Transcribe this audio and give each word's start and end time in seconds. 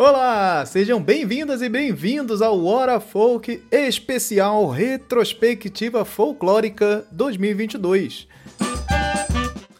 Olá, 0.00 0.64
sejam 0.64 1.02
bem-vindas 1.02 1.60
e 1.60 1.68
bem-vindos 1.68 2.40
ao 2.40 2.64
Hora 2.64 3.00
Folk 3.00 3.64
Especial 3.68 4.68
Retrospectiva 4.68 6.04
Folclórica 6.04 7.04
2022. 7.10 8.28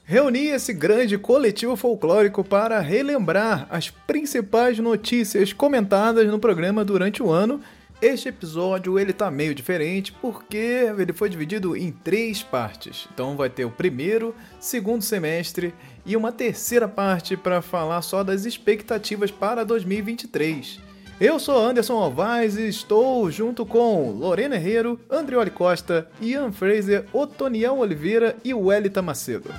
Reuni 0.03 0.49
esse 0.49 0.73
grande 0.73 1.17
coletivo 1.17 1.77
folclórico 1.77 2.43
para 2.43 2.81
relembrar 2.81 3.69
as 3.71 3.91
principais 3.91 4.81
notícias 4.81 5.53
comentadas 5.53 6.27
no 6.27 6.41
programa 6.41 6.85
durante 6.85 7.23
o 7.23 7.31
ano. 7.31 7.61
Este 8.03 8.29
episódio 8.29 8.99
ele 8.99 9.13
tá 9.13 9.31
meio 9.31 9.55
diferente 9.55 10.13
porque 10.13 10.89
ele 10.99 11.13
foi 11.13 11.29
dividido 11.29 11.77
em 11.77 11.93
três 11.93 12.43
partes. 12.43 13.09
Então 13.15 13.37
vai 13.37 13.51
ter 13.51 13.65
o 13.65 13.71
primeiro, 13.71 14.35
segundo 14.59 15.03
semestre 15.03 15.73
e 16.09 16.17
uma 16.17 16.33
terceira 16.33 16.89
parte 16.89 17.37
para 17.37 17.61
falar 17.61 18.01
só 18.01 18.25
das 18.25 18.47
expectativas 18.47 19.31
para 19.31 19.63
2023. 19.63 20.81
Eu 21.21 21.39
sou 21.39 21.59
Anderson 21.59 21.99
Alvaz 21.99 22.57
e 22.57 22.67
estou 22.67 23.31
junto 23.31 23.67
com 23.67 24.11
Lorena 24.13 24.57
Herrero, 24.57 24.99
Andrioli 25.11 25.51
Costa, 25.51 26.09
Ian 26.21 26.51
Fraser, 26.51 27.05
Otoniel 27.13 27.79
Oliveira 27.79 28.37
e 28.43 28.55
Wellington 28.55 29.03
Macedo. 29.03 29.51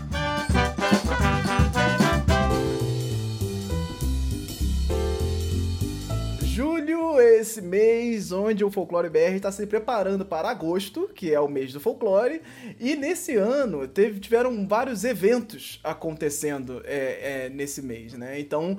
Esse 7.18 7.62
mês 7.62 8.34
onde 8.34 8.66
o 8.66 8.70
Folclore 8.70 9.10
BR 9.10 9.36
está 9.36 9.52
se 9.52 9.66
preparando 9.66 10.26
para 10.26 10.50
agosto, 10.50 11.10
que 11.16 11.34
é 11.34 11.40
o 11.40 11.48
mês 11.48 11.72
do 11.72 11.80
folclore, 11.80 12.42
e 12.78 12.96
nesse 12.96 13.36
ano 13.36 13.88
teve, 13.88 14.20
tiveram 14.20 14.68
vários 14.68 15.06
eventos 15.06 15.80
acontecendo 15.84 16.82
é, 16.84 17.46
é, 17.46 17.50
nesse 17.50 17.82
mês, 17.82 18.14
né? 18.14 18.40
Então 18.40 18.78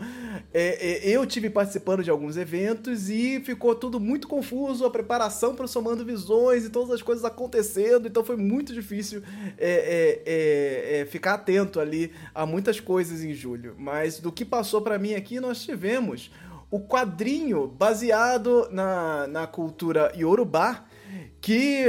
é, 0.52 1.08
é 1.08 1.08
eu 1.08 1.24
tive 1.24 1.48
participando 1.48 2.04
de 2.04 2.10
alguns 2.10 2.36
eventos 2.36 3.08
e 3.08 3.40
ficou 3.40 3.74
tudo 3.74 3.98
muito 3.98 4.28
confuso, 4.28 4.84
a 4.84 4.90
preparação 4.90 5.54
para 5.54 5.64
o 5.64 5.68
Somando 5.68 6.04
Visões 6.04 6.64
e 6.64 6.70
todas 6.70 6.90
as 6.90 7.00
coisas 7.00 7.24
acontecendo, 7.24 8.06
então 8.06 8.22
foi 8.22 8.36
muito 8.36 8.72
difícil 8.72 9.22
é, 9.58 11.00
é, 11.00 11.06
ficar 11.06 11.34
atento 11.34 11.80
ali 11.80 12.12
a 12.34 12.44
muitas 12.44 12.80
coisas 12.80 13.22
em 13.22 13.32
julho. 13.32 13.74
Mas 13.78 14.20
do 14.20 14.30
que 14.30 14.44
passou 14.44 14.82
para 14.82 14.98
mim 14.98 15.14
aqui, 15.14 15.40
nós 15.40 15.62
tivemos 15.62 16.30
o 16.70 16.80
quadrinho 16.80 17.66
baseado 17.66 18.68
na, 18.70 19.26
na 19.26 19.46
cultura 19.46 20.12
Yorubá, 20.16 20.84
que 21.40 21.84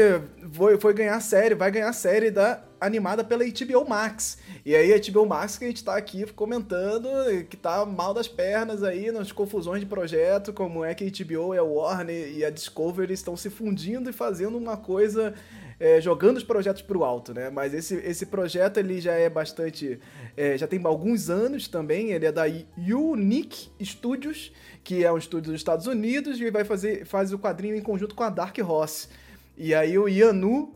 foi, 0.51 0.79
foi 0.79 0.93
ganhar 0.93 1.19
série, 1.19 1.53
vai 1.53 1.69
ganhar 1.69 1.93
série 1.93 2.31
da 2.31 2.63
animada 2.79 3.23
pela 3.23 3.43
HBO 3.43 3.87
Max. 3.87 4.39
E 4.63 4.75
aí 4.75 4.93
a 4.93 4.99
HBO 4.99 5.25
Max 5.25 5.57
que 5.57 5.65
a 5.65 5.67
gente 5.67 5.83
tá 5.83 5.95
aqui 5.95 6.25
comentando 6.33 7.07
que 7.49 7.57
tá 7.57 7.85
mal 7.85 8.13
das 8.13 8.27
pernas 8.27 8.83
aí 8.83 9.11
nas 9.11 9.31
confusões 9.31 9.79
de 9.79 9.87
projeto, 9.87 10.53
como 10.53 10.85
é 10.85 10.93
que 10.93 11.03
a 11.03 11.25
HBO 11.25 11.55
e 11.55 11.57
a 11.57 11.63
Warner 11.63 12.31
e 12.31 12.45
a 12.45 12.49
Discovery 12.49 13.13
estão 13.13 13.35
se 13.35 13.49
fundindo 13.49 14.09
e 14.09 14.13
fazendo 14.13 14.57
uma 14.57 14.77
coisa 14.77 15.33
é, 15.81 15.99
jogando 15.99 16.37
os 16.37 16.43
projetos 16.43 16.83
para 16.83 16.95
o 16.95 17.03
alto, 17.03 17.33
né? 17.33 17.49
Mas 17.49 17.73
esse, 17.73 17.95
esse 17.95 18.27
projeto 18.27 18.77
ele 18.77 19.01
já 19.01 19.13
é 19.13 19.27
bastante, 19.27 19.99
é, 20.37 20.55
já 20.55 20.67
tem 20.67 20.79
alguns 20.85 21.27
anos 21.27 21.67
também. 21.67 22.11
Ele 22.11 22.27
é 22.27 22.31
da 22.31 22.43
Unique 22.77 23.71
Studios, 23.83 24.53
que 24.83 25.03
é 25.03 25.11
um 25.11 25.17
estúdio 25.17 25.51
dos 25.51 25.59
Estados 25.59 25.87
Unidos 25.87 26.39
e 26.39 26.51
vai 26.51 26.63
fazer 26.63 27.03
faz 27.07 27.33
o 27.33 27.39
quadrinho 27.39 27.75
em 27.75 27.81
conjunto 27.81 28.13
com 28.13 28.21
a 28.21 28.29
Dark 28.29 28.55
Horse. 28.59 29.07
E 29.57 29.73
aí 29.73 29.97
o 29.97 30.07
Yanu, 30.07 30.71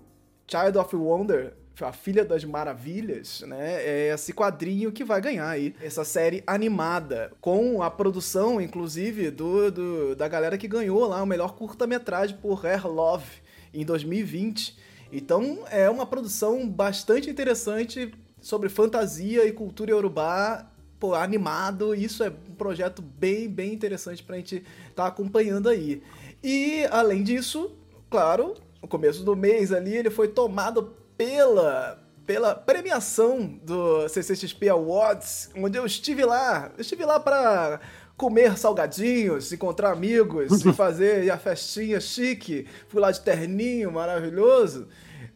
Child 0.48 0.80
of 0.80 0.96
Wonder, 0.96 1.54
a 1.82 1.92
Filha 1.92 2.24
das 2.24 2.44
Maravilhas, 2.44 3.42
né? 3.42 3.84
É 3.84 4.14
esse 4.14 4.32
quadrinho 4.32 4.92
que 4.92 5.04
vai 5.04 5.20
ganhar 5.20 5.50
aí 5.50 5.76
essa 5.82 6.06
série 6.06 6.44
animada, 6.48 7.32
com 7.42 7.82
a 7.82 7.92
produção, 7.92 8.62
inclusive, 8.62 9.32
do, 9.32 9.72
do 9.72 10.16
da 10.16 10.28
galera 10.28 10.58
que 10.58 10.68
ganhou 10.68 11.06
lá 11.08 11.22
o 11.22 11.26
melhor 11.26 11.56
curta-metragem 11.56 12.38
por 12.38 12.54
Rare 12.54 12.88
Love 12.88 13.26
em 13.74 13.84
2020. 13.84 14.78
Então 15.12 15.60
é 15.70 15.90
uma 15.90 16.06
produção 16.06 16.68
bastante 16.68 17.30
interessante 17.30 18.14
sobre 18.40 18.70
fantasia 18.70 19.46
e 19.46 19.52
cultura 19.52 19.92
iorubá, 19.92 20.70
pô, 21.00 21.14
animado. 21.14 21.94
Isso 21.94 22.24
é 22.24 22.30
um 22.30 22.56
projeto 22.56 23.02
bem, 23.02 23.50
bem 23.50 23.74
interessante 23.74 24.24
pra 24.24 24.38
gente 24.38 24.58
estar 24.58 25.04
tá 25.04 25.08
acompanhando 25.08 25.68
aí. 25.68 26.02
E 26.44 26.86
além 26.92 27.24
disso, 27.24 27.76
claro, 28.10 28.56
no 28.82 28.88
começo 28.88 29.24
do 29.24 29.36
mês 29.36 29.72
ali 29.72 29.96
ele 29.96 30.10
foi 30.10 30.28
tomado 30.28 30.96
pela 31.18 32.02
pela 32.26 32.56
premiação 32.56 33.60
do 33.64 34.10
CCXP 34.10 34.70
Awards, 34.70 35.52
onde 35.56 35.78
eu 35.78 35.86
estive 35.86 36.26
lá. 36.26 36.72
Eu 36.76 36.82
estive 36.82 37.06
lá 37.06 37.20
para 37.20 37.80
comer 38.18 38.58
salgadinhos, 38.58 39.52
encontrar 39.54 39.92
amigos 39.92 40.66
e 40.66 40.74
fazer 40.74 41.30
a 41.30 41.38
festinha 41.38 42.00
chique. 42.00 42.66
Fui 42.88 43.00
lá 43.00 43.12
de 43.12 43.22
terninho 43.22 43.92
maravilhoso 43.92 44.88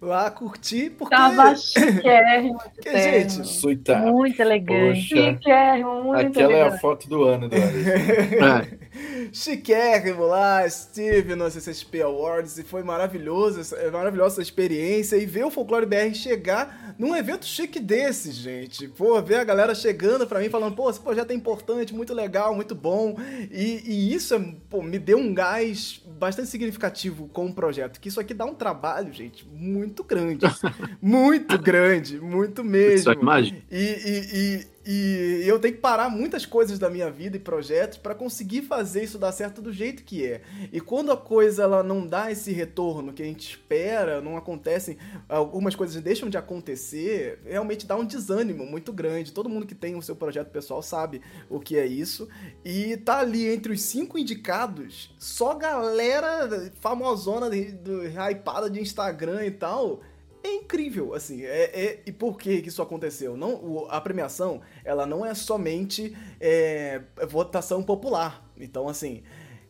lá 0.02 0.32
curtir, 0.32 0.92
porque... 0.92 1.16
Tava 1.16 1.56
chiquérrimo. 1.56 2.60
que, 2.82 2.98
gente. 2.98 3.66
Muito 3.98 4.42
elegante. 4.42 5.02
Chiquérrimo, 5.02 6.04
muito 6.04 6.28
Aquela 6.28 6.54
elegante. 6.54 6.74
é 6.74 6.76
a 6.76 6.80
foto 6.80 7.10
do 7.10 7.24
ano, 7.24 7.50
do 7.50 7.56
Chiquérrimo 9.32 10.26
lá, 10.26 10.68
Steve 10.70 11.36
no 11.36 11.50
CCXP 11.50 12.02
Awards, 12.02 12.58
e 12.58 12.64
foi 12.64 12.84
maravilhoso, 12.84 13.76
é 13.76 13.90
maravilhosa 13.90 14.36
essa 14.36 14.42
experiência, 14.42 15.16
e 15.16 15.26
ver 15.26 15.46
o 15.46 15.52
Folclore 15.52 15.86
BR 15.86 16.14
chegar 16.14 16.96
num 16.98 17.16
evento 17.16 17.46
chique 17.46 17.80
desse, 17.80 18.32
gente. 18.32 18.88
Pô, 18.88 19.22
ver 19.22 19.36
a 19.36 19.44
galera 19.44 19.74
chegando 19.74 20.28
pra 20.28 20.40
mim, 20.40 20.50
falando, 20.50 20.76
pô, 20.76 20.90
esse 20.90 21.00
projeto 21.00 21.32
é 21.32 21.34
importante, 21.34 21.94
muito 21.94 22.14
legal, 22.14 22.56
muito 22.56 22.76
bom, 22.76 23.18
e, 23.52 23.84
e 23.86 24.14
isso 24.14 24.36
é, 24.36 24.54
pô, 24.70 24.82
me 24.82 25.00
deu 25.00 25.18
um 25.18 25.34
gás 25.34 26.02
bastante 26.20 26.50
significativo 26.50 27.28
com 27.30 27.48
o 27.48 27.54
projeto, 27.54 28.00
que 28.00 28.10
isso 28.10 28.20
aqui 28.20 28.34
dá 28.34 28.46
um 28.46 28.54
trabalho, 28.54 29.14
gente, 29.14 29.48
muito 29.48 30.04
grande. 30.04 30.46
muito 31.02 31.58
grande, 31.58 32.20
muito 32.20 32.64
mesmo. 32.64 33.04
Só 33.04 33.14
imagina. 33.14 33.60
E, 33.72 33.78
e, 33.78 34.30
e, 34.34 34.79
e 34.92 35.44
eu 35.46 35.60
tenho 35.60 35.76
que 35.76 35.82
parar 35.82 36.10
muitas 36.10 36.48
coisas 36.48 36.80
da 36.80 36.90
minha 36.90 37.12
vida 37.12 37.38
e 37.38 37.40
projetos 37.40 38.00
para 38.00 38.16
conseguir 38.16 38.64
fazer 38.64 39.04
isso 39.04 39.20
dar 39.20 39.32
certo 39.32 39.62
do 39.62 39.72
jeito 39.72 40.04
que 40.04 40.26
é. 40.26 40.42
E 40.74 40.82
quando 40.82 41.12
a 41.12 41.18
coisa 41.18 41.62
ela 41.62 41.84
não 41.84 42.08
dá 42.08 42.32
esse 42.32 42.52
retorno 42.52 43.14
que 43.14 43.22
a 43.22 43.26
gente 43.28 43.52
espera, 43.52 44.20
não 44.20 44.36
acontecem, 44.36 44.98
algumas 45.28 45.76
coisas 45.76 46.02
deixam 46.02 46.28
de 46.28 46.40
acontecer, 46.40 47.40
realmente 47.46 47.86
dá 47.86 47.96
um 47.96 48.04
desânimo 48.04 48.66
muito 48.66 48.92
grande. 48.92 49.32
Todo 49.32 49.48
mundo 49.48 49.68
que 49.68 49.76
tem 49.76 49.96
o 49.96 50.02
seu 50.02 50.16
projeto 50.16 50.50
pessoal 50.50 50.82
sabe 50.82 51.22
o 51.48 51.60
que 51.60 51.78
é 51.78 51.86
isso. 51.86 52.28
E 52.66 52.98
tá 52.98 53.20
ali 53.20 53.48
entre 53.48 53.72
os 53.72 53.84
cinco 53.84 54.18
indicados, 54.18 55.14
só 55.20 55.54
galera 55.54 56.72
famosona, 56.80 57.48
do, 57.48 58.08
hypada 58.08 58.68
de 58.68 58.82
Instagram 58.82 59.46
e 59.46 59.52
tal 59.52 60.02
é 60.44 60.56
incrível, 60.56 61.14
assim. 61.14 61.44
É, 61.44 61.64
é, 61.74 62.04
e 62.06 62.12
por 62.12 62.38
que, 62.38 62.52
isso 62.52 62.82
aconteceu? 62.82 63.36
Não, 63.36 63.56
o, 63.56 63.88
a 63.90 64.00
premiação, 64.00 64.62
ela 64.84 65.06
não 65.06 65.26
é 65.26 65.34
somente 65.34 66.16
é, 66.40 67.02
votação 67.28 67.84
popular. 67.84 68.50
Então, 68.58 68.88
assim, 68.88 69.24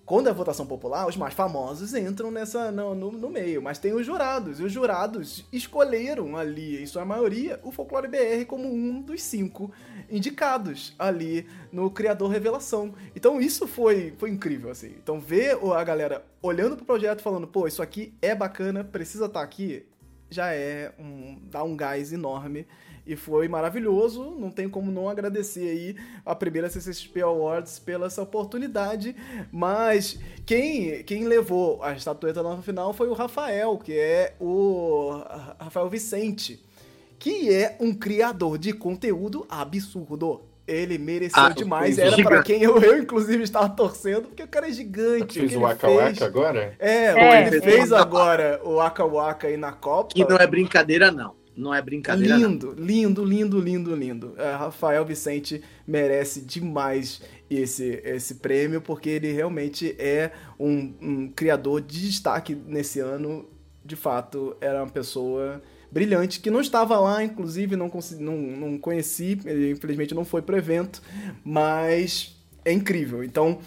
quando 0.09 0.27
é 0.27 0.33
votação 0.33 0.65
popular, 0.65 1.07
os 1.07 1.15
mais 1.15 1.35
famosos 1.35 1.93
entram 1.93 2.31
nessa 2.31 2.71
no, 2.71 2.95
no, 2.95 3.11
no, 3.11 3.29
meio, 3.29 3.61
mas 3.61 3.77
tem 3.77 3.93
os 3.93 4.03
jurados, 4.03 4.59
e 4.59 4.63
os 4.63 4.71
jurados 4.71 5.45
escolheram 5.53 6.35
ali, 6.35 6.81
em 6.81 6.85
sua 6.87 7.05
maioria, 7.05 7.59
o 7.61 7.71
Folclore 7.71 8.07
BR 8.07 8.43
como 8.47 8.67
um 8.67 9.03
dos 9.03 9.21
cinco 9.21 9.71
indicados 10.09 10.95
ali 10.97 11.45
no 11.71 11.91
Criador 11.91 12.31
Revelação. 12.31 12.91
Então 13.15 13.39
isso 13.39 13.67
foi, 13.67 14.11
foi 14.17 14.31
incrível, 14.31 14.71
assim. 14.71 14.95
Então 14.97 15.19
ver 15.19 15.59
a 15.75 15.83
galera 15.83 16.25
olhando 16.41 16.75
pro 16.75 16.85
projeto 16.85 17.21
falando, 17.21 17.45
pô, 17.45 17.67
isso 17.67 17.83
aqui 17.83 18.11
é 18.19 18.33
bacana, 18.33 18.83
precisa 18.83 19.25
estar 19.25 19.41
tá 19.41 19.45
aqui, 19.45 19.85
já 20.29 20.53
é 20.53 20.93
um 20.99 21.39
dá 21.49 21.63
um 21.63 21.75
gás 21.75 22.13
enorme. 22.13 22.65
E 23.05 23.15
foi 23.15 23.47
maravilhoso, 23.47 24.35
não 24.37 24.51
tem 24.51 24.69
como 24.69 24.91
não 24.91 25.09
agradecer 25.09 25.67
aí 25.67 25.95
a 26.23 26.35
primeira 26.35 26.69
CCXP 26.69 27.21
Awards 27.21 27.79
pela 27.79 28.05
essa 28.05 28.21
oportunidade, 28.21 29.15
mas 29.51 30.19
quem 30.45 31.03
quem 31.03 31.25
levou 31.25 31.81
a 31.81 31.93
estatueta 31.93 32.43
no 32.43 32.61
final 32.61 32.93
foi 32.93 33.07
o 33.07 33.13
Rafael, 33.13 33.79
que 33.79 33.93
é 33.97 34.35
o 34.39 35.23
Rafael 35.59 35.89
Vicente, 35.89 36.63
que 37.17 37.51
é 37.51 37.77
um 37.79 37.95
criador 37.95 38.59
de 38.59 38.73
conteúdo 38.73 39.43
absurdo. 39.49 40.48
Ele 40.69 40.97
mereceu 40.97 41.41
ah, 41.41 41.49
demais. 41.49 41.97
Era 41.97 42.15
para 42.21 42.43
quem 42.43 42.61
eu, 42.61 42.77
eu, 42.81 42.99
inclusive, 42.99 43.43
estava 43.43 43.69
torcendo, 43.69 44.27
porque 44.27 44.43
o 44.43 44.47
cara 44.47 44.67
é 44.67 44.71
gigante. 44.71 45.39
Fez 45.39 45.55
o 45.55 45.61
Waka 45.61 45.89
Waka 45.89 46.25
agora? 46.25 46.75
É, 46.77 47.05
é 47.05 47.47
ele 47.47 47.61
fez 47.61 47.91
agora 47.91 48.61
o 48.63 48.75
Waka 48.75 49.03
Waka 49.05 49.47
aí 49.47 49.57
na 49.57 49.71
Copa. 49.71 50.13
Que 50.13 50.23
não 50.23 50.37
é 50.37 50.45
brincadeira, 50.45 51.11
não. 51.11 51.39
Não 51.59 51.73
é 51.73 51.81
brincadeira. 51.81 52.37
Lindo, 52.37 52.67
não. 52.67 52.85
lindo, 52.85 53.25
lindo, 53.25 53.59
lindo, 53.59 53.95
lindo. 53.95 54.33
É, 54.37 54.51
Rafael 54.51 55.03
Vicente 55.03 55.61
merece 55.85 56.39
demais 56.39 57.21
esse, 57.49 58.01
esse 58.05 58.35
prêmio, 58.35 58.79
porque 58.79 59.09
ele 59.09 59.31
realmente 59.33 59.93
é 59.99 60.31
um, 60.57 60.93
um 61.01 61.27
criador 61.27 61.81
de 61.81 62.07
destaque 62.07 62.55
nesse 62.55 63.01
ano. 63.01 63.45
De 63.83 63.97
fato, 63.97 64.55
era 64.61 64.81
uma 64.81 64.89
pessoa 64.89 65.61
brilhante, 65.91 66.39
que 66.39 66.51
não 66.51 66.61
estava 66.61 66.99
lá, 66.99 67.23
inclusive, 67.23 67.75
não, 67.75 67.91
não, 68.19 68.37
não 68.37 68.77
conheci, 68.77 69.39
ele 69.45 69.71
infelizmente 69.71 70.13
não 70.13 70.23
foi 70.23 70.41
pro 70.41 70.57
evento, 70.57 71.01
mas 71.43 72.35
é 72.63 72.71
incrível. 72.71 73.23
Então, 73.23 73.59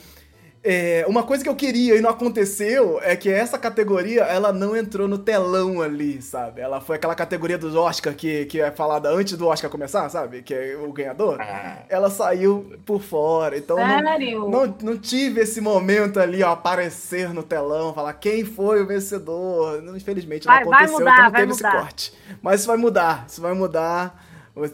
É, 0.64 1.04
uma 1.08 1.24
coisa 1.24 1.42
que 1.42 1.50
eu 1.50 1.56
queria 1.56 1.96
e 1.96 2.00
não 2.00 2.10
aconteceu 2.10 3.00
é 3.02 3.16
que 3.16 3.28
essa 3.28 3.58
categoria, 3.58 4.22
ela 4.22 4.52
não 4.52 4.76
entrou 4.76 5.08
no 5.08 5.18
telão 5.18 5.82
ali, 5.82 6.22
sabe? 6.22 6.60
Ela 6.60 6.80
foi 6.80 6.94
aquela 6.94 7.16
categoria 7.16 7.58
dos 7.58 7.74
Oscar 7.74 8.14
que, 8.14 8.44
que 8.44 8.60
é 8.60 8.70
falada 8.70 9.08
antes 9.10 9.36
do 9.36 9.48
Oscar 9.48 9.68
começar, 9.68 10.08
sabe? 10.08 10.40
Que 10.40 10.54
é 10.54 10.76
o 10.76 10.92
ganhador. 10.92 11.40
Ah. 11.40 11.78
Ela 11.88 12.08
saiu 12.10 12.78
por 12.86 13.02
fora. 13.02 13.58
Então 13.58 13.76
Sério? 13.76 14.48
Não, 14.48 14.66
não, 14.66 14.76
não, 14.80 14.96
tive 14.96 15.40
esse 15.40 15.60
momento 15.60 16.20
ali, 16.20 16.44
ó, 16.44 16.52
aparecer 16.52 17.34
no 17.34 17.42
telão, 17.42 17.92
falar 17.92 18.12
quem 18.14 18.44
foi 18.44 18.80
o 18.80 18.86
vencedor. 18.86 19.82
Infelizmente 19.96 20.46
não 20.46 20.54
vai, 20.54 20.62
aconteceu, 20.62 20.92
vai 20.92 20.98
mudar, 20.98 21.12
então 21.12 21.24
não 21.24 21.32
teve 21.32 21.52
esse 21.52 21.62
corte. 21.62 22.12
Mas 22.40 22.60
isso 22.60 22.68
vai 22.68 22.76
mudar, 22.76 23.24
isso 23.28 23.40
vai 23.42 23.52
mudar. 23.52 24.24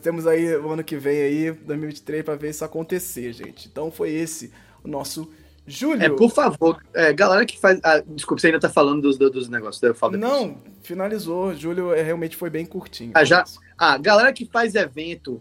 Temos 0.03 0.27
aí 0.27 0.55
o 0.55 0.71
ano 0.71 0.85
que 0.85 0.97
vem 0.97 1.23
aí, 1.23 1.51
2023, 1.51 2.25
para 2.25 2.35
ver 2.35 2.51
isso 2.51 2.63
acontecer, 2.63 3.33
gente. 3.33 3.69
Então 3.69 3.91
foi 3.91 4.11
esse 4.11 4.53
o 4.85 4.89
nosso 4.89 5.31
Júlio. 5.69 6.03
É, 6.03 6.09
por 6.09 6.31
favor, 6.31 6.83
é, 6.95 7.13
galera 7.13 7.45
que 7.45 7.59
faz. 7.59 7.79
Ah, 7.85 8.03
desculpa, 8.07 8.41
você 8.41 8.49
ainda 8.49 8.59
tá 8.59 8.69
falando 8.69 9.03
dos, 9.03 9.19
dos 9.19 9.49
negócios, 9.49 9.83
eu 9.83 9.95
falo 9.95 10.17
Não, 10.17 10.59
finalizou. 10.83 11.55
Júlio 11.55 11.93
é, 11.93 12.03
realmente 12.03 12.37
foi 12.37 12.49
bem 12.49 12.65
curtinho. 12.65 13.13
Ah, 13.15 13.25
já? 13.25 13.45
Ah, 13.77 13.99
galera 13.99 14.33
que 14.33 14.47
faz 14.47 14.75
evento, 14.75 15.41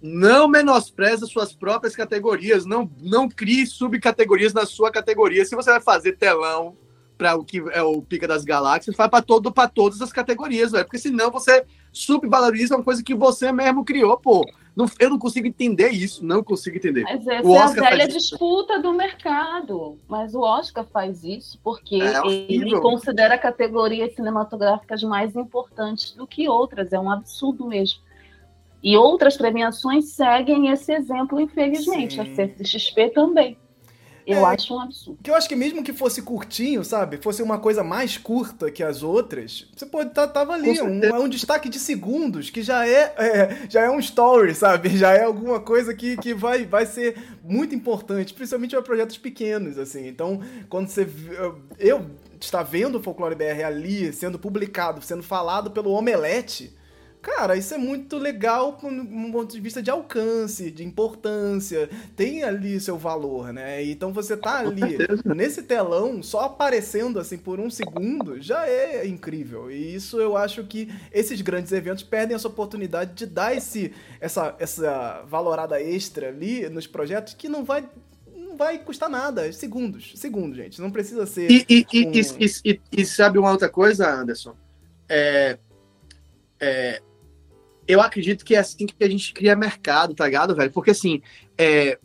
não 0.00 0.46
menospreza 0.46 1.26
suas 1.26 1.52
próprias 1.52 1.96
categorias, 1.96 2.66
não, 2.66 2.90
não 3.00 3.28
crie 3.28 3.66
subcategorias 3.66 4.52
na 4.52 4.66
sua 4.66 4.90
categoria. 4.90 5.44
Se 5.44 5.56
você 5.56 5.70
vai 5.70 5.80
fazer 5.80 6.16
telão 6.16 6.76
para 7.16 7.36
o 7.36 7.44
que 7.44 7.62
é 7.70 7.82
o 7.82 8.02
Pica 8.02 8.26
das 8.26 8.44
Galáxias, 8.44 8.96
faz 8.96 9.08
para 9.08 9.22
todo, 9.22 9.52
para 9.52 9.68
todas 9.68 10.02
as 10.02 10.12
categorias, 10.12 10.72
velho. 10.72 10.84
Porque 10.84 10.98
senão 10.98 11.30
você 11.30 11.64
subvaloriza 11.92 12.74
uma 12.74 12.82
coisa 12.82 13.02
que 13.02 13.14
você 13.14 13.52
mesmo 13.52 13.84
criou, 13.84 14.18
pô. 14.18 14.44
Não, 14.74 14.86
eu 14.98 15.10
não 15.10 15.18
consigo 15.18 15.46
entender 15.46 15.90
isso, 15.90 16.24
não 16.24 16.42
consigo 16.42 16.76
entender. 16.76 17.02
Mas 17.02 17.26
essa 17.26 17.46
o 17.46 17.52
Oscar 17.52 17.84
é 17.84 17.86
a 17.86 17.90
velha 17.90 18.08
disputa 18.08 18.80
do 18.80 18.92
mercado. 18.92 19.98
Mas 20.08 20.34
o 20.34 20.40
Oscar 20.40 20.84
faz 20.84 21.22
isso 21.22 21.58
porque 21.62 21.96
é 21.96 22.26
ele 22.48 22.80
considera 22.80 23.36
categorias 23.36 24.14
cinematográficas 24.14 25.02
mais 25.02 25.36
importantes 25.36 26.12
do 26.12 26.26
que 26.26 26.48
outras. 26.48 26.92
É 26.92 26.98
um 26.98 27.10
absurdo 27.10 27.66
mesmo. 27.66 28.00
E 28.82 28.96
outras 28.96 29.36
premiações 29.36 30.10
seguem 30.12 30.68
esse 30.68 30.92
exemplo, 30.92 31.40
infelizmente. 31.40 32.14
Sim. 32.14 32.20
A 32.20 32.34
CCXP 32.34 33.10
também. 33.10 33.56
Eu 34.26 34.38
é, 34.38 34.54
acho 34.54 34.74
um 34.74 34.80
absurdo. 34.80 35.18
Que 35.22 35.30
eu 35.30 35.34
acho 35.34 35.48
que 35.48 35.56
mesmo 35.56 35.82
que 35.82 35.92
fosse 35.92 36.22
curtinho, 36.22 36.84
sabe? 36.84 37.18
Fosse 37.18 37.42
uma 37.42 37.58
coisa 37.58 37.82
mais 37.82 38.16
curta 38.16 38.70
que 38.70 38.82
as 38.82 39.02
outras, 39.02 39.66
você 39.76 39.86
pode 39.86 40.10
tá, 40.10 40.26
tava 40.26 40.52
ali. 40.52 40.80
Um, 40.80 41.02
é 41.04 41.18
um 41.18 41.28
destaque 41.28 41.68
de 41.68 41.78
segundos 41.78 42.50
que 42.50 42.62
já 42.62 42.86
é, 42.86 43.14
é, 43.16 43.58
já 43.68 43.82
é 43.82 43.90
um 43.90 43.98
story, 43.98 44.54
sabe? 44.54 44.90
Já 45.02 45.12
é 45.14 45.24
alguma 45.24 45.58
coisa 45.58 45.92
que, 45.94 46.16
que 46.16 46.32
vai, 46.32 46.64
vai 46.64 46.86
ser 46.86 47.16
muito 47.42 47.74
importante, 47.74 48.32
principalmente 48.32 48.70
para 48.70 48.82
projetos 48.82 49.18
pequenos, 49.18 49.78
assim. 49.78 50.06
Então, 50.06 50.40
quando 50.68 50.88
você. 50.88 51.08
Eu 51.78 52.06
está 52.40 52.62
vendo 52.62 52.98
o 52.98 53.02
Folclore 53.02 53.34
BR 53.34 53.64
ali 53.64 54.12
sendo 54.12 54.38
publicado, 54.38 55.02
sendo 55.02 55.22
falado 55.22 55.70
pelo 55.70 55.90
Omelete 55.90 56.72
Cara, 57.22 57.56
isso 57.56 57.72
é 57.72 57.78
muito 57.78 58.18
legal 58.18 58.76
um 58.82 59.30
ponto 59.30 59.54
de 59.54 59.60
vista 59.60 59.80
de 59.80 59.88
alcance, 59.88 60.72
de 60.72 60.84
importância. 60.84 61.88
Tem 62.16 62.42
ali 62.42 62.80
seu 62.80 62.98
valor, 62.98 63.52
né? 63.52 63.84
Então 63.84 64.12
você 64.12 64.36
tá 64.36 64.58
ali 64.58 64.98
nesse 65.24 65.62
telão, 65.62 66.20
só 66.20 66.40
aparecendo 66.40 67.20
assim 67.20 67.38
por 67.38 67.60
um 67.60 67.70
segundo, 67.70 68.42
já 68.42 68.66
é 68.68 69.06
incrível. 69.06 69.70
E 69.70 69.94
isso 69.94 70.20
eu 70.20 70.36
acho 70.36 70.64
que 70.64 70.92
esses 71.12 71.40
grandes 71.40 71.70
eventos 71.70 72.02
perdem 72.02 72.34
essa 72.34 72.48
oportunidade 72.48 73.14
de 73.14 73.24
dar 73.24 73.56
esse, 73.56 73.92
essa, 74.20 74.56
essa 74.58 75.22
valorada 75.28 75.80
extra 75.80 76.26
ali 76.28 76.68
nos 76.68 76.88
projetos 76.88 77.34
que 77.34 77.48
não 77.48 77.64
vai 77.64 77.88
não 78.34 78.56
vai 78.56 78.78
custar 78.78 79.08
nada. 79.08 79.50
Segundos. 79.52 80.12
Segundos, 80.16 80.56
gente. 80.56 80.80
Não 80.80 80.90
precisa 80.90 81.24
ser. 81.24 81.48
E, 81.48 81.64
e, 81.68 82.06
um... 82.06 82.12
e, 82.12 82.80
e 82.90 83.06
sabe 83.06 83.38
uma 83.38 83.50
outra 83.50 83.68
coisa, 83.68 84.12
Anderson? 84.12 84.54
É, 85.08 85.56
é, 86.60 87.00
eu 87.86 88.00
acredito 88.00 88.44
que 88.44 88.54
é 88.54 88.58
assim 88.58 88.86
que 88.86 88.94
a 89.02 89.08
gente 89.08 89.32
cria 89.32 89.56
mercado, 89.56 90.14
tá 90.14 90.24
ligado, 90.24 90.54
velho? 90.54 90.70
Porque 90.72 90.92
assim, 90.92 91.20
é, 91.58 91.98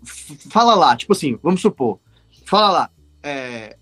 fala 0.50 0.76
lá, 0.76 0.96
tipo 0.96 1.14
assim, 1.14 1.38
vamos 1.42 1.62
supor, 1.62 2.00
fala 2.46 2.70
lá, 2.70 2.90
é, 3.22 3.78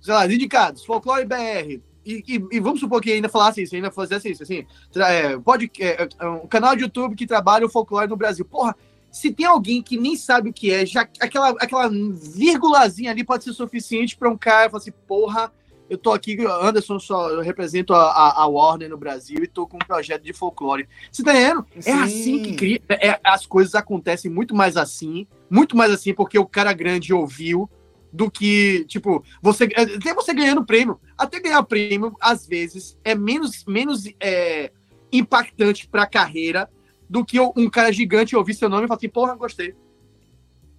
sei 0.00 0.14
lá, 0.14 0.26
indicados, 0.26 0.84
folclore 0.84 1.26
BR, 1.26 1.80
e, 2.04 2.24
e, 2.26 2.56
e, 2.56 2.60
vamos 2.60 2.80
supor 2.80 3.00
que 3.00 3.12
ainda 3.12 3.28
falasse 3.28 3.62
isso, 3.62 3.74
ainda 3.74 3.90
fizesse 3.90 4.30
isso, 4.30 4.42
assim, 4.42 4.66
é, 4.96 5.38
pode, 5.38 5.70
é, 5.78 6.08
é, 6.18 6.26
um 6.26 6.46
canal 6.46 6.74
de 6.74 6.82
YouTube 6.82 7.14
que 7.14 7.26
trabalha 7.26 7.64
o 7.64 7.70
folclore 7.70 8.08
no 8.08 8.16
Brasil. 8.16 8.44
Porra, 8.44 8.74
se 9.10 9.30
tem 9.30 9.46
alguém 9.46 9.80
que 9.80 9.96
nem 9.96 10.16
sabe 10.16 10.50
o 10.50 10.52
que 10.52 10.72
é, 10.72 10.84
já 10.84 11.02
aquela, 11.20 11.50
aquela 11.50 11.88
vírgulazinha 11.88 13.10
ali 13.10 13.22
pode 13.22 13.44
ser 13.44 13.52
suficiente 13.52 14.16
para 14.16 14.28
um 14.28 14.36
cara 14.36 14.68
falar 14.68 14.80
assim, 14.80 14.92
porra, 15.06 15.52
eu 15.92 15.98
tô 15.98 16.10
aqui, 16.10 16.38
Anderson, 16.62 16.98
só, 16.98 17.28
eu 17.28 17.42
represento 17.42 17.92
a, 17.92 18.42
a, 18.42 18.46
Warner 18.46 18.88
no 18.88 18.96
Brasil 18.96 19.44
e 19.44 19.46
tô 19.46 19.66
com 19.66 19.76
um 19.76 19.86
projeto 19.86 20.22
de 20.22 20.32
folclore. 20.32 20.88
Você 21.10 21.22
tá 21.22 21.32
entendendo? 21.32 21.66
É 21.84 21.92
assim 21.92 22.42
que 22.42 22.54
cria, 22.54 22.80
é, 22.88 23.20
as 23.22 23.44
coisas 23.44 23.74
acontecem 23.74 24.30
muito 24.30 24.54
mais 24.54 24.78
assim, 24.78 25.26
muito 25.50 25.76
mais 25.76 25.92
assim, 25.92 26.14
porque 26.14 26.38
o 26.38 26.46
cara 26.46 26.72
grande 26.72 27.12
ouviu 27.12 27.68
do 28.10 28.30
que, 28.30 28.86
tipo, 28.86 29.22
você 29.42 29.64
até 29.64 30.14
você 30.14 30.32
ganhando 30.32 30.64
prêmio. 30.64 30.98
Até 31.16 31.38
ganhar 31.38 31.62
prêmio, 31.62 32.16
às 32.18 32.46
vezes, 32.46 32.98
é 33.04 33.14
menos, 33.14 33.62
menos 33.66 34.06
é, 34.18 34.72
impactante 35.12 35.86
pra 35.86 36.06
carreira 36.06 36.70
do 37.06 37.22
que 37.22 37.38
um 37.38 37.68
cara 37.68 37.92
gigante 37.92 38.34
ouvir 38.34 38.54
seu 38.54 38.70
nome 38.70 38.84
e 38.84 38.88
falar 38.88 38.96
assim, 38.96 39.10
porra, 39.10 39.34
gostei. 39.34 39.74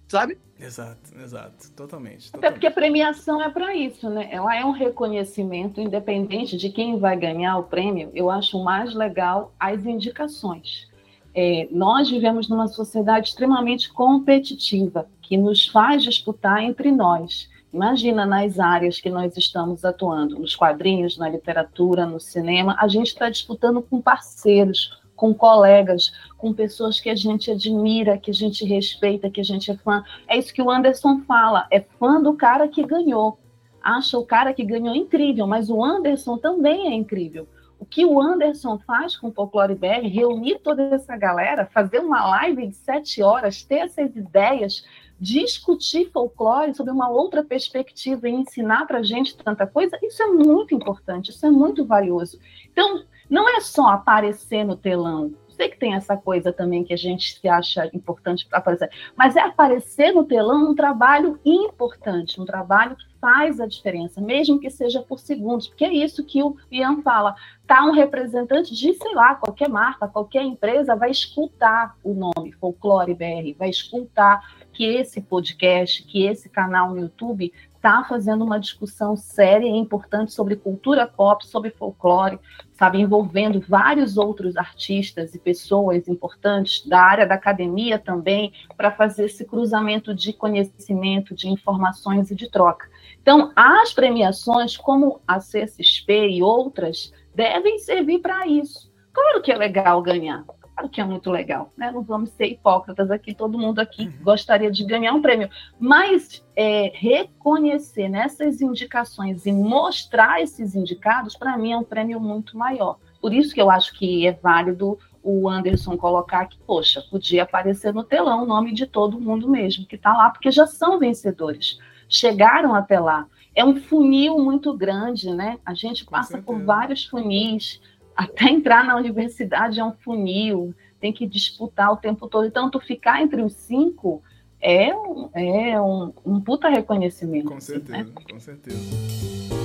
Sabe? 0.08 0.38
Exato, 0.60 1.18
exato, 1.18 1.72
totalmente. 1.72 2.30
Até 2.32 2.50
porque 2.50 2.66
a 2.66 2.70
premiação 2.70 3.42
é 3.42 3.48
para 3.48 3.74
isso, 3.74 4.08
né? 4.08 4.28
Ela 4.30 4.56
é 4.56 4.64
um 4.64 4.70
reconhecimento 4.70 5.80
independente 5.80 6.56
de 6.56 6.70
quem 6.70 6.98
vai 6.98 7.16
ganhar 7.16 7.58
o 7.58 7.64
prêmio. 7.64 8.10
Eu 8.14 8.30
acho 8.30 8.62
mais 8.62 8.94
legal 8.94 9.52
as 9.58 9.84
indicações. 9.84 10.88
É, 11.34 11.66
nós 11.70 12.08
vivemos 12.08 12.48
numa 12.48 12.68
sociedade 12.68 13.28
extremamente 13.28 13.92
competitiva 13.92 15.08
que 15.20 15.36
nos 15.36 15.66
faz 15.66 16.04
disputar 16.04 16.62
entre 16.62 16.92
nós. 16.92 17.50
Imagina 17.72 18.24
nas 18.24 18.60
áreas 18.60 19.00
que 19.00 19.10
nós 19.10 19.36
estamos 19.36 19.84
atuando, 19.84 20.38
nos 20.38 20.54
quadrinhos, 20.54 21.18
na 21.18 21.28
literatura, 21.28 22.06
no 22.06 22.20
cinema, 22.20 22.76
a 22.78 22.86
gente 22.86 23.08
está 23.08 23.28
disputando 23.28 23.82
com 23.82 24.00
parceiros, 24.00 25.02
com 25.16 25.32
colegas, 25.32 26.12
com 26.36 26.52
pessoas 26.52 27.00
que 27.00 27.08
a 27.08 27.14
gente 27.14 27.50
admira, 27.50 28.18
que 28.18 28.30
a 28.30 28.34
gente 28.34 28.64
respeita, 28.64 29.30
que 29.30 29.40
a 29.40 29.44
gente 29.44 29.70
é 29.70 29.76
fã. 29.76 30.02
É 30.28 30.36
isso 30.36 30.52
que 30.52 30.62
o 30.62 30.70
Anderson 30.70 31.20
fala, 31.26 31.66
é 31.70 31.80
fã 31.80 32.20
do 32.20 32.34
cara 32.34 32.68
que 32.68 32.82
ganhou. 32.84 33.38
Acha 33.82 34.18
o 34.18 34.24
cara 34.24 34.54
que 34.54 34.64
ganhou 34.64 34.94
incrível, 34.94 35.46
mas 35.46 35.68
o 35.68 35.82
Anderson 35.84 36.38
também 36.38 36.88
é 36.88 36.94
incrível. 36.94 37.46
O 37.78 37.84
que 37.84 38.04
o 38.04 38.20
Anderson 38.20 38.78
faz 38.78 39.14
com 39.14 39.28
o 39.28 39.32
Folclore 39.32 39.74
BR, 39.74 40.08
reunir 40.08 40.58
toda 40.60 40.82
essa 40.84 41.16
galera, 41.16 41.66
fazer 41.66 41.98
uma 41.98 42.26
live 42.28 42.68
de 42.68 42.76
sete 42.76 43.22
horas, 43.22 43.62
ter 43.62 43.80
essas 43.80 44.16
ideias, 44.16 44.84
discutir 45.20 46.10
folclore 46.10 46.74
sob 46.74 46.90
uma 46.90 47.08
outra 47.08 47.42
perspectiva 47.42 48.28
e 48.28 48.32
ensinar 48.32 48.86
para 48.86 48.98
a 48.98 49.02
gente 49.02 49.36
tanta 49.36 49.66
coisa, 49.66 49.98
isso 50.02 50.22
é 50.22 50.26
muito 50.26 50.74
importante, 50.74 51.30
isso 51.30 51.46
é 51.46 51.50
muito 51.50 51.84
valioso. 51.84 52.38
Então, 52.70 53.04
não 53.28 53.48
é 53.48 53.60
só 53.60 53.88
aparecer 53.88 54.64
no 54.64 54.76
telão. 54.76 55.32
Sei 55.48 55.68
que 55.68 55.78
tem 55.78 55.94
essa 55.94 56.16
coisa 56.16 56.52
também 56.52 56.82
que 56.82 56.92
a 56.92 56.96
gente 56.96 57.38
se 57.38 57.48
acha 57.48 57.88
importante 57.94 58.44
para 58.46 58.58
aparecer, 58.58 58.90
mas 59.16 59.36
é 59.36 59.40
aparecer 59.40 60.12
no 60.12 60.24
telão 60.24 60.70
um 60.70 60.74
trabalho 60.74 61.38
importante, 61.44 62.40
um 62.40 62.44
trabalho 62.44 62.96
que 62.96 63.04
faz 63.20 63.60
a 63.60 63.66
diferença, 63.66 64.20
mesmo 64.20 64.58
que 64.58 64.68
seja 64.68 65.00
por 65.00 65.20
segundos, 65.20 65.68
porque 65.68 65.84
é 65.84 65.92
isso 65.92 66.26
que 66.26 66.42
o 66.42 66.56
Ian 66.72 67.02
fala. 67.02 67.36
Tá 67.66 67.84
um 67.84 67.92
representante 67.92 68.74
de, 68.74 68.92
sei 68.94 69.14
lá, 69.14 69.36
qualquer 69.36 69.68
marca, 69.68 70.08
qualquer 70.08 70.42
empresa 70.42 70.96
vai 70.96 71.10
escutar 71.10 71.96
o 72.02 72.12
nome 72.12 72.52
Folclore 72.52 73.14
BR, 73.14 73.56
vai 73.56 73.70
escutar 73.70 74.42
que 74.72 74.84
esse 74.84 75.20
podcast, 75.20 76.02
que 76.02 76.26
esse 76.26 76.48
canal 76.48 76.90
no 76.90 76.98
YouTube 76.98 77.52
está 77.84 78.02
fazendo 78.02 78.42
uma 78.42 78.58
discussão 78.58 79.14
séria 79.14 79.66
e 79.66 79.76
importante 79.76 80.32
sobre 80.32 80.56
cultura 80.56 81.06
pop, 81.06 81.46
sobre 81.46 81.70
folclore, 81.70 82.40
sabe, 82.72 82.98
envolvendo 82.98 83.60
vários 83.60 84.16
outros 84.16 84.56
artistas 84.56 85.34
e 85.34 85.38
pessoas 85.38 86.08
importantes 86.08 86.86
da 86.86 86.98
área 86.98 87.26
da 87.26 87.34
academia 87.34 87.98
também, 87.98 88.54
para 88.74 88.90
fazer 88.90 89.26
esse 89.26 89.44
cruzamento 89.44 90.14
de 90.14 90.32
conhecimento, 90.32 91.34
de 91.34 91.46
informações 91.46 92.30
e 92.30 92.34
de 92.34 92.50
troca. 92.50 92.88
Então, 93.20 93.52
as 93.54 93.92
premiações, 93.92 94.78
como 94.78 95.20
a 95.28 95.38
CSP 95.38 96.28
e 96.30 96.42
outras, 96.42 97.12
devem 97.34 97.78
servir 97.78 98.20
para 98.20 98.46
isso. 98.46 98.90
Claro 99.12 99.42
que 99.42 99.52
é 99.52 99.56
legal 99.56 100.00
ganhar, 100.00 100.42
Claro 100.74 100.90
que 100.90 101.00
é 101.00 101.04
muito 101.04 101.30
legal, 101.30 101.72
né? 101.76 101.90
Não 101.92 102.02
vamos 102.02 102.30
ser 102.30 102.46
hipócritas 102.46 103.10
aqui, 103.10 103.32
todo 103.32 103.58
mundo 103.58 103.78
aqui 103.78 104.06
uhum. 104.06 104.24
gostaria 104.24 104.70
de 104.70 104.84
ganhar 104.84 105.12
um 105.12 105.22
prêmio. 105.22 105.48
Mas 105.78 106.44
é, 106.56 106.90
reconhecer 106.94 108.08
nessas 108.08 108.60
indicações 108.60 109.46
e 109.46 109.52
mostrar 109.52 110.42
esses 110.42 110.74
indicados, 110.74 111.36
para 111.36 111.56
mim, 111.56 111.72
é 111.72 111.76
um 111.76 111.84
prêmio 111.84 112.18
muito 112.18 112.58
maior. 112.58 112.98
Por 113.20 113.32
isso 113.32 113.54
que 113.54 113.62
eu 113.62 113.70
acho 113.70 113.94
que 113.96 114.26
é 114.26 114.32
válido 114.32 114.98
o 115.22 115.48
Anderson 115.48 115.96
colocar 115.96 116.46
que, 116.46 116.58
poxa, 116.58 117.02
podia 117.10 117.44
aparecer 117.44 117.94
no 117.94 118.04
telão 118.04 118.42
o 118.42 118.46
nome 118.46 118.74
de 118.74 118.84
todo 118.84 119.20
mundo 119.20 119.48
mesmo 119.48 119.86
que 119.86 119.96
está 119.96 120.12
lá, 120.12 120.28
porque 120.28 120.50
já 120.50 120.66
são 120.66 120.98
vencedores. 120.98 121.78
chegaram 122.06 122.74
até 122.74 123.00
lá. 123.00 123.26
É 123.54 123.64
um 123.64 123.76
funil 123.76 124.38
muito 124.38 124.76
grande, 124.76 125.30
né? 125.30 125.58
A 125.64 125.72
gente 125.72 126.04
passa 126.04 126.42
por 126.42 126.60
vários 126.62 127.06
funis. 127.06 127.80
Até 128.16 128.44
entrar 128.50 128.84
na 128.84 128.96
universidade 128.96 129.80
é 129.80 129.84
um 129.84 129.92
funil, 129.92 130.74
tem 131.00 131.12
que 131.12 131.26
disputar 131.26 131.92
o 131.92 131.96
tempo 131.96 132.28
todo. 132.28 132.46
Então, 132.46 132.70
tu 132.70 132.80
ficar 132.80 133.22
entre 133.22 133.42
os 133.42 133.54
cinco 133.54 134.22
é 134.60 134.94
um, 134.94 135.28
é 135.34 135.80
um, 135.80 136.12
um 136.24 136.40
puta 136.40 136.68
reconhecimento. 136.68 137.50
Com 137.50 137.60
certeza, 137.60 137.98
assim, 137.98 138.10
né? 138.10 138.22
com 138.30 138.40
certeza 138.40 139.63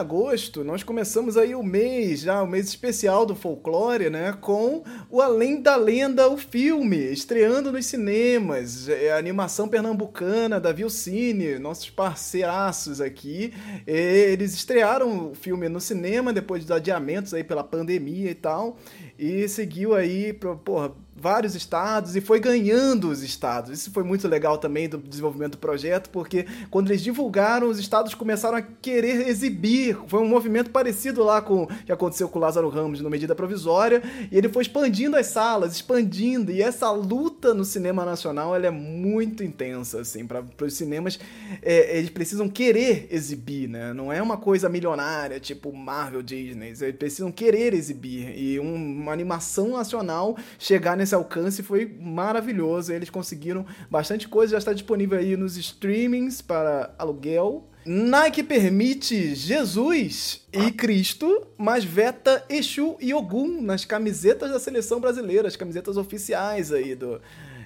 agosto, 0.00 0.64
nós 0.64 0.82
começamos 0.82 1.36
aí 1.36 1.54
o 1.54 1.62
mês, 1.62 2.20
já 2.20 2.42
o 2.42 2.46
mês 2.46 2.66
especial 2.66 3.26
do 3.26 3.36
folclore, 3.36 4.08
né? 4.08 4.36
Com 4.40 4.82
o 5.10 5.20
Além 5.20 5.60
da 5.60 5.76
Lenda, 5.76 6.28
o 6.28 6.36
filme, 6.36 6.96
estreando 6.96 7.70
nos 7.70 7.86
cinemas. 7.86 8.88
É 8.88 9.12
animação 9.12 9.68
pernambucana 9.68 10.58
da 10.58 10.72
Vilcine, 10.72 11.58
nossos 11.58 11.90
parceiraços 11.90 13.00
aqui. 13.00 13.52
Eles 13.86 14.54
estrearam 14.54 15.30
o 15.30 15.34
filme 15.34 15.68
no 15.68 15.80
cinema 15.80 16.32
depois 16.32 16.62
dos 16.62 16.70
adiamentos 16.70 17.34
aí 17.34 17.44
pela 17.44 17.62
pandemia 17.62 18.30
e 18.30 18.34
tal. 18.34 18.78
E 19.18 19.46
seguiu 19.48 19.94
aí, 19.94 20.32
porra, 20.64 20.92
vários 21.20 21.54
estados 21.54 22.16
e 22.16 22.20
foi 22.20 22.40
ganhando 22.40 23.10
os 23.10 23.22
estados. 23.22 23.70
Isso 23.70 23.90
foi 23.90 24.02
muito 24.02 24.26
legal 24.26 24.56
também 24.56 24.88
do 24.88 24.98
desenvolvimento 24.98 25.52
do 25.52 25.58
projeto, 25.58 26.08
porque 26.10 26.46
quando 26.70 26.90
eles 26.90 27.02
divulgaram, 27.02 27.68
os 27.68 27.78
estados 27.78 28.14
começaram 28.14 28.56
a 28.56 28.62
querer 28.62 29.28
exibir. 29.28 29.98
Foi 30.06 30.20
um 30.20 30.28
movimento 30.28 30.70
parecido 30.70 31.22
lá 31.22 31.42
com 31.42 31.64
o 31.64 31.66
que 31.66 31.92
aconteceu 31.92 32.28
com 32.28 32.38
o 32.38 32.42
Lázaro 32.42 32.68
Ramos 32.68 33.00
no 33.00 33.10
Medida 33.10 33.34
Provisória, 33.34 34.02
e 34.30 34.36
ele 34.36 34.48
foi 34.48 34.62
expandindo 34.62 35.16
as 35.16 35.26
salas, 35.26 35.74
expandindo, 35.74 36.50
e 36.50 36.62
essa 36.62 36.90
luta 36.90 37.52
no 37.52 37.64
cinema 37.64 38.04
nacional 38.04 38.54
ela 38.54 38.66
é 38.66 38.70
muito 38.70 39.44
intensa, 39.44 40.00
assim, 40.00 40.26
para 40.26 40.44
os 40.62 40.74
cinemas, 40.74 41.18
é, 41.62 41.98
eles 41.98 42.10
precisam 42.10 42.48
querer 42.48 43.08
exibir, 43.10 43.68
né? 43.68 43.92
Não 43.92 44.12
é 44.12 44.22
uma 44.22 44.36
coisa 44.36 44.68
milionária, 44.68 45.38
tipo 45.38 45.72
Marvel, 45.72 46.22
Disney, 46.22 46.68
eles 46.80 46.96
precisam 46.96 47.30
querer 47.30 47.74
exibir, 47.74 48.36
e 48.38 48.58
um, 48.58 48.74
uma 48.74 49.12
animação 49.12 49.72
nacional 49.72 50.36
chegar 50.58 50.96
nesse 50.96 51.09
esse 51.10 51.14
alcance 51.14 51.62
foi 51.62 51.92
maravilhoso. 52.00 52.92
Eles 52.92 53.10
conseguiram 53.10 53.66
bastante 53.90 54.28
coisa, 54.28 54.52
já 54.52 54.58
está 54.58 54.72
disponível 54.72 55.18
aí 55.18 55.36
nos 55.36 55.56
streamings 55.56 56.40
para 56.40 56.94
aluguel. 56.96 57.66
Nike 57.84 58.42
permite 58.42 59.34
Jesus 59.34 60.46
e 60.52 60.70
Cristo, 60.70 61.46
mas 61.56 61.82
veta 61.82 62.44
Exu 62.48 62.96
e 63.00 63.12
Ogum 63.12 63.60
nas 63.60 63.84
camisetas 63.84 64.50
da 64.50 64.60
seleção 64.60 65.00
brasileira, 65.00 65.48
as 65.48 65.56
camisetas 65.56 65.96
oficiais 65.96 66.72
aí 66.72 66.94
do, 66.94 67.20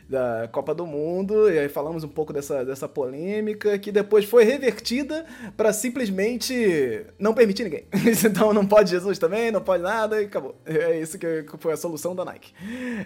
da 0.08 0.48
Copa 0.52 0.74
do 0.74 0.86
Mundo, 0.86 1.50
e 1.50 1.58
aí 1.58 1.68
falamos 1.68 2.04
um 2.04 2.08
pouco 2.08 2.32
dessa, 2.32 2.64
dessa 2.64 2.88
polêmica, 2.88 3.78
que 3.78 3.90
depois 3.90 4.24
foi 4.24 4.44
revertida 4.44 5.24
para 5.56 5.72
simplesmente 5.72 7.04
não 7.18 7.34
permitir 7.34 7.64
ninguém. 7.64 7.84
então 8.24 8.52
não 8.52 8.66
pode 8.66 8.90
Jesus 8.90 9.18
também, 9.18 9.50
não 9.50 9.60
pode 9.60 9.82
nada, 9.82 10.20
e 10.20 10.26
acabou. 10.26 10.56
É 10.66 10.98
isso 10.98 11.18
que 11.18 11.46
foi 11.58 11.72
a 11.72 11.76
solução 11.76 12.14
da 12.14 12.24
Nike. 12.24 12.52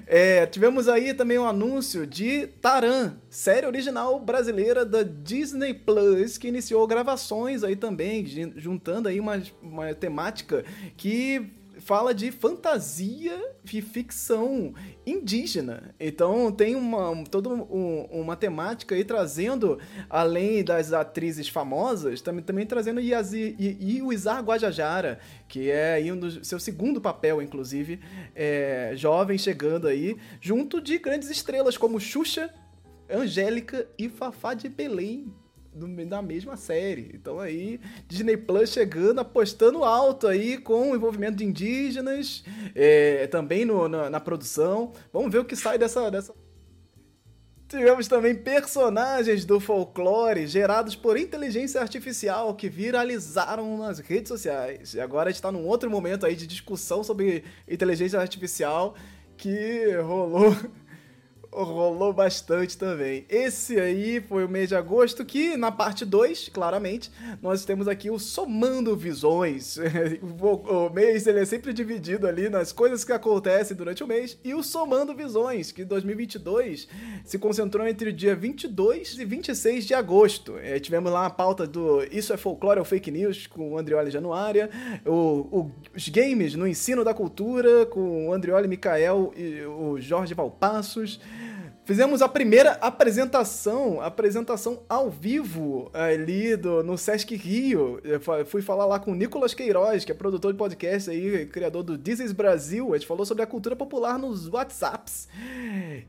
É, 0.06 0.46
tivemos 0.46 0.88
aí 0.88 1.14
também 1.14 1.38
um 1.38 1.46
anúncio 1.46 2.06
de 2.06 2.46
Taran, 2.60 3.14
série 3.30 3.66
original 3.66 4.18
brasileira 4.18 4.84
da 4.84 5.02
Disney 5.02 5.74
Plus, 5.74 6.36
que 6.36 6.48
iniciou 6.48 6.86
gravações 6.86 7.62
aí 7.62 7.76
também, 7.76 8.26
juntando 8.56 9.08
aí 9.08 9.20
uma, 9.20 9.40
uma 9.62 9.94
temática 9.94 10.64
que 10.96 11.57
fala 11.88 12.12
de 12.12 12.30
fantasia 12.30 13.40
e 13.72 13.80
ficção 13.80 14.74
indígena. 15.06 15.94
Então 15.98 16.52
tem 16.52 16.76
uma 16.76 17.24
toda 17.24 17.48
um, 17.48 18.06
uma 18.10 18.36
temática 18.36 18.94
aí 18.94 19.02
trazendo, 19.02 19.78
além 20.10 20.62
das 20.62 20.92
atrizes 20.92 21.48
famosas, 21.48 22.20
também, 22.20 22.44
também 22.44 22.66
trazendo 22.66 23.00
Yazi, 23.00 23.56
e, 23.58 24.02
o 24.02 24.12
Izar 24.12 24.44
Guajajara, 24.44 25.18
que 25.48 25.70
é 25.70 25.94
aí 25.94 26.12
um 26.12 26.18
do 26.18 26.44
seu 26.44 26.60
segundo 26.60 27.00
papel, 27.00 27.40
inclusive, 27.40 28.00
é, 28.36 28.92
jovem 28.94 29.38
chegando 29.38 29.88
aí, 29.88 30.18
junto 30.42 30.82
de 30.82 30.98
grandes 30.98 31.30
estrelas 31.30 31.78
como 31.78 31.98
Xuxa, 31.98 32.52
Angélica 33.08 33.88
e 33.98 34.10
Fafá 34.10 34.52
de 34.52 34.68
Belém 34.68 35.32
do, 35.78 36.06
da 36.06 36.20
mesma 36.20 36.56
série. 36.56 37.10
Então 37.14 37.38
aí, 37.38 37.80
Disney 38.06 38.36
Plus 38.36 38.70
chegando, 38.70 39.20
apostando 39.20 39.84
alto 39.84 40.26
aí 40.26 40.58
com 40.58 40.90
o 40.90 40.96
envolvimento 40.96 41.36
de 41.36 41.44
indígenas, 41.44 42.44
é, 42.74 43.26
também 43.28 43.64
no, 43.64 43.88
na, 43.88 44.10
na, 44.10 44.20
produção. 44.20 44.92
Vamos 45.12 45.32
ver 45.32 45.38
o 45.38 45.44
que 45.44 45.56
sai 45.56 45.78
dessa, 45.78 46.10
dessa. 46.10 46.34
Tivemos 47.68 48.08
também 48.08 48.34
personagens 48.34 49.44
do 49.44 49.60
folclore 49.60 50.46
gerados 50.46 50.96
por 50.96 51.18
inteligência 51.18 51.80
artificial 51.80 52.54
que 52.54 52.68
viralizaram 52.68 53.76
nas 53.76 53.98
redes 53.98 54.28
sociais. 54.28 54.94
E 54.94 55.00
agora 55.00 55.30
está 55.30 55.52
num 55.52 55.66
outro 55.66 55.90
momento 55.90 56.24
aí 56.24 56.34
de 56.34 56.46
discussão 56.46 57.04
sobre 57.04 57.44
inteligência 57.68 58.18
artificial 58.18 58.94
que 59.36 59.94
rolou 60.02 60.56
rolou 61.50 62.12
bastante 62.12 62.76
também. 62.76 63.24
Esse 63.28 63.78
aí 63.78 64.20
foi 64.20 64.44
o 64.44 64.48
mês 64.48 64.68
de 64.68 64.76
agosto, 64.76 65.24
que 65.24 65.56
na 65.56 65.72
parte 65.72 66.04
2, 66.04 66.50
claramente, 66.50 67.10
nós 67.42 67.64
temos 67.64 67.88
aqui 67.88 68.10
o 68.10 68.18
Somando 68.18 68.96
Visões. 68.96 69.78
o 70.40 70.90
mês 70.90 71.26
ele 71.26 71.40
é 71.40 71.44
sempre 71.44 71.72
dividido 71.72 72.26
ali 72.26 72.48
nas 72.48 72.72
coisas 72.72 73.04
que 73.04 73.12
acontecem 73.12 73.76
durante 73.76 74.04
o 74.04 74.06
mês 74.06 74.38
e 74.44 74.54
o 74.54 74.62
Somando 74.62 75.14
Visões, 75.14 75.72
que 75.72 75.84
2022 75.84 76.88
se 77.24 77.38
concentrou 77.38 77.86
entre 77.86 78.10
o 78.10 78.12
dia 78.12 78.34
22 78.34 79.18
e 79.18 79.24
26 79.24 79.86
de 79.86 79.94
agosto. 79.94 80.58
É, 80.58 80.78
tivemos 80.78 81.10
lá 81.10 81.26
a 81.26 81.30
pauta 81.30 81.66
do 81.66 82.02
Isso 82.10 82.32
é 82.32 82.36
Folclore 82.36 82.78
ou 82.78 82.84
Fake 82.84 83.10
News 83.10 83.46
com 83.46 83.72
o 83.72 83.78
Andrioli 83.78 84.10
Januária, 84.10 84.70
o, 85.04 85.12
o, 85.12 85.70
os 85.94 86.08
games 86.08 86.54
no 86.54 86.66
ensino 86.66 87.04
da 87.04 87.14
cultura 87.14 87.86
com 87.86 88.28
o 88.28 88.32
Andrioli 88.32 88.68
Micael 88.68 89.32
e 89.36 89.62
o 89.62 90.00
Jorge 90.00 90.34
Valpassos. 90.34 91.20
Fizemos 91.88 92.20
a 92.20 92.28
primeira 92.28 92.72
apresentação, 92.82 93.98
apresentação 94.02 94.82
ao 94.90 95.08
vivo 95.08 95.90
ali 95.94 96.54
do, 96.54 96.84
no 96.84 96.98
Sesc 96.98 97.34
Rio. 97.34 97.98
Eu 98.04 98.20
fui 98.44 98.60
falar 98.60 98.84
lá 98.84 99.00
com 99.00 99.12
o 99.12 99.14
Nicolas 99.14 99.54
Queiroz, 99.54 100.04
que 100.04 100.12
é 100.12 100.14
produtor 100.14 100.52
de 100.52 100.58
podcast 100.58 101.08
aí, 101.08 101.46
criador 101.46 101.82
do 101.82 101.96
This 101.96 102.30
Brasil. 102.30 102.92
A 102.92 102.98
gente 102.98 103.06
falou 103.06 103.24
sobre 103.24 103.42
a 103.42 103.46
cultura 103.46 103.74
popular 103.74 104.18
nos 104.18 104.48
WhatsApps. 104.48 105.30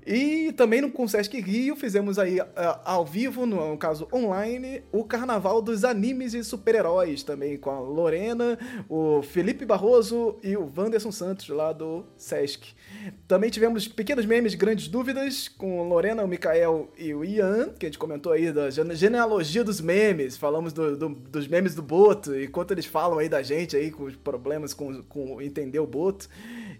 E 0.05 0.51
também 0.57 0.81
no, 0.81 0.91
com 0.91 1.03
o 1.03 1.07
Sesc 1.07 1.39
Rio 1.39 1.77
fizemos 1.77 2.19
aí 2.19 2.39
ao 2.83 3.05
vivo, 3.05 3.45
no, 3.45 3.69
no 3.69 3.77
caso 3.77 4.05
online, 4.11 4.83
o 4.91 5.05
Carnaval 5.05 5.61
dos 5.61 5.85
Animes 5.85 6.33
e 6.33 6.43
Super-Heróis 6.43 7.23
também, 7.23 7.57
com 7.57 7.69
a 7.69 7.79
Lorena, 7.79 8.59
o 8.89 9.21
Felipe 9.21 9.63
Barroso 9.63 10.35
e 10.43 10.57
o 10.57 10.69
Wanderson 10.77 11.13
Santos 11.13 11.47
lá 11.47 11.71
do 11.71 12.05
Sesc. 12.17 12.75
Também 13.27 13.49
tivemos 13.49 13.87
pequenos 13.87 14.25
memes, 14.25 14.55
grandes 14.55 14.87
dúvidas, 14.87 15.47
com 15.47 15.87
Lorena, 15.87 16.23
o 16.23 16.27
Mikael 16.27 16.91
e 16.97 17.13
o 17.13 17.23
Ian, 17.23 17.69
que 17.69 17.85
a 17.85 17.89
gente 17.89 17.97
comentou 17.97 18.31
aí 18.31 18.51
da 18.51 18.69
genealogia 18.69 19.63
dos 19.63 19.79
memes, 19.79 20.35
falamos 20.35 20.73
do, 20.73 20.97
do, 20.97 21.09
dos 21.09 21.47
memes 21.47 21.73
do 21.75 21.81
Boto 21.81 22.35
e 22.35 22.47
quanto 22.47 22.71
eles 22.71 22.85
falam 22.85 23.19
aí 23.19 23.29
da 23.29 23.41
gente 23.41 23.75
aí 23.77 23.91
com 23.91 24.03
os 24.03 24.15
problemas 24.15 24.73
com, 24.73 25.01
com 25.03 25.41
entender 25.41 25.79
o 25.79 25.87
Boto. 25.87 26.27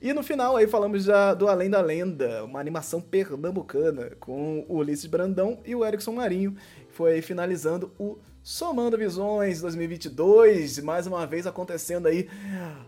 E 0.01 0.13
no 0.13 0.23
final 0.23 0.55
aí 0.55 0.67
falamos 0.67 1.03
já 1.03 1.33
do 1.33 1.47
Além 1.47 1.69
da 1.69 1.81
Lenda, 1.81 2.43
uma 2.43 2.59
animação 2.59 3.01
pernambucana 3.01 4.11
com 4.19 4.65
o 4.67 4.77
Ulisses 4.77 5.05
Brandão 5.05 5.59
e 5.65 5.75
o 5.75 5.85
Erickson 5.85 6.13
Marinho. 6.13 6.55
Foi 6.89 7.21
finalizando 7.21 7.91
o 7.97 8.17
Somando 8.41 8.97
Visões 8.97 9.61
2022, 9.61 10.79
mais 10.79 11.05
uma 11.05 11.27
vez 11.27 11.45
acontecendo 11.45 12.07
aí 12.07 12.27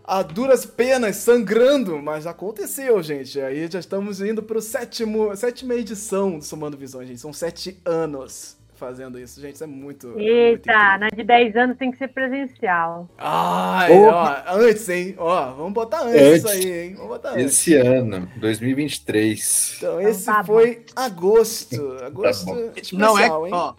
a 0.02 0.22
duras 0.22 0.66
penas, 0.66 1.16
sangrando, 1.16 2.00
mas 2.02 2.26
aconteceu, 2.26 3.02
gente. 3.02 3.40
Aí 3.40 3.68
já 3.70 3.78
estamos 3.78 4.20
indo 4.20 4.42
para 4.42 4.58
o 4.58 4.62
sétimo, 4.62 5.34
sétima 5.36 5.74
edição 5.74 6.38
do 6.38 6.44
Somando 6.44 6.76
Visões, 6.76 7.06
gente. 7.06 7.20
São 7.20 7.32
sete 7.32 7.80
anos 7.84 8.56
fazendo 8.74 9.16
isso, 9.16 9.40
gente. 9.40 9.54
Isso 9.54 9.62
é 9.62 9.66
muito. 9.68 10.18
Eita, 10.18 10.72
muito 10.98 11.00
na 11.00 11.08
de 11.14 11.22
10 11.22 11.54
anos 11.56 11.76
tem 11.78 11.92
que 11.92 11.98
ser 11.98 12.08
presencial. 12.08 13.08
Ai, 13.16 13.92
ó, 13.92 14.42
antes, 14.48 14.88
hein? 14.88 15.14
Ó, 15.16 15.52
vamos 15.52 15.72
botar 15.72 16.02
antes, 16.02 16.20
antes 16.20 16.38
isso 16.38 16.48
aí, 16.48 16.86
hein? 16.86 16.94
Vamos 16.94 17.10
botar 17.10 17.30
antes. 17.30 17.44
Esse 17.44 17.76
ano, 17.76 18.28
2023. 18.38 19.74
Então, 19.76 20.00
esse 20.00 20.22
então, 20.22 20.34
tá 20.34 20.42
foi 20.42 20.76
bom. 20.96 21.02
agosto. 21.02 21.98
Agosto 22.04 22.46
tá 22.46 22.60
especial, 22.80 23.00
Não 23.00 23.16
é, 23.16 23.26
hein? 23.26 23.52
Ó, 23.52 23.74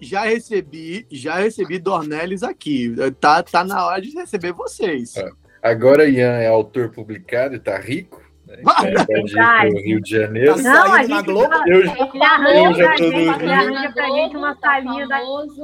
já 0.00 0.22
recebi, 0.22 1.06
já 1.10 1.36
recebi 1.36 1.78
Dornelles 1.78 2.42
aqui. 2.42 2.94
Tá, 3.20 3.42
tá 3.42 3.64
na 3.64 3.86
hora 3.86 4.00
de 4.00 4.10
receber 4.10 4.52
vocês. 4.52 5.16
É. 5.16 5.30
Agora 5.62 6.08
Ian 6.08 6.38
é 6.38 6.48
autor 6.48 6.90
publicado 6.90 7.54
e 7.54 7.58
tá 7.58 7.78
rico. 7.78 8.20
Né? 8.46 8.62
Então, 9.00 9.82
Rio 9.82 10.00
de 10.00 10.10
Janeiro. 10.10 10.56
Tá 10.56 10.62
não, 10.62 10.92
a 10.92 10.98
gente 10.98 11.10
na 11.10 11.22
Globo. 11.22 11.48
Tá, 11.48 11.64
eu, 11.68 11.80
ele 11.80 12.24
arranja, 12.24 12.84
pra 12.84 12.96
gente, 12.96 13.14
ele 13.14 13.28
arranja 13.28 13.92
pra 13.92 14.08
gente 14.08 14.36
uma 14.36 14.56
salinha 14.56 15.06
da 15.06 15.20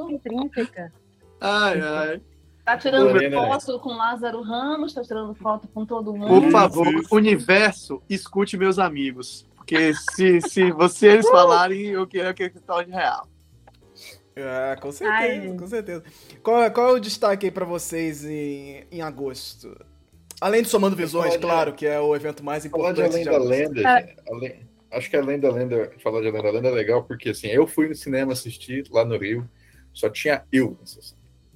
intrínseca. 0.09 0.93
Ai, 1.41 1.81
ai. 1.81 2.21
Tá 2.63 2.77
tirando 2.77 3.31
foto 3.31 3.79
com 3.79 3.89
Lázaro 3.93 4.41
Ramos, 4.41 4.93
tá 4.93 5.01
tirando 5.01 5.33
foto 5.35 5.67
com 5.69 5.85
todo 5.85 6.13
mundo. 6.13 6.27
Por 6.27 6.51
favor, 6.51 6.85
universo, 7.11 8.01
escute 8.09 8.57
meus 8.57 8.77
amigos 8.77 9.47
Porque 9.55 9.93
se, 9.93 10.41
se 10.41 10.71
vocês 10.71 11.27
falarem, 11.29 11.87
eu 11.87 12.05
quero 12.05 12.33
que 12.33 12.49
se 12.49 12.59
torne 12.59 12.91
real. 12.91 13.27
Ah, 14.43 14.75
com 14.79 14.91
certeza, 14.91 15.41
Ai. 15.41 15.55
com 15.57 15.67
certeza. 15.67 16.03
Qual, 16.43 16.71
qual 16.71 16.89
é 16.89 16.93
o 16.93 16.99
destaque 16.99 17.47
aí 17.47 17.51
pra 17.51 17.65
vocês 17.65 18.23
em, 18.23 18.83
em 18.91 19.01
agosto? 19.01 19.75
Além 20.39 20.61
de 20.61 20.69
Somando 20.69 20.95
Visões, 20.95 21.33
de, 21.33 21.39
claro, 21.39 21.73
que 21.73 21.85
é 21.85 21.99
o 21.99 22.15
evento 22.15 22.43
mais 22.43 22.65
importante. 22.65 22.97
Falar 22.97 23.09
de 23.09 23.29
Além 23.29 23.39
da 23.39 23.49
Lenda, 23.49 23.81
é. 23.81 24.15
além, 24.29 24.59
acho 24.91 25.09
que 25.09 25.17
Além 25.17 25.39
da 25.39 25.51
Lenda, 25.51 25.91
falar 26.03 26.21
de 26.21 26.27
Além 26.27 26.43
da 26.43 26.51
Lenda 26.51 26.67
é 26.67 26.71
legal, 26.71 27.03
porque 27.03 27.29
assim, 27.29 27.47
eu 27.47 27.65
fui 27.65 27.87
no 27.87 27.95
cinema 27.95 28.33
assistir 28.33 28.85
lá 28.91 29.03
no 29.03 29.17
Rio, 29.17 29.49
só 29.91 30.09
tinha 30.09 30.43
eu, 30.51 30.77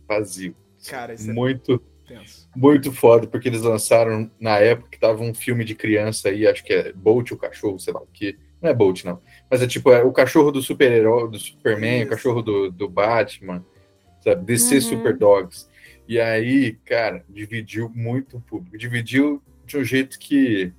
vazio. 0.08 0.56
Cara, 0.90 1.14
isso 1.14 1.30
é 1.30 1.34
muito, 1.34 1.80
é 2.10 2.20
muito 2.56 2.92
foda, 2.92 3.28
porque 3.28 3.48
eles 3.48 3.62
lançaram 3.62 4.32
na 4.40 4.58
época 4.58 4.90
que 4.90 5.00
tava 5.00 5.22
um 5.22 5.34
filme 5.34 5.64
de 5.64 5.76
criança 5.76 6.30
aí, 6.30 6.48
acho 6.48 6.64
que 6.64 6.74
é 6.74 6.92
Bolt 6.92 7.32
o 7.32 7.38
Cachorro, 7.38 7.80
sei 7.80 7.94
lá 7.94 8.02
o 8.02 8.08
que. 8.08 8.38
Não 8.60 8.70
é 8.70 8.74
Bolt, 8.74 9.04
não. 9.04 9.20
Mas 9.52 9.62
é 9.62 9.68
tipo, 9.68 9.92
é 9.92 10.02
o 10.02 10.14
cachorro 10.14 10.50
do 10.50 10.62
super-herói, 10.62 11.30
do 11.30 11.38
Superman, 11.38 11.98
isso. 11.98 12.08
o 12.08 12.10
cachorro 12.10 12.42
do, 12.42 12.72
do 12.72 12.88
Batman, 12.88 13.66
sabe? 14.22 14.46
DC 14.46 14.76
uhum. 14.76 14.82
Super 14.82 15.18
Dogs. 15.18 15.68
E 16.08 16.22
aí, 16.22 16.78
cara, 16.86 17.26
dividiu 17.28 17.92
muito 17.94 18.38
o 18.38 18.42
público. 18.42 18.78
Dividiu 18.78 19.44
de 19.66 19.78
um 19.78 19.84
jeito 19.84 20.18
que 20.18 20.72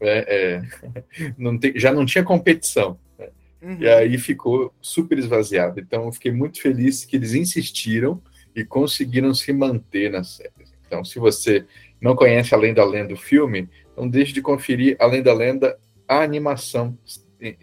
é, 0.00 0.62
é, 0.62 0.62
não 1.36 1.58
tem, 1.58 1.72
já 1.74 1.92
não 1.92 2.06
tinha 2.06 2.22
competição. 2.22 3.00
Né? 3.18 3.30
Uhum. 3.60 3.78
E 3.80 3.88
aí 3.88 4.16
ficou 4.16 4.72
super 4.80 5.18
esvaziado. 5.18 5.80
Então, 5.80 6.04
eu 6.04 6.12
fiquei 6.12 6.30
muito 6.30 6.62
feliz 6.62 7.04
que 7.04 7.16
eles 7.16 7.34
insistiram 7.34 8.22
e 8.54 8.64
conseguiram 8.64 9.34
se 9.34 9.52
manter 9.52 10.08
na 10.08 10.22
série. 10.22 10.52
Então, 10.86 11.04
se 11.04 11.18
você 11.18 11.66
não 12.00 12.14
conhece 12.14 12.54
Além 12.54 12.72
da 12.72 12.84
Lenda 12.84 13.12
o 13.12 13.16
filme, 13.16 13.68
não 13.96 14.08
deixe 14.08 14.32
de 14.32 14.40
conferir 14.40 14.96
Além 15.00 15.20
da 15.20 15.34
Lenda 15.34 15.76
a 16.06 16.22
animação 16.22 16.96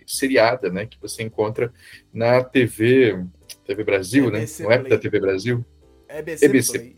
seriada, 0.05 0.69
né, 0.69 0.85
que 0.85 0.99
você 0.99 1.23
encontra 1.23 1.73
na 2.13 2.43
TV, 2.43 3.23
TV 3.65 3.83
Brasil, 3.83 4.27
EBC 4.27 4.63
né? 4.63 4.69
Não 4.69 4.71
é 4.73 4.89
da 4.89 4.97
TV 4.97 5.19
Brasil? 5.19 5.65
EBC, 6.09 6.45
EBC. 6.45 6.95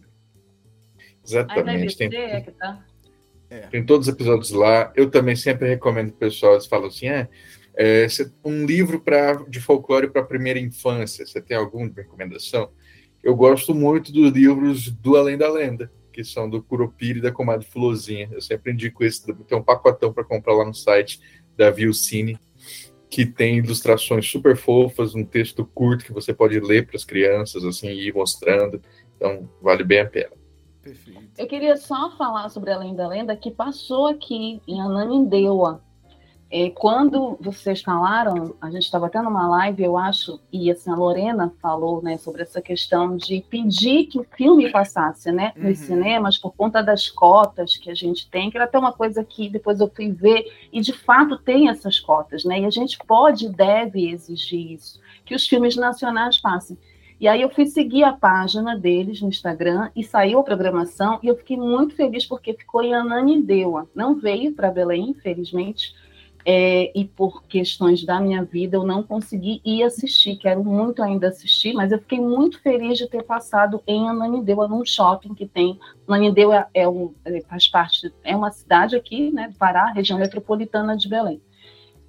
Exatamente. 1.26 1.98
Tem, 1.98 2.16
é 2.16 2.42
que 2.42 2.52
tá. 2.52 2.86
É. 3.50 3.62
tem 3.62 3.84
todos 3.84 4.08
os 4.08 4.14
episódios 4.14 4.52
lá. 4.52 4.92
Eu 4.96 5.10
também 5.10 5.36
sempre 5.36 5.68
recomendo 5.68 6.10
para 6.10 6.16
o 6.16 6.20
pessoal, 6.20 6.54
eles 6.54 6.68
falam 6.68 6.88
assim, 6.88 7.08
é, 7.08 7.28
é 7.76 8.08
um 8.44 8.66
livro 8.66 9.00
pra, 9.00 9.34
de 9.48 9.60
folclore 9.60 10.10
para 10.10 10.22
a 10.22 10.26
primeira 10.26 10.60
infância. 10.60 11.26
Você 11.26 11.42
tem 11.42 11.58
alguma 11.58 11.92
recomendação? 11.96 12.72
Eu 13.24 13.36
gosto 13.36 13.74
muito 13.74 14.12
dos 14.12 14.32
livros 14.32 14.90
do 14.90 15.18
Além 15.18 15.38
da 15.38 15.52
Lenda, 15.52 15.92
que 16.14 16.24
são 16.24 16.50
do 16.50 16.62
Curupira 16.62 17.20
e 17.20 17.22
da 17.22 17.32
Comadre 17.32 17.68
Fulozinha. 17.68 18.30
Eu 18.32 18.42
sempre 18.42 18.72
indico 18.72 19.04
esse, 19.04 19.26
tem 19.34 19.58
um 19.58 19.64
pacotão 19.64 20.14
para 20.14 20.24
comprar 20.24 20.54
lá 20.54 20.66
no 20.66 20.74
site 20.74 21.20
da 21.58 21.70
Vilcine, 21.70 22.40
que 23.10 23.26
tem 23.26 23.58
ilustrações 23.58 24.30
super 24.30 24.56
fofas, 24.56 25.16
um 25.16 25.26
texto 25.26 25.66
curto 25.66 26.06
que 26.06 26.14
você 26.14 26.34
pode 26.34 26.60
ler 26.60 26.86
para 26.86 26.96
as 26.96 27.04
crianças, 27.04 27.64
assim, 27.66 27.88
e 27.88 28.08
ir 28.08 28.14
mostrando. 28.14 28.82
Então, 29.16 29.50
vale 29.62 29.84
bem 29.84 30.02
a 30.02 30.06
pena. 30.06 30.32
Perfeito. 30.82 31.20
Eu 31.38 31.48
queria 31.48 31.76
só 31.76 32.12
falar 32.16 32.50
sobre 32.50 32.72
Além 32.72 32.96
da 32.96 33.08
Lenda, 33.08 33.36
que 33.36 33.52
passou 33.52 34.08
aqui 34.08 34.62
em 34.68 34.80
Ananindeua. 34.80 35.84
É, 36.52 36.72
quando 36.72 37.38
vocês 37.40 37.82
falaram, 37.82 38.56
a 38.60 38.72
gente 38.72 38.82
estava 38.82 39.08
tendo 39.08 39.30
uma 39.30 39.48
live, 39.48 39.84
eu 39.84 39.96
acho, 39.96 40.40
e 40.52 40.72
assim, 40.72 40.90
a 40.90 40.96
Lorena 40.96 41.54
falou 41.62 42.02
né, 42.02 42.18
sobre 42.18 42.42
essa 42.42 42.60
questão 42.60 43.16
de 43.16 43.46
pedir 43.48 44.06
que 44.06 44.20
o 44.20 44.26
filme 44.36 44.72
passasse 44.72 45.32
né, 45.32 45.54
uhum. 45.56 45.70
nos 45.70 45.78
cinemas 45.78 46.40
por 46.40 46.52
conta 46.56 46.82
das 46.82 47.08
cotas 47.08 47.78
que 47.78 47.92
a 47.92 47.94
gente 47.94 48.28
tem, 48.32 48.50
que 48.50 48.58
era 48.58 48.66
até 48.66 48.80
uma 48.80 48.92
coisa 48.92 49.24
que 49.24 49.48
depois 49.48 49.80
eu 49.80 49.92
fui 49.96 50.12
ver, 50.12 50.52
e 50.74 50.82
de 50.82 50.92
fato 50.92 51.38
tem 51.38 51.70
essas 51.70 52.00
cotas, 52.00 52.44
né? 52.44 52.62
E 52.62 52.66
a 52.66 52.72
gente 52.72 52.98
pode 53.06 53.46
e 53.46 53.50
deve 53.50 54.10
exigir 54.10 54.72
isso, 54.72 55.00
que 55.24 55.36
os 55.36 55.46
filmes 55.46 55.76
nacionais 55.76 56.42
passem. 56.42 56.76
E 57.20 57.28
aí 57.28 57.42
eu 57.42 57.50
fui 57.50 57.66
seguir 57.66 58.04
a 58.04 58.14
página 58.14 58.78
deles 58.78 59.22
no 59.22 59.28
Instagram 59.28 59.92
e 59.96 60.04
saiu 60.04 60.40
a 60.40 60.44
programação 60.44 61.20
e 61.22 61.28
eu 61.28 61.36
fiquei 61.36 61.58
muito 61.58 61.94
feliz 61.94 62.26
porque 62.26 62.54
ficou 62.54 62.82
em 62.82 62.94
Ananindeua. 62.94 63.90
Não 63.94 64.16
veio 64.16 64.54
para 64.54 64.72
Belém, 64.72 65.10
infelizmente, 65.10 65.94
é, 66.52 66.92
e 66.96 67.06
por 67.06 67.44
questões 67.44 68.04
da 68.04 68.20
minha 68.20 68.44
vida 68.44 68.76
eu 68.76 68.84
não 68.84 69.04
consegui 69.04 69.62
ir 69.64 69.84
assistir. 69.84 70.36
Quero 70.36 70.64
muito 70.64 71.04
ainda 71.04 71.28
assistir, 71.28 71.74
mas 71.74 71.92
eu 71.92 72.00
fiquei 72.00 72.20
muito 72.20 72.60
feliz 72.60 72.98
de 72.98 73.08
ter 73.08 73.22
passado 73.22 73.84
em 73.86 74.10
Ananindeua, 74.10 74.68
num 74.68 74.84
shopping 74.84 75.36
que 75.36 75.46
tem. 75.46 75.80
Ananindeua 76.08 76.66
é, 76.74 76.90
um, 76.90 77.14
é, 77.24 77.40
faz 77.42 77.68
parte, 77.68 78.12
é 78.24 78.36
uma 78.36 78.50
cidade 78.50 78.96
aqui, 78.96 79.30
né, 79.30 79.50
do 79.50 79.60
Pará, 79.60 79.92
região 79.92 80.18
metropolitana 80.18 80.98
de 80.98 81.08
Belém. 81.08 81.40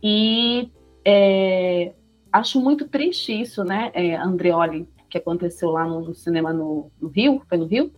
E 0.03 0.71
é, 1.05 1.93
acho 2.33 2.59
muito 2.63 2.89
triste 2.89 3.39
isso, 3.39 3.63
né, 3.63 3.91
é, 3.93 4.17
Andreoli, 4.17 4.89
que 5.11 5.19
aconteceu 5.19 5.71
lá 5.71 5.85
no, 5.85 6.15
cinema 6.15 6.53
no, 6.53 6.91
no, 7.01 7.09
Rio, 7.09 7.43
foi 7.49 7.59
no 7.59 7.67
Rio, 7.67 7.93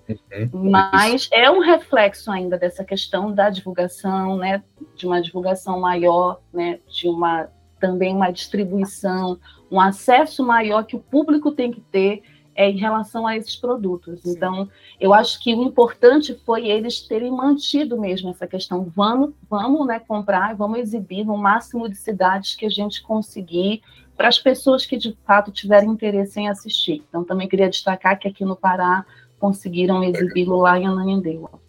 uhum, 0.53 0.71
mas 0.71 1.29
é 1.33 1.51
um 1.51 1.61
reflexo 1.61 2.31
ainda 2.31 2.59
dessa 2.59 2.83
questão 2.83 3.33
da 3.33 3.51
divulgação, 3.51 4.37
né, 4.39 4.65
de 4.97 5.07
uma 5.07 5.21
divulgação 5.21 5.79
maior, 5.79 6.41
né, 6.53 6.81
de 6.89 7.09
uma 7.09 7.49
também 7.79 8.15
uma 8.15 8.31
distribuição, 8.31 9.39
um 9.69 9.81
acesso 9.81 10.45
maior 10.45 10.85
que 10.85 10.95
o 10.95 11.01
público 11.01 11.51
tem 11.51 11.73
que 11.73 11.81
ter 11.81 12.23
é, 12.55 12.71
em 12.71 12.77
relação 12.77 13.27
a 13.27 13.37
esses 13.37 13.57
produtos. 13.57 14.23
Sim. 14.23 14.31
Então, 14.31 14.69
eu 15.01 15.13
acho 15.13 15.43
que 15.43 15.55
o 15.55 15.63
importante 15.63 16.35
foi 16.47 16.69
eles 16.69 17.01
terem 17.01 17.33
mantido 17.33 18.01
mesmo 18.01 18.31
essa 18.31 18.47
questão. 18.47 18.85
Vamos, 18.95 19.35
vamos 19.51 19.87
né, 19.87 19.99
comprar, 19.99 20.55
vamos 20.55 20.79
exibir 20.79 21.25
no 21.25 21.37
máximo 21.37 21.89
de 21.89 21.97
cidades 21.97 22.55
que 22.55 22.67
a 22.67 22.71
gente 22.71 23.03
conseguir 23.03 23.83
para 24.23 24.29
as 24.29 24.39
pessoas 24.39 24.87
que 24.87 24.97
de 24.97 25.19
fato 25.27 25.51
tiverem 25.51 25.91
interesse 25.91 26.39
em 26.39 26.49
assistir. 26.49 27.03
Então, 27.09 27.25
também 27.25 27.49
queria 27.49 27.69
destacar 27.69 28.17
que 28.17 28.29
aqui 28.29 28.45
no 28.45 28.55
Pará 28.55 29.05
conseguiram 29.37 30.05
exibi-lo 30.05 30.59
lá 30.59 30.79
em 30.79 30.87
Ananindeua. 30.87 31.61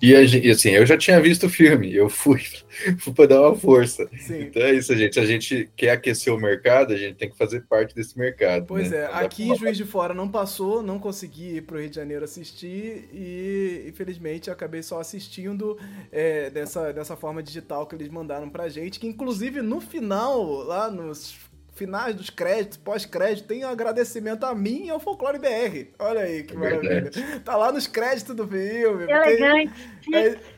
E, 0.00 0.14
assim, 0.14 0.70
eu 0.70 0.86
já 0.86 0.96
tinha 0.96 1.20
visto 1.20 1.46
o 1.46 1.48
filme, 1.48 1.92
eu 1.92 2.08
fui, 2.08 2.40
fui 3.00 3.12
para 3.12 3.26
dar 3.26 3.40
uma 3.40 3.56
força. 3.56 4.08
Sim. 4.18 4.42
Então 4.42 4.62
é 4.62 4.74
isso, 4.74 4.94
gente. 4.96 5.18
A 5.18 5.26
gente 5.26 5.68
quer 5.74 5.90
aquecer 5.90 6.32
o 6.32 6.38
mercado, 6.38 6.92
a 6.92 6.96
gente 6.96 7.16
tem 7.16 7.28
que 7.28 7.36
fazer 7.36 7.66
parte 7.66 7.92
desse 7.92 8.16
mercado. 8.16 8.66
Pois 8.66 8.92
né? 8.92 8.98
é, 8.98 9.06
aqui 9.06 9.52
Juiz 9.56 9.76
de 9.76 9.84
Fora 9.84 10.14
não 10.14 10.28
passou, 10.28 10.84
não 10.84 11.00
consegui 11.00 11.56
ir 11.56 11.62
para 11.62 11.76
o 11.76 11.80
Rio 11.80 11.90
de 11.90 11.96
Janeiro 11.96 12.24
assistir 12.24 13.08
e 13.12 13.84
infelizmente 13.88 14.48
acabei 14.48 14.82
só 14.82 15.00
assistindo 15.00 15.76
é, 16.12 16.50
dessa, 16.50 16.92
dessa 16.92 17.16
forma 17.16 17.42
digital 17.42 17.84
que 17.84 17.96
eles 17.96 18.08
mandaram 18.08 18.48
pra 18.48 18.68
gente, 18.68 19.00
que 19.00 19.08
inclusive 19.08 19.60
no 19.60 19.80
final, 19.80 20.44
lá 20.62 20.88
nos 20.88 21.36
finais 21.76 22.14
dos 22.14 22.30
créditos, 22.30 22.78
pós-crédito, 22.78 23.46
tem 23.46 23.64
um 23.64 23.68
agradecimento 23.68 24.44
a 24.44 24.54
mim 24.54 24.86
e 24.86 24.90
ao 24.90 24.98
Folclore 24.98 25.38
BR. 25.38 25.90
Olha 25.98 26.22
aí 26.22 26.42
que 26.42 26.54
é 26.54 26.56
maravilha. 26.56 27.10
Tá 27.44 27.54
lá 27.54 27.70
nos 27.70 27.86
créditos 27.86 28.34
do 28.34 28.48
filme. 28.48 29.04
Elegante. 29.04 29.72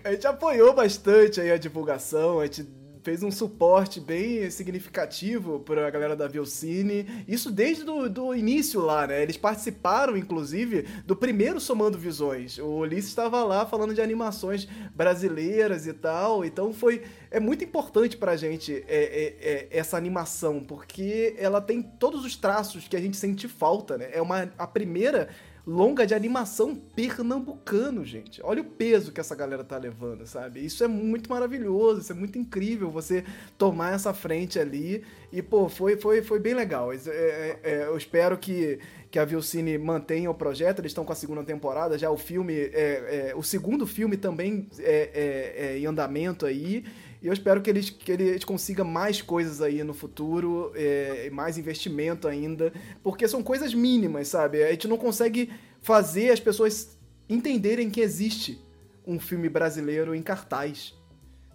A, 0.05 0.09
a, 0.09 0.13
gente 0.13 0.27
apoiou 0.27 0.73
bastante 0.73 1.41
aí 1.41 1.51
a 1.51 1.59
divulgação, 1.59 2.39
a 2.41 2.47
gente 2.47 2.63
fez 3.09 3.23
um 3.23 3.31
suporte 3.31 4.01
bem 4.01 4.51
significativo 4.51 5.61
para 5.61 5.87
a 5.87 5.91
galera 5.91 6.15
da 6.15 6.29
Vilcine. 6.29 7.07
Isso 7.27 7.51
desde 7.51 7.83
do, 7.83 8.07
do 8.07 8.35
início 8.35 8.83
lá, 8.83 9.07
né? 9.07 9.23
Eles 9.23 9.39
participaram, 9.39 10.15
inclusive, 10.15 10.83
do 11.07 11.17
primeiro 11.17 11.59
Somando 11.59 11.97
Visões. 11.97 12.59
O 12.59 12.67
Ulisses 12.81 13.09
estava 13.09 13.43
lá 13.45 13.65
falando 13.65 13.95
de 13.95 14.03
animações 14.03 14.69
brasileiras 14.95 15.87
e 15.87 15.95
tal. 15.95 16.45
Então 16.45 16.71
foi 16.75 17.03
é 17.31 17.41
muito 17.41 17.65
importante 17.65 18.15
pra 18.15 18.37
gente 18.37 18.85
é, 18.87 18.87
é, 18.89 19.37
é, 19.41 19.69
essa 19.71 19.97
animação, 19.97 20.61
porque 20.61 21.35
ela 21.39 21.63
tem 21.63 21.81
todos 21.81 22.27
os 22.27 22.37
traços 22.37 22.89
que 22.89 22.97
a 22.97 23.01
gente 23.01 23.17
sente 23.17 23.49
falta, 23.49 23.97
né? 23.97 24.11
É 24.13 24.21
uma, 24.21 24.53
a 24.59 24.67
primeira 24.67 25.31
longa 25.69 26.07
de 26.07 26.15
animação 26.15 26.75
pernambucano, 26.75 28.03
gente. 28.03 28.41
Olha 28.43 28.63
o 28.63 28.65
peso 28.65 29.13
que 29.13 29.21
essa 29.21 29.35
galera 29.35 29.63
tá 29.63 29.77
levando, 29.77 30.27
sabe? 30.27 30.65
Isso 30.65 30.83
é 30.83 30.89
muito 30.89 31.29
maravilhoso, 31.29 32.01
isso 32.01 32.11
é 32.11 32.15
muito 32.15 32.39
incrível 32.39 32.91
você 32.91 33.23
tomar 33.59 33.93
essa 33.93 34.15
frente 34.15 34.59
ali. 34.59 35.05
E, 35.31 35.43
pô, 35.43 35.69
foi, 35.69 35.99
foi, 35.99 36.23
foi 36.23 36.41
bem 36.41 36.55
legal. 36.55 36.91
É, 36.91 36.97
é, 36.97 37.59
é, 37.63 37.87
eu 37.87 37.99
espero 37.99 38.39
que, 38.39 38.79
que 39.11 39.19
a 39.19 39.27
Vilcine 39.27 39.77
mantenha 39.77 40.31
o 40.31 40.35
projeto. 40.35 40.79
Eles 40.79 40.91
estão 40.91 41.05
com 41.05 41.13
a 41.13 41.17
segunda 41.17 41.45
temporada, 41.45 41.99
já 41.99 42.11
o 42.11 42.17
filme. 42.17 42.55
É, 42.55 43.31
é, 43.31 43.35
o 43.37 43.43
segundo 43.43 43.87
filme 43.87 44.17
também 44.17 44.67
é, 44.79 45.77
em 45.79 45.85
andamento 45.85 46.47
aí. 46.47 46.83
E 47.21 47.27
eu 47.27 47.33
espero 47.33 47.61
que 47.61 47.69
eles, 47.69 47.91
que 47.91 48.13
eles 48.13 48.45
consigam 48.45 48.85
mais 48.85 49.21
coisas 49.21 49.61
aí 49.61 49.83
no 49.83 49.93
futuro, 49.93 50.73
é, 50.75 51.29
mais 51.31 51.59
investimento 51.59 52.29
ainda, 52.29 52.73
porque 53.03 53.27
são 53.27 53.43
coisas 53.43 53.75
mínimas, 53.75 54.29
sabe? 54.29 54.63
A 54.63 54.71
gente 54.71 54.87
não 54.87 54.97
consegue 54.97 55.51
fazer 55.81 56.31
as 56.31 56.39
pessoas 56.39 56.97
entenderem 57.29 57.91
que 57.91 58.01
existe 58.01 58.65
um 59.07 59.19
filme 59.19 59.49
brasileiro 59.49 60.15
em 60.15 60.23
cartaz. 60.23 60.95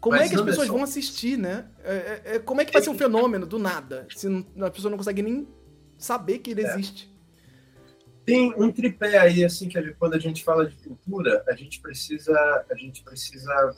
Como 0.02 0.18
Mas 0.18 0.26
é 0.26 0.30
que 0.30 0.36
as 0.36 0.42
pessoas 0.42 0.68
vão 0.68 0.84
assistir, 0.84 1.38
né? 1.38 1.66
É, 1.82 1.94
é, 1.94 2.22
é, 2.36 2.40
como 2.40 2.60
é 2.60 2.66
que 2.66 2.74
vai 2.74 2.82
ser 2.82 2.90
um 2.90 2.98
fenômeno 2.98 3.46
do 3.46 3.58
nada, 3.58 4.06
se 4.14 4.28
não, 4.28 4.68
a 4.68 4.72
pessoa 4.72 4.90
não 4.90 4.98
consegue 4.98 5.22
nem 5.22 5.48
saber 5.98 6.40
que 6.40 6.52
ele 6.52 6.66
é. 6.66 6.74
existe? 6.74 7.14
Tem 8.26 8.54
um 8.58 8.72
tripé 8.72 9.18
aí, 9.18 9.46
assim, 9.46 9.70
que 9.70 9.94
quando 9.94 10.16
a 10.16 10.20
gente 10.20 10.44
fala 10.44 10.66
de 10.66 10.76
cultura, 10.76 11.44
a 11.48 11.56
gente 11.56 11.80
precisa, 11.80 12.66
a 12.70 12.76
gente 12.76 13.02
precisa 13.04 13.76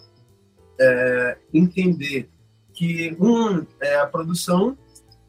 é, 0.80 1.38
entender 1.54 2.30
que 2.74 3.16
um 3.20 3.66
é 3.80 3.98
a 4.00 4.06
produção, 4.06 4.78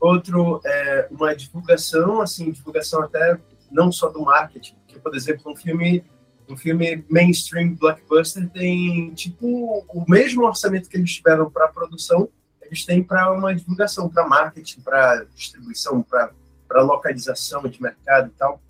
outro 0.01 0.61
é 0.65 1.09
uma 1.11 1.35
divulgação, 1.35 2.21
assim, 2.21 2.51
divulgação 2.51 3.03
até 3.03 3.39
não 3.71 3.91
só 3.91 4.09
do 4.09 4.23
marketing, 4.23 4.75
porque, 4.75 4.99
por 4.99 5.15
exemplo, 5.15 5.53
um 5.53 5.57
filme 5.57 6.05
um 6.49 6.57
filme 6.57 7.05
mainstream 7.11 7.75
blockbuster 7.75 8.49
tem 8.51 9.13
tipo 9.15 9.85
o 9.89 10.05
mesmo 10.09 10.45
orçamento 10.45 10.89
que 10.89 10.97
eles 10.97 11.15
tiveram 11.15 11.51
para 11.51 11.69
produção, 11.69 12.29
eles 12.63 12.85
têm 12.85 13.03
para 13.03 13.33
uma 13.33 13.55
divulgação, 13.55 14.09
para 14.09 14.27
marketing, 14.27 14.81
para 14.81 15.25
distribuição, 15.35 16.03
para 16.03 16.83
localização 16.83 17.63
de 17.63 17.81
mercado 17.83 18.29
e 18.29 18.39
tal. 18.39 18.61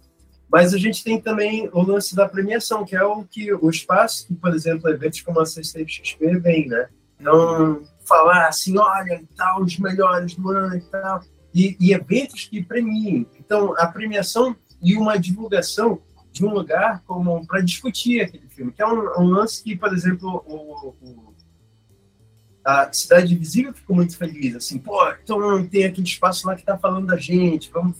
Mas 0.50 0.72
a 0.72 0.78
gente 0.78 1.02
tem 1.02 1.20
também 1.20 1.68
o 1.72 1.82
lance 1.82 2.14
da 2.14 2.28
premiação, 2.28 2.84
que 2.84 2.94
é 2.94 3.04
o 3.04 3.24
que 3.24 3.52
o 3.52 3.68
espaço 3.68 4.26
que, 4.26 4.34
por 4.34 4.54
exemplo, 4.54 4.88
eventos 4.88 5.20
como 5.20 5.40
a 5.40 5.46
CCXP 5.46 6.38
vem, 6.38 6.68
né? 6.68 6.88
Então, 7.20 7.82
falar 8.04 8.48
assim, 8.48 8.78
olha, 8.78 9.22
tal, 9.36 9.62
os 9.62 9.78
melhores 9.78 10.34
do 10.34 10.50
ano 10.50 10.76
e 10.76 10.80
tal, 10.82 11.20
e, 11.52 11.76
e 11.80 11.92
eventos 11.92 12.44
que 12.44 12.62
premiem. 12.62 13.26
Então, 13.38 13.74
a 13.78 13.86
premiação 13.86 14.54
e 14.80 14.96
uma 14.96 15.18
divulgação 15.18 16.00
de 16.30 16.44
um 16.44 16.52
lugar 16.52 17.02
como 17.06 17.46
para 17.46 17.62
discutir 17.62 18.20
aquele 18.20 18.46
filme, 18.48 18.70
que 18.70 18.82
é 18.82 18.86
um, 18.86 19.22
um 19.22 19.30
lance 19.30 19.64
que, 19.64 19.74
por 19.74 19.92
exemplo, 19.92 20.44
o, 20.46 20.94
o, 21.02 21.34
a 22.62 22.92
Cidade 22.92 23.34
Invisível 23.34 23.72
ficou 23.72 23.96
muito 23.96 24.16
feliz, 24.18 24.54
assim, 24.54 24.78
pô, 24.78 25.00
então 25.22 25.66
tem 25.66 25.84
aquele 25.84 26.06
espaço 26.06 26.46
lá 26.46 26.54
que 26.54 26.60
está 26.60 26.76
falando 26.76 27.06
da 27.06 27.16
gente, 27.16 27.70
vamos 27.70 27.96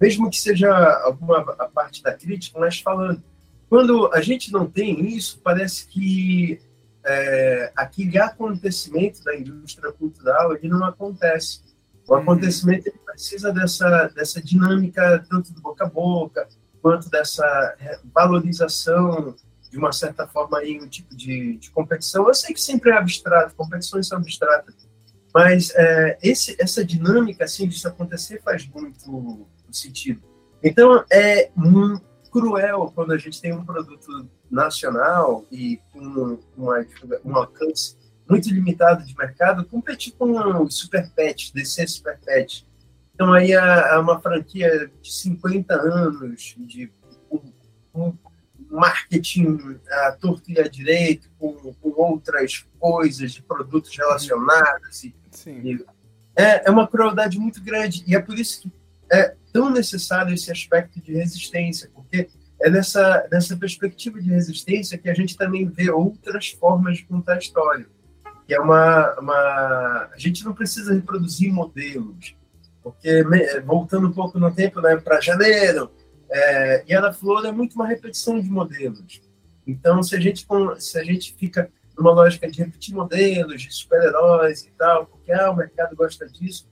mesmo 0.00 0.30
que 0.30 0.40
seja 0.40 0.72
alguma 1.04 1.44
parte 1.68 2.02
da 2.02 2.14
crítica, 2.14 2.58
mas 2.58 2.80
falando. 2.80 3.22
Quando 3.68 4.10
a 4.12 4.20
gente 4.20 4.50
não 4.50 4.66
tem 4.68 5.06
isso, 5.06 5.40
parece 5.44 5.86
que 5.86 6.60
é, 7.04 7.72
aquele 7.76 8.18
acontecimento 8.18 9.22
da 9.22 9.36
indústria 9.36 9.92
cultural 9.92 10.54
ele 10.54 10.68
não 10.68 10.84
acontece. 10.84 11.60
O 12.08 12.14
uhum. 12.14 12.20
acontecimento 12.20 12.88
ele 12.88 12.98
precisa 13.04 13.52
dessa, 13.52 14.08
dessa 14.08 14.42
dinâmica, 14.42 15.24
tanto 15.28 15.52
do 15.52 15.60
boca 15.60 15.84
a 15.84 15.88
boca, 15.88 16.48
quanto 16.82 17.08
dessa 17.10 17.76
valorização, 18.12 19.36
de 19.70 19.78
uma 19.78 19.92
certa 19.92 20.26
forma, 20.26 20.58
aí, 20.58 20.80
um 20.80 20.88
tipo 20.88 21.14
de, 21.14 21.56
de 21.58 21.70
competição. 21.70 22.26
Eu 22.26 22.34
sei 22.34 22.52
que 22.52 22.60
sempre 22.60 22.90
é 22.90 22.94
abstrato, 22.94 23.54
competições 23.54 24.08
são 24.08 24.18
abstratas, 24.18 24.74
mas 25.32 25.70
é, 25.76 26.18
esse, 26.22 26.56
essa 26.58 26.84
dinâmica 26.84 27.44
assim, 27.44 27.68
disso 27.68 27.86
acontecer 27.86 28.42
faz 28.42 28.66
muito 28.66 29.46
sentido. 29.76 30.22
Então, 30.62 31.04
é 31.10 31.50
muito 31.54 32.02
cruel 32.30 32.92
quando 32.94 33.12
a 33.12 33.18
gente 33.18 33.40
tem 33.40 33.52
um 33.52 33.64
produto 33.64 34.28
nacional 34.50 35.44
e 35.50 35.80
com 35.92 36.00
uma, 36.56 36.86
um 37.24 37.36
alcance 37.36 37.96
muito 38.28 38.48
limitado 38.48 39.04
de 39.04 39.16
mercado, 39.16 39.64
competir 39.64 40.12
com 40.12 40.30
o 40.30 40.70
Super 40.70 41.10
Pet, 41.10 41.52
DC 41.52 41.86
Super 41.88 42.18
Pet. 42.20 42.66
Então, 43.12 43.32
aí 43.32 43.52
é 43.52 43.98
uma 43.98 44.20
franquia 44.20 44.90
de 45.02 45.12
50 45.12 45.74
anos, 45.74 46.54
de 46.58 46.90
um, 47.30 47.40
um 47.92 48.16
marketing 48.70 49.78
à 49.90 50.12
torto 50.12 50.50
e 50.50 50.60
à 50.60 50.68
direito, 50.68 51.28
com, 51.38 51.74
com, 51.74 51.90
outras 52.00 52.64
coisas, 52.78 53.32
de 53.32 53.42
produtos 53.42 53.94
relacionados. 53.96 55.04
E, 55.04 55.14
e 55.46 55.84
é, 56.36 56.68
é 56.68 56.70
uma 56.70 56.86
crueldade 56.86 57.38
muito 57.38 57.62
grande. 57.62 58.04
E 58.06 58.14
é 58.14 58.20
por 58.20 58.38
isso 58.38 58.62
que 58.62 58.72
é 59.12 59.34
tão 59.52 59.70
necessário 59.70 60.34
esse 60.34 60.50
aspecto 60.50 61.00
de 61.00 61.12
resistência, 61.12 61.90
porque 61.94 62.28
é 62.60 62.70
nessa, 62.70 63.26
nessa 63.30 63.56
perspectiva 63.56 64.20
de 64.20 64.30
resistência 64.30 64.98
que 64.98 65.08
a 65.08 65.14
gente 65.14 65.36
também 65.36 65.66
vê 65.66 65.90
outras 65.90 66.48
formas 66.50 66.98
de 66.98 67.06
contar 67.06 67.34
a 67.34 67.38
história. 67.38 67.86
Que 68.46 68.54
é 68.54 68.60
uma, 68.60 69.14
uma... 69.18 70.10
A 70.12 70.18
gente 70.18 70.44
não 70.44 70.52
precisa 70.52 70.92
reproduzir 70.92 71.52
modelos, 71.52 72.36
porque, 72.82 73.24
voltando 73.64 74.08
um 74.08 74.12
pouco 74.12 74.38
no 74.38 74.52
tempo, 74.54 74.80
né, 74.80 74.96
para 74.96 75.20
janeiro, 75.20 75.90
é, 76.30 76.84
Yara 76.88 77.12
Flor 77.12 77.44
é 77.46 77.52
muito 77.52 77.74
uma 77.74 77.86
repetição 77.86 78.40
de 78.40 78.48
modelos. 78.48 79.20
Então, 79.66 80.02
se 80.02 80.16
a 80.16 80.20
gente, 80.20 80.46
se 80.78 80.98
a 80.98 81.04
gente 81.04 81.34
fica 81.34 81.70
numa 81.96 82.12
lógica 82.12 82.50
de 82.50 82.62
repetir 82.62 82.94
modelos, 82.94 83.62
de 83.62 83.72
super-heróis 83.72 84.64
e 84.64 84.70
tal, 84.72 85.06
porque 85.06 85.32
ah, 85.32 85.50
o 85.50 85.56
mercado 85.56 85.94
gosta 85.94 86.26
disso, 86.26 86.68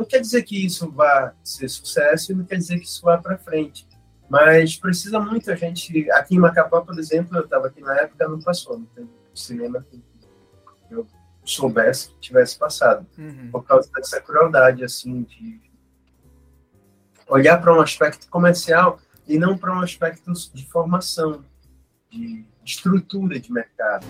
não 0.00 0.06
quer 0.06 0.20
dizer 0.20 0.42
que 0.44 0.64
isso 0.64 0.90
vá 0.90 1.34
ser 1.44 1.68
sucesso 1.68 2.32
e 2.32 2.34
não 2.34 2.46
quer 2.46 2.56
dizer 2.56 2.78
que 2.78 2.86
isso 2.86 3.02
vá 3.02 3.18
para 3.18 3.36
frente. 3.36 3.86
Mas 4.30 4.74
precisa 4.74 5.20
muito 5.20 5.50
a 5.50 5.54
gente. 5.54 6.10
Aqui 6.12 6.36
em 6.36 6.38
Macapá, 6.38 6.80
por 6.80 6.98
exemplo, 6.98 7.36
eu 7.36 7.44
estava 7.44 7.66
aqui 7.66 7.82
na 7.82 7.94
época, 7.96 8.26
não 8.26 8.40
passou, 8.40 8.78
não 8.78 8.86
tem 8.86 9.06
cinema 9.34 9.84
que 9.90 10.02
eu 10.90 11.06
soubesse 11.44 12.08
que 12.12 12.20
tivesse 12.20 12.58
passado. 12.58 13.06
Uhum. 13.18 13.50
Por 13.50 13.62
causa 13.62 13.90
dessa 13.94 14.22
crueldade, 14.22 14.82
assim, 14.82 15.22
de 15.22 15.60
olhar 17.28 17.60
para 17.60 17.74
um 17.74 17.80
aspecto 17.82 18.26
comercial 18.30 18.98
e 19.28 19.38
não 19.38 19.58
para 19.58 19.76
um 19.76 19.82
aspecto 19.82 20.32
de 20.54 20.66
formação, 20.66 21.44
de 22.10 22.46
estrutura 22.64 23.38
de 23.38 23.52
mercado. 23.52 24.06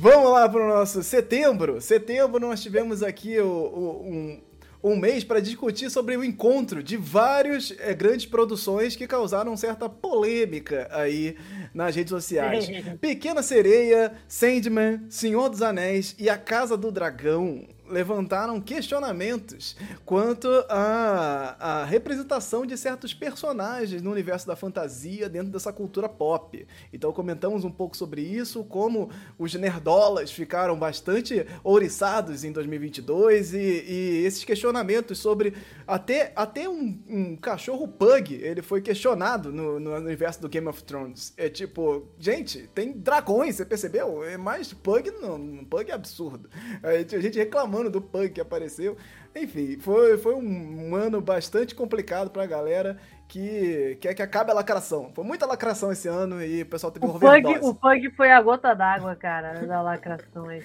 Vamos 0.00 0.30
lá 0.30 0.48
para 0.48 0.64
o 0.64 0.68
nosso 0.68 1.02
setembro. 1.02 1.80
Setembro 1.80 2.38
nós 2.38 2.62
tivemos 2.62 3.02
aqui 3.02 3.36
o, 3.40 3.48
o, 3.48 4.08
um, 4.08 4.40
um 4.80 4.96
mês 4.96 5.24
para 5.24 5.40
discutir 5.40 5.90
sobre 5.90 6.16
o 6.16 6.22
encontro 6.22 6.84
de 6.84 6.96
várias 6.96 7.74
é, 7.80 7.92
grandes 7.94 8.24
produções 8.24 8.94
que 8.94 9.08
causaram 9.08 9.56
certa 9.56 9.88
polêmica 9.88 10.88
aí 10.92 11.36
nas 11.74 11.96
redes 11.96 12.10
sociais. 12.10 12.68
Pequena 13.00 13.42
Sereia, 13.42 14.12
Sandman, 14.28 15.00
Senhor 15.10 15.48
dos 15.48 15.62
Anéis 15.62 16.14
e 16.16 16.30
A 16.30 16.38
Casa 16.38 16.76
do 16.76 16.92
Dragão 16.92 17.66
levantaram 17.90 18.60
questionamentos 18.60 19.76
quanto 20.04 20.48
à, 20.68 21.56
à 21.58 21.84
representação 21.84 22.66
de 22.66 22.76
certos 22.76 23.12
personagens 23.14 24.02
no 24.02 24.10
universo 24.10 24.46
da 24.46 24.56
fantasia 24.56 25.28
dentro 25.28 25.50
dessa 25.50 25.72
cultura 25.72 26.08
pop. 26.08 26.66
Então 26.92 27.12
comentamos 27.12 27.64
um 27.64 27.70
pouco 27.70 27.96
sobre 27.96 28.22
isso, 28.22 28.64
como 28.64 29.10
os 29.38 29.54
nerdolas 29.54 30.30
ficaram 30.30 30.78
bastante 30.78 31.46
ouriçados 31.62 32.44
em 32.44 32.52
2022 32.52 33.54
e, 33.54 33.58
e 33.58 34.24
esses 34.24 34.44
questionamentos 34.44 35.18
sobre 35.18 35.54
até, 35.86 36.32
até 36.36 36.68
um, 36.68 36.98
um, 37.08 37.36
cachorro 37.36 37.88
pug, 37.88 38.34
ele 38.34 38.62
foi 38.62 38.80
questionado 38.80 39.52
no, 39.52 39.80
no 39.80 39.94
universo 39.94 40.40
do 40.40 40.48
Game 40.48 40.66
of 40.68 40.82
Thrones. 40.84 41.32
É 41.36 41.48
tipo, 41.48 42.06
gente, 42.18 42.68
tem 42.74 42.92
dragões, 42.92 43.56
você 43.56 43.64
percebeu? 43.64 44.22
É 44.24 44.36
mais 44.36 44.72
pug, 44.72 45.10
não, 45.10 45.64
pug 45.64 45.90
é 45.90 45.94
absurdo. 45.94 46.50
A 46.82 47.20
gente 47.20 47.38
reclamando 47.38 47.77
reclamando 47.78 47.90
do 47.90 48.00
punk 48.00 48.40
apareceu. 48.40 48.96
Enfim, 49.42 49.78
foi, 49.78 50.18
foi 50.18 50.34
um, 50.34 50.94
ano 50.94 51.20
bastante 51.20 51.74
complicado 51.74 52.30
pra 52.30 52.46
galera 52.46 52.96
que 53.26 53.98
quer 54.00 54.14
que 54.14 54.22
acabe 54.22 54.50
a 54.50 54.54
lacração. 54.54 55.10
Foi 55.14 55.22
muita 55.22 55.44
lacração 55.44 55.92
esse 55.92 56.08
ano 56.08 56.42
e 56.42 56.62
o 56.62 56.66
pessoal 56.66 56.90
teve 56.90 57.04
o 57.04 57.10
um 57.10 57.18
pug, 57.18 57.58
O 57.60 57.74
punk 57.74 58.10
foi 58.16 58.30
a 58.30 58.40
gota 58.40 58.74
d'água, 58.74 59.14
cara, 59.14 59.66
da 59.66 59.82
lacração 59.82 60.48
aí. 60.48 60.62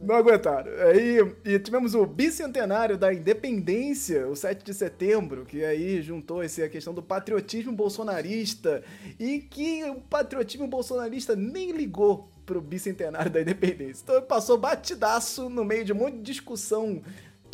Não 0.00 0.14
aguentaram. 0.14 0.70
Aí 0.90 1.34
e 1.44 1.58
tivemos 1.58 1.94
o 1.94 2.04
bicentenário 2.04 2.98
da 2.98 3.12
independência, 3.12 4.28
o 4.28 4.36
7 4.36 4.62
de 4.62 4.74
setembro, 4.74 5.46
que 5.46 5.64
aí 5.64 6.02
juntou 6.02 6.44
esse, 6.44 6.62
a 6.62 6.68
questão 6.68 6.92
do 6.92 7.02
patriotismo 7.02 7.72
bolsonarista 7.72 8.82
e 9.18 9.38
que 9.38 9.82
o 9.84 10.00
patriotismo 10.00 10.66
bolsonarista 10.66 11.34
nem 11.34 11.72
ligou 11.72 12.28
pro 12.44 12.60
bicentenário 12.60 13.30
da 13.30 13.40
independência. 13.40 14.02
Então 14.02 14.22
passou 14.22 14.58
batidaço 14.58 15.48
no 15.48 15.64
meio 15.64 15.84
de 15.84 15.92
um 15.92 15.96
monte 15.96 16.16
de 16.16 16.22
discussão 16.22 17.02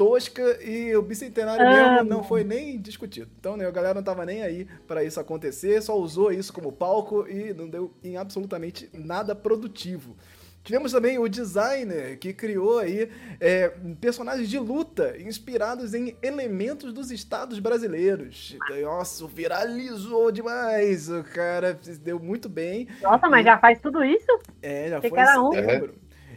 tosca 0.00 0.58
e 0.64 0.96
o 0.96 1.02
bicentenário 1.02 1.66
ah, 1.66 1.92
mesmo 1.92 2.08
não 2.08 2.24
foi 2.24 2.42
nem 2.42 2.80
discutido. 2.80 3.30
Então, 3.38 3.54
né, 3.54 3.66
a 3.66 3.70
galera 3.70 3.92
não 3.92 4.02
tava 4.02 4.24
nem 4.24 4.42
aí 4.42 4.66
para 4.88 5.04
isso 5.04 5.20
acontecer, 5.20 5.82
só 5.82 5.94
usou 5.94 6.32
isso 6.32 6.54
como 6.54 6.72
palco 6.72 7.28
e 7.28 7.52
não 7.52 7.68
deu 7.68 7.92
em 8.02 8.16
absolutamente 8.16 8.88
nada 8.94 9.34
produtivo. 9.34 10.16
Tivemos 10.64 10.92
também 10.92 11.18
o 11.18 11.28
designer 11.28 12.18
que 12.18 12.32
criou 12.32 12.78
aí 12.78 13.10
é, 13.38 13.74
personagens 14.00 14.48
de 14.48 14.58
luta 14.58 15.16
inspirados 15.18 15.92
em 15.92 16.16
elementos 16.22 16.94
dos 16.94 17.10
estados 17.10 17.58
brasileiros. 17.58 18.56
Nossa, 18.82 19.26
viralizou 19.26 20.32
demais. 20.32 21.10
O 21.10 21.22
cara 21.24 21.78
deu 22.02 22.18
muito 22.18 22.48
bem. 22.48 22.88
Nossa, 23.02 23.28
mas 23.28 23.44
já 23.44 23.58
faz 23.58 23.78
tudo 23.80 24.02
isso? 24.02 24.38
É, 24.62 24.88
já 24.88 25.00
que 25.00 25.10
foi 25.10 25.18
era 25.18 25.42
um. 25.42 25.54
É. 25.54 25.82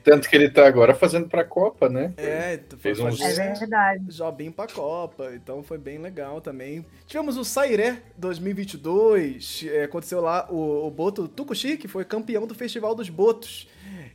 Tanto 0.04 0.30
que 0.30 0.36
ele 0.36 0.50
tá 0.50 0.68
agora 0.68 0.94
fazendo 0.94 1.30
pra 1.30 1.44
Copa, 1.44 1.88
né? 1.88 2.14
É, 2.18 2.60
fez 2.80 3.00
uns... 3.00 3.22
é 3.22 3.54
verdade. 3.54 4.06
Jobim 4.10 4.52
pra 4.52 4.68
Copa, 4.68 5.32
então 5.34 5.64
foi 5.64 5.78
bem 5.78 5.98
legal 5.98 6.42
também. 6.42 6.86
Tivemos 7.08 7.38
o 7.38 7.46
Sairé 7.46 8.02
2022, 8.18 9.66
é, 9.72 9.84
aconteceu 9.84 10.20
lá 10.20 10.48
o, 10.52 10.88
o 10.88 10.92
Boto 10.92 11.28
Tucuxi, 11.28 11.78
que 11.78 11.88
foi 11.88 12.04
campeão 12.04 12.46
do 12.46 12.54
Festival 12.54 12.94
dos 12.94 13.10
Botos 13.10 13.68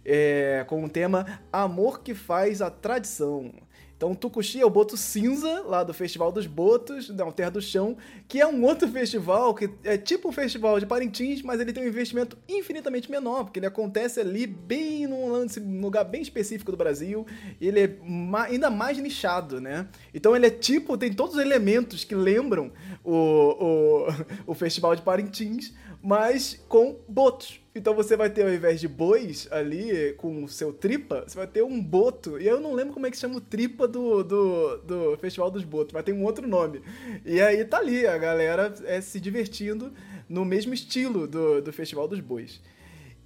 é, 0.04 0.64
com 0.66 0.84
o 0.84 0.88
tema 0.88 1.40
Amor 1.52 2.00
que 2.00 2.14
Faz 2.14 2.62
a 2.62 2.70
Tradição. 2.70 3.52
Então, 3.98 4.14
Tucuxi 4.14 4.60
é 4.60 4.64
o 4.64 4.70
boto 4.70 4.96
cinza, 4.96 5.64
lá 5.66 5.82
do 5.82 5.92
Festival 5.92 6.30
dos 6.30 6.46
Botos, 6.46 7.08
não, 7.08 7.32
Terra 7.32 7.50
do 7.50 7.60
Chão, 7.60 7.96
que 8.28 8.40
é 8.40 8.46
um 8.46 8.62
outro 8.62 8.86
festival 8.86 9.52
que 9.52 9.68
é 9.82 9.98
tipo 9.98 10.28
um 10.28 10.32
festival 10.32 10.78
de 10.78 10.86
Parintins, 10.86 11.42
mas 11.42 11.60
ele 11.60 11.72
tem 11.72 11.82
um 11.82 11.88
investimento 11.88 12.38
infinitamente 12.48 13.10
menor, 13.10 13.42
porque 13.42 13.58
ele 13.58 13.66
acontece 13.66 14.20
ali 14.20 14.46
bem 14.46 15.08
num, 15.08 15.44
lugar 15.80 16.04
bem 16.04 16.22
específico 16.22 16.70
do 16.70 16.76
Brasil, 16.76 17.26
e 17.60 17.66
ele 17.66 17.80
é 17.80 17.96
ma 18.04 18.44
ainda 18.44 18.70
mais 18.70 18.98
nichado, 18.98 19.60
né? 19.60 19.88
Então 20.14 20.36
ele 20.36 20.46
é 20.46 20.50
tipo, 20.50 20.96
tem 20.96 21.12
todos 21.12 21.34
os 21.34 21.40
elementos 21.40 22.04
que 22.04 22.14
lembram 22.14 22.70
o, 23.02 23.16
o, 23.16 24.06
o 24.52 24.54
Festival 24.54 24.94
de 24.94 25.02
Parintins, 25.02 25.72
mas 26.02 26.60
com 26.68 26.96
botos. 27.08 27.60
Então 27.74 27.94
você 27.94 28.16
vai 28.16 28.28
ter, 28.28 28.42
ao 28.42 28.52
invés 28.52 28.80
de 28.80 28.88
bois 28.88 29.48
ali 29.50 30.12
com 30.14 30.44
o 30.44 30.48
seu 30.48 30.72
tripa, 30.72 31.24
você 31.26 31.36
vai 31.36 31.46
ter 31.46 31.62
um 31.62 31.82
boto. 31.82 32.40
E 32.40 32.46
eu 32.46 32.60
não 32.60 32.74
lembro 32.74 32.92
como 32.92 33.06
é 33.06 33.10
que 33.10 33.16
chama 33.16 33.36
o 33.36 33.40
tripa 33.40 33.86
do, 33.86 34.22
do, 34.24 34.78
do 34.78 35.18
Festival 35.18 35.50
dos 35.50 35.64
Botos, 35.64 35.92
mas 35.92 36.04
tem 36.04 36.14
um 36.14 36.24
outro 36.24 36.46
nome. 36.46 36.82
E 37.24 37.40
aí 37.40 37.64
tá 37.64 37.78
ali, 37.78 38.06
a 38.06 38.18
galera 38.18 38.74
é, 38.84 39.00
se 39.00 39.20
divertindo 39.20 39.92
no 40.28 40.44
mesmo 40.44 40.74
estilo 40.74 41.26
do, 41.26 41.62
do 41.62 41.72
Festival 41.72 42.08
dos 42.08 42.20
Bois. 42.20 42.60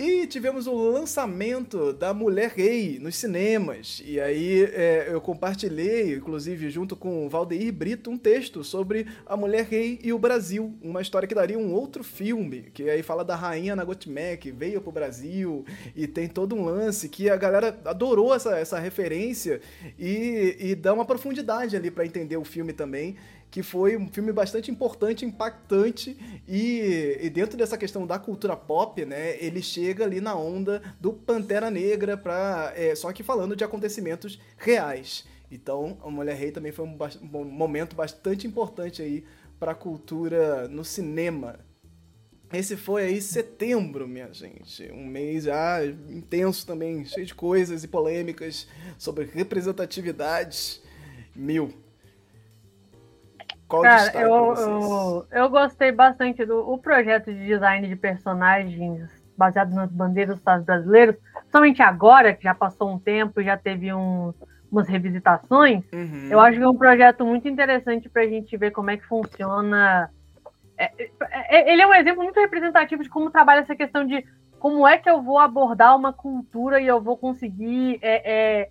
E 0.04 0.26
tivemos 0.26 0.66
o 0.66 0.74
lançamento 0.74 1.92
da 1.92 2.12
Mulher 2.12 2.50
Rei 2.56 2.98
nos 2.98 3.14
cinemas. 3.14 4.02
E 4.04 4.20
aí 4.20 4.64
é, 4.64 5.06
eu 5.08 5.20
compartilhei, 5.20 6.16
inclusive 6.16 6.70
junto 6.70 6.96
com 6.96 7.24
o 7.24 7.28
Valdeir 7.28 7.72
Brito, 7.72 8.10
um 8.10 8.18
texto 8.18 8.64
sobre 8.64 9.06
a 9.24 9.36
Mulher 9.36 9.64
Rei 9.64 10.00
e 10.02 10.12
o 10.12 10.18
Brasil. 10.18 10.74
Uma 10.82 11.00
história 11.00 11.28
que 11.28 11.36
daria 11.36 11.56
um 11.56 11.72
outro 11.72 12.02
filme, 12.02 12.62
que 12.74 12.90
aí 12.90 13.00
fala 13.00 13.24
da 13.24 13.36
rainha 13.36 13.76
Nagotime, 13.76 14.36
que 14.38 14.50
veio 14.50 14.80
pro 14.80 14.90
Brasil 14.90 15.64
e 15.94 16.08
tem 16.08 16.26
todo 16.26 16.56
um 16.56 16.64
lance 16.64 17.08
que 17.08 17.30
a 17.30 17.36
galera 17.36 17.78
adorou 17.84 18.34
essa, 18.34 18.58
essa 18.58 18.80
referência 18.80 19.60
e, 19.96 20.56
e 20.58 20.74
dá 20.74 20.92
uma 20.92 21.04
profundidade 21.04 21.76
ali 21.76 21.92
para 21.92 22.04
entender 22.04 22.36
o 22.36 22.44
filme 22.44 22.72
também 22.72 23.14
que 23.52 23.62
foi 23.62 23.98
um 23.98 24.08
filme 24.08 24.32
bastante 24.32 24.70
importante, 24.70 25.26
impactante 25.26 26.16
e, 26.48 27.18
e, 27.20 27.28
dentro 27.28 27.54
dessa 27.54 27.76
questão 27.76 28.06
da 28.06 28.18
cultura 28.18 28.56
pop, 28.56 29.04
né, 29.04 29.36
ele 29.44 29.60
chega 29.60 30.04
ali 30.04 30.22
na 30.22 30.34
onda 30.34 30.82
do 30.98 31.12
Pantera 31.12 31.70
Negra 31.70 32.16
para 32.16 32.72
é, 32.74 32.94
só 32.94 33.12
que 33.12 33.22
falando 33.22 33.54
de 33.54 33.62
acontecimentos 33.62 34.40
reais. 34.56 35.26
Então, 35.50 35.98
a 36.02 36.08
Mulher 36.08 36.34
Rei 36.34 36.50
também 36.50 36.72
foi 36.72 36.86
um, 36.86 36.96
um 37.22 37.44
momento 37.44 37.94
bastante 37.94 38.46
importante 38.46 39.02
aí 39.02 39.22
para 39.60 39.72
a 39.72 39.74
cultura 39.74 40.66
no 40.66 40.82
cinema. 40.82 41.60
Esse 42.50 42.74
foi 42.74 43.02
aí 43.02 43.20
setembro, 43.20 44.08
minha 44.08 44.32
gente. 44.32 44.90
Um 44.92 45.06
mês 45.06 45.44
já 45.44 45.84
intenso 45.84 46.66
também, 46.66 47.04
cheio 47.04 47.26
de 47.26 47.34
coisas 47.34 47.84
e 47.84 47.88
polêmicas 47.88 48.66
sobre 48.96 49.26
representatividade. 49.26 50.80
Mil. 51.36 51.81
Qual 53.72 53.82
Cara, 53.82 54.12
eu, 54.20 54.54
eu, 54.54 55.26
eu, 55.30 55.48
gostei 55.48 55.90
bastante 55.90 56.44
do 56.44 56.70
o 56.70 56.76
projeto 56.76 57.32
de 57.32 57.46
design 57.46 57.88
de 57.88 57.96
personagens 57.96 59.08
baseado 59.34 59.74
nas 59.74 59.90
bandeiras 59.90 60.34
dos 60.34 60.40
Estados 60.40 60.66
brasileiros, 60.66 61.16
somente 61.50 61.80
agora, 61.80 62.34
que 62.34 62.42
já 62.42 62.54
passou 62.54 62.92
um 62.92 62.98
tempo, 62.98 63.42
já 63.42 63.56
teve 63.56 63.90
um, 63.90 64.34
umas 64.70 64.86
revisitações. 64.86 65.82
Uhum. 65.90 66.28
Eu 66.30 66.38
acho 66.38 66.58
que 66.58 66.64
é 66.64 66.68
um 66.68 66.76
projeto 66.76 67.24
muito 67.24 67.48
interessante 67.48 68.10
para 68.10 68.20
a 68.20 68.26
gente 68.26 68.54
ver 68.58 68.72
como 68.72 68.90
é 68.90 68.98
que 68.98 69.06
funciona. 69.06 70.10
É, 70.76 70.92
é, 70.98 71.10
é, 71.48 71.72
ele 71.72 71.80
é 71.80 71.86
um 71.86 71.94
exemplo 71.94 72.22
muito 72.22 72.38
representativo 72.38 73.02
de 73.02 73.08
como 73.08 73.30
trabalha 73.30 73.60
essa 73.60 73.74
questão 73.74 74.06
de 74.06 74.22
como 74.58 74.86
é 74.86 74.98
que 74.98 75.08
eu 75.08 75.22
vou 75.22 75.38
abordar 75.38 75.96
uma 75.96 76.12
cultura 76.12 76.78
e 76.78 76.86
eu 76.86 77.00
vou 77.00 77.16
conseguir 77.16 77.98
é, 78.02 78.32
é 78.62 78.68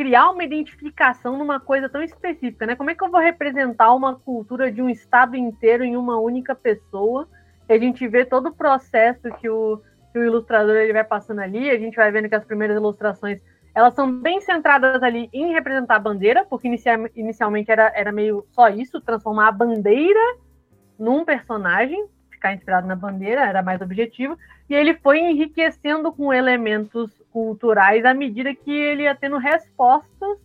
criar 0.00 0.30
uma 0.30 0.42
identificação 0.42 1.36
numa 1.36 1.60
coisa 1.60 1.86
tão 1.86 2.02
específica, 2.02 2.64
né? 2.64 2.74
Como 2.74 2.88
é 2.88 2.94
que 2.94 3.04
eu 3.04 3.10
vou 3.10 3.20
representar 3.20 3.92
uma 3.92 4.16
cultura 4.16 4.72
de 4.72 4.80
um 4.80 4.88
estado 4.88 5.36
inteiro 5.36 5.84
em 5.84 5.94
uma 5.94 6.18
única 6.18 6.54
pessoa? 6.54 7.28
E 7.68 7.74
a 7.74 7.78
gente 7.78 8.08
vê 8.08 8.24
todo 8.24 8.48
o 8.48 8.54
processo 8.54 9.30
que 9.38 9.50
o, 9.50 9.78
que 10.10 10.18
o 10.18 10.24
ilustrador 10.24 10.74
ele 10.76 10.94
vai 10.94 11.04
passando 11.04 11.40
ali, 11.40 11.68
a 11.68 11.78
gente 11.78 11.96
vai 11.96 12.10
vendo 12.10 12.30
que 12.30 12.34
as 12.34 12.46
primeiras 12.46 12.78
ilustrações 12.78 13.42
elas 13.74 13.92
são 13.92 14.10
bem 14.10 14.40
centradas 14.40 15.02
ali 15.02 15.28
em 15.34 15.52
representar 15.52 15.96
a 15.96 16.00
bandeira, 16.00 16.46
porque 16.48 16.66
inicialmente 17.14 17.70
era, 17.70 17.92
era 17.94 18.10
meio 18.10 18.46
só 18.52 18.70
isso, 18.70 19.02
transformar 19.02 19.48
a 19.48 19.52
bandeira 19.52 20.38
num 20.98 21.26
personagem, 21.26 22.02
ficar 22.40 22.54
inspirado 22.54 22.86
na 22.86 22.96
bandeira, 22.96 23.44
era 23.44 23.62
mais 23.62 23.82
objetivo, 23.82 24.36
e 24.68 24.74
ele 24.74 24.94
foi 24.94 25.18
enriquecendo 25.18 26.10
com 26.10 26.32
elementos 26.32 27.10
culturais 27.30 28.04
à 28.04 28.14
medida 28.14 28.54
que 28.54 28.72
ele 28.72 29.02
ia 29.02 29.14
tendo 29.14 29.36
respostas 29.36 30.38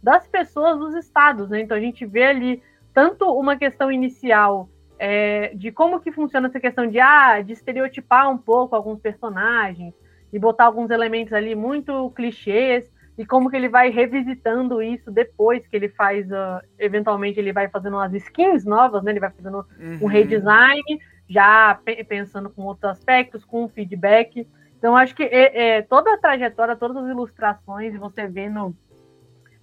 das 0.00 0.26
pessoas 0.28 0.78
dos 0.78 0.94
estados, 0.94 1.50
né? 1.50 1.60
Então 1.60 1.76
a 1.76 1.80
gente 1.80 2.06
vê 2.06 2.22
ali 2.22 2.62
tanto 2.94 3.26
uma 3.26 3.56
questão 3.56 3.90
inicial 3.90 4.68
é, 4.98 5.52
de 5.54 5.72
como 5.72 6.00
que 6.00 6.12
funciona 6.12 6.48
essa 6.48 6.60
questão 6.60 6.86
de 6.86 7.00
ah, 7.00 7.42
de 7.42 7.52
estereotipar 7.52 8.30
um 8.30 8.38
pouco 8.38 8.76
alguns 8.76 9.00
personagens 9.00 9.92
e 10.32 10.38
botar 10.38 10.66
alguns 10.66 10.90
elementos 10.90 11.32
ali 11.32 11.54
muito 11.54 12.10
clichês 12.10 12.90
e 13.18 13.26
como 13.26 13.50
que 13.50 13.56
ele 13.56 13.68
vai 13.68 13.90
revisitando 13.90 14.80
isso 14.80 15.10
depois 15.10 15.66
que 15.66 15.76
ele 15.76 15.90
faz, 15.90 16.30
uh, 16.30 16.64
eventualmente 16.78 17.38
ele 17.38 17.52
vai 17.52 17.68
fazendo 17.68 17.96
umas 17.96 18.14
skins 18.14 18.64
novas, 18.64 19.02
né? 19.02 19.10
Ele 19.10 19.20
vai 19.20 19.30
fazendo 19.30 19.58
uhum. 19.78 19.98
um 20.02 20.06
redesign, 20.06 20.82
já 21.30 21.78
pensando 22.08 22.50
com 22.50 22.62
outros 22.62 22.90
aspectos, 22.90 23.44
com 23.44 23.68
feedback. 23.68 24.46
Então, 24.76 24.96
acho 24.96 25.14
que 25.14 25.22
é, 25.22 25.76
é, 25.76 25.82
toda 25.82 26.12
a 26.12 26.18
trajetória, 26.18 26.74
todas 26.74 26.96
as 26.96 27.08
ilustrações, 27.08 27.96
você 27.96 28.26
vendo, 28.26 28.74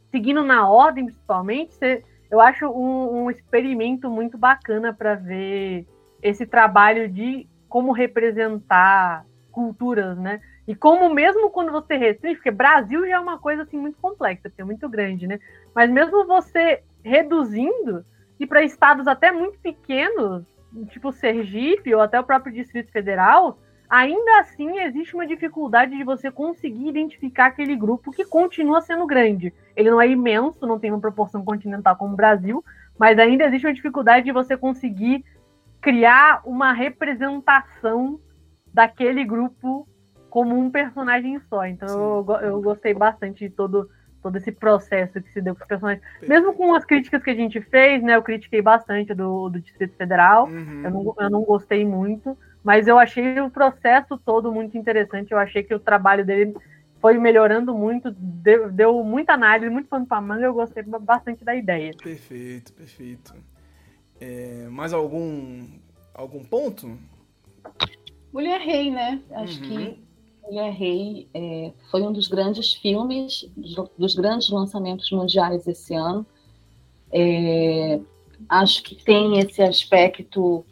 seguindo 0.10 0.43
na 0.45 0.69
ordem 0.69 1.06
principalmente, 1.06 1.73
você, 1.73 2.06
eu 2.32 2.39
acho 2.39 2.67
um, 2.67 3.23
um 3.23 3.30
experimento 3.30 4.10
muito 4.10 4.38
bacana 4.38 4.93
para 4.93 5.15
ver 5.15 5.86
esse 6.23 6.45
trabalho 6.45 7.10
de 7.10 7.45
como 7.67 7.91
representar 7.91 9.25
culturas, 9.51 10.17
né? 10.17 10.39
E 10.65 10.73
como 10.73 11.13
mesmo 11.13 11.49
quando 11.49 11.71
você 11.71 11.97
restringe, 11.97 12.36
porque 12.36 12.51
Brasil 12.51 13.06
já 13.08 13.15
é 13.15 13.19
uma 13.19 13.39
coisa 13.39 13.63
assim 13.63 13.77
muito 13.77 13.97
complexa, 13.97 14.51
é 14.58 14.63
muito 14.63 14.88
grande, 14.88 15.27
né? 15.27 15.39
Mas 15.75 15.89
mesmo 15.89 16.25
você 16.25 16.82
reduzindo 17.03 18.06
e 18.39 18.45
para 18.45 18.63
estados 18.63 19.08
até 19.08 19.32
muito 19.32 19.60
pequenos, 19.60 20.45
tipo 20.89 21.12
Sergipe 21.12 21.93
ou 21.93 22.01
até 22.01 22.19
o 22.19 22.23
próprio 22.23 22.53
Distrito 22.53 22.91
Federal, 22.91 23.60
ainda 23.89 24.39
assim 24.39 24.80
existe 24.80 25.15
uma 25.15 25.25
dificuldade 25.25 25.95
de 25.95 26.03
você 26.03 26.30
conseguir 26.30 26.89
identificar 26.89 27.47
aquele 27.47 27.75
grupo 27.75 28.12
que 28.12 28.25
continua 28.25 28.82
sendo 28.82 29.06
grande. 29.06 29.53
Ele 29.75 29.89
não 29.89 30.01
é 30.01 30.08
imenso, 30.08 30.65
não 30.67 30.80
tem 30.80 30.91
uma 30.91 30.99
proporção 30.99 31.43
continental 31.43 31.95
como 31.95 32.13
o 32.13 32.17
Brasil, 32.17 32.63
mas 32.97 33.17
ainda 33.19 33.45
existe 33.45 33.67
uma 33.67 33.73
dificuldade 33.73 34.25
de 34.25 34.32
você 34.32 34.58
conseguir 34.58 35.23
criar 35.80 36.41
uma 36.45 36.73
representação 36.73 38.19
daquele 38.73 39.23
grupo 39.23 39.88
como 40.30 40.58
um 40.58 40.69
personagem 40.69 41.39
só. 41.49 41.65
Então 41.65 42.25
eu, 42.27 42.36
eu, 42.41 42.62
gostei 42.62 42.93
bastante 42.93 43.47
de 43.47 43.49
todo, 43.49 43.89
todo 44.27 44.35
esse 44.35 44.51
processo 44.51 45.21
que 45.21 45.31
se 45.31 45.41
deu 45.41 45.55
com 45.55 45.61
os 45.61 45.67
personagens. 45.67 46.05
Mesmo 46.21 46.53
com 46.53 46.75
as 46.75 46.83
críticas 46.83 47.23
que 47.23 47.29
a 47.29 47.35
gente 47.35 47.61
fez, 47.61 48.03
né? 48.03 48.17
Eu 48.17 48.21
critiquei 48.21 48.61
bastante 48.61 49.13
do, 49.13 49.47
do 49.47 49.61
Distrito 49.61 49.95
Federal. 49.95 50.47
Uhum. 50.47 50.81
Eu, 50.83 50.91
não, 50.91 51.15
eu 51.17 51.29
não 51.29 51.43
gostei 51.43 51.85
muito. 51.85 52.37
Mas 52.61 52.87
eu 52.87 52.99
achei 52.99 53.39
o 53.39 53.49
processo 53.49 54.17
todo 54.17 54.51
muito 54.51 54.77
interessante. 54.77 55.31
Eu 55.31 55.37
achei 55.37 55.63
que 55.63 55.73
o 55.73 55.79
trabalho 55.79 56.25
dele 56.25 56.53
foi 56.99 57.17
melhorando 57.17 57.73
muito, 57.73 58.11
deu, 58.11 58.69
deu 58.69 59.01
muita 59.03 59.33
análise, 59.33 59.69
muito 59.69 59.87
pano 59.87 60.05
para 60.05 60.19
manga. 60.19 60.45
Eu 60.45 60.53
gostei 60.53 60.83
bastante 60.83 61.45
da 61.45 61.55
ideia. 61.55 61.93
Perfeito, 62.03 62.73
perfeito. 62.73 63.33
É, 64.19 64.67
mais 64.69 64.91
algum 64.91 65.65
algum 66.13 66.43
ponto? 66.43 66.97
Mulher 68.33 68.59
Rei, 68.59 68.91
né? 68.91 69.21
Acho 69.31 69.61
uhum. 69.61 69.69
que 69.69 70.06
Mulher 70.47 70.71
Rei 70.71 71.27
é, 71.33 71.73
foi 71.91 72.01
um 72.03 72.13
dos 72.13 72.27
grandes 72.27 72.73
filmes, 72.73 73.45
dos 73.97 74.15
grandes 74.15 74.49
lançamentos 74.49 75.12
mundiais 75.12 75.67
esse 75.67 75.93
ano. 75.93 76.25
É, 77.12 77.99
acho 78.47 78.81
que 78.83 78.95
tem 78.95 79.39
esse 79.39 79.62
aspecto 79.62 80.65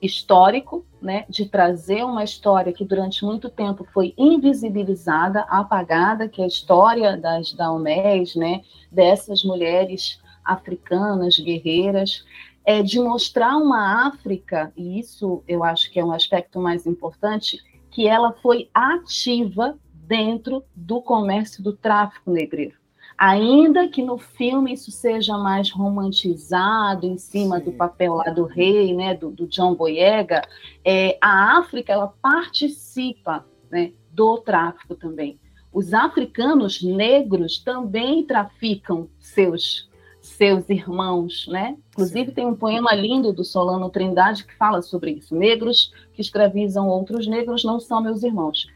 histórico, 0.00 0.84
né, 1.00 1.24
de 1.28 1.46
trazer 1.46 2.04
uma 2.04 2.22
história 2.22 2.72
que 2.72 2.84
durante 2.84 3.24
muito 3.24 3.48
tempo 3.48 3.86
foi 3.94 4.12
invisibilizada, 4.18 5.40
apagada, 5.48 6.28
que 6.28 6.42
é 6.42 6.44
a 6.44 6.48
história 6.48 7.16
das 7.16 7.52
Daomés, 7.54 8.34
né, 8.34 8.62
dessas 8.92 9.42
mulheres 9.42 10.20
africanas, 10.44 11.38
guerreiras, 11.38 12.24
é 12.66 12.82
de 12.82 13.00
mostrar 13.00 13.56
uma 13.56 14.06
África, 14.06 14.72
e 14.76 14.98
isso 14.98 15.42
eu 15.48 15.64
acho 15.64 15.90
que 15.90 15.98
é 15.98 16.04
um 16.04 16.12
aspecto 16.12 16.60
mais 16.60 16.86
importante, 16.86 17.62
que 17.94 18.08
ela 18.08 18.32
foi 18.42 18.68
ativa 18.74 19.78
dentro 19.92 20.64
do 20.74 21.00
comércio 21.00 21.62
do 21.62 21.72
tráfico 21.72 22.30
negreiro. 22.30 22.74
Ainda 23.16 23.86
que 23.86 24.02
no 24.02 24.18
filme 24.18 24.72
isso 24.72 24.90
seja 24.90 25.38
mais 25.38 25.70
romantizado 25.70 27.06
em 27.06 27.16
cima 27.16 27.58
Sim. 27.58 27.66
do 27.66 27.72
papel 27.72 28.14
lá 28.14 28.24
do 28.24 28.44
rei, 28.44 28.92
né, 28.92 29.14
do, 29.14 29.30
do 29.30 29.46
John 29.46 29.76
Boyega, 29.76 30.42
é, 30.84 31.16
a 31.20 31.56
África 31.58 31.92
ela 31.92 32.12
participa 32.20 33.46
né, 33.70 33.92
do 34.10 34.38
tráfico 34.38 34.96
também. 34.96 35.38
os 35.72 35.94
africanos 35.94 36.82
negros 36.82 37.58
também 37.58 38.24
traficam 38.24 39.08
seus 39.20 39.88
seus 40.36 40.68
irmãos, 40.68 41.46
né? 41.48 41.76
Inclusive 41.90 42.28
Sim. 42.28 42.34
tem 42.34 42.46
um 42.46 42.54
poema 42.54 42.94
lindo 42.94 43.32
do 43.32 43.44
Solano 43.44 43.90
Trindade 43.90 44.44
que 44.44 44.54
fala 44.56 44.82
sobre 44.82 45.12
isso. 45.12 45.34
Negros 45.34 45.92
que 46.12 46.20
escravizam 46.20 46.88
outros 46.88 47.26
negros 47.26 47.64
não 47.64 47.80
são 47.80 48.02
meus 48.02 48.22
irmãos. 48.22 48.66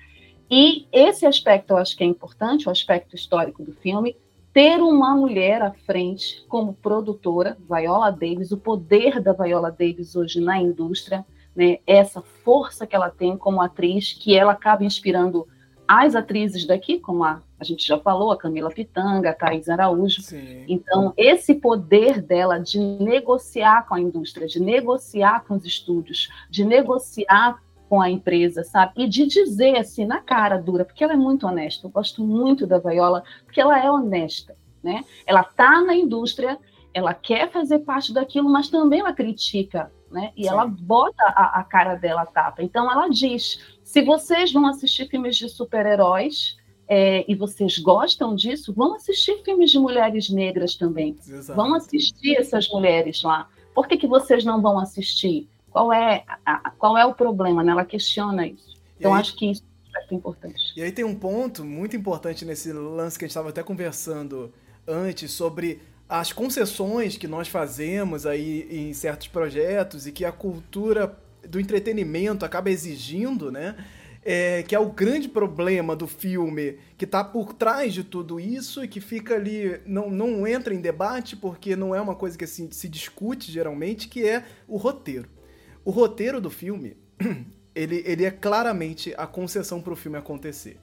E 0.50 0.86
esse 0.92 1.26
aspecto 1.26 1.72
eu 1.72 1.76
acho 1.76 1.96
que 1.96 2.02
é 2.02 2.06
importante, 2.06 2.68
o 2.68 2.70
aspecto 2.70 3.14
histórico 3.14 3.62
do 3.62 3.72
filme, 3.72 4.16
ter 4.52 4.80
uma 4.80 5.14
mulher 5.14 5.60
à 5.60 5.72
frente 5.72 6.44
como 6.48 6.72
produtora, 6.72 7.56
Viola 7.68 8.10
Davis, 8.10 8.50
o 8.50 8.56
poder 8.56 9.20
da 9.20 9.32
Viola 9.32 9.70
Davis 9.70 10.16
hoje 10.16 10.40
na 10.40 10.60
indústria, 10.60 11.24
né? 11.54 11.78
Essa 11.86 12.22
força 12.22 12.86
que 12.86 12.96
ela 12.96 13.10
tem 13.10 13.36
como 13.36 13.60
atriz, 13.60 14.12
que 14.12 14.34
ela 14.34 14.52
acaba 14.52 14.84
inspirando 14.84 15.46
as 15.86 16.14
atrizes 16.14 16.66
daqui, 16.66 16.98
como 16.98 17.24
a, 17.24 17.42
a 17.60 17.64
gente 17.64 17.86
já 17.86 17.98
falou, 17.98 18.30
a 18.30 18.38
Camila 18.38 18.70
Pitanga, 18.70 19.30
a 19.30 19.34
Thais 19.34 19.68
Araújo. 19.68 20.22
Sim. 20.22 20.64
Então, 20.68 21.12
esse 21.16 21.54
poder 21.54 22.22
dela 22.22 22.58
de 22.58 22.78
negociar 22.78 23.86
com 23.88 23.94
a 23.94 24.00
indústria, 24.00 24.46
de 24.46 24.60
negociar 24.60 25.44
com 25.44 25.54
os 25.54 25.64
estúdios, 25.64 26.28
de 26.48 26.64
negociar 26.64 27.60
com 27.88 28.00
a 28.00 28.10
empresa, 28.10 28.62
sabe? 28.62 28.92
E 28.96 29.08
de 29.08 29.26
dizer 29.26 29.76
assim, 29.76 30.04
na 30.04 30.20
cara 30.20 30.58
dura, 30.58 30.84
porque 30.84 31.02
ela 31.02 31.14
é 31.14 31.16
muito 31.16 31.46
honesta. 31.46 31.86
Eu 31.86 31.90
gosto 31.90 32.22
muito 32.22 32.66
da 32.66 32.78
Viola, 32.78 33.24
porque 33.44 33.60
ela 33.60 33.82
é 33.82 33.90
honesta, 33.90 34.54
né? 34.82 35.04
Ela 35.26 35.42
tá 35.42 35.80
na 35.80 35.94
indústria, 35.94 36.58
ela 36.92 37.14
quer 37.14 37.50
fazer 37.50 37.80
parte 37.80 38.12
daquilo, 38.12 38.48
mas 38.48 38.68
também 38.68 39.00
ela 39.00 39.12
critica, 39.12 39.90
né? 40.12 40.32
E 40.36 40.44
Sim. 40.44 40.50
ela 40.50 40.66
bota 40.66 41.24
a, 41.24 41.60
a 41.60 41.64
cara 41.64 41.96
dela 41.96 42.24
tapa. 42.26 42.62
Então, 42.62 42.90
ela 42.92 43.08
diz 43.08 43.76
se 43.82 44.02
vocês 44.02 44.52
vão 44.52 44.66
assistir 44.66 45.08
filmes 45.08 45.36
de 45.36 45.48
super-heróis 45.48 46.56
é, 46.88 47.24
e 47.30 47.34
vocês 47.34 47.78
gostam 47.78 48.34
disso, 48.34 48.72
vão 48.72 48.94
assistir 48.94 49.42
filmes 49.44 49.70
de 49.70 49.78
mulheres 49.78 50.30
negras 50.30 50.74
também. 50.74 51.16
Exato. 51.26 51.54
Vão 51.54 51.74
assistir 51.74 52.36
essas 52.36 52.68
mulheres 52.68 53.22
lá. 53.22 53.48
Por 53.74 53.86
que, 53.86 53.96
que 53.96 54.06
vocês 54.06 54.44
não 54.44 54.62
vão 54.62 54.78
assistir? 54.78 55.48
Qual 55.70 55.92
é, 55.92 56.24
a, 56.46 56.70
qual 56.70 56.96
é 56.96 57.04
o 57.04 57.14
problema? 57.14 57.62
Né? 57.62 57.72
Ela 57.72 57.84
questiona 57.84 58.46
isso. 58.46 58.76
Então, 58.98 59.14
acho 59.14 59.36
que 59.36 59.50
isso 59.50 59.62
é 60.10 60.14
importante. 60.14 60.72
E 60.76 60.82
aí 60.82 60.90
tem 60.90 61.04
um 61.04 61.14
ponto 61.14 61.64
muito 61.64 61.94
importante 61.94 62.44
nesse 62.44 62.72
lance 62.72 63.18
que 63.18 63.24
a 63.24 63.28
gente 63.28 63.32
estava 63.32 63.50
até 63.50 63.62
conversando 63.62 64.52
antes 64.86 65.30
sobre 65.30 65.80
as 66.08 66.32
concessões 66.32 67.18
que 67.18 67.28
nós 67.28 67.48
fazemos 67.48 68.24
aí 68.24 68.66
em 68.70 68.94
certos 68.94 69.28
projetos 69.28 70.06
e 70.06 70.12
que 70.12 70.24
a 70.24 70.32
cultura 70.32 71.14
do 71.46 71.60
entretenimento 71.60 72.44
acaba 72.44 72.70
exigindo, 72.70 73.52
né? 73.52 73.76
É, 74.30 74.62
que 74.62 74.74
é 74.74 74.78
o 74.78 74.90
grande 74.90 75.26
problema 75.26 75.96
do 75.96 76.06
filme, 76.06 76.78
que 76.98 77.06
está 77.06 77.24
por 77.24 77.54
trás 77.54 77.94
de 77.94 78.04
tudo 78.04 78.38
isso 78.38 78.84
e 78.84 78.86
que 78.86 79.00
fica 79.00 79.34
ali, 79.34 79.80
não, 79.86 80.10
não 80.10 80.46
entra 80.46 80.74
em 80.74 80.82
debate 80.82 81.34
porque 81.34 81.74
não 81.74 81.94
é 81.94 82.00
uma 82.00 82.14
coisa 82.14 82.36
que 82.36 82.44
assim, 82.44 82.70
se 82.70 82.90
discute 82.90 83.50
geralmente, 83.50 84.06
que 84.06 84.28
é 84.28 84.44
o 84.68 84.76
roteiro. 84.76 85.30
O 85.82 85.90
roteiro 85.90 86.42
do 86.42 86.50
filme, 86.50 86.94
ele, 87.74 88.02
ele 88.04 88.26
é 88.26 88.30
claramente 88.30 89.14
a 89.16 89.26
concessão 89.26 89.80
para 89.80 89.94
o 89.94 89.96
filme 89.96 90.18
acontecer. 90.18 90.78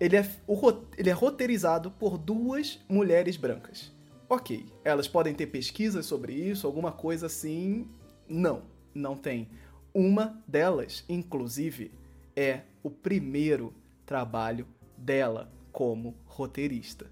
Ele 0.00 0.16
é, 0.16 0.28
o, 0.44 0.72
ele 0.98 1.08
é 1.08 1.12
roteirizado 1.12 1.88
por 1.88 2.18
duas 2.18 2.80
mulheres 2.88 3.36
brancas. 3.36 3.92
Ok, 4.28 4.66
elas 4.84 5.06
podem 5.06 5.34
ter 5.34 5.46
pesquisas 5.46 6.04
sobre 6.04 6.32
isso, 6.32 6.66
alguma 6.66 6.90
coisa 6.90 7.26
assim. 7.26 7.86
Não, 8.28 8.62
não 8.92 9.16
tem. 9.16 9.48
Uma 9.94 10.42
delas, 10.48 11.04
inclusive, 11.08 11.92
é 12.34 12.62
o 12.82 12.90
primeiro 12.90 13.74
trabalho 14.04 14.66
dela 14.96 15.50
como 15.70 16.14
roteirista. 16.26 17.06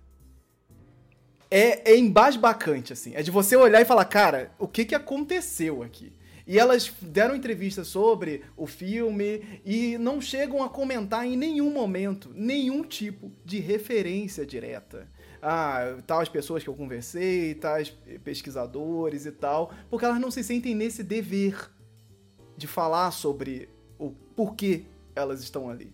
É, 1.50 1.92
é 1.92 1.96
embasbacante, 1.96 2.92
assim. 2.92 3.14
É 3.14 3.22
de 3.22 3.30
você 3.30 3.56
olhar 3.56 3.80
e 3.80 3.84
falar, 3.84 4.04
cara, 4.04 4.52
o 4.58 4.68
que, 4.68 4.84
que 4.84 4.94
aconteceu 4.94 5.82
aqui? 5.82 6.12
E 6.46 6.58
elas 6.58 6.92
deram 7.00 7.34
entrevistas 7.34 7.88
sobre 7.88 8.42
o 8.56 8.66
filme 8.66 9.60
e 9.64 9.98
não 9.98 10.20
chegam 10.20 10.62
a 10.62 10.68
comentar 10.68 11.24
em 11.26 11.36
nenhum 11.36 11.72
momento 11.72 12.32
nenhum 12.34 12.82
tipo 12.82 13.30
de 13.44 13.60
referência 13.60 14.44
direta. 14.44 15.08
Ah, 15.42 15.96
tais 16.06 16.28
pessoas 16.28 16.62
que 16.62 16.68
eu 16.68 16.74
conversei, 16.74 17.54
tais 17.54 17.90
pesquisadores 18.22 19.26
e 19.26 19.32
tal, 19.32 19.72
porque 19.88 20.04
elas 20.04 20.20
não 20.20 20.30
se 20.30 20.42
sentem 20.44 20.74
nesse 20.74 21.02
dever 21.02 21.70
de 22.56 22.66
falar 22.66 23.10
sobre 23.10 23.68
o 23.98 24.10
porquê 24.10 24.84
elas 25.14 25.40
estão 25.40 25.68
ali. 25.68 25.92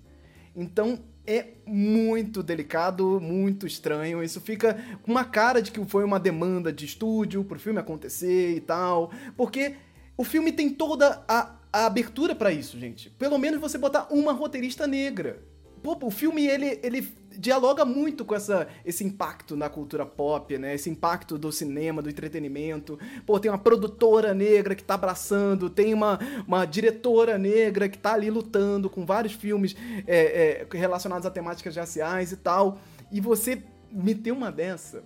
Então 0.55 0.99
é 1.27 1.49
muito 1.67 2.43
delicado, 2.43 3.21
muito 3.21 3.67
estranho. 3.67 4.23
Isso 4.23 4.41
fica 4.41 4.75
com 5.03 5.11
uma 5.11 5.25
cara 5.25 5.61
de 5.61 5.71
que 5.71 5.85
foi 5.85 6.05
uma 6.05 6.21
demanda 6.21 6.73
de 6.73 6.85
estúdio 6.85 7.45
pro 7.45 7.59
filme 7.59 7.79
acontecer 7.79 8.57
e 8.57 8.61
tal. 8.61 9.11
Porque 9.37 9.75
o 10.17 10.25
filme 10.25 10.53
tem 10.53 10.71
toda 10.71 11.25
a, 11.29 11.57
a 11.73 11.87
abertura 11.87 12.35
para 12.35 12.53
isso, 12.53 12.79
gente. 12.79 13.11
Pelo 13.11 13.39
menos 13.39 13.61
você 13.61 13.77
botar 13.77 14.07
uma 14.11 14.33
roteirista 14.33 14.87
negra. 14.87 15.43
Pô, 15.83 15.99
o 16.03 16.11
filme 16.11 16.47
ele, 16.47 16.81
ele 16.83 17.03
dialoga 17.39 17.85
muito 17.85 18.25
com 18.25 18.35
essa, 18.35 18.69
esse 18.85 19.05
impacto 19.05 19.57
na 19.57 19.69
cultura 19.69 20.05
pop, 20.05 20.57
né? 20.59 20.75
Esse 20.75 20.91
impacto 20.91 21.39
do 21.39 21.53
cinema, 21.53 22.03
do 22.03 22.11
entretenimento. 22.11 22.99
Pô, 23.25 23.39
tem 23.39 23.51
uma 23.51 23.59
produtora 23.59 24.35
negra 24.35 24.75
que 24.75 24.83
tá 24.83 24.95
abraçando, 24.95 25.71
tem 25.71 25.95
uma, 25.95 26.19
uma 26.47 26.65
diretora 26.65 27.39
negra 27.39 27.89
que 27.89 27.99
tá 27.99 28.15
ali 28.15 28.31
lutando 28.31 28.89
com 28.89 29.05
vários 29.05 29.35
filmes 29.35 29.77
é, 30.07 30.67
é, 30.73 30.77
relacionados 30.77 31.27
a 31.27 31.31
temáticas 31.31 31.77
raciais 31.77 32.33
e 32.33 32.37
tal. 32.37 32.79
E 33.11 33.21
você 33.21 33.63
meter 33.91 34.33
uma 34.33 34.51
dessa. 34.51 35.03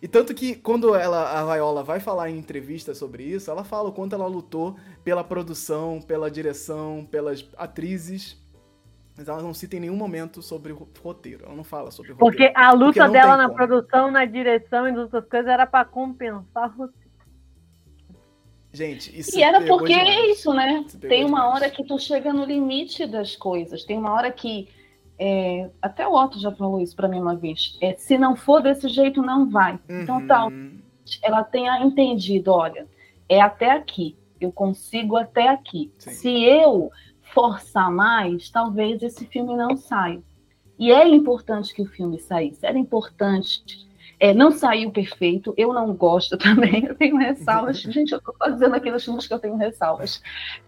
E 0.00 0.06
tanto 0.06 0.32
que 0.32 0.54
quando 0.54 0.94
ela, 0.94 1.40
a 1.40 1.54
Viola 1.54 1.82
vai 1.82 1.98
falar 1.98 2.30
em 2.30 2.38
entrevista 2.38 2.94
sobre 2.94 3.24
isso, 3.24 3.50
ela 3.50 3.64
fala 3.64 3.88
o 3.88 3.92
quanto 3.92 4.14
ela 4.14 4.26
lutou 4.26 4.76
pela 5.02 5.24
produção, 5.24 6.00
pela 6.00 6.30
direção, 6.30 7.06
pelas 7.10 7.44
atrizes 7.56 8.36
mas 9.18 9.26
ela 9.26 9.42
não 9.42 9.52
cita 9.52 9.74
em 9.74 9.80
nenhum 9.80 9.96
momento 9.96 10.40
sobre 10.40 10.72
o 10.72 10.88
roteiro. 11.02 11.44
Ela 11.44 11.54
não 11.56 11.64
fala 11.64 11.90
sobre 11.90 12.12
o 12.12 12.14
roteiro. 12.14 12.36
Porque 12.36 12.52
a 12.56 12.70
luta 12.70 13.00
porque 13.00 13.18
dela 13.18 13.36
na 13.36 13.48
como. 13.48 13.56
produção, 13.56 14.12
na 14.12 14.24
direção 14.24 14.86
e 14.86 14.92
nas 14.92 15.00
outras 15.12 15.28
coisas 15.28 15.48
era 15.48 15.66
para 15.66 15.84
compensar 15.84 16.72
o 16.72 16.82
roteiro. 16.82 17.08
Gente, 18.72 19.18
isso 19.18 19.36
E 19.36 19.42
era 19.42 19.60
porque 19.66 19.92
é 19.92 20.30
isso, 20.30 20.54
né? 20.54 20.84
Tem 21.00 21.24
uma 21.24 21.40
demais. 21.40 21.54
hora 21.54 21.70
que 21.70 21.82
tu 21.82 21.98
chega 21.98 22.32
no 22.32 22.44
limite 22.44 23.08
das 23.08 23.34
coisas. 23.34 23.84
Tem 23.84 23.98
uma 23.98 24.12
hora 24.12 24.30
que. 24.30 24.68
É, 25.18 25.68
até 25.82 26.06
o 26.06 26.12
Otto 26.12 26.38
já 26.38 26.52
falou 26.52 26.80
isso 26.80 26.94
para 26.94 27.08
mim 27.08 27.18
uma 27.18 27.34
vez. 27.34 27.76
É, 27.80 27.96
se 27.96 28.16
não 28.16 28.36
for 28.36 28.62
desse 28.62 28.88
jeito, 28.88 29.20
não 29.20 29.50
vai. 29.50 29.80
Então, 29.88 30.18
uhum. 30.18 30.22
Então, 30.22 30.26
tal. 30.28 30.52
Ela 31.24 31.42
tenha 31.42 31.82
entendido: 31.82 32.52
olha, 32.52 32.86
é 33.28 33.40
até 33.40 33.72
aqui. 33.72 34.16
Eu 34.40 34.52
consigo 34.52 35.16
até 35.16 35.48
aqui. 35.48 35.92
Sim. 35.98 36.10
Se 36.12 36.44
eu 36.44 36.92
forçar 37.32 37.90
mais, 37.90 38.50
talvez 38.50 39.02
esse 39.02 39.26
filme 39.26 39.56
não 39.56 39.76
saia. 39.76 40.22
E 40.78 40.92
é 40.92 41.06
importante 41.06 41.74
que 41.74 41.82
o 41.82 41.86
filme 41.86 42.18
saísse, 42.20 42.64
era 42.64 42.78
importante. 42.78 43.88
É, 44.20 44.34
não 44.34 44.50
saiu 44.50 44.90
perfeito, 44.90 45.54
eu 45.56 45.72
não 45.72 45.94
gosto 45.94 46.36
também, 46.38 46.84
eu 46.86 46.94
tenho 46.94 47.16
ressalvas. 47.16 47.78
Gente, 47.82 48.12
eu 48.12 48.18
estou 48.18 48.34
fazendo 48.36 48.74
aqui 48.74 48.90
nos 48.90 49.04
filmes 49.04 49.26
que 49.26 49.34
eu 49.34 49.38
tenho 49.38 49.56
ressalvas. 49.56 50.20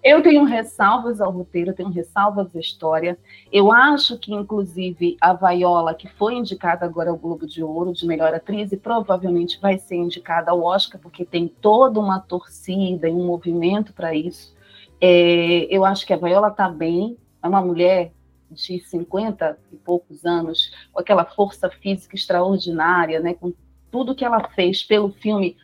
Eu 0.05 0.23
tenho 0.23 0.45
ressalvas 0.45 1.21
ao 1.21 1.33
roteiro, 1.33 1.71
eu 1.71 1.75
tenho 1.75 1.91
ressalvas 1.91 2.55
à 2.55 2.61
história. 2.61 3.19
Eu 3.53 3.73
acho 3.73 4.17
que, 4.19 4.33
inclusive, 4.33 5.17
a 5.21 5.33
Viola, 5.33 5.95
que 5.95 6.09
foi 6.09 6.35
indicada 6.35 6.85
agora 6.85 7.11
ao 7.11 7.17
Globo 7.17 7.47
de 7.47 7.63
Ouro 7.63 7.93
de 7.93 8.07
melhor 8.07 8.33
atriz, 8.33 8.71
e 8.71 8.77
provavelmente 8.77 9.61
vai 9.61 9.79
ser 9.79 9.97
indicada 9.97 10.53
ao 10.53 10.63
Oscar, 10.63 11.01
porque 11.01 11.25
tem 11.25 11.49
toda 11.49 11.99
uma 11.99 12.21
torcida 12.21 13.09
e 13.09 13.13
um 13.13 13.27
movimento 13.27 13.93
para 13.93 14.15
isso. 14.15 14.55
É, 15.01 15.67
eu 15.75 15.85
acho 15.85 16.07
que 16.07 16.13
a 16.13 16.17
Viola 16.17 16.49
está 16.49 16.69
bem, 16.69 17.17
é 17.43 17.49
uma 17.49 17.63
mulher 17.63 18.13
de 18.51 18.81
50 18.81 19.59
e 19.73 19.77
poucos 19.77 20.25
anos, 20.25 20.73
com 20.93 21.01
aquela 21.01 21.25
força 21.25 21.71
física 21.71 22.17
extraordinária, 22.17 23.21
né, 23.21 23.35
com 23.35 23.53
tudo 23.91 24.15
que 24.15 24.25
ela 24.25 24.49
fez 24.51 24.83
pelo 24.83 25.13
filme 25.13 25.57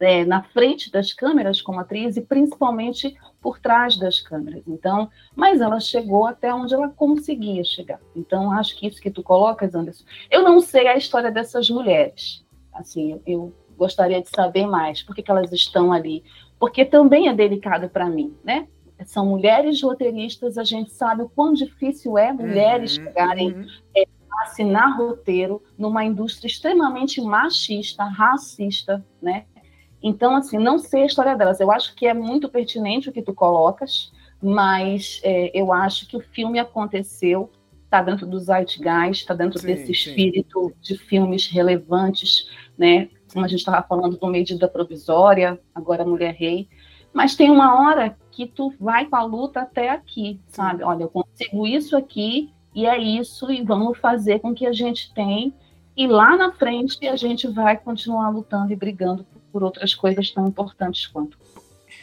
é, 0.00 0.24
na 0.24 0.42
frente 0.42 0.90
das 0.90 1.12
câmeras 1.12 1.62
como 1.62 1.80
atriz 1.80 2.16
e 2.16 2.20
principalmente 2.20 3.16
por 3.40 3.58
trás 3.58 3.96
das 3.96 4.20
câmeras. 4.20 4.62
Então, 4.66 5.10
mas 5.34 5.60
ela 5.60 5.80
chegou 5.80 6.26
até 6.26 6.52
onde 6.52 6.74
ela 6.74 6.88
conseguia 6.88 7.64
chegar. 7.64 8.00
Então, 8.14 8.52
acho 8.52 8.76
que 8.76 8.86
isso 8.86 9.00
que 9.00 9.10
tu 9.10 9.22
colocas, 9.22 9.74
Anderson, 9.74 10.04
eu 10.30 10.42
não 10.42 10.60
sei 10.60 10.88
a 10.88 10.96
história 10.96 11.30
dessas 11.30 11.70
mulheres. 11.70 12.44
Assim, 12.72 13.20
eu, 13.26 13.54
gostaria 13.76 14.22
de 14.22 14.28
saber 14.28 14.66
mais, 14.66 15.02
por 15.02 15.14
que, 15.14 15.22
que 15.22 15.30
elas 15.30 15.52
estão 15.52 15.92
ali, 15.92 16.24
porque 16.58 16.84
também 16.84 17.28
é 17.28 17.34
delicado 17.34 17.88
para 17.88 18.08
mim, 18.08 18.34
né? 18.44 18.66
São 19.06 19.26
mulheres 19.26 19.82
roteiristas, 19.82 20.58
a 20.58 20.64
gente 20.64 20.92
sabe 20.92 21.22
o 21.22 21.28
quão 21.28 21.52
difícil 21.52 22.16
é 22.18 22.32
mulheres 22.32 22.96
uhum, 22.96 23.04
chegarem 23.04 23.52
uhum. 23.52 23.66
É, 23.96 24.04
a 24.30 24.42
assinar 24.42 24.96
roteiro 24.96 25.62
numa 25.78 26.04
indústria 26.04 26.48
extremamente 26.48 27.20
machista, 27.20 28.04
racista, 28.04 29.04
né? 29.20 29.44
Então, 30.02 30.36
assim, 30.36 30.58
não 30.58 30.78
sei 30.78 31.02
a 31.02 31.06
história 31.06 31.34
delas. 31.34 31.60
Eu 31.60 31.72
acho 31.72 31.94
que 31.94 32.06
é 32.06 32.12
muito 32.12 32.48
pertinente 32.48 33.08
o 33.08 33.12
que 33.12 33.22
tu 33.22 33.32
colocas, 33.32 34.12
mas 34.42 35.20
é, 35.24 35.50
eu 35.58 35.72
acho 35.72 36.06
que 36.06 36.16
o 36.16 36.20
filme 36.20 36.58
aconteceu 36.58 37.50
está 37.94 38.02
dentro 38.02 38.26
do 38.26 38.38
zeitgeist, 38.40 39.22
está 39.22 39.34
dentro 39.34 39.58
Sim, 39.58 39.68
desse 39.68 39.86
sim. 39.86 39.92
espírito 39.92 40.72
de 40.80 40.98
filmes 40.98 41.46
relevantes, 41.46 42.48
né? 42.76 43.08
Como 43.32 43.44
a 43.44 43.48
gente 43.48 43.60
estava 43.60 43.86
falando 43.86 44.16
do 44.16 44.26
Medida 44.26 44.68
Provisória, 44.68 45.60
agora 45.74 46.04
Mulher 46.04 46.34
Rei. 46.34 46.68
Mas 47.14 47.36
tem 47.36 47.50
uma 47.50 47.80
hora 47.80 48.18
que 48.32 48.44
tu 48.44 48.74
vai 48.80 49.06
com 49.06 49.14
a 49.14 49.22
luta 49.22 49.60
até 49.60 49.88
aqui, 49.88 50.40
sabe? 50.48 50.82
Olha, 50.82 51.04
eu 51.04 51.08
consigo 51.08 51.64
isso 51.64 51.96
aqui 51.96 52.52
e 52.74 52.84
é 52.84 52.98
isso 52.98 53.50
e 53.52 53.62
vamos 53.62 53.96
fazer 53.98 54.40
com 54.40 54.52
que 54.52 54.66
a 54.66 54.72
gente 54.72 55.14
tem 55.14 55.54
e 55.96 56.08
lá 56.08 56.36
na 56.36 56.52
frente 56.52 57.06
a 57.06 57.14
gente 57.14 57.46
vai 57.46 57.76
continuar 57.76 58.30
lutando 58.30 58.72
e 58.72 58.76
brigando 58.76 59.24
por 59.52 59.62
outras 59.62 59.94
coisas 59.94 60.28
tão 60.32 60.48
importantes 60.48 61.06
quanto. 61.06 61.38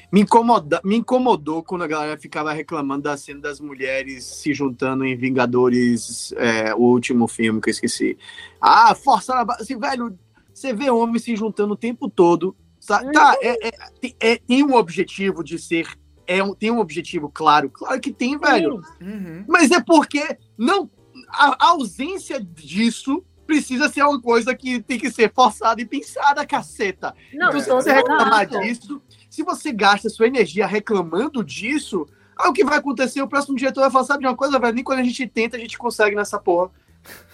Me, 0.09 0.21
incomoda, 0.21 0.79
me 0.83 0.95
incomodou 0.95 1.61
quando 1.61 1.83
a 1.83 1.87
galera 1.87 2.17
ficava 2.17 2.53
reclamando 2.53 3.03
da 3.03 3.17
cena 3.17 3.41
das 3.41 3.59
mulheres 3.59 4.23
se 4.23 4.53
juntando 4.53 5.03
em 5.03 5.15
Vingadores, 5.17 6.33
é, 6.33 6.73
o 6.73 6.79
último 6.79 7.27
filme 7.27 7.59
que 7.59 7.69
eu 7.69 7.71
esqueci. 7.71 8.17
Ah, 8.61 8.95
força 8.95 9.35
na 9.35 9.43
base. 9.43 9.63
Assim, 9.63 9.77
velho, 9.77 10.17
você 10.53 10.73
vê 10.73 10.89
homens 10.89 11.23
se 11.23 11.35
juntando 11.35 11.73
o 11.73 11.77
tempo 11.77 12.09
todo. 12.09 12.55
Sa- 12.81 13.03
Tá, 13.11 13.35
é, 13.41 13.67
é- 13.67 13.71
tem- 14.01 14.15
é- 14.19 14.37
tem 14.37 14.63
um 14.65 14.73
objetivo 14.75 15.43
de 15.43 15.57
ser. 15.59 15.87
É 16.27 16.43
um, 16.43 16.53
tem 16.55 16.71
um 16.71 16.79
objetivo 16.79 17.29
claro. 17.29 17.69
Claro 17.69 17.99
que 18.01 18.11
tem, 18.11 18.37
velho. 18.37 18.81
Uhum. 18.99 19.45
Mas 19.47 19.69
é 19.71 19.79
porque 19.81 20.37
não 20.57 20.89
a, 21.29 21.65
a 21.65 21.69
ausência 21.69 22.41
disso 22.41 23.23
precisa 23.45 23.87
ser 23.89 24.01
uma 24.03 24.19
coisa 24.21 24.55
que 24.55 24.81
tem 24.81 24.97
que 24.97 25.11
ser 25.11 25.31
forçada 25.33 25.81
e 25.81 25.85
pensada, 25.85 26.45
caceta. 26.45 27.13
Não, 27.33 27.49
É. 27.49 27.59
Se 27.61 27.69
você 27.69 27.91
reclamar 27.93 28.45
disso, 28.47 29.01
se 29.29 29.43
você 29.43 29.71
gasta 29.71 30.09
sua 30.09 30.27
energia 30.27 30.65
reclamando 30.65 31.43
disso, 31.43 32.07
aí 32.37 32.49
o 32.49 32.53
que 32.53 32.63
vai 32.65 32.77
acontecer? 32.79 33.21
O 33.21 33.27
próximo 33.27 33.55
diretor 33.57 33.81
vai 33.81 33.91
falar, 33.91 34.05
sabe 34.05 34.21
de 34.21 34.27
uma 34.27 34.35
coisa, 34.37 34.57
velho? 34.57 34.73
Nem 34.73 34.83
quando 34.83 34.99
a 34.99 35.03
gente 35.03 35.27
tenta, 35.27 35.57
a 35.57 35.59
gente 35.59 35.77
consegue 35.77 36.15
nessa 36.15 36.39
porra. 36.39 36.71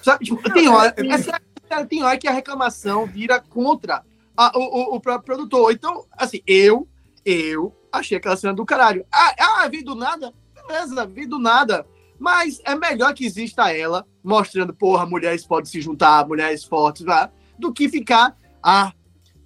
Sabe? 0.02 0.26
Tipo, 0.26 0.42
tem 0.54 0.68
hora, 0.68 0.94
é- 0.98 1.08
é 1.08 1.18
sério, 1.20 1.46
sério, 1.68 1.88
tem 1.88 2.04
hora 2.04 2.18
que 2.18 2.28
a 2.28 2.32
reclamação 2.32 3.06
vira 3.06 3.40
contra 3.40 4.04
a- 4.38 4.52
o, 4.58 4.96
o- 4.96 5.02
próprio 5.02 5.26
produtor. 5.36 5.72
Então, 5.72 6.06
assim, 6.12 6.42
eu, 6.48 6.88
eu 7.26 7.74
achei 7.92 8.18
aquela 8.18 8.38
cena 8.38 8.54
do 8.54 8.66
caralho. 8.66 9.06
Ah, 9.12 9.36
ah 9.64 9.68
vi 9.68 9.84
do 9.84 9.96
nada? 9.96 10.34
Beleza, 10.54 11.06
vi 11.06 11.26
do 11.26 11.40
nada. 11.40 11.86
Mas 12.20 12.62
é 12.64 12.76
melhor 12.76 13.14
que 13.14 13.26
exista 13.26 13.72
ela, 13.72 14.06
mostrando, 14.24 14.74
porra, 14.74 15.06
mulheres 15.06 15.46
podem 15.46 15.70
se 15.70 15.82
juntar, 15.82 16.28
mulheres 16.28 16.64
fortes, 16.64 17.04
vá, 17.04 17.30
do 17.60 17.72
que 17.74 17.88
ficar, 17.90 18.36
ah, 18.62 18.92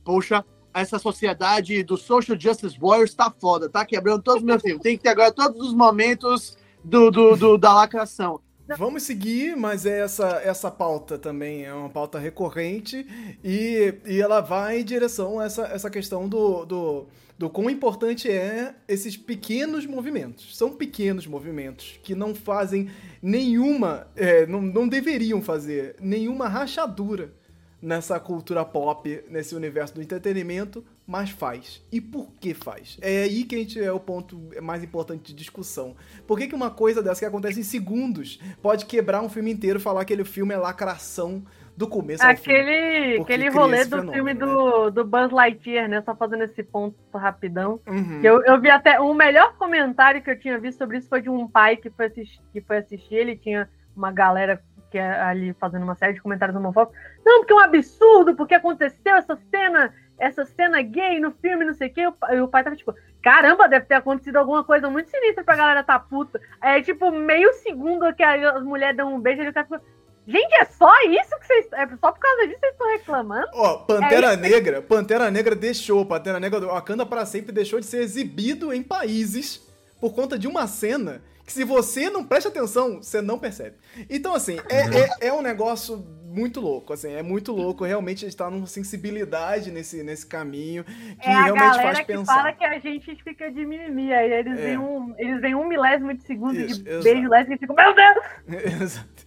poxa, 0.05 0.45
essa 0.73 0.97
sociedade 0.97 1.83
do 1.83 1.97
Social 1.97 2.39
Justice 2.39 2.77
Warriors 2.79 3.13
tá 3.13 3.29
foda, 3.29 3.69
tá 3.69 3.85
quebrando 3.85 4.21
todos 4.23 4.41
os 4.41 4.45
meus 4.45 4.61
filmes. 4.61 4.81
Tem 4.81 4.95
que 4.97 5.03
ter 5.03 5.09
agora 5.09 5.31
todos 5.33 5.59
os 5.67 5.73
momentos 5.73 6.57
do, 6.83 7.11
do, 7.11 7.35
do- 7.35 7.57
da 7.57 7.73
lacração. 7.73 8.39
Vamos 8.77 9.03
seguir, 9.03 9.55
mas 9.55 9.85
é 9.85 9.99
essa, 9.99 10.41
essa 10.43 10.71
pauta 10.71 11.17
também 11.17 11.65
é 11.65 11.73
uma 11.73 11.89
pauta 11.89 12.19
recorrente 12.19 13.05
e, 13.43 13.93
e 14.05 14.21
ela 14.21 14.41
vai 14.41 14.79
em 14.79 14.83
direção 14.83 15.39
a 15.39 15.45
essa, 15.45 15.63
essa 15.67 15.89
questão 15.89 16.27
do, 16.27 16.65
do, 16.65 17.07
do 17.37 17.49
quão 17.49 17.69
importante 17.69 18.29
é 18.29 18.75
esses 18.87 19.17
pequenos 19.17 19.85
movimentos. 19.85 20.57
São 20.57 20.71
pequenos 20.71 21.27
movimentos 21.27 21.99
que 22.03 22.15
não 22.15 22.33
fazem 22.33 22.89
nenhuma, 23.21 24.07
é, 24.15 24.45
não, 24.45 24.61
não 24.61 24.87
deveriam 24.87 25.41
fazer 25.41 25.95
nenhuma 25.99 26.47
rachadura 26.47 27.33
nessa 27.81 28.19
cultura 28.19 28.63
pop, 28.63 29.23
nesse 29.29 29.55
universo 29.55 29.95
do 29.95 30.01
entretenimento, 30.01 30.85
mas 31.07 31.31
faz. 31.31 31.83
E 31.91 31.99
por 31.99 32.31
que 32.39 32.53
faz? 32.53 32.97
É 33.01 33.23
aí 33.23 33.43
que 33.43 33.55
a 33.55 33.57
gente 33.57 33.81
é 33.81 33.91
o 33.91 33.99
ponto 33.99 34.39
mais 34.61 34.83
importante 34.83 35.23
de 35.23 35.33
discussão. 35.33 35.95
Por 36.27 36.37
que, 36.37 36.47
que 36.47 36.55
uma 36.55 36.69
coisa 36.69 37.01
dessa 37.01 37.19
que 37.19 37.25
acontece 37.25 37.59
em 37.59 37.63
segundos 37.63 38.39
pode 38.61 38.85
quebrar 38.85 39.21
um 39.21 39.29
filme 39.29 39.51
inteiro 39.51 39.79
e 39.79 39.81
falar 39.81 40.05
que 40.05 40.13
aquele 40.13 40.25
filme 40.25 40.53
é 40.53 40.57
lacração 40.57 41.43
do 41.75 41.87
começo? 41.87 42.23
Aquele, 42.23 43.19
aquele 43.19 43.49
rolê 43.49 43.83
do 43.83 43.89
fenômeno, 43.89 44.13
filme 44.13 44.33
né? 44.33 44.39
do, 44.39 44.89
do 44.91 45.03
Buzz 45.03 45.31
Lightyear, 45.31 45.89
né? 45.89 46.01
Só 46.01 46.15
fazendo 46.15 46.43
esse 46.43 46.61
ponto 46.61 46.95
rapidão. 47.13 47.79
Uhum. 47.87 48.21
Eu, 48.23 48.43
eu 48.43 48.61
vi 48.61 48.69
até. 48.69 48.99
O 48.99 49.13
melhor 49.13 49.55
comentário 49.57 50.21
que 50.21 50.29
eu 50.29 50.39
tinha 50.39 50.59
visto 50.59 50.77
sobre 50.77 50.97
isso 50.97 51.09
foi 51.09 51.21
de 51.21 51.29
um 51.29 51.47
pai 51.47 51.77
que 51.77 51.89
foi 51.89 52.05
assistir, 52.05 52.39
que 52.53 52.61
foi 52.61 52.77
assistir 52.77 53.15
ele 53.15 53.35
tinha 53.35 53.67
uma 53.95 54.11
galera 54.11 54.61
que 54.91 54.97
é 54.97 55.21
ali 55.21 55.53
fazendo 55.53 55.83
uma 55.83 55.95
série 55.95 56.13
de 56.13 56.21
comentários 56.21 56.55
homofóbicos. 56.55 56.99
Não, 57.25 57.39
porque 57.39 57.53
é 57.53 57.55
um 57.55 57.59
absurdo, 57.59 58.35
porque 58.35 58.53
aconteceu 58.53 59.15
essa 59.15 59.37
cena, 59.49 59.93
essa 60.19 60.45
cena 60.45 60.81
gay 60.81 61.19
no 61.19 61.31
filme, 61.31 61.63
não 61.65 61.73
sei 61.73 61.87
o 61.87 61.93
quê. 61.93 62.01
E 62.31 62.39
o 62.41 62.47
pai- 62.47 62.63
tava 62.63 62.75
tipo, 62.75 62.93
caramba, 63.23 63.69
deve 63.69 63.85
ter 63.85 63.95
acontecido 63.95 64.35
alguma 64.35 64.63
coisa 64.63 64.89
muito 64.89 65.09
sinistra 65.09 65.43
pra 65.43 65.55
galera 65.55 65.83
tá 65.83 65.97
puta. 65.97 66.39
É 66.61 66.81
tipo 66.81 67.09
meio 67.09 67.53
segundo 67.53 68.13
que 68.13 68.21
a- 68.21 68.51
as 68.57 68.63
mulheres 68.63 68.97
dão 68.97 69.15
um 69.15 69.19
beijo 69.19 69.39
e 69.39 69.43
ele 69.43 69.49
fica 69.51 69.63
tipo, 69.63 69.79
gente, 70.27 70.53
é 70.55 70.65
só 70.65 70.91
isso 71.07 71.39
que 71.39 71.47
vocês. 71.47 71.67
É 71.71 71.87
só 71.95 72.11
por 72.11 72.19
causa 72.19 72.47
disso 72.47 72.59
que 72.59 72.67
vocês 72.67 72.71
estão 72.73 72.91
reclamando? 72.91 73.47
Ó, 73.53 73.77
Pantera 73.85 74.33
É 74.33 74.35
Negra, 74.35 74.81
Pantera 74.81 75.31
Negra 75.31 75.55
deixou, 75.55 76.05
Pantera 76.05 76.39
Negra 76.39 76.59
do 76.59 76.67
Wakanda 76.67 77.05
para 77.05 77.25
sempre 77.25 77.53
deixou 77.53 77.79
de 77.79 77.85
ser 77.85 78.01
exibido 78.01 78.73
em 78.73 78.83
países 78.83 79.65
por 80.01 80.13
conta 80.13 80.37
de 80.37 80.47
uma 80.47 80.67
cena 80.67 81.21
que 81.51 81.59
se 81.59 81.63
você 81.65 82.09
não 82.09 82.23
presta 82.23 82.47
atenção, 82.49 83.01
você 83.03 83.21
não 83.21 83.37
percebe. 83.37 83.75
Então, 84.09 84.33
assim, 84.33 84.57
é, 84.69 85.25
é, 85.25 85.27
é 85.27 85.33
um 85.33 85.41
negócio 85.41 85.97
muito 86.23 86.61
louco, 86.61 86.93
assim, 86.93 87.11
é 87.11 87.21
muito 87.21 87.51
louco, 87.51 87.83
realmente 87.83 88.23
a 88.23 88.29
gente 88.29 88.37
tá 88.37 88.49
numa 88.49 88.65
sensibilidade 88.65 89.69
nesse, 89.69 90.01
nesse 90.01 90.25
caminho 90.25 90.85
que 90.85 91.27
é 91.27 91.43
realmente 91.43 91.75
faz 91.81 91.99
que 91.99 92.05
pensar. 92.05 92.33
fala 92.35 92.53
que 92.53 92.63
a 92.63 92.79
gente 92.79 93.13
fica 93.21 93.51
de 93.51 93.65
mimimi. 93.65 94.13
Aí 94.13 94.31
eles, 94.31 94.57
É. 94.57 94.61
veem 94.63 94.77
um, 94.77 95.13
eles 95.17 95.41
veem 95.41 95.55
um 95.55 95.67
milésimo 95.67 96.13
de 96.13 96.23
segundo 96.23 96.57
Isso, 96.57 96.81
de 96.81 96.89
exato. 96.89 97.03
beijo 97.03 97.27
lésbico 97.29 97.53
e 97.55 97.57
ficam, 97.59 97.75
meu 97.75 97.93
Deus! 97.93 98.25
Exato. 98.81 99.25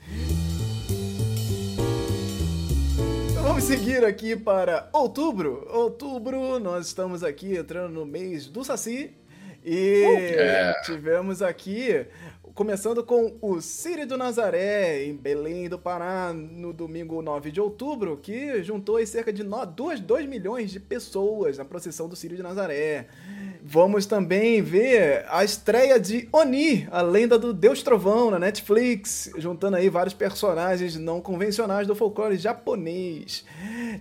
Então 3.33 3.43
vamos 3.43 3.65
seguir 3.65 4.03
aqui 4.05 4.35
para 4.35 4.89
outubro. 4.93 5.67
Outubro, 5.71 6.59
nós 6.59 6.87
estamos 6.87 7.23
aqui 7.23 7.55
entrando 7.55 7.93
no 7.93 8.07
mês 8.07 8.47
do 8.47 8.65
Saci. 8.65 9.15
E 9.65 10.05
É. 10.37 10.75
tivemos 10.85 11.41
aqui, 11.41 12.07
começando 12.55 13.03
com 13.03 13.37
o 13.43 13.61
Círio 13.61 14.07
do 14.07 14.17
Nazaré, 14.17 15.05
em 15.05 15.13
Belém 15.13 15.69
do 15.69 15.77
Pará, 15.77 16.33
no 16.33 16.73
domingo 16.73 17.21
9 17.21 17.51
de 17.51 17.61
outubro, 17.61 18.17
que 18.17 18.63
juntou 18.63 19.05
cerca 19.05 19.33
de 19.33 19.43
2, 19.43 20.01
milhões 20.29 20.71
de 20.71 20.79
pessoas 20.79 21.59
na 21.59 21.65
procissão 21.65 22.09
do 22.09 22.15
Círio 22.15 22.37
de 22.37 22.43
Nazaré. 22.45 23.09
Vamos 23.61 24.07
também 24.07 24.63
ver 24.63 25.27
a 25.29 25.43
estreia 25.43 25.99
de 25.99 26.29
Oni, 26.33 26.87
a 26.93 27.03
lenda 27.03 27.37
do 27.37 27.53
Deus 27.53 27.83
Trovão, 27.83 28.31
na 28.31 28.39
Netflix, 28.39 29.31
juntando 29.37 29.77
aí 29.77 29.89
vários 29.89 30.15
personagens 30.15 30.97
não 30.97 31.21
convencionais 31.21 31.89
do 31.89 31.95
folclore 31.97 32.37
japonês. 32.37 33.45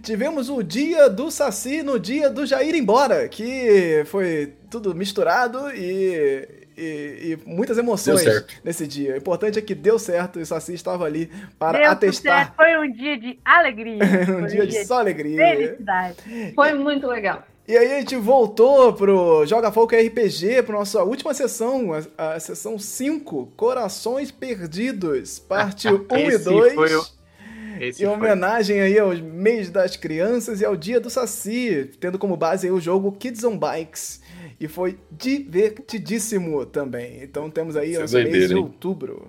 Tivemos 0.04 0.50
o 0.50 0.62
dia 0.62 1.10
do 1.10 1.32
Saci 1.32 1.82
no 1.82 2.00
dia 2.00 2.30
do 2.30 2.46
Jair 2.46 2.76
embora, 2.76 3.28
que 3.28 4.04
foi 4.06 4.54
tudo 4.70 4.94
misturado 4.94 5.72
e, 5.72 6.63
e- 6.78 7.38
e 7.46 7.50
muitas 7.50 7.78
emoções 7.78 8.24
Deu 8.24 8.44
nesse 8.64 8.86
dia. 8.88 9.14
O 9.14 9.18
importante 9.18 9.60
é 9.60 9.62
que 9.62 9.74
deu 9.76 9.98
certo 10.00 10.40
e 10.40 10.42
o 10.42 10.46
Saci 10.46 10.74
estava 10.74 11.06
ali 11.06 11.30
para 11.60 11.78
Deus 11.80 11.88
do 11.90 11.92
atestar 11.94 12.54
Foi 12.56 12.78
um 12.78 12.92
dia 12.92 13.18
de 13.18 13.40
alegria. 13.44 13.98
um 14.38 14.40
foi 14.40 14.48
dia 14.50 14.68
de 14.68 14.86
só 14.86 15.00
alegria. 15.00 15.38
felicidade. 15.38 16.18
Foi 16.56 16.74
muito 16.74 17.08
legal. 17.08 17.44
E 17.66 17.78
aí 17.78 17.94
a 17.94 18.00
gente 18.00 18.18
voltou 18.18 18.92
pro 18.92 19.46
Joga 19.46 19.72
Folk 19.72 19.96
RPG, 19.96 20.64
pra 20.64 20.76
nossa 20.78 21.02
última 21.04 21.34
sessão, 21.34 21.92
a, 22.18 22.34
a 22.34 22.40
sessão 22.40 22.78
5, 22.78 23.54
Corações 23.56 24.32
Perdidos, 24.32 25.40
parte 25.40 25.88
1 25.88 26.06
e 26.18 26.22
Esse 26.24 26.44
2. 26.44 26.74
foi 26.74 26.96
o- 26.96 27.06
Esse 27.80 28.04
Em 28.04 28.08
foi. 28.08 28.16
homenagem 28.16 28.82
aí 28.82 29.00
aos 29.00 29.20
mês 29.20 29.70
das 29.70 29.96
crianças 29.96 30.62
e 30.62 30.66
ao 30.66 30.76
dia 30.76 31.00
do 31.00 31.10
Saci, 31.10 31.90
tendo 32.00 32.20
como 32.20 32.36
base 32.38 32.68
aí 32.68 32.72
o 32.74 32.80
jogo 32.82 33.12
Kids 33.14 33.44
on 33.46 33.58
Bikes. 33.58 34.22
E 34.64 34.68
foi 34.70 34.98
divertidíssimo 35.12 36.66
também. 36.66 37.22
Então 37.22 37.50
temos 37.50 37.76
aí 37.76 37.92
Isso 37.92 38.18
é 38.18 38.24
mês 38.24 38.48
de 38.48 38.56
outubro. 38.56 39.28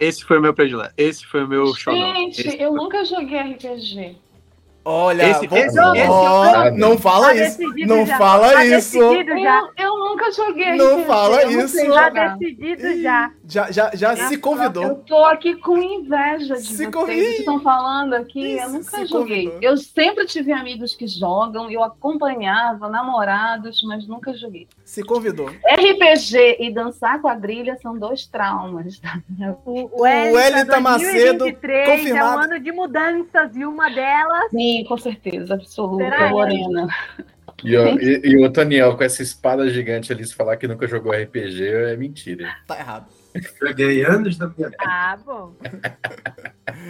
Esse 0.00 0.24
foi 0.24 0.38
o 0.38 0.40
meu 0.40 0.54
predileto. 0.54 0.94
Esse 0.96 1.26
foi 1.26 1.44
o 1.44 1.48
meu 1.48 1.74
xodó. 1.74 1.94
Gente, 2.14 2.40
Esse 2.48 2.58
eu 2.58 2.70
foi. 2.70 2.78
nunca 2.78 3.04
joguei 3.04 3.38
RPG. 3.38 4.16
Olha, 4.84 5.30
Esse- 5.30 5.46
vou- 5.46 5.58
esse- 5.58 5.78
Ah, 5.78 6.70
não 6.74 6.98
fala 6.98 7.28
Tá 7.28 7.34
isso, 7.36 7.58
não 7.86 8.04
já. 8.06 8.16
fala 8.18 8.52
Tá 8.52 8.64
isso. 8.64 8.98
Eu, 8.98 9.12
eu 9.78 9.98
nunca 9.98 10.32
joguei 10.32 10.74
Não 10.76 10.94
RPG. 11.02 11.06
fala 11.06 11.44
isso. 11.44 11.86
Tá 11.92 12.08
decidido 12.38 13.02
já. 13.02 13.30
Já, 13.52 13.70
já, 13.70 13.90
já 13.94 14.16
se 14.16 14.34
Eu 14.34 14.40
convidou. 14.40 14.94
tô 15.06 15.24
aqui 15.26 15.56
com 15.56 15.76
inveja 15.76 16.54
de 16.54 16.62
Se 16.62 16.86
vocês 16.86 17.34
que 17.34 17.38
estão 17.40 17.60
falando 17.60 18.14
aqui. 18.14 18.54
Isso, 18.54 18.64
eu 18.64 18.68
nunca 18.70 18.96
se 18.98 19.06
joguei. 19.06 19.44
convidou. 19.48 19.70
Eu 19.70 19.76
sempre 19.76 20.24
tive 20.26 20.52
amigos 20.52 20.94
que 20.94 21.06
jogam, 21.06 21.70
eu 21.70 21.82
acompanhava, 21.84 22.88
namorados, 22.88 23.82
mas 23.86 24.06
nunca 24.08 24.32
joguei. 24.34 24.66
Se 24.84 25.02
convidou. 25.02 25.48
RPG 25.48 26.56
e 26.60 26.70
dançar 26.72 27.20
quadrilha 27.20 27.76
são 27.82 27.98
dois 27.98 28.26
traumas. 28.26 29.00
O, 29.64 30.00
O 30.00 30.02
Wellington 30.02 30.80
Macedo, 30.80 31.38
2023 31.38 31.88
é 31.88 31.92
um 31.92 31.96
confirmado. 31.98 32.38
ano 32.52 32.60
de 32.60 32.72
mudanças 32.72 33.54
e 33.56 33.64
uma 33.64 33.88
delas 33.90 34.50
Sim, 34.50 34.84
com 34.88 34.96
certeza, 34.96 35.54
absoluta, 35.54 36.04
Será? 36.04 36.30
Lorena. 36.30 36.88
E, 37.64 37.74
e- 37.74 38.20
e 38.30 38.44
o 38.44 38.50
Taniel 38.50 38.96
com 38.96 39.04
essa 39.04 39.22
espada 39.22 39.68
gigante 39.68 40.12
ali, 40.12 40.24
se 40.24 40.34
falar 40.34 40.56
que 40.56 40.66
nunca 40.66 40.86
jogou 40.88 41.12
RPG, 41.12 41.64
é 41.64 41.96
mentira. 41.96 42.56
Tá 42.66 42.78
errado. 42.78 43.06
Joguei 43.60 44.04
anos 44.04 44.36
da 44.36 44.46
minha 44.48 44.68
vida. 44.70 44.76
Ah, 44.86 45.16
bom. 45.24 45.54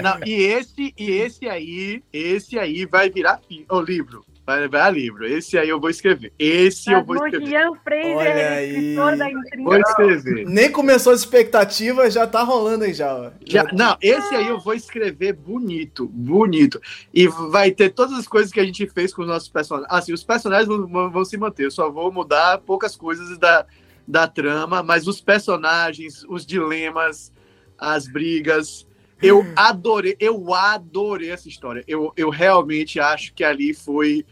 Não, 0.02 0.18
e 0.26 0.32
esse, 0.42 0.92
e 0.98 1.10
esse 1.10 1.48
aí, 1.48 2.02
esse 2.12 2.58
aí 2.58 2.84
vai 2.86 3.10
virar 3.10 3.40
o 3.70 3.80
livro. 3.80 4.24
Vai 4.44 4.66
virar 4.66 4.90
livro. 4.90 5.24
Esse 5.24 5.56
aí 5.56 5.68
eu 5.68 5.78
vou 5.78 5.88
escrever. 5.88 6.32
Esse 6.36 6.90
eu 6.90 7.04
vou 7.04 7.14
escrever. 7.14 7.46
Ian 7.48 7.74
Fraser, 7.84 8.16
Olha 8.16 8.48
aí. 8.50 8.70
escritor 8.74 9.16
da 9.16 9.30
intriga. 9.30 9.62
Vou 9.62 9.76
escrever. 9.76 10.46
Nem 10.46 10.72
começou 10.72 11.12
as 11.12 11.20
expectativas, 11.20 12.12
já 12.12 12.26
tá 12.26 12.42
rolando 12.42 12.82
aí 12.82 12.92
já, 12.92 13.14
ó. 13.14 13.30
Já- 13.46 13.64
não, 13.72 13.96
esse 14.02 14.34
aí 14.34 14.48
eu 14.48 14.58
vou 14.58 14.74
escrever 14.74 15.32
bonito, 15.34 16.08
bonito. 16.08 16.80
E 17.14 17.28
vai 17.28 17.70
ter 17.70 17.90
todas 17.90 18.18
as 18.18 18.26
coisas 18.26 18.50
que 18.52 18.58
a 18.58 18.64
gente 18.64 18.84
fez 18.88 19.14
com 19.14 19.22
os 19.22 19.28
nossos 19.28 19.48
personagens. 19.48 19.92
Assim, 19.92 20.12
os 20.12 20.24
personagens 20.24 20.66
vão, 20.66 20.88
vão- 20.88 21.10
vão 21.12 21.24
se 21.24 21.36
manter, 21.36 21.66
eu 21.66 21.70
só 21.70 21.88
vou 21.88 22.10
mudar 22.10 22.58
poucas 22.58 22.96
coisas 22.96 23.38
da, 23.38 23.64
da 24.06 24.26
trama, 24.26 24.82
mas 24.82 25.06
os 25.06 25.20
personagens, 25.20 26.24
os 26.28 26.44
dilemas, 26.46 27.32
as 27.78 28.06
brigas. 28.08 28.86
Eu 29.22 29.44
adorei, 29.54 30.16
eu 30.18 30.52
adorei 30.52 31.30
essa 31.30 31.48
história. 31.48 31.84
Eu, 31.86 32.12
eu 32.16 32.28
realmente 32.28 32.98
acho 32.98 33.32
que 33.34 33.44
ali 33.44 33.72
foi. 33.72 34.24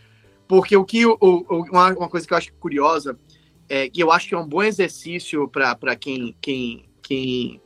Porque 0.49 0.77
o 0.77 0.85
que. 0.85 1.07
O, 1.07 1.17
o- 1.21 1.63
uma, 1.71 1.93
uma 1.93 2.09
coisa 2.09 2.27
que 2.27 2.33
eu 2.33 2.39
acho 2.39 2.53
curiosa 2.55 3.17
é 3.69 3.89
que 3.89 4.03
eu 4.03 4.11
acho 4.11 4.29
que 4.29 4.35
é 4.35 4.39
um 4.39 4.49
bom 4.49 4.63
exercício 4.65 5.47
para 5.49 5.95
quem, 5.95 6.35
quem, 6.41 6.89
quem 7.01 7.61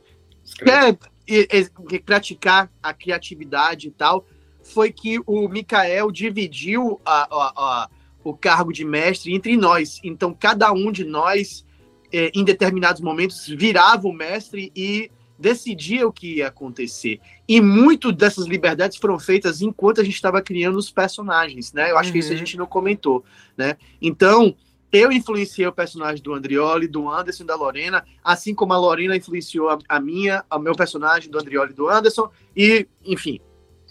quer 0.63 0.95
e- 1.27 1.47
e- 1.91 1.99
praticar 1.99 2.71
a 2.83 2.93
criatividade 2.93 3.87
e 3.87 3.91
tal, 3.91 4.23
foi 4.61 4.91
que 4.91 5.19
o 5.25 5.47
Mikael 5.49 6.11
dividiu 6.11 7.01
a- 7.03 7.23
a- 7.23 7.53
a- 7.55 7.89
o 8.23 8.35
cargo 8.37 8.71
de 8.71 8.85
mestre 8.85 9.33
entre 9.33 9.57
nós. 9.57 9.99
Então, 10.03 10.31
cada 10.31 10.71
um 10.71 10.91
de 10.91 11.03
nós, 11.03 11.65
eh, 12.11 12.31
em 12.33 12.43
determinados 12.43 13.01
momentos, 13.01 13.47
virava 13.47 14.07
o 14.07 14.13
mestre 14.13 14.71
e 14.75 15.09
decidia 15.37 16.07
o 16.07 16.13
que 16.13 16.37
ia 16.37 16.47
acontecer. 16.47 17.19
E 17.47 17.59
muito 17.59 18.11
dessas 18.11 18.45
liberdades 18.45 18.97
foram 18.97 19.19
feitas 19.19 19.61
enquanto 19.61 19.99
a 19.99 20.03
gente 20.03 20.15
estava 20.15 20.41
criando 20.41 20.77
os 20.77 20.89
personagens, 20.89 21.73
né? 21.73 21.91
Eu 21.91 21.97
acho 21.97 22.11
que 22.11 22.19
isso 22.19 22.29
a 22.29 22.31
Uhum. 22.31 22.37
gente 22.37 22.57
não 22.57 22.65
comentou, 22.65 23.23
né? 23.57 23.75
Então, 24.01 24.55
eu 24.91 25.11
influenciei 25.11 25.67
o 25.67 25.73
personagem 25.73 26.23
do 26.23 26.33
Andrioli, 26.33 26.87
do 26.87 27.09
Anderson 27.09 27.43
e 27.43 27.47
da 27.47 27.55
Lorena, 27.55 28.05
assim 28.23 28.55
como 28.55 28.71
a 28.71 28.77
Lorena 28.77 29.15
influenciou 29.17 29.69
a, 29.69 29.77
a 29.89 29.99
minha, 29.99 30.43
o 30.49 30.59
meu 30.59 30.73
personagem 30.73 31.29
do 31.29 31.37
Andrioli 31.37 31.71
e 31.71 31.75
do 31.75 31.89
Anderson, 31.89 32.29
e, 32.55 32.87
enfim, 33.03 33.41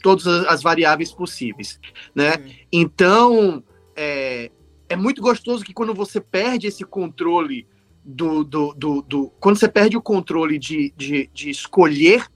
todas 0.02 0.26
as, 0.26 0.46
as 0.46 0.62
variáveis 0.62 1.12
possíveis, 1.12 1.78
né? 2.14 2.36
Uhum. 2.36 2.52
Então, 2.72 3.64
é, 3.94 4.50
é 4.88 4.96
muito 4.96 5.20
gostoso 5.20 5.62
que 5.62 5.74
quando 5.74 5.92
você 5.92 6.20
perde 6.22 6.68
esse 6.68 6.84
controle 6.84 7.66
do. 8.04 8.44
do, 8.44 8.74
do, 8.74 9.02
do- 9.02 9.30
quando 9.40 9.58
você 9.58 9.68
perde 9.68 9.96
o 9.96 10.02
controle 10.02 10.58
de, 10.58 10.92
de, 10.96 11.30
de 11.32 11.50
escolher, 11.50 12.26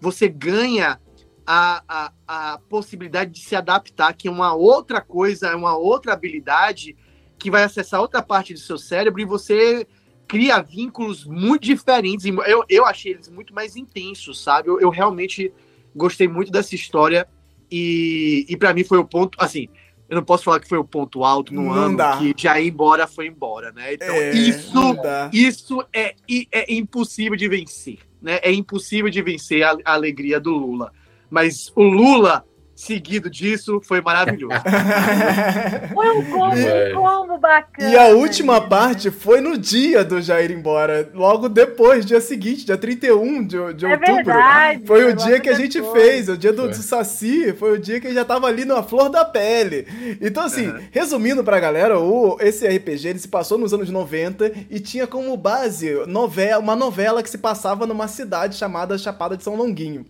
você 0.00 0.28
ganha 0.28 1.00
a, 1.46 1.82
a, 1.88 2.12
a 2.54 2.58
possibilidade 2.68 3.30
de 3.32 3.40
se 3.40 3.54
adaptar, 3.54 4.12
que 4.14 4.28
é 4.28 4.30
uma 4.30 4.54
outra 4.54 5.00
coisa, 5.00 5.48
é 5.48 5.54
uma 5.56 5.76
outra 5.76 6.12
habilidade 6.12 6.96
que 7.38 7.50
vai 7.50 7.64
acessar 7.64 8.00
outra 8.00 8.22
parte 8.22 8.52
do 8.52 8.60
seu 8.60 8.78
cérebro 8.78 9.20
e 9.20 9.24
você 9.24 9.86
cria 10.28 10.62
vínculos 10.62 11.24
muito 11.24 11.62
diferentes. 11.64 12.24
Eu, 12.24 12.64
eu 12.68 12.86
achei 12.86 13.12
eles 13.12 13.28
muito 13.28 13.52
mais 13.54 13.76
intensos, 13.76 14.42
sabe? 14.42 14.68
Eu, 14.68 14.80
eu 14.80 14.90
realmente 14.90 15.52
gostei 15.94 16.26
muito 16.28 16.50
dessa 16.50 16.74
história 16.74 17.28
e, 17.70 18.46
e 18.48 18.56
para 18.56 18.72
mim 18.72 18.84
foi 18.84 18.98
o 18.98 19.04
ponto, 19.04 19.36
assim, 19.40 19.68
eu 20.12 20.16
não 20.16 20.22
posso 20.22 20.44
falar 20.44 20.60
que 20.60 20.68
foi 20.68 20.76
o 20.76 20.84
ponto 20.84 21.24
alto 21.24 21.54
no 21.54 21.62
Não 21.62 21.72
ano 21.72 21.96
dá. 21.96 22.18
que 22.18 22.34
já 22.36 22.60
ir 22.60 22.68
embora 22.68 23.06
foi 23.06 23.28
embora, 23.28 23.72
né? 23.72 23.94
Então 23.94 24.14
É, 24.14 24.30
isso 24.34 24.94
isso 25.32 25.82
é, 25.90 26.14
é 26.52 26.74
impossível 26.74 27.34
de 27.34 27.48
vencer, 27.48 27.98
né? 28.20 28.38
É 28.42 28.52
impossível 28.52 29.10
de 29.10 29.22
vencer 29.22 29.62
a, 29.62 29.74
a 29.82 29.94
alegria 29.94 30.38
do 30.38 30.50
Lula. 30.50 30.92
Mas 31.30 31.72
o 31.74 31.82
Lula, 31.82 32.44
seguido 32.82 33.30
disso, 33.30 33.80
foi 33.84 34.00
maravilhoso. 34.00 34.54
Foi 35.94 36.08
um 36.10 36.24
combo, 36.30 36.56
um 36.56 36.94
combo 36.94 37.38
bacana. 37.38 37.88
E 37.90 37.96
a 37.96 38.06
última 38.08 38.58
né? 38.60 38.66
parte 38.68 39.10
foi 39.10 39.40
no 39.40 39.56
dia 39.56 40.04
do 40.04 40.20
Jair 40.20 40.50
ir 40.50 40.54
embora. 40.56 41.08
Logo 41.14 41.48
depois, 41.48 42.04
dia 42.04 42.20
seguinte, 42.20 42.64
dia 42.64 42.76
31 42.76 43.44
de, 43.46 43.74
de 43.74 43.86
É 43.86 43.92
outubro. 43.92 44.14
verdade, 44.24 44.82
Foi 44.86 45.04
o 45.04 45.14
dia 45.14 45.38
que 45.40 45.48
a 45.48 45.54
gente 45.54 45.80
depois. 45.80 46.02
fez, 46.02 46.28
o 46.28 46.36
dia 46.36 46.52
do, 46.52 46.68
do 46.68 46.74
Saci, 46.74 47.52
foi 47.52 47.72
o 47.72 47.78
dia 47.78 48.00
que 48.00 48.06
ele 48.08 48.14
já 48.14 48.24
tava 48.24 48.46
ali 48.46 48.64
na 48.64 48.82
flor 48.82 49.08
da 49.08 49.24
pele. 49.24 49.86
Então, 50.20 50.44
assim, 50.44 50.68
Uhum. 50.68 50.80
resumindo 50.90 51.44
pra 51.44 51.60
galera, 51.60 51.98
o, 51.98 52.36
esse 52.40 52.66
RPG 52.66 53.08
ele 53.08 53.18
se 53.18 53.28
passou 53.28 53.58
nos 53.58 53.72
anos 53.74 53.90
90 53.90 54.52
e 54.70 54.80
tinha 54.80 55.06
como 55.06 55.36
base 55.36 55.92
novela, 56.06 56.58
uma 56.60 56.76
novela 56.76 57.22
que 57.22 57.30
se 57.30 57.38
passava 57.38 57.86
numa 57.86 58.08
cidade 58.08 58.56
chamada 58.56 58.96
Chapada 58.98 59.36
de 59.36 59.44
São 59.44 59.54
Longuinho. 59.56 60.06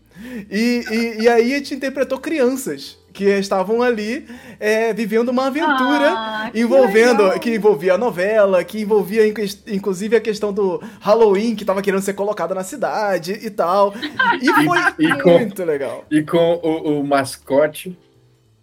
E, 0.51 0.85
e, 0.91 1.23
e 1.23 1.29
aí 1.29 1.55
a 1.55 1.59
gente 1.59 1.75
interpretou 1.75 2.19
crianças 2.19 2.99
que 3.13 3.25
estavam 3.25 3.83
ali 3.83 4.27
é, 4.59 4.93
vivendo 4.95 5.29
uma 5.29 5.49
aventura 5.49 6.13
Ah, 6.13 6.51
que 6.51 6.61
envolvendo 6.61 7.25
legal. 7.25 7.41
que 7.41 7.55
envolvia 7.55 7.95
a 7.95 7.99
novela, 7.99 8.65
que 8.65 8.81
envolvia 8.81 9.27
inc- 9.27 9.59
inclusive 9.67 10.17
a 10.17 10.21
questão 10.21 10.51
do 10.53 10.83
Halloween 11.01 11.55
que 11.55 11.65
tava 11.65 11.83
querendo 11.83 12.01
ser 12.01 12.15
colocado 12.15 12.55
na 12.55 12.65
cidade 12.65 13.33
e 13.43 13.51
tal. 13.51 13.93
E 14.41 14.47
foi 14.65 14.79
E 15.07 15.21
com- 15.23 15.39
muito 15.39 15.63
legal. 15.63 16.07
E 16.11 16.23
com 16.23 16.55
o, 16.63 17.01
o 17.01 17.07
mascote, 17.07 17.99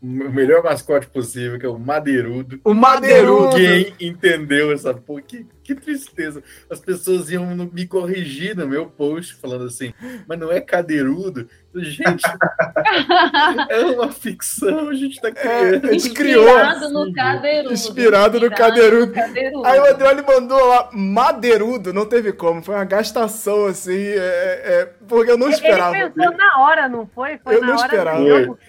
o 0.01 0.07
melhor 0.07 0.64
mascote 0.64 1.05
possível, 1.07 1.60
que 1.60 1.66
é 1.66 1.70
o 1.70 1.78
Madeirudo. 1.78 2.60
O 2.64 2.74
Madeirudo. 2.74 3.55
Ninguém 3.55 3.93
entendeu 3.99 4.72
essa 4.72 4.93
porra. 4.95 5.22
Que, 5.22 5.45
que 5.76 5.76
tristeza. 5.82 6.42
As 6.70 6.80
pessoas 6.80 7.30
iam 7.30 7.56
no- 7.56 7.70
me 7.72 7.86
corrigir 7.86 8.56
no 8.56 8.68
meu 8.68 8.88
post, 8.88 9.36
falando 9.36 9.66
assim, 9.66 9.94
mas 10.28 10.40
não 10.40 10.52
é 10.52 10.60
cadeirudo. 10.60 11.48
Gente, 11.76 12.24
é 13.70 13.82
uma 13.86 14.12
ficção, 14.12 14.90
a 14.90 14.94
gente 14.96 15.22
tá 15.22 15.28
É, 15.28 15.32
criando. 15.32 15.88
a 15.88 15.92
gente 15.94 16.10
criou. 16.12 16.44
Inspirado 16.48 16.90
no 16.90 17.14
cadeirudo. 17.14 17.74
Inspirado 17.74 18.40
no 18.40 18.50
cadeirudo. 18.50 19.12
cadeirudo. 19.14 19.66
Aí 19.68 19.80
o 19.80 19.86
Andreoli 19.94 20.24
mandou 20.26 20.68
lá, 20.68 20.90
madeirudo, 20.94 21.94
não 21.94 22.06
teve 22.08 22.34
como, 22.34 22.64
foi 22.64 22.74
uma 22.76 22.86
gastação 22.86 23.66
assim, 23.68 23.98
é, 23.98 24.62
é, 24.82 24.94
porque 25.08 25.30
eu 25.32 25.38
não 25.38 25.50
esperava. 25.50 25.96
Ele 25.96 26.10
pensou 26.10 26.36
na 26.38 26.60
hora, 26.62 26.90
não 26.90 27.06
foi? 27.06 27.38
Foi 27.38 27.56
Eu 27.56 27.62
na 27.62 27.68
não 27.68 27.76
hora 27.78 27.86
esperava. 27.86 28.24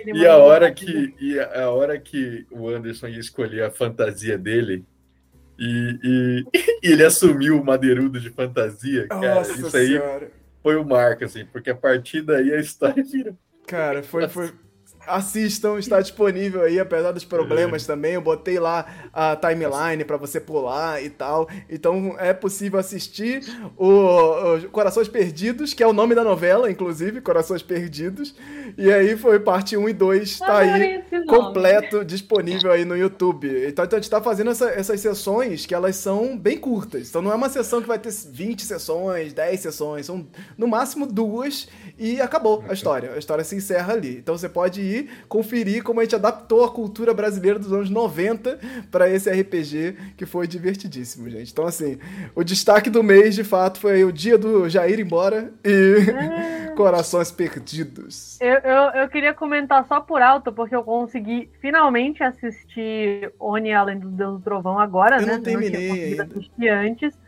E 0.07 0.27
a 0.27 0.37
hora 0.37 0.71
que, 0.71 1.15
e 1.21 1.39
a 1.41 1.61
a 1.61 1.71
hora 1.71 1.99
que 1.99 2.47
o 2.51 2.69
Anderson 2.69 3.09
ia 3.09 3.19
escolher 3.21 3.65
a 3.65 3.71
fantasia 3.71 4.37
dele, 4.39 4.85
e, 5.61 5.99
e- 6.03 6.45
e 6.83 6.93
ele 6.93 7.05
assumiu 7.05 7.61
o 7.61 7.65
madeirudo 7.65 8.19
de 8.19 8.31
fantasia, 8.31 9.07
cara, 9.09 9.35
Nossa 9.37 9.53
isso 9.53 9.77
aí 9.77 9.89
senhora. 9.89 10.31
foi 10.63 10.77
o 10.77 10.85
marco, 10.85 11.25
assim, 11.25 11.45
porque 11.47 11.71
a 11.71 11.77
partir 11.77 12.23
daí 12.23 12.53
a 12.53 12.59
história 12.61 13.03
vira. 13.05 13.37
Cara, 13.67 14.03
foi, 14.03 14.27
foi. 14.29 14.51
Assistam, 15.17 15.79
está 15.79 16.01
disponível 16.01 16.63
aí, 16.63 16.79
apesar 16.81 17.13
dos 17.13 17.25
problemas 17.25 17.87
também. 17.87 18.15
Eu 18.15 18.21
botei 18.21 18.59
lá 18.59 18.87
a 19.13 19.37
timeline 19.37 20.05
pra 20.05 20.17
você 20.17 20.41
pular 20.41 21.03
e 21.03 21.11
tal. 21.11 21.49
Então 21.69 22.15
é 22.19 22.33
possível 22.33 22.79
assistir 22.79 23.43
o, 23.77 24.57
o 24.57 24.69
Corações 24.71 25.09
Perdidos, 25.09 25.75
que 25.75 25.83
é 25.83 25.87
o 25.87 25.93
nome 25.93 26.15
da 26.15 26.23
novela, 26.25 26.71
inclusive, 26.71 27.21
Corações 27.21 27.63
Perdidos. 27.63 28.35
E 28.79 28.91
aí 28.93 29.17
foi 29.17 29.41
parte 29.41 29.77
1 29.77 29.89
e 29.89 29.93
2, 29.93 30.39
tá 30.39 30.59
aí 30.59 31.03
completo, 31.27 32.05
disponível 32.05 32.71
aí 32.73 32.85
no 32.85 32.97
YouTube. 32.97 33.49
Então, 33.69 33.85
então 33.85 33.99
a 33.99 34.01
gente 34.01 34.11
tá 34.11 34.21
fazendo 34.21 34.51
essa- 34.51 34.71
essas 34.71 35.01
sessões 35.01 35.67
que 35.67 35.75
elas 35.75 35.97
são 35.97 36.37
bem 36.39 36.59
curtas. 36.59 37.09
Então 37.09 37.21
não 37.23 37.33
é 37.33 37.35
uma 37.35 37.49
sessão 37.49 37.81
que 37.83 37.89
vai 37.89 37.99
ter 37.99 38.13
20 38.31 38.63
sessões, 38.65 39.33
10 39.33 39.61
sessões, 39.61 40.07
são 40.07 40.27
no 40.57 40.69
máximo 40.69 41.07
duas 41.07 41.69
e 41.99 42.21
acabou 42.21 42.65
a 42.69 42.73
história. 42.73 43.13
A 43.15 43.19
história 43.19 43.43
se 43.45 43.57
encerra 43.57 43.93
ali. 43.95 44.17
Então 44.19 44.37
você 44.37 44.49
pode 44.49 44.81
ir 44.81 45.00
conferir 45.29 45.83
como 45.83 46.01
a 46.01 46.03
gente 46.05 46.15
adaptou 46.15 46.65
a 46.65 46.71
cultura 46.71 47.15
brasileira 47.15 47.59
dos 47.59 47.73
anos 47.73 47.91
90 47.91 48.59
para 48.91 49.09
esse 49.09 49.31
RPG 49.31 49.97
que 50.17 50.27
foi 50.27 50.47
divertidíssimo, 50.47 51.29
gente. 51.31 51.51
Então 51.53 51.67
assim, 51.67 51.99
o 52.35 52.45
destaque 52.45 52.91
do 52.91 53.03
mês 53.03 53.35
de 53.35 53.45
fato 53.45 53.81
foi 53.81 54.05
o 54.05 54.13
dia 54.13 54.37
do 54.37 54.69
Jair 54.69 54.91
ir 54.91 55.01
embora 55.01 55.53
e 55.65 55.97
Corações 56.77 57.31
Perdidos. 57.31 58.39
Eu, 58.41 58.59
eu, 58.59 59.03
eu 59.03 59.09
queria 59.09 59.35
comentar 59.35 59.87
só 59.87 60.01
por 60.01 60.23
alto, 60.23 60.53
porque 60.53 60.75
eu 60.75 60.83
consegui 60.83 61.51
finalmente 61.61 62.23
assistir 62.23 63.33
Oni 63.39 63.73
Além 63.73 63.99
do 63.99 64.09
Deus 64.09 64.39
do 64.39 64.41
Trovão 64.43 64.79
agora, 64.79 65.21
Eu 65.21 65.27
né? 65.27 65.35
não 65.35 65.43
terminei 65.43 65.71
tinha 65.71 66.27
conseguido 66.27 66.73
ainda. 66.73 66.81
antes. 66.81 67.19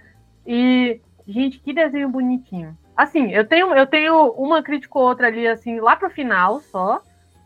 E, 0.46 1.00
gente, 1.26 1.60
que 1.60 1.72
desenho 1.72 2.08
bonitinho. 2.08 2.76
Assim, 2.96 3.32
eu 3.32 3.46
tenho, 3.46 3.74
eu 3.74 3.86
tenho 3.86 4.30
uma 4.32 4.62
crítica 4.62 4.98
ou 4.98 5.04
outra 5.06 5.26
ali, 5.26 5.46
assim, 5.46 5.80
lá 5.80 5.96
pro 5.96 6.10
final 6.10 6.60
só. 6.60 7.00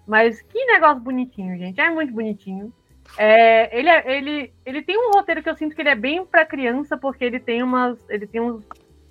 Mas 0.07 0.41
que 0.43 0.65
negócio 0.67 1.01
bonitinho, 1.01 1.57
gente. 1.59 1.81
É 1.81 1.91
muito 1.91 2.13
bonitinho. 2.13 2.73
É, 3.17 3.77
ele, 3.77 3.89
é- 3.89 4.17
ele, 4.17 4.53
ele 4.65 4.83
tem 4.83 4.97
um 4.97 5.13
roteiro 5.13 5.43
que 5.43 5.49
eu 5.49 5.57
sinto 5.57 5.75
que 5.75 5.83
ele 5.83 5.89
é 5.89 5.95
bem 5.95 6.25
pra 6.25 6.47
criança, 6.47 6.97
porque 6.97 7.25
ele 7.25 7.41
tem 7.41 7.63
umas. 7.63 7.99
Ele 8.09 8.27
tem 8.27 8.41
uns, 8.41 8.65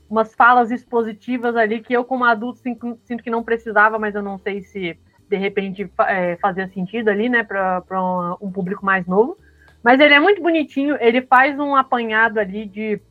umas 0.09 0.33
falas 0.35 0.71
expositivas 0.71 1.55
ali 1.55 1.81
que 1.81 1.93
eu, 1.93 2.03
como 2.05 2.23
adulto, 2.23 2.59
sinto, 2.59 3.23
que 3.23 3.29
não 3.29 3.43
precisava, 3.43 3.97
mas 3.97 4.15
eu 4.15 4.21
não 4.21 4.37
sei 4.37 4.61
se 4.61 4.97
de 5.27 5.37
repente 5.37 5.91
é, 6.07 6.37
fazia 6.37 6.67
sentido 6.67 7.09
ali, 7.09 7.27
né, 7.27 7.43
para 7.43 7.81
um 8.39 8.51
público 8.51 8.85
mais 8.85 9.05
novo. 9.07 9.37
Mas 9.83 9.99
ele 9.99 10.13
é 10.13 10.19
muito 10.19 10.41
bonitinho, 10.41 10.97
ele 10.99 11.21
faz 11.23 11.59
um 11.59 11.75
apanhado 11.75 12.39
ali 12.39 12.65
de 12.65 13.01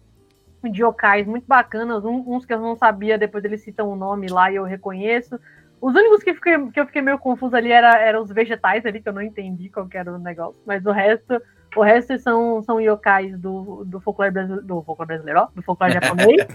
de 0.71 0.83
yokais 0.83 1.27
muito 1.27 1.47
bacanas, 1.47 2.05
uns 2.05 2.47
que 2.47 2.53
eu 2.55 2.61
não 2.61 2.77
sabia, 2.77 3.19
depois 3.19 3.45
eles 3.45 3.63
citam 3.63 3.91
o 3.91 3.97
nome 3.97 4.29
lá 4.29 4.51
e 4.51 4.57
eu 4.57 4.65
reconheço. 4.65 5.39
Os 5.85 5.95
únicos 5.95 6.23
que, 6.23 6.33
fiquei, 6.33 6.71
que 6.71 6.81
eu 6.81 6.87
fiquei 6.87 7.03
meio 7.03 7.19
confuso 7.19 7.55
ali 7.55 7.71
eram 7.71 7.91
era 7.91 8.19
os 8.19 8.31
vegetais 8.31 8.87
ali, 8.87 9.03
que 9.03 9.09
eu 9.11 9.13
não 9.13 9.21
entendi 9.21 9.69
qual 9.69 9.87
era 9.93 10.11
o 10.11 10.19
negócio, 10.19 10.59
mas 10.65 10.87
o 10.87 10.91
resto, 10.91 11.39
o 11.77 11.83
resto 11.83 12.19
são, 12.19 12.63
são 12.63 12.81
yokais 12.81 13.39
do, 13.39 13.85
do 13.85 14.01
folclore 14.01 14.31
brasileiro, 14.31 14.67
do 14.67 14.83
folclore 14.83 15.09
brasileiro, 15.09 15.41
ó, 15.41 15.49
do 15.55 15.61
folclore 15.61 15.93
japonês. 16.01 16.47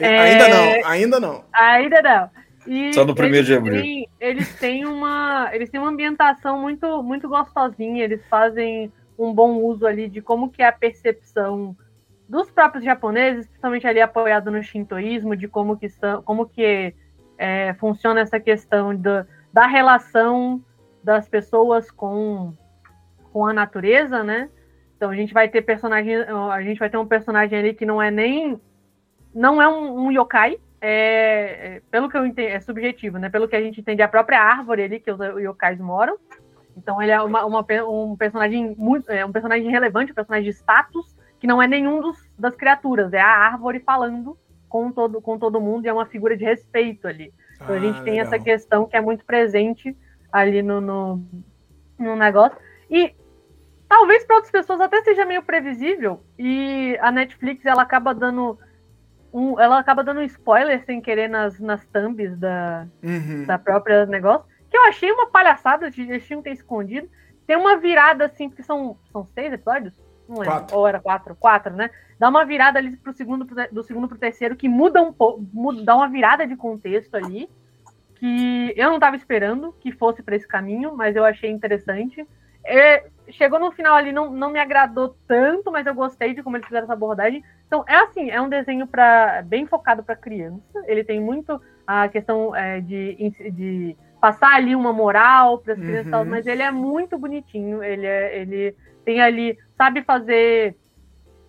é, 0.00 0.18
ainda 0.18 0.48
não, 0.48 0.90
ainda 0.90 1.20
não. 1.20 1.44
Ainda 1.52 2.02
não. 2.02 2.30
E 2.66 2.92
Só 2.92 3.04
no 3.04 3.14
primeiro 3.14 3.46
de 3.46 3.54
abril. 3.54 3.80
Têm, 3.80 4.08
eles 4.18 4.52
têm 4.58 4.84
uma, 4.84 5.48
eles 5.52 5.70
têm 5.70 5.78
uma 5.78 5.90
ambientação 5.90 6.60
muito, 6.60 7.04
muito 7.04 7.28
gostosinha. 7.28 8.02
Eles 8.02 8.26
fazem 8.26 8.92
um 9.16 9.32
bom 9.32 9.62
uso 9.62 9.86
ali 9.86 10.08
de 10.08 10.20
como 10.20 10.50
que 10.50 10.60
é 10.60 10.66
a 10.66 10.72
percepção 10.72 11.76
dos 12.28 12.50
próprios 12.50 12.84
japoneses, 12.84 13.46
principalmente 13.46 13.86
ali 13.86 14.00
apoiado 14.00 14.50
no 14.50 14.60
shintoísmo, 14.60 15.36
de 15.36 15.46
como 15.46 15.76
que 15.76 15.88
são, 15.88 16.20
como 16.24 16.46
que 16.46 16.92
é, 17.38 17.74
funciona 17.74 18.20
essa 18.20 18.40
questão 18.40 18.94
do, 18.94 19.26
da 19.52 19.66
relação 19.66 20.62
das 21.02 21.28
pessoas 21.28 21.90
com, 21.90 22.52
com 23.32 23.46
a 23.46 23.52
natureza, 23.52 24.22
né? 24.22 24.50
Então 24.96 25.10
a 25.10 25.14
gente 25.14 25.34
vai 25.34 25.48
ter 25.48 25.62
personagem, 25.62 26.16
a 26.16 26.62
gente 26.62 26.78
vai 26.78 26.88
ter 26.88 26.96
um 26.96 27.06
personagem 27.06 27.58
ali 27.58 27.74
que 27.74 27.84
não 27.84 28.00
é 28.00 28.10
nem 28.10 28.60
não 29.34 29.60
é 29.60 29.68
um, 29.68 30.06
um 30.06 30.10
yokai, 30.10 30.58
é, 30.80 31.76
é, 31.76 31.82
pelo 31.90 32.08
que 32.08 32.16
eu 32.16 32.24
entendo, 32.24 32.48
é 32.48 32.60
subjetivo, 32.60 33.18
né? 33.18 33.28
Pelo 33.28 33.46
que 33.46 33.54
a 33.54 33.60
gente 33.60 33.80
entende, 33.80 34.02
a 34.02 34.08
própria 34.08 34.40
árvore 34.40 34.82
ali 34.82 34.98
que 34.98 35.10
os 35.10 35.18
yokais 35.38 35.78
moram. 35.78 36.16
Então 36.76 37.00
ele 37.00 37.12
é 37.12 37.20
uma, 37.20 37.44
uma, 37.44 37.64
um 37.88 38.16
personagem 38.16 38.74
muito, 38.76 39.10
é 39.10 39.24
um 39.24 39.32
personagem 39.32 39.70
relevante, 39.70 40.12
um 40.12 40.14
personagem 40.14 40.50
de 40.50 40.56
status, 40.56 41.14
que 41.38 41.46
não 41.46 41.60
é 41.60 41.66
nenhum 41.66 42.00
dos, 42.00 42.18
das 42.38 42.54
criaturas, 42.54 43.12
é 43.12 43.20
a 43.20 43.28
árvore 43.28 43.80
falando 43.80 44.36
com 44.68 44.90
todo, 44.90 45.20
com 45.20 45.38
todo 45.38 45.60
mundo 45.60 45.84
e 45.84 45.88
é 45.88 45.92
uma 45.92 46.06
figura 46.06 46.36
de 46.36 46.44
respeito 46.44 47.06
ali. 47.06 47.32
Então 47.56 47.74
ah, 47.74 47.78
a 47.78 47.80
gente 47.80 48.02
tem 48.02 48.14
legal. 48.14 48.26
essa 48.26 48.38
questão 48.38 48.86
que 48.86 48.96
é 48.96 49.00
muito 49.00 49.24
presente 49.24 49.96
ali 50.30 50.62
no, 50.62 50.80
no, 50.80 51.22
no 51.98 52.16
negócio. 52.16 52.58
E 52.90 53.14
talvez 53.88 54.24
para 54.24 54.36
outras 54.36 54.52
pessoas 54.52 54.80
até 54.80 55.02
seja 55.02 55.24
meio 55.24 55.42
previsível, 55.42 56.20
e 56.38 56.98
a 57.00 57.10
Netflix 57.10 57.64
ela 57.64 57.82
acaba 57.82 58.14
dando 58.14 58.58
um, 59.32 59.60
ela 59.60 59.78
acaba 59.78 60.02
dando 60.02 60.20
um 60.20 60.24
spoiler 60.24 60.82
sem 60.84 61.00
querer 61.00 61.28
nas, 61.28 61.60
nas 61.60 61.84
thumbs 61.86 62.36
da, 62.38 62.86
uhum. 63.02 63.44
da 63.44 63.58
própria 63.58 64.06
negócio, 64.06 64.46
que 64.70 64.76
eu 64.76 64.84
achei 64.86 65.10
uma 65.12 65.28
palhaçada, 65.28 65.90
de 65.90 66.02
eles 66.02 66.26
tinham 66.26 66.42
que 66.42 66.48
ter 66.48 66.54
escondido. 66.54 67.08
Tem 67.46 67.56
uma 67.56 67.76
virada 67.76 68.24
assim, 68.24 68.48
porque 68.48 68.62
são, 68.62 68.98
são 69.12 69.24
seis 69.26 69.52
episódios? 69.52 69.94
Não 70.28 70.38
lembro. 70.38 70.54
Quatro. 70.54 70.76
Ou 70.76 70.86
era 70.86 71.00
quatro? 71.00 71.36
Quatro, 71.36 71.74
né? 71.74 71.90
Dá 72.18 72.28
uma 72.28 72.44
virada 72.44 72.78
ali 72.78 72.96
pro 72.96 73.12
segundo, 73.12 73.46
do 73.70 73.82
segundo 73.82 74.08
pro 74.08 74.18
terceiro, 74.18 74.56
que 74.56 74.68
muda 74.68 75.02
um 75.02 75.12
pouco, 75.12 75.44
dá 75.84 75.94
uma 75.94 76.08
virada 76.08 76.46
de 76.46 76.56
contexto 76.56 77.14
ali, 77.14 77.48
que 78.14 78.72
eu 78.76 78.88
não 78.88 78.96
estava 78.96 79.16
esperando 79.16 79.74
que 79.80 79.92
fosse 79.92 80.22
para 80.22 80.36
esse 80.36 80.48
caminho, 80.48 80.96
mas 80.96 81.14
eu 81.14 81.24
achei 81.24 81.50
interessante. 81.50 82.26
É, 82.64 83.04
chegou 83.30 83.60
no 83.60 83.70
final 83.70 83.94
ali, 83.94 84.12
não, 84.12 84.30
não 84.30 84.50
me 84.50 84.58
agradou 84.58 85.16
tanto, 85.28 85.70
mas 85.70 85.86
eu 85.86 85.94
gostei 85.94 86.34
de 86.34 86.42
como 86.42 86.56
eles 86.56 86.66
fizeram 86.66 86.84
essa 86.84 86.94
abordagem. 86.94 87.44
Então, 87.66 87.84
é 87.86 87.96
assim, 87.96 88.30
é 88.30 88.40
um 88.40 88.48
desenho 88.48 88.86
para 88.86 89.42
bem 89.42 89.66
focado 89.66 90.02
para 90.02 90.16
criança. 90.16 90.82
Ele 90.86 91.04
tem 91.04 91.20
muito 91.20 91.60
a 91.86 92.08
questão 92.08 92.54
é, 92.54 92.80
de, 92.80 93.32
de 93.52 93.96
passar 94.20 94.54
ali 94.54 94.74
uma 94.74 94.92
moral 94.92 95.58
para 95.58 95.74
as 95.74 95.78
uhum. 95.78 95.84
crianças, 95.84 96.26
mas 96.26 96.46
ele 96.46 96.62
é 96.62 96.70
muito 96.70 97.18
bonitinho. 97.18 97.82
Ele, 97.82 98.06
é, 98.06 98.40
ele 98.40 98.76
tem 99.06 99.22
ali, 99.22 99.56
sabe 99.78 100.02
fazer 100.02 100.76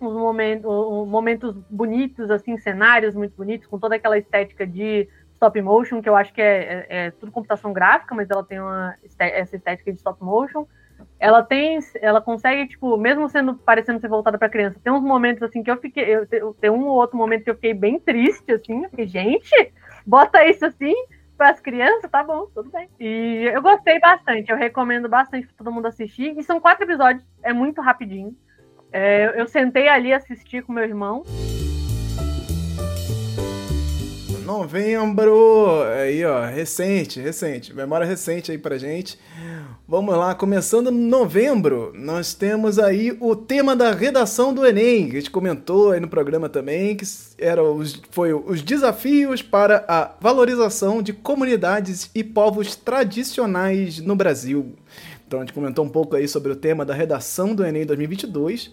uns 0.00 0.14
momentos, 0.14 0.64
momentos 1.08 1.56
bonitos, 1.68 2.30
assim, 2.30 2.56
cenários 2.56 3.16
muito 3.16 3.36
bonitos, 3.36 3.66
com 3.66 3.80
toda 3.80 3.96
aquela 3.96 4.16
estética 4.16 4.64
de 4.64 5.08
stop 5.34 5.60
motion, 5.60 6.00
que 6.00 6.08
eu 6.08 6.14
acho 6.14 6.32
que 6.32 6.40
é, 6.40 6.86
é, 6.88 7.06
é 7.06 7.10
tudo 7.10 7.32
computação 7.32 7.72
gráfica, 7.72 8.14
mas 8.14 8.30
ela 8.30 8.44
tem 8.44 8.60
uma, 8.60 8.94
essa 9.18 9.56
estética 9.56 9.92
de 9.92 9.98
stop 9.98 10.22
motion. 10.22 10.66
Ela 11.18 11.42
tem, 11.42 11.80
ela 12.00 12.20
consegue, 12.20 12.68
tipo, 12.68 12.96
mesmo 12.96 13.28
sendo 13.28 13.54
parecendo 13.54 14.00
ser 14.00 14.08
voltada 14.08 14.38
para 14.38 14.48
criança, 14.48 14.80
tem 14.82 14.92
uns 14.92 15.02
momentos 15.02 15.42
assim 15.42 15.62
que 15.62 15.70
eu 15.70 15.76
fiquei, 15.76 16.04
eu, 16.04 16.54
tem 16.54 16.70
um 16.70 16.86
ou 16.86 16.96
outro 16.96 17.16
momento 17.16 17.42
que 17.42 17.50
eu 17.50 17.54
fiquei 17.56 17.74
bem 17.74 17.98
triste, 17.98 18.52
assim, 18.52 18.82
porque, 18.82 19.06
gente, 19.06 19.72
bota 20.06 20.44
isso 20.44 20.64
assim 20.64 20.94
para 21.38 21.50
as 21.50 21.60
crianças, 21.60 22.10
tá 22.10 22.22
bom, 22.22 22.46
tudo 22.52 22.68
bem. 22.70 22.88
E 22.98 23.48
eu 23.54 23.62
gostei 23.62 24.00
bastante, 24.00 24.50
eu 24.50 24.56
recomendo 24.56 25.08
bastante 25.08 25.46
para 25.46 25.56
todo 25.56 25.72
mundo 25.72 25.86
assistir. 25.86 26.36
E 26.36 26.42
são 26.42 26.60
quatro 26.60 26.84
episódios, 26.84 27.24
é 27.42 27.52
muito 27.52 27.80
rapidinho. 27.80 28.36
É, 28.92 29.40
eu 29.40 29.46
sentei 29.46 29.88
ali 29.88 30.12
assistir 30.12 30.62
com 30.64 30.72
meu 30.72 30.84
irmão. 30.84 31.22
Novembro, 34.48 35.82
aí 35.94 36.24
ó, 36.24 36.46
recente, 36.46 37.20
recente, 37.20 37.76
memória 37.76 38.06
recente 38.06 38.50
aí 38.50 38.56
pra 38.56 38.78
gente. 38.78 39.18
Vamos 39.86 40.16
lá, 40.16 40.34
começando 40.34 40.90
em 40.90 40.94
novembro, 40.94 41.92
nós 41.94 42.32
temos 42.32 42.78
aí 42.78 43.14
o 43.20 43.36
tema 43.36 43.76
da 43.76 43.92
redação 43.92 44.54
do 44.54 44.64
Enem, 44.64 45.10
a 45.10 45.14
gente 45.16 45.30
comentou 45.30 45.92
aí 45.92 46.00
no 46.00 46.08
programa 46.08 46.48
também, 46.48 46.96
que 46.96 47.04
era 47.36 47.62
os, 47.62 48.00
foi 48.10 48.32
os 48.32 48.62
desafios 48.62 49.42
para 49.42 49.84
a 49.86 50.12
valorização 50.18 51.02
de 51.02 51.12
comunidades 51.12 52.10
e 52.14 52.24
povos 52.24 52.74
tradicionais 52.74 53.98
no 53.98 54.16
Brasil. 54.16 54.72
Então 55.26 55.40
a 55.40 55.42
gente 55.42 55.52
comentou 55.52 55.84
um 55.84 55.90
pouco 55.90 56.16
aí 56.16 56.26
sobre 56.26 56.50
o 56.50 56.56
tema 56.56 56.86
da 56.86 56.94
redação 56.94 57.54
do 57.54 57.66
Enem 57.66 57.84
2022. 57.84 58.72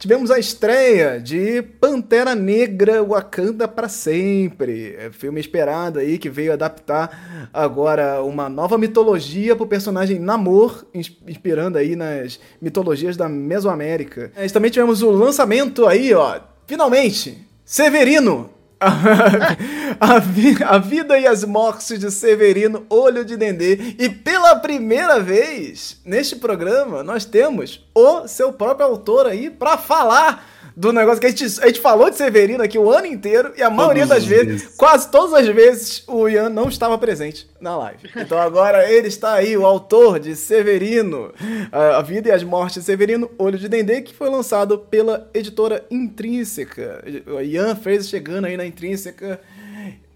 Tivemos 0.00 0.30
a 0.30 0.38
estreia 0.38 1.20
de 1.20 1.60
Pantera 1.60 2.34
Negra 2.34 3.04
Wakanda 3.04 3.68
para 3.68 3.86
sempre, 3.86 4.96
é 4.98 5.10
filme 5.10 5.38
esperado 5.38 5.98
aí 5.98 6.16
que 6.16 6.30
veio 6.30 6.54
adaptar 6.54 7.50
agora 7.52 8.22
uma 8.22 8.48
nova 8.48 8.78
mitologia 8.78 9.54
para 9.54 9.64
o 9.64 9.68
personagem 9.68 10.18
Namor, 10.18 10.86
inspirando 10.94 11.76
aí 11.76 11.94
nas 11.96 12.40
mitologias 12.62 13.14
da 13.14 13.28
Mesoamérica. 13.28 14.32
Nós 14.34 14.50
também 14.50 14.70
tivemos 14.70 15.02
o 15.02 15.10
lançamento 15.10 15.86
aí, 15.86 16.14
ó, 16.14 16.40
finalmente, 16.66 17.46
Severino, 17.62 18.48
a, 20.00 20.18
vi, 20.18 20.56
a, 20.64 20.78
vida 20.78 21.18
e 21.18 21.26
as 21.26 21.44
mortes 21.44 21.98
de 21.98 22.10
Severino 22.10 22.86
Olho 22.88 23.24
de 23.24 23.36
Dendê. 23.36 23.94
E 23.98 24.08
pela 24.08 24.56
primeira 24.56 25.20
vez 25.20 26.00
neste 26.04 26.36
programa, 26.36 27.02
nós 27.02 27.24
temos 27.26 27.86
o 27.94 28.26
seu 28.26 28.52
próprio 28.52 28.86
autor 28.86 29.26
aí 29.26 29.50
para 29.50 29.76
falar 29.76 30.46
do 30.76 30.94
negócio 30.94 31.20
que 31.20 31.26
a 31.26 31.30
gente, 31.30 31.44
a 31.44 31.66
gente 31.66 31.80
falou 31.80 32.08
de 32.08 32.16
Severino 32.16 32.62
aqui 32.62 32.78
o 32.78 32.90
ano 32.90 33.06
inteiro 33.06 33.52
e 33.54 33.62
a 33.62 33.68
maioria 33.68 34.06
das 34.06 34.24
vezes, 34.24 34.62
vezes, 34.62 34.76
quase 34.76 35.10
todas 35.10 35.34
as 35.34 35.46
vezes, 35.46 36.02
o 36.06 36.26
Ian 36.26 36.48
não 36.48 36.68
estava 36.70 36.96
presente 36.96 37.46
na 37.60 37.76
live. 37.76 38.08
Então 38.16 38.38
agora 38.38 38.90
ele 38.90 39.08
está 39.08 39.34
aí, 39.34 39.56
o 39.56 39.66
autor 39.66 40.18
de 40.18 40.34
Severino, 40.34 41.32
A 41.70 42.00
Vida 42.00 42.30
e 42.30 42.32
as 42.32 42.42
Mortes 42.42 42.76
de 42.76 42.84
Severino, 42.84 43.30
Olho 43.38 43.58
de 43.58 43.68
Dendê, 43.68 44.00
que 44.00 44.14
foi 44.14 44.30
lançado 44.30 44.78
pela 44.78 45.28
editora 45.34 45.84
Intrínseca. 45.90 47.04
O 47.26 47.40
Ian 47.40 47.76
fez 47.76 48.08
chegando 48.08 48.46
aí 48.46 48.56
na 48.56 48.64
Intrínseca 48.70 49.40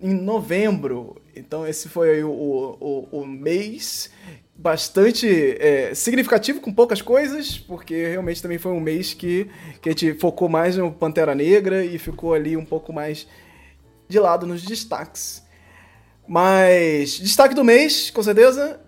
em 0.00 0.14
novembro. 0.14 1.20
Então 1.34 1.66
esse 1.66 1.88
foi 1.88 2.22
o, 2.22 2.30
o, 2.30 3.08
o 3.20 3.26
mês 3.26 4.10
bastante 4.56 5.26
é, 5.58 5.94
significativo 5.94 6.60
com 6.60 6.72
poucas 6.72 7.02
coisas, 7.02 7.58
porque 7.58 8.08
realmente 8.08 8.40
também 8.40 8.58
foi 8.58 8.72
um 8.72 8.80
mês 8.80 9.12
que, 9.12 9.50
que 9.82 9.88
a 9.88 9.92
gente 9.92 10.14
focou 10.14 10.48
mais 10.48 10.76
no 10.76 10.92
Pantera 10.92 11.34
Negra 11.34 11.84
e 11.84 11.98
ficou 11.98 12.34
ali 12.34 12.56
um 12.56 12.64
pouco 12.64 12.92
mais 12.92 13.26
de 14.08 14.18
lado 14.18 14.46
nos 14.46 14.62
destaques. 14.62 15.44
Mas 16.26 17.18
destaque 17.18 17.54
do 17.54 17.64
mês, 17.64 18.10
com 18.10 18.22
certeza, 18.22 18.80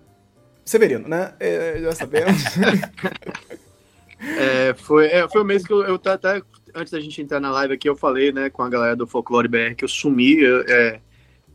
Severino, 0.65 1.09
né? 1.09 1.35
É, 1.39 1.79
já 1.81 1.93
sabemos. 1.93 2.43
é, 4.21 4.75
foi, 4.75 5.07
é, 5.07 5.29
foi 5.29 5.43
o 5.43 5.45
mês 5.45 5.67
que 5.67 5.73
eu, 5.73 5.83
eu 5.85 6.01
até 6.05 6.41
antes 6.77 6.93
da 6.93 7.01
gente 7.01 7.21
entrar 7.23 7.41
na 7.41 7.51
live 7.51 7.75
aqui, 7.75 7.89
eu 7.89 7.97
falei, 7.97 8.31
né, 8.31 8.51
com 8.51 8.63
a 8.63 8.69
galera 8.69 8.95
do 8.95 9.07
Folclore 9.07 9.49
BR 9.49 9.75
que 9.75 9.85
eu 9.85 9.89
sumi. 9.89 10.45
É, 10.45 11.01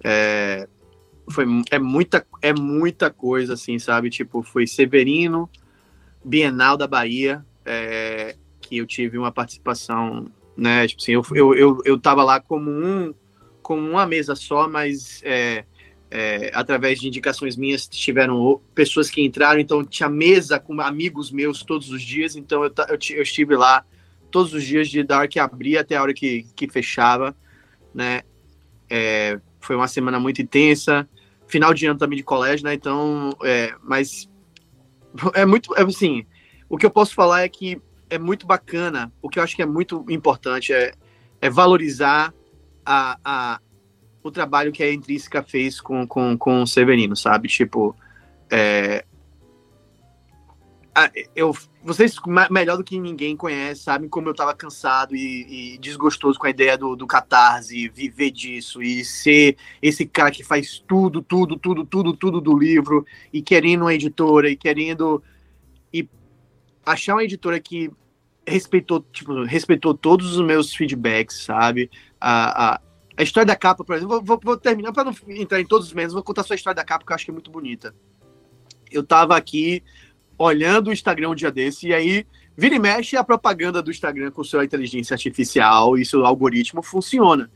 é, 0.04 0.68
foi 1.30 1.46
é 1.70 1.80
muita 1.80 2.26
é 2.42 2.54
muita 2.54 3.10
coisa 3.10 3.54
assim 3.54 3.78
sabe 3.78 4.10
tipo 4.10 4.42
foi 4.42 4.66
Severino 4.66 5.50
Bienal 6.26 6.76
da 6.76 6.88
Bahia 6.88 7.46
é, 7.64 8.36
que 8.60 8.78
eu 8.78 8.86
tive 8.86 9.18
uma 9.18 9.32
participação 9.32 10.26
né 10.58 10.88
tipo 10.88 11.02
assim 11.02 11.12
eu, 11.14 11.24
eu, 11.34 11.56
eu, 11.56 11.82
eu 11.86 12.00
tava 12.00 12.24
lá 12.24 12.40
como 12.40 12.70
um 12.70 13.14
como 13.62 13.88
uma 13.88 14.06
mesa 14.06 14.36
só 14.36 14.68
mas 14.68 15.22
é, 15.24 15.64
é, 16.10 16.52
através 16.54 17.00
de 17.00 17.08
indicações 17.08 17.56
minhas 17.56 17.88
tiveram 17.88 18.60
pessoas 18.74 19.10
que 19.10 19.22
entraram 19.22 19.60
então 19.60 19.86
tinha 19.86 20.10
mesa 20.10 20.60
com 20.60 20.82
amigos 20.82 21.32
meus 21.32 21.64
todos 21.64 21.92
os 21.92 22.02
dias 22.02 22.36
então 22.36 22.64
eu, 22.64 22.74
eu, 22.90 22.98
eu 23.16 23.24
estive 23.24 23.56
lá 23.56 23.86
todos 24.32 24.54
os 24.54 24.64
dias 24.64 24.90
de 24.90 25.04
dar 25.04 25.28
que 25.28 25.40
abria 25.40 25.82
até 25.82 25.96
a 25.96 26.02
hora 26.02 26.14
que, 26.14 26.46
que 26.56 26.68
fechava 26.68 27.36
né 27.94 28.22
é, 28.90 29.40
foi 29.60 29.76
uma 29.76 29.88
semana 29.88 30.20
muito 30.20 30.42
intensa 30.42 31.08
final 31.52 31.74
de 31.74 31.86
ano 31.86 32.00
também 32.00 32.18
de 32.18 32.24
colégio, 32.24 32.66
né? 32.66 32.74
Então, 32.74 33.36
é, 33.44 33.76
mas 33.84 34.30
é 35.36 35.46
muito, 35.46 35.76
é, 35.76 35.84
assim, 35.84 36.26
o 36.70 36.78
que 36.78 36.86
eu 36.86 36.90
posso 36.90 37.14
falar 37.14 37.42
é 37.42 37.50
que 37.50 37.80
é 38.10 38.18
muito 38.18 38.48
bacana, 38.48 39.12
o 39.22 39.30
que 39.30 39.38
eu 39.38 39.44
acho 39.44 39.56
que 39.56 39.62
é 39.62 39.66
muito 39.66 40.06
importante 40.10 40.74
é, 40.74 40.94
é 41.42 41.50
valorizar 41.50 42.34
a, 42.86 43.18
a, 43.24 43.60
o 44.24 44.32
trabalho 44.32 44.72
que 44.72 44.82
a 44.82 44.92
Intrínseca 44.92 45.44
fez 45.44 45.80
com, 45.80 46.08
com, 46.08 46.38
com 46.38 46.64
o 46.64 46.68
Severino, 46.68 47.16
sabe? 47.16 47.48
Tipo, 47.48 47.96
é, 48.50 49.06
eu, 51.36 51.56
vocês 51.82 52.16
melhor 52.50 52.78
do 52.78 52.84
que 52.84 53.00
ninguém 53.00 53.36
conhecem, 53.36 53.84
sabem 53.84 54.10
como 54.10 54.28
eu 54.28 54.36
tava 54.36 54.54
cansado 54.54 55.16
e, 55.16 55.76
e, 55.76 55.78
desgostoso 55.78 56.38
com 56.38 56.48
a 56.48 56.50
ideia 56.50 56.78
do, 56.78 56.96
do 56.96 57.08
catarse, 57.08 57.88
viver 57.90 58.32
disso 58.32 58.84
e 58.84 59.06
ser 59.06 59.56
esse 59.82 60.06
cara 60.06 60.32
que 60.32 60.44
faz 60.44 60.84
tudo, 60.86 61.22
tudo, 61.22 61.58
tudo, 61.58 61.86
tudo, 61.86 62.14
tudo 62.14 62.42
do 62.42 62.58
livro 62.58 63.06
e 63.32 63.42
querendo 63.42 63.84
uma 63.84 63.94
editora 63.94 64.50
e 64.50 64.58
querendo 64.58 65.24
e 65.94 66.08
achar 66.86 67.16
uma 67.16 67.24
editora 67.24 67.60
que 67.60 67.90
respeitou, 68.46 69.06
tipo, 69.14 69.44
respeitou 69.44 69.94
todos 69.94 70.36
os 70.36 70.46
meus 70.46 70.74
feedbacks, 70.74 71.44
sabe? 71.44 71.90
A, 72.20 72.74
a, 72.74 72.82
a 73.16 73.24
história 73.24 73.48
da 73.48 73.56
capa, 73.56 73.84
por 73.84 73.96
exemplo, 73.96 74.22
vou, 74.22 74.40
vou 74.44 74.58
terminar 74.58 74.92
para 74.92 75.06
não 75.06 75.16
entrar 75.30 75.62
em 75.62 75.66
todos 75.66 75.88
os 75.88 75.94
meses, 75.94 76.14
vou 76.14 76.24
contar 76.24 76.42
a 76.50 76.56
história 76.56 76.76
da 76.76 76.84
capa 76.84 77.06
que 77.06 77.12
eu 77.12 77.16
acho 77.16 77.26
que 77.26 77.32
é 77.32 77.34
muito 77.34 77.50
bonita. 77.52 77.96
Eu 78.92 79.04
tava 79.04 79.38
aqui 79.38 79.82
olhando 80.42 80.88
o 80.88 80.94
Instagram 80.94 81.30
um 81.30 81.36
dia 81.36 81.52
desse, 81.52 81.88
e 81.88 81.94
aí 81.94 82.26
vira 82.58 82.76
e 82.76 82.80
mexe 82.80 83.16
a 83.16 83.24
propaganda 83.24 83.82
do 83.82 83.92
Instagram 83.92 84.32
com 84.32 84.44
sua 84.44 84.66
inteligência 84.66 85.14
artificial 85.14 85.98
e 85.98 86.06
seu 86.06 86.26
algoritmo 86.26 86.82
funciona. 86.82 87.50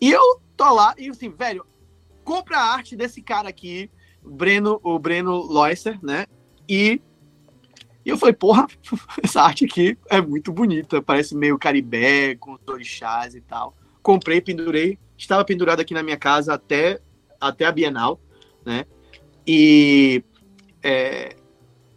E 0.00 0.10
eu 0.10 0.40
tô 0.56 0.72
lá 0.72 0.94
e 0.96 1.08
assim, 1.08 1.30
velho, 1.30 1.66
compra 2.24 2.58
a 2.58 2.72
arte 2.74 2.94
desse 2.96 3.20
cara 3.20 3.48
aqui, 3.48 3.90
Breno, 4.22 4.80
o 4.82 4.98
Breno 4.98 5.36
Loisser, 5.36 5.98
né? 6.02 6.26
E, 6.68 7.00
e 8.04 8.08
eu 8.08 8.16
falei, 8.16 8.34
porra, 8.34 8.66
essa 9.22 9.42
arte 9.42 9.64
aqui 9.64 9.98
é 10.08 10.20
muito 10.20 10.52
bonita, 10.52 11.02
parece 11.02 11.34
meio 11.34 11.58
caribé, 11.58 12.36
com 12.36 12.56
orixás 12.66 13.34
e 13.34 13.40
tal. 13.40 13.76
Comprei, 14.02 14.40
pendurei, 14.40 14.98
estava 15.18 15.44
pendurado 15.44 15.80
aqui 15.80 15.92
na 15.92 16.02
minha 16.02 16.16
casa 16.16 16.54
até, 16.54 17.00
até 17.40 17.66
a 17.66 17.72
Bienal, 17.72 18.20
né? 18.64 18.86
E 19.46 20.22
é, 20.82 21.36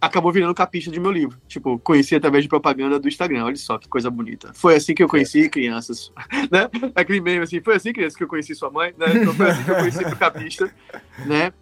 acabou 0.05 0.33
virando 0.33 0.53
capítulo 0.53 0.91
de 0.91 0.99
meu 0.99 1.11
livro. 1.11 1.39
Tipo, 1.47 1.79
conheci 1.79 2.13
através 2.13 2.43
de 2.43 2.49
propaganda 2.49 2.99
do 2.99 3.07
Instagram. 3.07 3.45
Olha 3.45 3.55
só 3.55 3.77
que 3.77 3.87
coisa 3.87 4.09
bonita. 4.09 4.51
Foi 4.53 4.75
assim 4.75 4.93
que 4.93 5.01
eu 5.01 5.07
conheci 5.07 5.49
crianças, 5.49 6.11
né? 6.51 6.69
Aquele 6.93 7.21
meme 7.21 7.43
assim, 7.43 7.61
foi 7.61 7.75
assim, 7.75 7.93
criança, 7.93 8.17
que 8.17 8.23
eu 8.23 8.27
conheci 8.27 8.53
sua 8.53 8.69
mãe, 8.69 8.93
né? 8.97 9.05
Então 9.15 9.33
foi 9.33 9.49
assim 9.49 9.63
que 9.63 9.71
eu 9.71 9.75
conheci 9.75 10.03
o 10.03 10.17
capista, 10.17 10.75
né? 11.25 11.53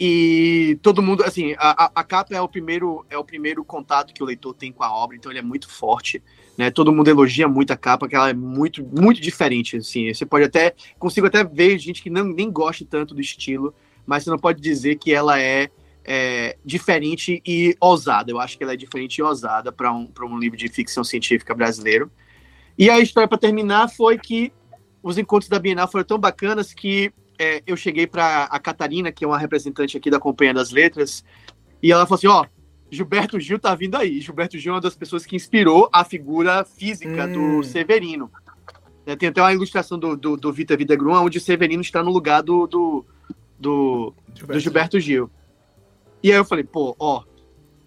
E 0.00 0.78
todo 0.80 1.02
mundo, 1.02 1.24
assim, 1.24 1.54
a, 1.58 1.90
a 1.92 2.04
capa 2.04 2.32
é 2.32 2.40
o 2.40 2.48
primeiro 2.48 3.04
é 3.10 3.18
o 3.18 3.24
primeiro 3.24 3.64
contato 3.64 4.14
que 4.14 4.22
o 4.22 4.26
leitor 4.26 4.54
tem 4.54 4.70
com 4.70 4.84
a 4.84 4.92
obra, 4.92 5.16
então 5.16 5.32
ele 5.32 5.40
é 5.40 5.42
muito 5.42 5.68
forte, 5.68 6.22
né? 6.56 6.70
Todo 6.70 6.92
mundo 6.92 7.08
elogia 7.08 7.48
muito 7.48 7.72
a 7.72 7.76
capa, 7.76 8.06
que 8.06 8.14
ela 8.14 8.28
é 8.28 8.34
muito 8.34 8.84
muito 8.84 9.20
diferente, 9.20 9.78
assim. 9.78 10.12
Você 10.12 10.26
pode 10.26 10.44
até 10.44 10.74
consigo 10.98 11.26
até 11.26 11.42
ver 11.42 11.78
gente 11.78 12.02
que 12.02 12.10
não 12.10 12.24
nem 12.24 12.48
gosta 12.48 12.84
tanto 12.88 13.12
do 13.12 13.20
estilo, 13.20 13.74
mas 14.06 14.22
você 14.22 14.30
não 14.30 14.38
pode 14.38 14.60
dizer 14.60 14.96
que 14.96 15.12
ela 15.12 15.40
é 15.40 15.68
é, 16.10 16.56
diferente 16.64 17.42
e 17.46 17.76
ousada. 17.78 18.30
Eu 18.30 18.40
acho 18.40 18.56
que 18.56 18.64
ela 18.64 18.72
é 18.72 18.76
diferente 18.76 19.18
e 19.18 19.22
ousada 19.22 19.70
para 19.70 19.92
um, 19.92 20.10
um 20.22 20.38
livro 20.38 20.56
de 20.56 20.66
ficção 20.66 21.04
científica 21.04 21.54
brasileiro. 21.54 22.10
E 22.78 22.88
a 22.88 22.98
história, 22.98 23.28
para 23.28 23.36
terminar, 23.36 23.88
foi 23.88 24.16
que 24.16 24.50
os 25.02 25.18
encontros 25.18 25.50
da 25.50 25.58
Bienal 25.58 25.86
foram 25.86 26.06
tão 26.06 26.18
bacanas 26.18 26.72
que 26.72 27.12
é, 27.38 27.62
eu 27.66 27.76
cheguei 27.76 28.06
para 28.06 28.44
a 28.44 28.58
Catarina, 28.58 29.12
que 29.12 29.22
é 29.22 29.28
uma 29.28 29.38
representante 29.38 29.98
aqui 29.98 30.08
da 30.08 30.18
Companhia 30.18 30.54
das 30.54 30.70
Letras, 30.70 31.22
e 31.82 31.92
ela 31.92 32.06
falou 32.06 32.16
assim: 32.16 32.26
Ó, 32.26 32.46
Gilberto 32.90 33.38
Gil 33.38 33.58
tá 33.58 33.74
vindo 33.74 33.96
aí. 33.96 34.18
Gilberto 34.18 34.58
Gil 34.58 34.72
é 34.72 34.76
uma 34.76 34.80
das 34.80 34.96
pessoas 34.96 35.26
que 35.26 35.36
inspirou 35.36 35.90
a 35.92 36.04
figura 36.04 36.64
física 36.64 37.26
hum. 37.26 37.58
do 37.58 37.62
Severino. 37.62 38.30
É, 39.04 39.14
tem 39.14 39.28
até 39.28 39.42
uma 39.42 39.52
ilustração 39.52 39.98
do, 39.98 40.16
do, 40.16 40.38
do 40.38 40.52
Vita 40.54 40.74
Videgrum, 40.74 41.12
onde 41.12 41.36
o 41.36 41.40
Severino 41.40 41.82
está 41.82 42.02
no 42.02 42.10
lugar 42.10 42.42
do, 42.42 42.66
do, 42.66 43.04
do 43.58 44.14
Gilberto, 44.34 44.52
do 44.54 44.60
Gilberto 44.60 45.00
Gil. 45.00 45.30
E 46.22 46.30
aí 46.30 46.38
eu 46.38 46.44
falei, 46.44 46.64
pô, 46.64 46.96
ó, 46.98 47.22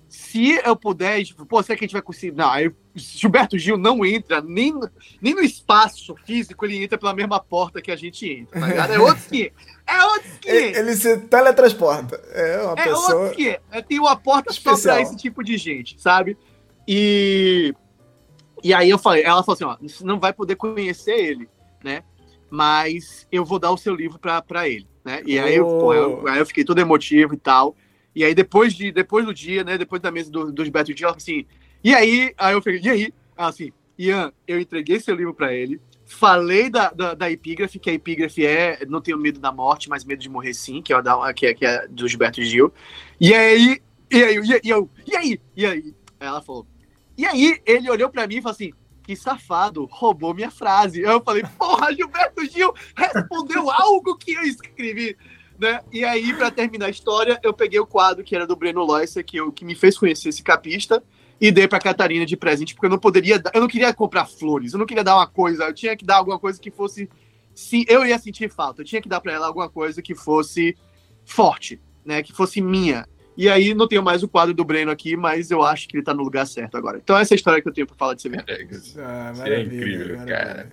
se 0.08 0.60
eu 0.66 0.76
puder, 0.76 1.24
tipo, 1.24 1.46
pô, 1.46 1.64
será 1.64 1.78
que 1.78 1.86
a 1.86 1.88
gente 1.88 1.94
vai 1.94 2.02
conseguir? 2.02 2.36
Não, 2.36 2.50
aí 2.50 2.70
Gilberto 2.94 3.58
Gil 3.58 3.78
não 3.78 4.06
entra 4.06 4.42
nem, 4.42 4.78
nem 5.22 5.34
no 5.34 5.42
espaço 5.42 6.16
físico, 6.26 6.66
ele 6.66 6.84
entra 6.84 6.98
pela 6.98 7.14
mesma 7.14 7.40
porta 7.40 7.82
que 7.82 7.92
a 7.92 7.96
gente 7.96 8.30
entra, 8.30 8.60
tá 8.60 8.68
ligado? 8.68 8.92
É 8.92 9.00
outro 9.00 9.24
que 9.30 9.54
É 9.88 10.06
outro 10.06 10.30
que 10.42 10.50
Ele, 10.50 10.78
ele 10.78 10.96
se 10.96 11.18
teletransporta. 11.18 12.18
É 12.34 12.62
uma 12.62 12.74
é 12.74 12.84
pessoa. 12.84 13.22
Outro 13.22 13.38
que 13.38 13.60
é, 13.72 13.82
Tem 13.82 14.00
uma 14.00 14.16
porta 14.18 14.52
especial. 14.52 14.78
só 14.78 14.92
pra 14.92 15.02
esse 15.02 15.16
tipo 15.16 15.44
de 15.44 15.58
gente, 15.58 16.02
sabe? 16.02 16.38
E. 16.88 17.74
E 18.64 18.74
aí 18.74 18.90
eu 18.90 19.00
falei, 19.00 19.24
ela 19.24 19.44
falou 19.44 19.56
assim: 19.56 19.64
ó, 19.64 19.78
você 19.82 20.04
não 20.04 20.20
vai 20.20 20.34
poder 20.34 20.56
conhecer 20.56 21.16
ele, 21.16 21.50
né? 21.84 22.04
Mas 22.50 23.26
eu 23.32 23.46
vou 23.46 23.58
dar 23.58 23.72
o 23.72 23.78
seu 23.78 23.96
livro 23.96 24.20
pra, 24.20 24.42
pra 24.42 24.68
ele, 24.68 24.88
né? 25.06 25.22
E 25.26 25.40
aí, 25.40 25.60
oh. 25.60 25.64
eu, 25.64 25.80
pô, 25.80 25.94
eu, 25.94 26.28
aí 26.28 26.40
eu 26.40 26.46
fiquei 26.46 26.66
todo 26.66 26.80
emotivo 26.80 27.34
e 27.34 27.38
tal. 27.38 27.76
E 28.16 28.24
aí, 28.24 28.34
depois, 28.36 28.74
de, 28.74 28.92
depois 28.92 29.26
do 29.26 29.34
dia, 29.34 29.64
né? 29.64 29.78
Depois 29.78 30.02
da 30.02 30.12
mesa 30.12 30.32
do, 30.32 30.52
do 30.52 30.64
Gilberto 30.64 30.94
Dia, 30.94 31.08
ela 31.08 31.16
assim, 31.16 31.46
e 31.84 31.94
aí? 31.94 32.34
Aí 32.38 32.54
eu 32.54 32.62
falei, 32.62 32.82
e 32.84 32.90
aí? 32.90 33.14
Ela 33.38 33.50
assim, 33.50 33.72
Ian, 33.98 34.32
eu 34.48 34.60
entreguei 34.60 35.00
seu 35.00 35.16
livro 35.16 35.34
para 35.34 35.54
ele, 35.54 35.80
falei 36.06 36.70
da, 36.70 36.90
da, 36.90 37.14
da, 37.14 37.32
epígrafe, 37.32 37.80
que 37.80 37.90
a 37.90 37.94
epígrafe 37.94 38.46
é 38.46 38.86
Não 38.86 39.02
tenho 39.02 39.18
medo 39.18 39.40
da 39.40 39.52
morte, 39.52 39.90
mas 39.90 40.04
medo 40.04 40.22
de 40.22 40.30
morrer 40.30 40.54
sim, 40.54 40.82
que 40.82 40.94
é, 40.94 41.02
da, 41.02 41.34
que 41.34 41.46
é, 41.48 41.54
que 41.54 41.66
é 41.66 41.88
do 41.88 42.08
Gilberto 42.08 42.42
Gil. 42.44 42.74
E 43.20 43.30
e 43.30 43.34
aí, 43.34 43.82
e 44.12 44.24
aí, 44.24 44.62
e, 44.64 44.70
eu, 44.70 44.90
e 45.08 45.16
aí? 45.16 45.42
E 45.56 45.66
aí? 45.66 45.96
Ela 46.20 46.42
falou, 46.42 46.68
e 47.18 47.26
aí 47.26 47.62
ele 47.66 47.90
olhou 47.90 48.10
para 48.10 48.28
mim 48.28 48.38
e 48.38 48.42
falou 48.42 48.54
assim, 48.54 48.74
que 49.04 49.16
safado, 49.16 49.88
roubou 49.92 50.34
minha 50.34 50.52
frase. 50.52 51.02
Eu 51.02 51.22
falei, 51.22 51.44
porra, 51.58 51.94
Gilberto 51.94 52.46
Gil 52.46 52.74
respondeu 52.96 53.70
algo 53.70 54.18
que 54.18 54.34
eu 54.34 54.44
escrevi. 54.44 55.18
Né? 55.62 55.80
E 55.94 56.04
aí, 56.04 56.34
para 56.34 56.50
terminar 56.50 56.88
a 56.88 56.90
história, 56.90 57.40
eu 57.44 57.54
peguei 57.54 57.80
o 57.80 57.86
quadro 57.86 58.24
que 58.24 58.36
era 58.36 58.48
do 58.48 58.56
Breno 58.56 58.84
Loisser, 58.84 59.24
que, 59.24 59.38
eu, 59.38 59.52
que 59.52 59.64
me 59.64 59.76
fez 59.76 59.96
conhecer 59.96 60.30
esse 60.30 60.42
capista, 60.42 61.04
e 61.40 61.52
dei 61.52 61.68
para 61.68 61.78
Catarina 61.78 62.26
de 62.26 62.36
presente, 62.36 62.74
porque 62.74 62.88
eu 62.88 62.90
não 62.90 62.98
poderia, 62.98 63.40
eu 63.54 63.62
não 63.62 63.68
queria 63.68 63.94
comprar 63.94 64.26
flores, 64.26 64.74
eu 64.74 64.80
não 64.80 64.88
queria 64.88 65.04
dar 65.04 65.16
uma 65.16 65.28
coisa, 65.28 65.66
eu 65.66 65.74
tinha 65.74 65.96
que 65.96 66.04
dar 66.04 66.16
alguma 66.16 66.40
coisa 66.40 66.60
que 66.60 66.72
fosse, 66.72 67.08
sim, 67.54 67.86
eu 67.88 68.04
ia 68.04 68.18
sentir 68.18 68.50
falta, 68.50 68.82
eu 68.82 68.86
tinha 68.86 69.00
que 69.00 69.08
dar 69.08 69.22
para 69.22 69.34
ela 69.34 69.46
alguma 69.46 69.70
coisa 69.70 70.02
que 70.02 70.16
fosse 70.16 70.76
forte, 71.24 71.80
né, 72.04 72.24
que 72.24 72.34
fosse 72.34 72.60
minha. 72.60 73.08
E 73.38 73.48
aí 73.48 73.76
não 73.76 73.88
tenho 73.88 74.02
mais 74.02 74.24
o 74.24 74.28
quadro 74.28 74.56
do 74.56 74.66
Breno 74.66 74.90
aqui, 74.90 75.16
mas 75.16 75.52
eu 75.52 75.62
acho 75.62 75.88
que 75.88 75.96
ele 75.96 76.04
tá 76.04 76.14
no 76.14 76.24
lugar 76.24 76.48
certo 76.48 76.76
agora. 76.76 76.98
Então 76.98 77.16
essa 77.16 77.34
é 77.34 77.36
a 77.36 77.38
história 77.38 77.62
que 77.62 77.70
eu 77.70 77.74
tenho 77.74 77.86
para 77.86 77.96
falar 77.96 78.16
de 78.16 78.24
você 78.24 78.30
Ah, 79.00 79.34
é 79.46 79.62
incrível, 79.62 80.18
maravilha. 80.18 80.26
cara. 80.26 80.72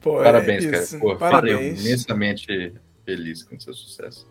Pô, 0.00 0.22
Parabéns, 0.22 0.64
é 0.64 0.70
cara. 0.70 0.86
Pô, 1.00 1.16
Parabéns. 1.16 1.84
imensamente 1.84 2.72
feliz 3.08 3.42
com 3.42 3.56
o 3.56 3.60
seu 3.60 3.72
sucesso. 3.72 4.26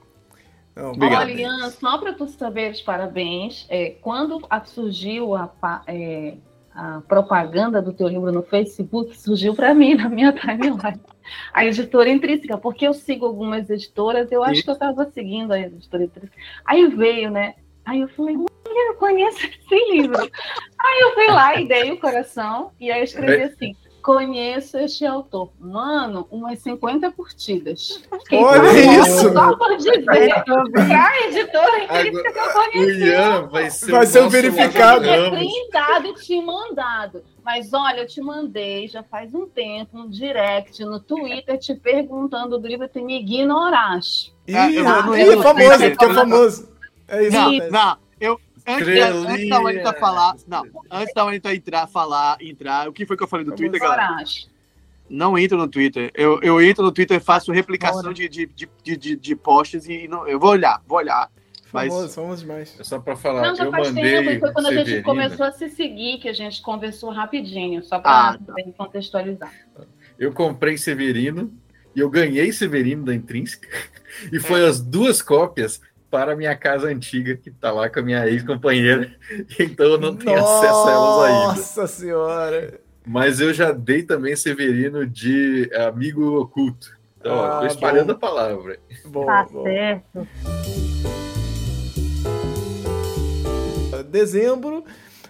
Não, 0.75 0.91
Olha, 0.91 1.31
Ian, 1.31 1.71
só 1.71 1.97
para 1.97 2.13
tu 2.13 2.27
saber 2.27 2.71
os 2.71 2.81
parabéns, 2.81 3.65
é, 3.67 3.95
quando 3.99 4.39
surgiu 4.65 5.33
a, 5.33 5.51
é, 5.87 6.35
a, 6.71 7.01
propaganda 7.01 7.81
do 7.81 7.91
teu 7.91 8.07
livro 8.07 8.31
no 8.31 8.43
Facebook, 8.43 9.17
surgiu 9.17 9.55
para 9.55 9.73
mim, 9.73 9.95
na 9.95 10.07
minha 10.07 10.31
timeline, 10.31 11.01
a 11.51 11.65
editora 11.65 12.07
intrínseca, 12.07 12.59
porque 12.59 12.87
eu 12.87 12.93
sigo 12.93 13.25
algumas 13.25 13.67
editoras, 13.67 14.31
eu 14.31 14.43
acho 14.43 14.61
que 14.61 14.69
eu 14.69 14.75
estava 14.75 15.09
seguindo 15.09 15.51
a 15.51 15.59
editora 15.59 16.03
intrínseca. 16.03 16.37
Aí 16.63 16.87
veio, 16.87 17.31
né? 17.31 17.55
Aí 17.83 18.01
eu 18.01 18.07
falei, 18.09 18.35
eu 18.35 18.93
conheço 18.99 19.47
esse 19.47 19.91
livro. 19.91 20.21
Aí 20.21 20.99
eu 21.01 21.13
fui 21.15 21.27
lá 21.27 21.59
e 21.59 21.67
dei 21.67 21.91
o 21.91 21.99
coração, 21.99 22.71
e 22.79 22.91
aí 22.91 22.99
eu 22.99 23.05
escrevi 23.05 23.41
assim 23.41 23.75
Conheço 24.07 24.77
este 24.77 25.05
autor. 25.05 25.51
Mano, 25.59 26.25
umas 26.31 26.59
50 26.59 27.11
curtidas. 27.11 28.01
Olha 28.31 29.01
isso! 29.01 29.33
Só 29.33 29.57
por 29.57 29.75
dizer, 29.75 30.01
pra 30.05 31.25
editora 31.25 31.83
intrínseca 31.83 32.31
que 32.31 32.39
eu 32.39 32.53
conheci. 32.53 33.01
O 33.01 33.05
Ian 33.05 33.47
vai 33.47 33.69
ser, 33.69 33.91
vai 33.91 34.05
ser 34.05 34.23
o 34.23 34.29
verificado. 34.29 35.03
Eu 35.03 35.29
tinha 35.29 35.31
printado 35.31 36.07
e 36.07 36.13
te 36.13 36.41
mandado. 36.41 37.21
Mas 37.43 37.73
olha, 37.73 37.99
eu 37.99 38.07
te 38.07 38.21
mandei 38.21 38.87
já 38.87 39.03
faz 39.03 39.35
um 39.35 39.45
tempo 39.45 39.97
um 39.97 40.09
direct 40.09 40.85
no 40.85 41.01
Twitter 41.01 41.59
te 41.59 41.75
perguntando 41.75 42.57
do 42.57 42.65
livro, 42.65 42.87
tu 42.87 43.03
me 43.03 43.19
ignoraste. 43.19 44.33
Ih, 44.47 44.55
ah, 44.55 44.71
é 44.71 44.83
famoso, 44.83 45.89
porque 45.89 46.05
é 46.05 46.13
famoso. 46.13 46.69
É 47.09 47.23
isso. 47.23 47.31
Não, 47.33 47.51
não, 47.51 47.91
eu, 47.91 48.06
Antes, 48.67 48.87
antes 48.87 49.49
da 49.49 49.57
Anitta 49.57 49.93
falar. 49.93 50.35
Não, 50.45 50.63
antes 50.91 51.13
da 51.13 51.23
Anitta 51.23 51.55
entrar, 51.55 51.87
falar, 51.87 52.37
entrar. 52.41 52.89
O 52.89 52.93
que 52.93 53.05
foi 53.05 53.15
que 53.15 53.23
eu 53.23 53.27
falei 53.27 53.45
do 53.45 53.51
Vamos 53.51 53.61
Twitter, 53.61 53.79
galera? 53.79 54.23
Não 55.09 55.37
entro 55.37 55.57
no 55.57 55.69
Twitter. 55.69 56.11
Eu, 56.13 56.41
eu 56.41 56.61
entro 56.61 56.83
no 56.83 56.91
Twitter, 56.91 57.21
faço 57.21 57.53
replicação 57.53 58.11
de, 58.11 58.27
de, 58.27 58.45
de, 58.45 58.97
de, 58.97 59.15
de 59.15 59.35
posts 59.37 59.87
e 59.87 60.05
não, 60.09 60.27
eu 60.27 60.37
vou 60.37 60.49
olhar, 60.49 60.81
vou 60.85 60.97
olhar. 60.97 61.31
Mas... 61.71 61.93
Famoso, 61.93 62.13
famoso 62.13 62.41
demais. 62.41 62.75
É 62.77 62.83
só 62.83 62.99
para 62.99 63.15
falar. 63.15 63.41
Não, 63.41 63.55
já 63.55 63.65
eu 63.65 63.71
faz 63.71 63.87
mandei 63.87 64.03
tempo, 64.03 64.39
foi 64.41 64.51
quando 64.51 64.65
Severina. 64.65 64.81
a 64.81 64.95
gente 64.95 65.03
começou 65.03 65.45
a 65.45 65.51
se 65.53 65.69
seguir 65.69 66.19
que 66.19 66.27
a 66.27 66.33
gente 66.33 66.61
conversou 66.61 67.09
rapidinho, 67.11 67.81
só 67.83 67.99
para 67.99 68.31
ah, 68.31 68.37
tá. 68.37 68.53
contextualizar. 68.77 69.53
Eu 70.19 70.33
comprei 70.33 70.77
Severino 70.77 71.53
e 71.95 71.99
eu 72.01 72.09
ganhei 72.09 72.51
Severino 72.51 73.05
da 73.05 73.15
Intrínseca. 73.15 73.67
E 74.31 74.39
foi 74.39 74.63
é. 74.63 74.67
as 74.67 74.81
duas 74.81 75.21
cópias 75.21 75.79
para 76.09 76.33
a 76.33 76.35
minha 76.35 76.55
casa 76.55 76.87
antiga, 76.87 77.35
que 77.35 77.49
está 77.49 77.71
lá 77.71 77.89
com 77.89 77.99
a 77.99 78.03
minha 78.03 78.27
ex-companheira, 78.27 79.11
então 79.59 79.85
eu 79.87 79.97
não 79.99 80.15
tenho 80.15 80.37
Nossa 80.39 80.57
acesso 80.65 80.87
a 80.87 80.91
elas 80.91 81.23
ainda. 81.23 81.47
Nossa 81.47 81.87
Senhora! 81.87 82.79
Mas 83.05 83.39
eu 83.39 83.53
já 83.53 83.71
dei 83.71 84.03
também 84.03 84.35
Severino 84.35 85.05
de 85.07 85.69
amigo 85.73 86.39
oculto. 86.39 86.95
Então, 87.19 87.35
ó, 87.35 87.45
Ah, 87.45 87.59
tô 87.61 87.65
espalhando 87.67 88.07
bom. 88.07 88.13
a 88.13 88.15
palavra. 88.19 88.79
Bom, 89.05 89.25
Tá 89.25 89.47
bom. 89.51 89.63
certo. 89.63 90.27
Dezembro, 94.09 94.83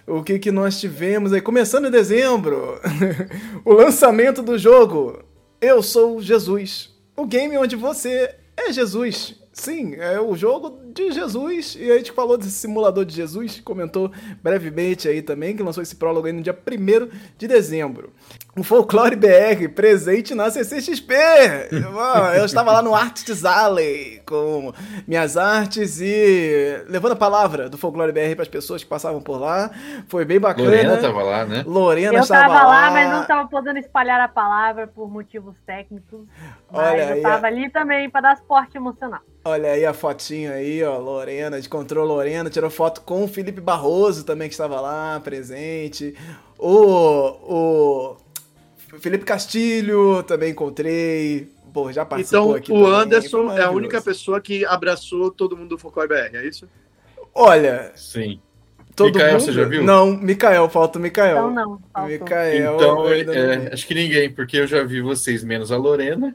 o 0.06 0.22
que, 0.22 0.38
que 0.38 0.50
nós 0.52 0.78
tivemos 0.80 1.32
aí? 1.32 1.40
Começando 1.40 1.86
em 1.86 1.90
dezembro, 1.90 2.80
o 3.64 3.72
lançamento 3.72 4.42
do 4.42 4.58
jogo 4.58 5.22
Eu 5.60 5.82
Sou 5.82 6.20
Jesus. 6.22 6.94
O 7.16 7.26
game 7.26 7.56
onde 7.58 7.74
você 7.76 8.34
é 8.56 8.72
Jesus. 8.72 9.34
Sim, 9.58 9.96
é 9.96 10.20
o 10.20 10.36
jogo 10.36 10.78
de 10.94 11.10
Jesus. 11.10 11.76
E 11.78 11.90
a 11.90 11.96
gente 11.96 12.12
falou 12.12 12.38
desse 12.38 12.52
simulador 12.52 13.04
de 13.04 13.12
Jesus, 13.12 13.60
comentou 13.60 14.08
brevemente 14.40 15.08
aí 15.08 15.20
também, 15.20 15.56
que 15.56 15.62
lançou 15.64 15.82
esse 15.82 15.96
prólogo 15.96 16.28
aí 16.28 16.32
no 16.32 16.40
dia 16.40 16.56
1 16.56 17.08
de 17.36 17.48
dezembro. 17.48 18.12
O 18.58 18.64
Folclore 18.64 19.14
BR, 19.14 19.68
presente 19.72 20.34
na 20.34 20.50
CCXP. 20.50 21.14
Eu 22.36 22.44
estava 22.44 22.72
lá 22.72 22.82
no 22.82 22.92
Arts 22.92 23.44
Alley 23.44 24.20
com 24.26 24.72
minhas 25.06 25.36
artes 25.36 26.00
e 26.00 26.82
levando 26.88 27.12
a 27.12 27.16
palavra 27.16 27.68
do 27.68 27.78
Folclore 27.78 28.10
BR 28.10 28.34
para 28.34 28.42
as 28.42 28.48
pessoas 28.48 28.82
que 28.82 28.90
passavam 28.90 29.20
por 29.20 29.40
lá. 29.40 29.70
Foi 30.08 30.24
bem 30.24 30.40
bacana. 30.40 30.68
Lorena 30.68 30.96
tava 30.96 31.22
lá, 31.22 31.44
né? 31.44 31.62
Lorena 31.64 32.14
Eu 32.14 32.20
estava 32.20 32.52
tava 32.52 32.66
lá, 32.66 32.90
mas 32.90 33.10
não 33.10 33.24
tava 33.24 33.48
podendo 33.48 33.78
espalhar 33.78 34.20
a 34.20 34.26
palavra 34.26 34.88
por 34.88 35.08
motivos 35.08 35.54
técnicos. 35.64 36.26
Mas 36.68 36.92
Olha 36.92 37.12
aí, 37.12 37.18
eu 37.18 37.22
tava 37.22 37.46
ali 37.46 37.70
também 37.70 38.10
para 38.10 38.22
dar 38.22 38.36
suporte 38.38 38.76
emocional. 38.76 39.20
Olha 39.44 39.70
aí 39.70 39.86
a 39.86 39.94
fotinha 39.94 40.54
aí, 40.54 40.82
ó, 40.82 40.98
Lorena, 40.98 41.60
encontrou 41.60 42.04
Lorena, 42.04 42.50
tirou 42.50 42.70
foto 42.70 43.02
com 43.02 43.22
o 43.22 43.28
Felipe 43.28 43.60
Barroso 43.60 44.24
também, 44.24 44.48
que 44.48 44.54
estava 44.54 44.80
lá, 44.80 45.20
presente. 45.20 46.14
O, 46.58 46.74
o 46.74 48.16
Felipe 48.98 49.24
Castilho 49.24 50.22
também 50.22 50.50
encontrei. 50.50 51.48
Pô, 51.72 51.92
já 51.92 52.04
participou 52.04 52.42
Então, 52.42 52.54
aqui 52.54 52.72
o 52.72 52.76
também, 52.76 53.00
Anderson 53.00 53.52
é 53.52 53.62
a 53.62 53.70
única 53.70 54.00
pessoa 54.00 54.40
que 54.40 54.64
abraçou 54.64 55.30
todo 55.30 55.56
mundo 55.56 55.70
do 55.70 55.78
Folclore 55.78 56.08
BR, 56.08 56.36
é 56.36 56.46
isso? 56.46 56.68
Olha, 57.34 57.92
Sim. 57.94 58.40
todo 58.96 59.14
Mikael, 59.14 59.32
mundo... 59.32 59.40
você 59.42 59.52
já 59.52 59.64
viu? 59.64 59.84
Não, 59.84 60.16
Mikael, 60.16 60.68
falta 60.68 60.98
o 60.98 61.02
Mikael. 61.02 61.36
Então 61.36 61.50
não, 61.50 61.80
faltou. 61.92 62.10
Mikael, 62.10 62.76
Então, 62.76 62.94
não 62.96 63.08
é, 63.10 63.72
acho 63.72 63.86
que 63.86 63.94
ninguém, 63.94 64.32
porque 64.32 64.56
eu 64.56 64.66
já 64.66 64.82
vi 64.82 65.00
vocês 65.00 65.44
menos 65.44 65.70
a 65.70 65.76
Lorena. 65.76 66.34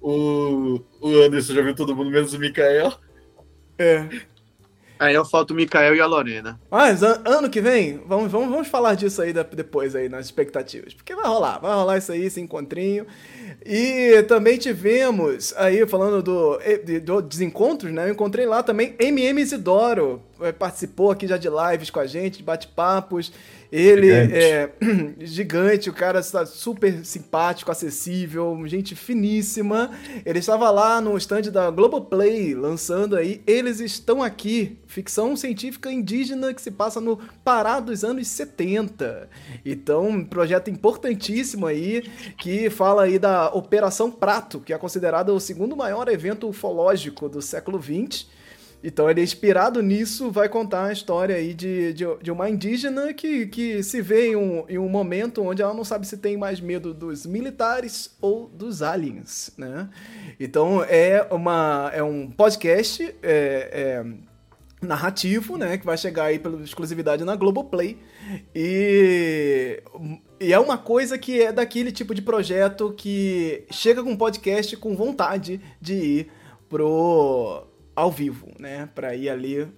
O, 0.00 0.80
o 1.00 1.22
Anderson 1.22 1.54
já 1.54 1.62
viu 1.62 1.74
todo 1.74 1.96
mundo 1.96 2.10
menos 2.10 2.34
o 2.34 2.38
Mikael. 2.38 2.92
É. 3.78 4.06
Aí 5.02 5.14
eu 5.14 5.24
falto 5.24 5.52
o 5.52 5.56
Mikael 5.56 5.96
e 5.96 6.00
a 6.00 6.06
Lorena. 6.06 6.60
Mas 6.70 7.02
an- 7.02 7.20
ano 7.24 7.50
que 7.50 7.60
vem, 7.60 8.00
vamos, 8.06 8.30
vamos, 8.30 8.48
vamos 8.50 8.68
falar 8.68 8.94
disso 8.94 9.20
aí 9.20 9.32
da- 9.32 9.42
depois 9.42 9.96
aí 9.96 10.08
nas 10.08 10.26
expectativas. 10.26 10.94
Porque 10.94 11.14
vai 11.14 11.26
rolar, 11.26 11.58
vai 11.58 11.74
rolar 11.74 11.98
isso 11.98 12.12
aí, 12.12 12.24
esse 12.24 12.40
encontrinho. 12.40 13.04
E 13.66 14.22
também 14.28 14.56
tivemos 14.58 15.52
aí, 15.56 15.84
falando 15.86 16.22
do, 16.22 16.58
do 17.04 17.20
desencontros, 17.22 17.92
né? 17.92 18.08
Eu 18.08 18.12
encontrei 18.12 18.46
lá 18.46 18.62
também 18.62 18.94
MM 18.98 19.40
Isidoro. 19.40 20.22
eh, 20.40 20.52
Participou 20.52 21.10
aqui 21.10 21.26
já 21.26 21.36
de 21.36 21.48
lives 21.48 21.90
com 21.90 22.00
a 22.00 22.06
gente, 22.06 22.38
de 22.38 22.42
bate-papos. 22.44 23.32
Ele 23.72 24.08
Gigante. 24.08 24.34
é 24.34 24.70
gigante, 25.24 25.88
o 25.88 25.94
cara 25.94 26.20
está 26.20 26.44
super 26.44 27.02
simpático, 27.06 27.70
acessível, 27.72 28.54
gente 28.66 28.94
finíssima. 28.94 29.90
Ele 30.26 30.40
estava 30.40 30.70
lá 30.70 31.00
no 31.00 31.16
stand 31.16 31.50
da 31.50 31.70
Globoplay, 31.70 32.54
lançando 32.54 33.16
aí 33.16 33.40
Eles 33.46 33.80
Estão 33.80 34.22
Aqui, 34.22 34.78
ficção 34.86 35.34
científica 35.34 35.90
indígena 35.90 36.52
que 36.52 36.60
se 36.60 36.70
passa 36.70 37.00
no 37.00 37.18
Pará 37.42 37.80
dos 37.80 38.04
anos 38.04 38.28
70. 38.28 39.30
Então, 39.64 40.06
um 40.06 40.24
projeto 40.24 40.68
importantíssimo 40.68 41.66
aí, 41.66 42.02
que 42.36 42.68
fala 42.68 43.04
aí 43.04 43.18
da 43.18 43.48
Operação 43.54 44.10
Prato, 44.10 44.60
que 44.60 44.74
é 44.74 44.78
considerada 44.78 45.32
o 45.32 45.40
segundo 45.40 45.74
maior 45.74 46.08
evento 46.08 46.46
ufológico 46.46 47.26
do 47.26 47.40
século 47.40 47.82
XX. 47.82 48.26
Então 48.82 49.08
ele 49.08 49.20
é 49.20 49.24
inspirado 49.24 49.80
nisso, 49.80 50.30
vai 50.30 50.48
contar 50.48 50.86
a 50.86 50.92
história 50.92 51.36
aí 51.36 51.54
de, 51.54 51.92
de, 51.92 52.04
de 52.20 52.32
uma 52.32 52.50
indígena 52.50 53.14
que, 53.14 53.46
que 53.46 53.82
se 53.82 54.02
vê 54.02 54.28
em 54.28 54.36
um, 54.36 54.64
em 54.68 54.78
um 54.78 54.88
momento 54.88 55.42
onde 55.42 55.62
ela 55.62 55.72
não 55.72 55.84
sabe 55.84 56.06
se 56.06 56.16
tem 56.16 56.36
mais 56.36 56.60
medo 56.60 56.92
dos 56.92 57.24
militares 57.24 58.16
ou 58.20 58.48
dos 58.48 58.82
aliens, 58.82 59.52
né? 59.56 59.88
Então 60.38 60.82
é, 60.82 61.26
uma, 61.30 61.90
é 61.94 62.02
um 62.02 62.28
podcast 62.28 63.14
é, 63.22 64.02
é, 64.02 64.04
narrativo, 64.84 65.56
né? 65.56 65.78
Que 65.78 65.86
vai 65.86 65.96
chegar 65.96 66.24
aí 66.24 66.38
pela 66.40 66.60
exclusividade 66.62 67.24
na 67.24 67.36
Globoplay. 67.36 67.98
E, 68.52 69.80
e 70.40 70.52
é 70.52 70.58
uma 70.58 70.76
coisa 70.76 71.16
que 71.16 71.40
é 71.40 71.52
daquele 71.52 71.92
tipo 71.92 72.14
de 72.14 72.22
projeto 72.22 72.92
que 72.96 73.64
chega 73.70 74.02
com 74.02 74.16
podcast 74.16 74.76
com 74.76 74.96
vontade 74.96 75.60
de 75.80 75.94
ir 75.94 76.32
pro 76.68 77.64
ao 77.94 78.10
vivo, 78.10 78.48
né? 78.58 78.88
Pra 78.94 79.14
ir 79.14 79.28
ali 79.28 79.68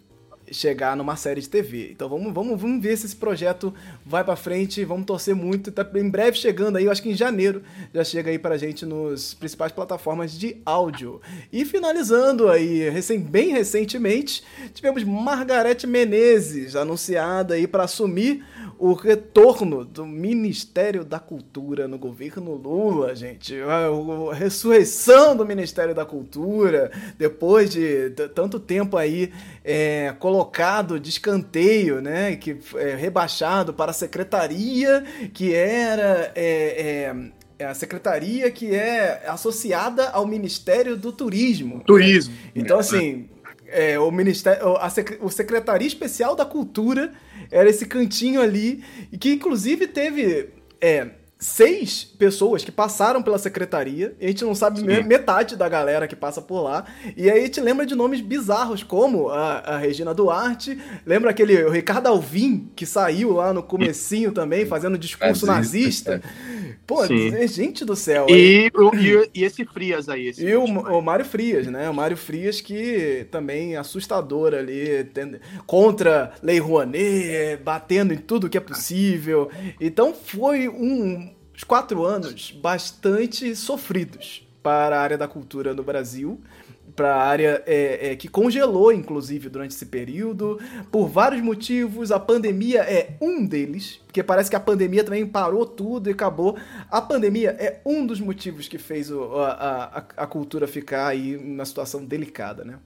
chegar 0.50 0.96
numa 0.96 1.16
série 1.16 1.40
de 1.40 1.48
TV. 1.48 1.90
Então 1.92 2.08
vamos, 2.08 2.32
vamos, 2.32 2.60
vamos 2.60 2.82
ver 2.82 2.96
se 2.96 3.06
esse 3.06 3.16
projeto 3.16 3.72
vai 4.04 4.22
pra 4.22 4.36
frente, 4.36 4.84
vamos 4.84 5.06
torcer 5.06 5.34
muito. 5.34 5.72
Tá 5.72 5.86
em 5.94 6.08
breve 6.08 6.36
chegando 6.36 6.76
aí, 6.76 6.84
eu 6.84 6.92
acho 6.92 7.02
que 7.02 7.10
em 7.10 7.14
janeiro 7.14 7.62
já 7.92 8.04
chega 8.04 8.30
aí 8.30 8.38
pra 8.38 8.56
gente 8.56 8.84
nos 8.84 9.34
principais 9.34 9.72
plataformas 9.72 10.32
de 10.32 10.56
áudio. 10.64 11.20
E 11.52 11.64
finalizando 11.64 12.48
aí, 12.48 12.88
recém, 12.90 13.20
bem 13.20 13.52
recentemente, 13.52 14.42
tivemos 14.72 15.04
Margarete 15.04 15.86
Menezes 15.86 16.76
anunciada 16.76 17.54
aí 17.54 17.66
para 17.66 17.84
assumir 17.84 18.44
o 18.78 18.92
retorno 18.92 19.84
do 19.84 20.04
Ministério 20.04 21.04
da 21.04 21.18
Cultura 21.18 21.86
no 21.86 21.98
governo 21.98 22.54
Lula, 22.54 23.14
gente. 23.14 23.54
A, 23.60 24.34
ressurreição 24.34 25.36
do 25.36 25.46
Ministério 25.46 25.94
da 25.94 26.04
Cultura, 26.04 26.90
depois 27.16 27.70
de 27.70 28.10
tanto 28.34 28.58
tempo 28.58 28.96
aí 28.96 29.32
é, 29.64 30.14
colocado 30.18 31.00
de 31.00 31.08
escanteio, 31.08 32.00
né? 32.02 32.36
Que 32.36 32.56
é 32.76 32.94
rebaixado 32.94 33.72
para 33.72 33.90
a 33.90 33.94
secretaria 33.94 35.02
que 35.32 35.54
era. 35.54 36.30
é, 36.34 37.14
é, 37.58 37.64
a 37.64 37.72
secretaria 37.72 38.50
que 38.50 38.74
é 38.74 39.22
associada 39.28 40.08
ao 40.10 40.26
Ministério 40.26 40.96
do 40.96 41.12
Turismo. 41.12 41.82
Turismo. 41.86 42.34
Então, 42.54 42.78
assim, 42.80 43.28
é, 43.68 43.98
o 43.98 44.10
Ministério, 44.10 44.76
a 44.76 44.90
Sec- 44.90 45.18
o 45.22 45.30
Secretaria 45.30 45.86
Especial 45.86 46.34
da 46.34 46.44
Cultura 46.44 47.12
era 47.50 47.70
esse 47.70 47.86
cantinho 47.86 48.40
ali, 48.40 48.82
e 49.10 49.16
que 49.16 49.32
inclusive 49.32 49.86
teve 49.86 50.48
é, 50.80 51.10
seis 51.44 52.02
pessoas 52.04 52.64
que 52.64 52.72
passaram 52.72 53.22
pela 53.22 53.36
secretaria, 53.38 54.14
e 54.18 54.24
a 54.24 54.28
gente 54.28 54.44
não 54.44 54.54
sabe 54.54 54.82
me- 54.82 55.02
metade 55.02 55.56
da 55.56 55.68
galera 55.68 56.08
que 56.08 56.16
passa 56.16 56.40
por 56.40 56.62
lá, 56.62 56.86
e 57.14 57.30
aí 57.30 57.40
a 57.40 57.44
gente 57.44 57.60
lembra 57.60 57.84
de 57.84 57.94
nomes 57.94 58.22
bizarros, 58.22 58.82
como 58.82 59.28
a, 59.28 59.58
a 59.58 59.76
Regina 59.78 60.14
Duarte, 60.14 60.78
lembra 61.04 61.30
aquele 61.30 61.62
o 61.64 61.70
Ricardo 61.70 62.06
Alvim, 62.06 62.70
que 62.74 62.86
saiu 62.86 63.32
lá 63.34 63.52
no 63.52 63.62
comecinho 63.62 64.32
também, 64.32 64.64
fazendo 64.64 64.96
discurso 64.96 65.44
nazista. 65.44 66.22
Pô, 66.86 67.06
Sim. 67.06 67.46
gente 67.46 67.82
do 67.84 67.96
céu. 67.96 68.26
E, 68.28 68.70
o- 68.74 68.94
e, 68.94 69.30
e 69.34 69.44
esse 69.44 69.64
Frias 69.64 70.06
aí. 70.08 70.28
Esse 70.28 70.44
E 70.46 70.54
o, 70.54 70.64
o 70.64 71.00
Mário 71.00 71.24
Frias, 71.24 71.66
né? 71.66 71.88
O 71.88 71.94
Mário 71.94 72.16
Frias 72.16 72.60
que 72.60 73.26
também 73.30 73.74
é 73.74 73.78
assustador 73.78 74.52
ali, 74.52 75.04
tendo- 75.14 75.38
contra 75.66 76.32
Lei 76.42 76.58
Rouanet, 76.58 77.58
batendo 77.64 78.12
em 78.12 78.18
tudo 78.18 78.50
que 78.50 78.58
é 78.58 78.60
possível. 78.60 79.50
Então 79.80 80.12
foi 80.12 80.68
um, 80.68 81.30
uns 81.54 81.64
quatro 81.64 82.04
anos 82.04 82.50
bastante 82.50 83.54
sofridos 83.54 84.46
para 84.62 84.98
a 84.98 85.00
área 85.02 85.18
da 85.18 85.28
cultura 85.28 85.74
no 85.74 85.82
Brasil. 85.82 86.40
Para 86.96 87.14
a 87.16 87.22
área 87.24 87.62
é, 87.66 88.12
é, 88.12 88.16
que 88.16 88.28
congelou, 88.28 88.92
inclusive, 88.92 89.48
durante 89.48 89.72
esse 89.74 89.86
período, 89.86 90.60
por 90.92 91.08
vários 91.08 91.42
motivos. 91.42 92.12
A 92.12 92.20
pandemia 92.20 92.82
é 92.82 93.16
um 93.20 93.44
deles, 93.44 94.00
porque 94.06 94.22
parece 94.22 94.48
que 94.50 94.54
a 94.56 94.60
pandemia 94.60 95.02
também 95.02 95.26
parou 95.26 95.66
tudo 95.66 96.08
e 96.08 96.12
acabou. 96.12 96.56
A 96.90 97.00
pandemia 97.00 97.50
é 97.58 97.80
um 97.84 98.06
dos 98.06 98.20
motivos 98.20 98.68
que 98.68 98.78
fez 98.78 99.10
o- 99.10 99.34
a, 99.38 99.50
a, 99.84 99.98
a 100.24 100.26
cultura 100.26 100.68
ficar 100.68 101.08
aí 101.08 101.36
numa 101.36 101.64
situação 101.64 102.04
delicada, 102.04 102.64
né? 102.64 102.78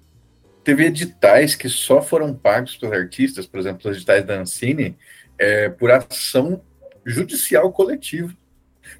Teve 0.64 0.84
editais 0.86 1.54
que 1.54 1.68
só 1.68 2.02
foram 2.02 2.34
pagos 2.36 2.76
pelos 2.76 2.94
artistas, 2.94 3.46
por 3.46 3.58
exemplo, 3.58 3.90
os 3.90 3.96
editais 3.96 4.24
da 4.24 4.38
Ancine, 4.40 4.98
é, 5.38 5.68
por 5.70 5.90
ação 5.90 6.62
judicial 7.06 7.72
coletiva 7.72 8.34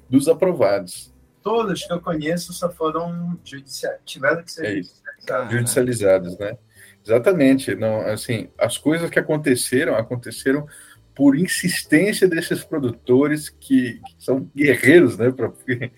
dos 0.09 0.27
aprovados. 0.27 1.13
Todos 1.41 1.85
que 1.85 1.93
eu 1.93 2.01
conheço 2.01 2.51
só 2.53 2.69
foram 2.69 3.39
judiciais. 3.43 3.97
Tiveram 4.05 4.43
que 4.43 4.51
ser 4.51 4.65
É 4.65 4.75
judicializados. 4.75 5.51
judicializados, 5.51 6.37
né? 6.37 6.57
Exatamente. 7.05 7.75
Não, 7.75 8.01
assim, 8.01 8.49
as 8.57 8.77
coisas 8.77 9.09
que 9.09 9.17
aconteceram 9.19 9.95
aconteceram 9.95 10.67
por 11.15 11.37
insistência 11.37 12.27
desses 12.27 12.63
produtores 12.63 13.49
que, 13.49 13.93
que 13.99 14.15
são 14.23 14.49
guerreiros, 14.55 15.17
né? 15.17 15.31
Pra, 15.31 15.49
porque, 15.49 15.91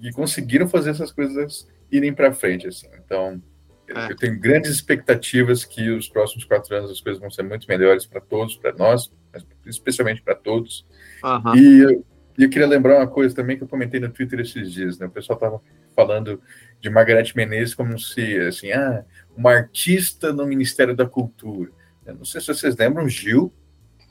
que 0.00 0.12
conseguiram 0.12 0.68
fazer 0.68 0.90
essas 0.90 1.10
coisas 1.12 1.66
irem 1.90 2.12
para 2.12 2.32
frente. 2.32 2.66
Assim. 2.68 2.88
Então, 3.04 3.42
eu- 3.88 3.96
É. 3.96 4.10
eu 4.12 4.16
tenho 4.16 4.38
grandes 4.38 4.70
expectativas 4.70 5.64
que 5.64 5.90
os 5.90 6.08
próximos 6.08 6.44
quatro 6.44 6.74
anos 6.76 6.90
as 6.90 7.00
coisas 7.00 7.20
vão 7.20 7.30
ser 7.30 7.42
muito 7.42 7.66
melhores 7.68 8.06
para 8.06 8.20
todos, 8.20 8.56
para 8.56 8.72
nós, 8.74 9.10
mas 9.32 9.44
especialmente 9.66 10.22
para 10.22 10.34
todos. 10.34 10.86
Aham. 11.22 11.54
E 11.56 12.02
E 12.36 12.44
eu 12.44 12.50
queria 12.50 12.66
lembrar 12.66 12.96
uma 12.96 13.06
coisa 13.06 13.34
também 13.34 13.56
que 13.56 13.62
eu 13.62 13.68
comentei 13.68 14.00
no 14.00 14.10
Twitter 14.10 14.40
esses 14.40 14.72
dias, 14.72 14.98
né? 14.98 15.06
O 15.06 15.10
pessoal 15.10 15.38
tava 15.38 15.60
falando 15.94 16.40
de 16.80 16.90
Margarete 16.90 17.36
Menezes 17.36 17.74
como 17.74 17.98
se, 17.98 18.38
assim, 18.40 18.72
ah, 18.72 19.04
uma 19.36 19.52
artista 19.52 20.32
no 20.32 20.46
Ministério 20.46 20.94
da 20.94 21.06
Cultura. 21.06 21.70
Eu 22.04 22.14
não 22.14 22.24
sei 22.24 22.40
se 22.40 22.48
vocês 22.48 22.76
lembram, 22.76 23.08
Gil 23.08 23.52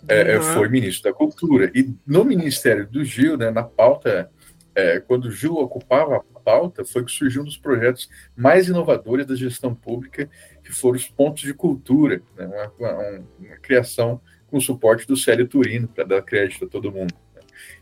é, 0.08 0.38
uhum. 0.38 0.42
foi 0.42 0.70
ministro 0.70 1.12
da 1.12 1.18
Cultura. 1.18 1.72
E 1.74 1.94
no 2.06 2.26
Ministério 2.26 2.88
do 2.88 3.04
Gil, 3.04 3.38
né, 3.38 3.52
na 3.52 3.64
pauta, 3.64 4.30
é, 4.76 5.00
quando 5.00 5.26
o 5.26 5.32
Gil 5.32 5.56
ocupava 5.56 6.18
a 6.18 6.40
pauta, 6.40 6.84
foi 6.84 7.06
que 7.06 7.12
surgiu 7.12 7.42
um 7.42 7.46
dos 7.46 7.58
projetos 7.58 8.10
mais 8.36 8.68
inovadores 8.68 9.26
da 9.26 9.36
gestão 9.36 9.74
pública, 9.74 10.30
que 10.64 10.72
foram 10.72 10.98
os 10.98 11.08
pontos 11.08 11.44
de 11.44 11.54
cultura, 11.54 12.22
né, 12.38 12.46
uma, 12.46 12.92
uma, 12.92 13.24
uma 13.40 13.56
criação 13.58 14.20
com 14.48 14.60
suporte 14.60 15.08
do 15.08 15.16
Célio 15.16 15.48
Turino, 15.48 15.88
para 15.88 16.04
dar 16.04 16.22
crédito 16.22 16.66
a 16.66 16.68
todo 16.68 16.92
mundo. 16.92 17.14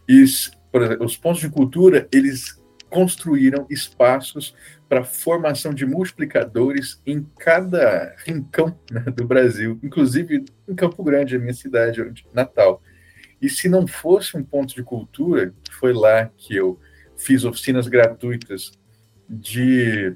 E, 0.07 0.23
por 0.71 0.81
exemplo, 0.81 1.05
os 1.05 1.17
pontos 1.17 1.41
de 1.41 1.49
cultura, 1.49 2.07
eles 2.11 2.61
construíram 2.89 3.65
espaços 3.69 4.53
para 4.87 5.05
formação 5.05 5.73
de 5.73 5.85
multiplicadores 5.85 7.01
em 7.05 7.25
cada 7.39 8.13
rincão 8.25 8.77
né, 8.91 9.01
do 9.15 9.25
Brasil, 9.25 9.79
inclusive 9.81 10.43
em 10.67 10.75
Campo 10.75 11.01
Grande, 11.01 11.37
a 11.37 11.39
minha 11.39 11.53
cidade 11.53 12.03
natal. 12.33 12.83
E 13.41 13.49
se 13.49 13.69
não 13.69 13.87
fosse 13.87 14.35
um 14.35 14.43
ponto 14.43 14.75
de 14.75 14.83
cultura, 14.83 15.53
foi 15.71 15.93
lá 15.93 16.29
que 16.37 16.55
eu 16.55 16.77
fiz 17.17 17.45
oficinas 17.45 17.87
gratuitas 17.87 18.73
de 19.29 20.15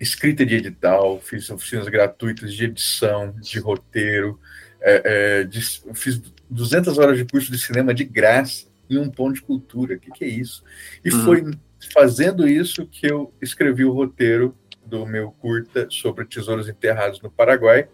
escrita 0.00 0.46
de 0.46 0.54
edital, 0.54 1.20
fiz 1.20 1.50
oficinas 1.50 1.88
gratuitas 1.88 2.54
de 2.54 2.64
edição, 2.64 3.32
de 3.32 3.58
roteiro, 3.58 4.40
é, 4.80 5.02
é, 5.40 5.44
de, 5.44 5.60
fiz 5.94 6.22
200 6.48 6.96
horas 6.98 7.18
de 7.18 7.24
curso 7.26 7.52
de 7.52 7.58
cinema 7.58 7.92
de 7.92 8.04
graça 8.04 8.67
em 8.90 8.98
um 8.98 9.10
ponto 9.10 9.34
de 9.34 9.42
cultura. 9.42 9.94
O 9.94 10.00
que, 10.00 10.10
que 10.10 10.24
é 10.24 10.28
isso? 10.28 10.62
E 11.04 11.10
uhum. 11.10 11.24
foi 11.24 11.44
fazendo 11.92 12.48
isso 12.48 12.86
que 12.86 13.06
eu 13.06 13.32
escrevi 13.40 13.84
o 13.84 13.92
roteiro 13.92 14.56
do 14.84 15.06
meu 15.06 15.30
curta 15.30 15.86
sobre 15.90 16.24
tesouros 16.24 16.68
enterrados 16.68 17.20
no 17.20 17.30
Paraguai, 17.30 17.88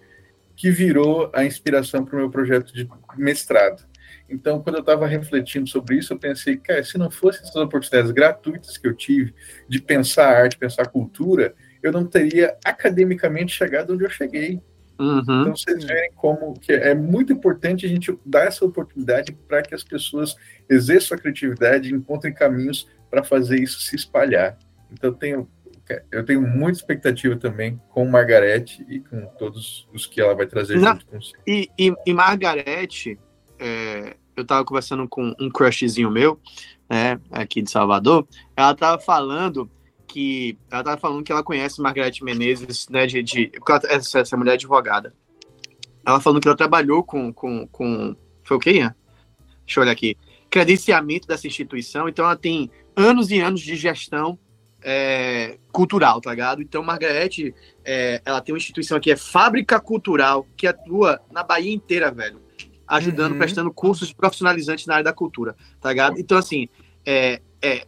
que 0.57 0.71
virou 0.71 1.31
a 1.35 1.45
inspiração 1.45 2.05
para 2.05 2.15
o 2.15 2.19
meu 2.19 2.31
projeto 2.31 2.73
de 2.73 2.89
mestrado. 3.17 3.85
Então, 4.29 4.63
quando 4.63 4.77
eu 4.77 4.81
estava 4.81 5.07
refletindo 5.07 5.69
sobre 5.69 5.97
isso, 5.97 6.13
eu 6.13 6.19
pensei, 6.19 6.57
cara, 6.57 6.83
se 6.83 6.97
não 6.97 7.11
fossem 7.11 7.43
essas 7.43 7.57
oportunidades 7.57 8.11
gratuitas 8.11 8.79
que 8.79 8.87
eu 8.87 8.95
tive 8.95 9.35
de 9.69 9.81
pensar 9.81 10.29
arte, 10.29 10.57
pensar 10.57 10.87
cultura, 10.87 11.55
eu 11.83 11.93
não 11.93 12.07
teria 12.07 12.57
academicamente 12.65 13.53
chegado 13.53 13.93
onde 13.93 14.05
eu 14.05 14.11
cheguei. 14.11 14.63
Uhum. 14.99 15.21
Então, 15.21 15.57
vocês 15.57 15.85
verem 15.85 16.13
como 16.15 16.59
que 16.59 16.73
é 16.73 16.95
muito 16.95 17.33
importante 17.33 17.85
a 17.85 17.89
gente 17.89 18.17
dar 18.25 18.47
essa 18.47 18.65
oportunidade 18.65 19.33
para 19.49 19.63
que 19.63 19.75
as 19.75 19.83
pessoas 19.83 20.37
exerçam 20.69 21.17
a 21.17 21.21
criatividade 21.21 21.91
e 21.91 21.93
encontrem 21.93 22.33
caminhos 22.33 22.89
para 23.11 23.23
fazer 23.23 23.61
isso 23.61 23.81
se 23.81 23.95
espalhar. 23.97 24.59
Então 24.93 25.11
eu 25.11 25.15
tenho, 25.15 25.49
eu 26.11 26.25
tenho 26.25 26.43
muita 26.43 26.79
expectativa 26.79 27.37
também 27.37 27.81
com 27.91 28.05
Margarete 28.07 28.85
e 28.89 29.01
com 29.01 29.27
todos 29.39 29.89
os 29.93 30.07
que 30.07 30.21
ela 30.21 30.35
vai 30.35 30.47
trazer 30.47 30.79
Não, 30.79 30.93
junto 30.93 31.07
com 31.07 31.21
você. 31.21 31.33
E, 31.47 31.69
e, 31.79 31.95
e 32.07 32.15
Margarete, 32.15 33.19
é, 33.59 34.17
eu 34.37 34.43
estava 34.43 34.65
conversando 34.65 35.09
com 35.09 35.35
um 35.41 35.49
crushzinho 35.49 36.11
meu, 36.11 36.41
né, 36.89 37.21
aqui 37.31 37.63
de 37.63 37.71
Salvador, 37.71 38.27
ela 38.57 38.73
estava 38.73 39.01
falando 39.01 39.71
que 40.07 40.59
ela 40.71 40.81
estava 40.81 41.01
falando 41.01 41.25
que 41.25 41.33
ela 41.33 41.43
conhece 41.43 41.81
Margarete 41.81 42.25
Menezes, 42.25 42.89
né, 42.89 43.07
de, 43.07 43.23
de 43.23 43.53
essa, 43.89 44.21
essa 44.21 44.37
mulher 44.37 44.55
advogada. 44.55 45.15
Ela 46.07 46.21
falando 46.21 46.41
que 46.41 46.49
ela 46.49 46.57
trabalhou 46.57 47.03
com, 47.03 47.33
com, 47.33 47.67
com 47.69 48.17
foi 48.43 48.57
o 48.57 48.61
quê, 48.61 48.73
Ian? 48.73 48.95
Deixa 49.67 49.81
eu 49.81 49.83
olhar 49.83 49.93
aqui. 49.93 50.17
Credenciamento 50.51 51.27
dessa 51.27 51.47
instituição, 51.47 52.09
então 52.09 52.25
ela 52.25 52.37
tem 52.37 52.71
anos 52.95 53.31
e 53.31 53.41
anos 53.41 53.61
de 53.61 53.75
gestão 53.75 54.39
é, 54.83 55.59
cultural, 55.73 56.21
tá 56.21 56.31
ligado? 56.31 56.61
Então, 56.61 56.83
Margarete, 56.83 57.55
é, 57.83 58.21
ela 58.25 58.41
tem 58.43 58.55
uma 58.55 58.59
instituição 58.59 58.99
aqui, 58.99 59.11
é 59.11 59.17
Fábrica 59.17 59.81
Cultural, 59.81 60.47
que 60.57 60.67
atua 60.67 61.21
na 61.33 61.43
Bahia 61.43 61.73
inteira, 61.73 62.11
velho. 62.11 62.41
Ajudando, 62.87 63.33
uhum. 63.33 63.39
prestando 63.39 63.73
cursos 63.73 64.13
profissionalizantes 64.13 64.87
na 64.87 64.95
área 64.95 65.05
da 65.05 65.13
cultura, 65.13 65.57
tá 65.81 65.89
ligado? 65.89 66.21
Então, 66.21 66.37
assim, 66.37 66.69
é, 67.05 67.41
é, 67.63 67.87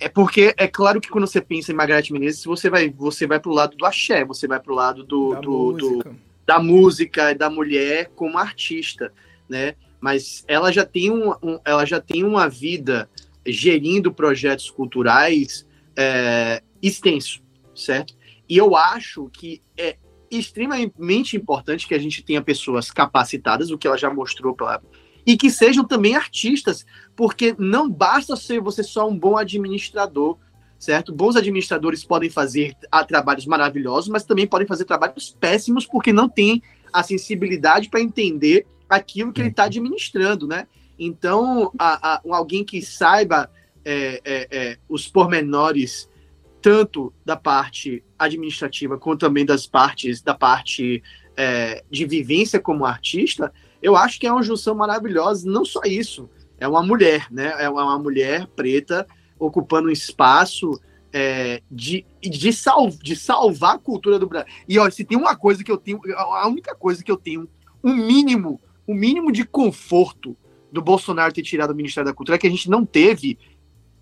é 0.00 0.08
porque 0.08 0.54
é 0.56 0.66
claro 0.66 1.00
que 1.00 1.08
quando 1.08 1.26
você 1.26 1.40
pensa 1.40 1.70
em 1.70 1.74
Margarete 1.74 2.12
Menezes, 2.12 2.44
você 2.44 2.70
vai, 2.70 2.88
você 2.88 3.26
vai 3.26 3.38
pro 3.38 3.52
lado 3.52 3.76
do 3.76 3.84
axé, 3.84 4.24
você 4.24 4.48
vai 4.48 4.58
pro 4.58 4.74
lado 4.74 5.04
do, 5.04 5.34
da, 5.34 5.40
do, 5.40 5.50
música. 5.50 6.10
do 6.10 6.16
da 6.46 6.58
música, 6.58 7.34
da 7.34 7.48
mulher 7.48 8.10
como 8.16 8.36
artista, 8.36 9.12
né? 9.48 9.76
Mas 10.00 10.42
ela 10.48 10.72
já 10.72 10.84
tem, 10.84 11.10
um, 11.10 11.30
um 11.42 11.60
ela 11.64 11.84
já 11.84 12.00
tem 12.00 12.24
uma 12.24 12.48
vida 12.48 13.08
gerindo 13.46 14.12
projetos 14.12 14.68
culturais 14.68 15.64
é, 15.94 16.62
extenso, 16.82 17.40
certo? 17.72 18.14
E 18.48 18.56
eu 18.56 18.74
acho 18.74 19.28
que 19.32 19.62
é 19.76 19.96
extremamente 20.30 21.36
importante 21.36 21.86
que 21.86 21.94
a 21.94 21.98
gente 21.98 22.22
tenha 22.22 22.42
pessoas 22.42 22.90
capacitadas, 22.90 23.70
o 23.70 23.78
que 23.78 23.86
ela 23.86 23.98
já 23.98 24.12
mostrou, 24.12 24.54
claro, 24.54 24.82
e 25.30 25.36
que 25.36 25.48
sejam 25.48 25.84
também 25.84 26.16
artistas, 26.16 26.84
porque 27.14 27.54
não 27.56 27.88
basta 27.88 28.34
ser 28.34 28.60
você 28.60 28.82
só 28.82 29.08
um 29.08 29.16
bom 29.16 29.36
administrador, 29.36 30.36
certo? 30.76 31.14
Bons 31.14 31.36
administradores 31.36 32.04
podem 32.04 32.28
fazer 32.28 32.76
ah, 32.90 33.04
trabalhos 33.04 33.46
maravilhosos, 33.46 34.08
mas 34.08 34.24
também 34.24 34.44
podem 34.44 34.66
fazer 34.66 34.86
trabalhos 34.86 35.30
péssimos 35.38 35.86
porque 35.86 36.12
não 36.12 36.28
têm 36.28 36.60
a 36.92 37.04
sensibilidade 37.04 37.88
para 37.88 38.00
entender 38.00 38.66
aquilo 38.88 39.32
que 39.32 39.40
ele 39.40 39.50
está 39.50 39.64
administrando, 39.64 40.48
né? 40.48 40.66
Então, 40.98 41.70
a, 41.78 42.14
a, 42.14 42.20
alguém 42.28 42.64
que 42.64 42.82
saiba 42.82 43.48
é, 43.84 44.20
é, 44.24 44.48
é, 44.50 44.78
os 44.88 45.06
pormenores 45.06 46.10
tanto 46.60 47.14
da 47.24 47.36
parte 47.36 48.02
administrativa 48.18 48.98
quanto 48.98 49.20
também 49.20 49.46
das 49.46 49.64
partes 49.64 50.20
da 50.22 50.34
parte 50.34 51.04
é, 51.36 51.84
de 51.88 52.04
vivência 52.04 52.58
como 52.58 52.84
artista, 52.84 53.52
eu 53.82 53.96
acho 53.96 54.18
que 54.18 54.26
é 54.26 54.32
uma 54.32 54.42
junção 54.42 54.74
maravilhosa. 54.74 55.50
Não 55.50 55.64
só 55.64 55.80
isso, 55.84 56.28
é 56.58 56.68
uma 56.68 56.82
mulher, 56.82 57.26
né? 57.30 57.54
É 57.58 57.68
uma 57.68 57.98
mulher 57.98 58.46
preta 58.48 59.06
ocupando 59.38 59.88
um 59.88 59.92
espaço 59.92 60.78
é, 61.12 61.62
de, 61.70 62.04
de, 62.20 62.52
sal, 62.52 62.88
de 62.88 63.16
salvar 63.16 63.76
a 63.76 63.78
cultura 63.78 64.18
do 64.18 64.26
Brasil. 64.26 64.52
E 64.68 64.78
olha, 64.78 64.90
se 64.90 65.04
tem 65.04 65.16
uma 65.16 65.34
coisa 65.36 65.64
que 65.64 65.72
eu 65.72 65.78
tenho, 65.78 66.00
a 66.16 66.46
única 66.46 66.74
coisa 66.74 67.02
que 67.02 67.10
eu 67.10 67.16
tenho, 67.16 67.48
um 67.82 67.94
mínimo, 67.94 68.60
um 68.86 68.94
mínimo 68.94 69.32
de 69.32 69.44
conforto 69.44 70.36
do 70.70 70.82
Bolsonaro 70.82 71.32
ter 71.32 71.42
tirado 71.42 71.70
o 71.70 71.74
Ministério 71.74 72.08
da 72.08 72.14
Cultura 72.14 72.36
é 72.36 72.38
que 72.38 72.46
a 72.46 72.50
gente 72.50 72.70
não 72.70 72.84
teve 72.84 73.38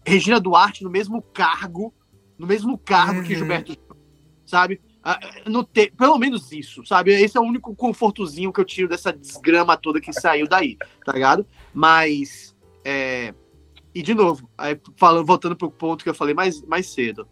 Regina 0.04 0.40
Duarte 0.40 0.82
no 0.82 0.90
mesmo 0.90 1.22
cargo, 1.22 1.94
no 2.38 2.46
mesmo 2.46 2.76
cargo 2.76 3.20
uhum. 3.20 3.24
que 3.24 3.34
Gilberto, 3.34 3.76
sabe? 4.44 4.80
Ah, 5.02 5.18
no 5.46 5.64
te... 5.64 5.90
Pelo 5.96 6.18
menos 6.18 6.52
isso, 6.52 6.84
sabe? 6.84 7.12
Esse 7.12 7.36
é 7.36 7.40
o 7.40 7.44
único 7.44 7.74
confortozinho 7.74 8.52
que 8.52 8.60
eu 8.60 8.64
tiro 8.64 8.88
dessa 8.88 9.12
desgrama 9.12 9.76
toda 9.76 10.00
que 10.00 10.12
saiu 10.12 10.48
daí, 10.48 10.76
tá 11.04 11.12
ligado? 11.12 11.46
Mas, 11.72 12.54
é... 12.84 13.32
e 13.94 14.02
de 14.02 14.14
novo, 14.14 14.50
aí, 14.58 14.78
falando, 14.96 15.26
voltando 15.26 15.56
pro 15.56 15.70
ponto 15.70 16.02
que 16.02 16.10
eu 16.10 16.14
falei 16.14 16.34
mais, 16.34 16.62
mais 16.62 16.86
cedo, 16.86 17.26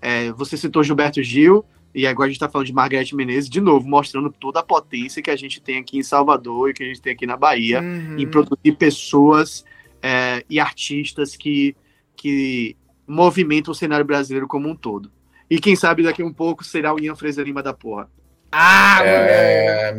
é, 0.00 0.32
você 0.32 0.56
citou 0.56 0.82
Gilberto 0.82 1.22
Gil, 1.22 1.64
e 1.94 2.06
agora 2.06 2.26
a 2.26 2.28
gente 2.28 2.36
está 2.36 2.48
falando 2.48 2.66
de 2.66 2.72
Margarete 2.72 3.16
Menezes, 3.16 3.50
de 3.50 3.60
novo, 3.60 3.86
mostrando 3.88 4.30
toda 4.30 4.60
a 4.60 4.62
potência 4.62 5.22
que 5.22 5.30
a 5.30 5.36
gente 5.36 5.60
tem 5.60 5.78
aqui 5.78 5.98
em 5.98 6.02
Salvador 6.02 6.70
e 6.70 6.72
que 6.72 6.82
a 6.82 6.86
gente 6.86 7.02
tem 7.02 7.12
aqui 7.12 7.26
na 7.26 7.36
Bahia 7.36 7.80
uhum. 7.80 8.18
em 8.18 8.26
produzir 8.28 8.72
pessoas 8.78 9.64
é, 10.00 10.44
e 10.48 10.60
artistas 10.60 11.36
que, 11.36 11.76
que 12.16 12.76
movimentam 13.06 13.72
o 13.72 13.74
cenário 13.74 14.04
brasileiro 14.04 14.46
como 14.46 14.68
um 14.68 14.74
todo. 14.74 15.10
E 15.50 15.58
quem 15.58 15.74
sabe 15.74 16.04
daqui 16.04 16.22
a 16.22 16.24
um 16.24 16.32
pouco 16.32 16.62
será 16.62 16.94
o 16.94 17.00
Ian 17.00 17.16
Fraser 17.16 17.44
Lima 17.44 17.62
da 17.62 17.74
porra. 17.74 18.08
Ah, 18.52 19.00
é, 19.04 19.94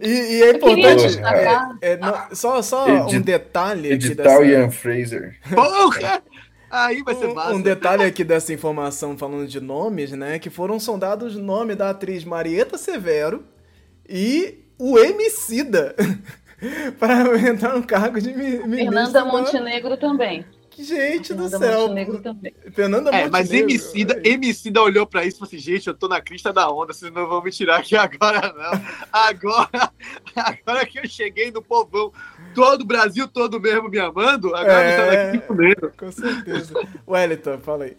e, 0.00 0.06
e, 0.06 0.42
é 0.42 0.50
importante. 0.50 1.20
É, 1.82 1.92
é, 1.92 1.96
não, 1.98 2.14
só 2.32 2.62
só 2.62 2.86
um 3.06 3.20
detalhe. 3.20 3.92
Edital 3.92 4.24
dessa... 4.24 4.44
Ian 4.44 4.70
Fraser. 4.70 5.38
Porra! 5.54 6.22
Aí 6.70 7.02
vai 7.02 7.14
ser 7.14 7.26
um, 7.26 7.34
massa. 7.34 7.54
Um 7.54 7.60
detalhe 7.60 8.02
aqui 8.04 8.24
dessa 8.24 8.50
informação 8.50 9.18
falando 9.18 9.46
de 9.46 9.60
nomes, 9.60 10.12
né? 10.12 10.38
Que 10.38 10.48
foram 10.48 10.80
sondados 10.80 11.36
o 11.36 11.42
nome 11.42 11.74
da 11.74 11.90
atriz 11.90 12.24
Marieta 12.24 12.78
Severo 12.78 13.44
e 14.08 14.64
o 14.78 14.98
Emicida 14.98 15.94
para 16.98 17.38
entrar 17.38 17.76
no 17.76 17.86
cargo 17.86 18.18
de 18.18 18.32
ministra. 18.34 18.68
Fernanda 18.68 19.24
Montenegro 19.26 19.98
também. 19.98 20.46
Gente 20.78 21.34
do 21.34 21.48
céu. 21.48 21.88
Fernanda 22.72 23.10
é, 23.10 23.24
Montenegro. 23.24 23.32
Mas 23.32 23.52
Emicida, 23.52 24.20
Emicida 24.24 24.82
olhou 24.82 25.06
pra 25.06 25.24
isso 25.24 25.36
e 25.36 25.38
falou 25.38 25.48
assim, 25.48 25.58
gente, 25.58 25.86
eu 25.86 25.94
tô 25.94 26.08
na 26.08 26.20
crista 26.20 26.52
da 26.52 26.70
onda, 26.70 26.92
vocês 26.92 27.12
não 27.12 27.26
vão 27.26 27.42
me 27.42 27.50
tirar 27.50 27.80
aqui 27.80 27.96
agora, 27.96 28.52
não. 28.52 28.82
Agora, 29.12 29.92
agora 30.34 30.86
que 30.86 30.98
eu 30.98 31.06
cheguei 31.06 31.50
no 31.50 31.62
povão, 31.62 32.12
todo 32.54 32.82
o 32.82 32.86
Brasil 32.86 33.28
todo 33.28 33.60
mesmo 33.60 33.88
me 33.88 33.98
amando, 33.98 34.54
agora 34.54 34.82
é, 34.82 34.90
me 34.90 34.96
tá 34.96 35.32
daqui 35.32 35.46
comigo. 35.46 35.92
Com 35.96 36.10
certeza. 36.10 36.74
Wellington, 37.06 37.58
fala 37.58 37.84
aí. 37.84 37.96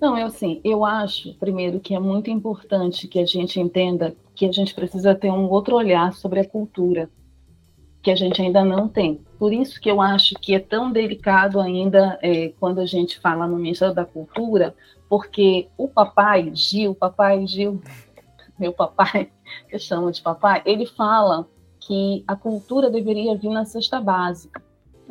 Não, 0.00 0.18
eu 0.18 0.26
assim, 0.26 0.60
eu 0.64 0.84
acho, 0.84 1.34
primeiro, 1.34 1.78
que 1.78 1.94
é 1.94 2.00
muito 2.00 2.30
importante 2.30 3.06
que 3.06 3.18
a 3.18 3.26
gente 3.26 3.60
entenda 3.60 4.16
que 4.34 4.46
a 4.46 4.52
gente 4.52 4.74
precisa 4.74 5.14
ter 5.14 5.30
um 5.30 5.48
outro 5.48 5.76
olhar 5.76 6.12
sobre 6.12 6.40
a 6.40 6.48
cultura. 6.48 7.08
Que 8.02 8.10
a 8.10 8.16
gente 8.16 8.42
ainda 8.42 8.64
não 8.64 8.88
tem. 8.88 9.20
Por 9.38 9.52
isso 9.52 9.80
que 9.80 9.90
eu 9.90 10.00
acho 10.00 10.34
que 10.34 10.54
é 10.54 10.58
tão 10.58 10.90
delicado 10.90 11.60
ainda 11.60 12.18
é, 12.20 12.52
quando 12.58 12.80
a 12.80 12.86
gente 12.86 13.20
fala 13.20 13.46
no 13.46 13.56
Ministério 13.56 13.94
da 13.94 14.04
Cultura, 14.04 14.74
porque 15.08 15.68
o 15.76 15.88
papai 15.88 16.50
Gil, 16.54 16.94
papai 16.94 17.46
Gil, 17.46 17.80
meu 18.58 18.72
papai, 18.72 19.30
eu 19.70 19.78
chamo 19.78 20.10
de 20.10 20.20
papai, 20.20 20.62
ele 20.64 20.86
fala 20.86 21.46
que 21.78 22.24
a 22.26 22.34
cultura 22.34 22.90
deveria 22.90 23.36
vir 23.36 23.50
na 23.50 23.64
cesta 23.64 24.00
básica 24.00 24.62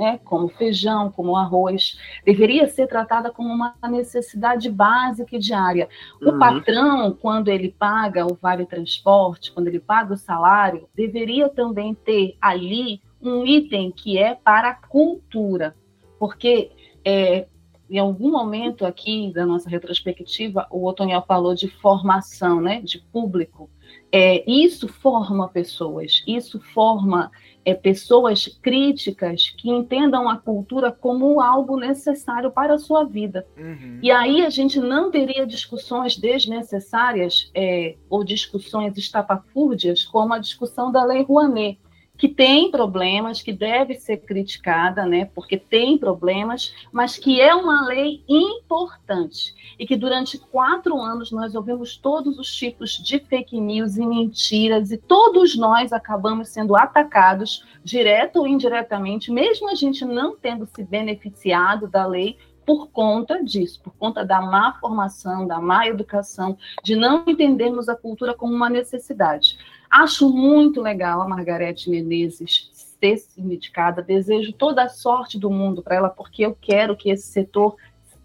né, 0.02 0.20
como 0.26 0.50
feijão, 0.50 1.12
como 1.12 1.36
arroz, 1.36 1.96
deveria 2.26 2.68
ser 2.68 2.88
tratada 2.88 3.30
como 3.30 3.54
uma 3.54 3.76
necessidade 3.88 4.68
básica 4.68 5.36
e 5.36 5.40
diária. 5.40 5.88
O 6.20 6.32
uhum. 6.32 6.40
patrão, 6.40 7.14
quando 7.14 7.50
ele 7.50 7.70
paga 7.70 8.26
o 8.26 8.34
vale 8.34 8.66
transporte, 8.66 9.52
quando 9.52 9.68
ele 9.68 9.80
paga 9.80 10.16
o 10.16 10.18
salário, 10.18 10.90
deveria 10.96 11.50
também 11.50 11.94
ter 11.94 12.36
ali 12.42 13.00
um 13.22 13.46
item 13.46 13.92
que 13.92 14.18
é 14.18 14.34
para 14.34 14.70
a 14.72 14.74
cultura, 14.74 15.76
porque 16.18 16.72
é, 17.06 17.46
em 17.88 18.00
algum 18.00 18.32
momento 18.32 18.88
aqui 18.88 19.32
da 19.32 19.46
nossa 19.46 19.70
retrospectiva, 19.70 20.66
o 20.72 20.88
Otoniel 20.88 21.24
falou 21.28 21.54
de 21.54 21.68
formação, 21.68 22.60
né, 22.60 22.82
de 22.82 22.98
público. 22.98 23.70
É, 24.12 24.44
isso 24.50 24.88
forma 24.88 25.48
pessoas, 25.48 26.22
isso 26.28 26.60
forma 26.60 27.32
é, 27.64 27.74
pessoas 27.74 28.48
críticas 28.62 29.54
que 29.58 29.70
entendam 29.70 30.28
a 30.28 30.38
cultura 30.38 30.92
como 30.92 31.40
algo 31.40 31.78
necessário 31.78 32.52
para 32.52 32.74
a 32.74 32.78
sua 32.78 33.06
vida. 33.06 33.48
Uhum. 33.58 34.00
E 34.02 34.12
aí 34.12 34.46
a 34.46 34.50
gente 34.50 34.80
não 34.80 35.12
teria 35.12 35.46
discussões 35.46 36.18
desnecessárias 36.18 37.50
é, 37.56 37.96
ou 38.10 38.24
discussões 38.24 38.98
estapafúrdias, 38.98 40.04
como 40.04 40.34
a 40.34 40.40
discussão 40.40 40.92
da 40.92 41.04
Lei 41.04 41.24
Rouanet, 41.24 41.80
que 42.22 42.30
tem 42.30 42.70
problemas, 42.70 43.42
que 43.42 43.52
deve 43.52 43.96
ser 43.96 44.18
criticada, 44.18 45.08
né, 45.08 45.26
porque 45.34 45.58
tem 45.58 45.98
problemas, 45.98 46.72
mas 46.92 47.18
que 47.18 47.42
é 47.42 47.56
uma 47.56 47.88
lei 47.88 48.24
importante 48.30 49.56
e 49.80 49.88
que 49.88 49.98
durante 49.98 50.38
quatro 50.38 51.02
anos 51.02 51.32
nós 51.32 51.56
ouvimos 51.56 51.98
todos 51.98 52.38
os 52.38 52.56
tipos 52.56 52.92
de 52.92 53.18
fake 53.22 53.60
news 53.60 53.98
e 53.98 54.06
mentiras 54.06 54.92
e 54.92 54.98
todos 54.98 55.58
nós 55.58 55.92
acabamos 55.92 56.50
sendo 56.50 56.76
atacados, 56.76 57.66
direto 57.84 58.36
ou 58.36 58.48
indiretamente, 58.48 59.32
mesmo 59.32 59.68
a 59.68 59.74
gente 59.74 60.06
não 60.06 60.36
tendo 60.38 60.68
se 60.68 60.84
beneficiado 60.84 61.88
da 61.88 62.06
lei, 62.06 62.38
por 62.66 62.90
conta 62.92 63.44
disso, 63.44 63.82
por 63.82 63.94
conta 63.96 64.24
da 64.24 64.42
má 64.42 64.78
formação, 64.80 65.48
da 65.48 65.60
má 65.60 65.88
educação, 65.88 66.58
de 66.84 66.96
não 66.96 67.24
entendermos 67.28 67.90
a 67.90 67.96
cultura 67.96 68.34
como 68.34 68.54
uma 68.54 68.70
necessidade. 68.70 69.58
Acho 69.92 70.30
muito 70.30 70.82
legal 70.82 71.22
a 71.22 71.28
Margarete 71.28 71.90
Menezes 71.90 72.72
ser 72.74 73.18
sindicada, 73.18 74.02
desejo 74.02 74.54
toda 74.54 74.84
a 74.84 74.90
sorte 74.90 75.38
do 75.38 75.50
mundo 75.50 75.84
para 75.84 75.98
ela, 75.98 76.10
porque 76.10 76.46
eu 76.46 76.56
quero 76.56 76.96
que 76.96 77.10
esse 77.10 77.28
setor 77.28 77.76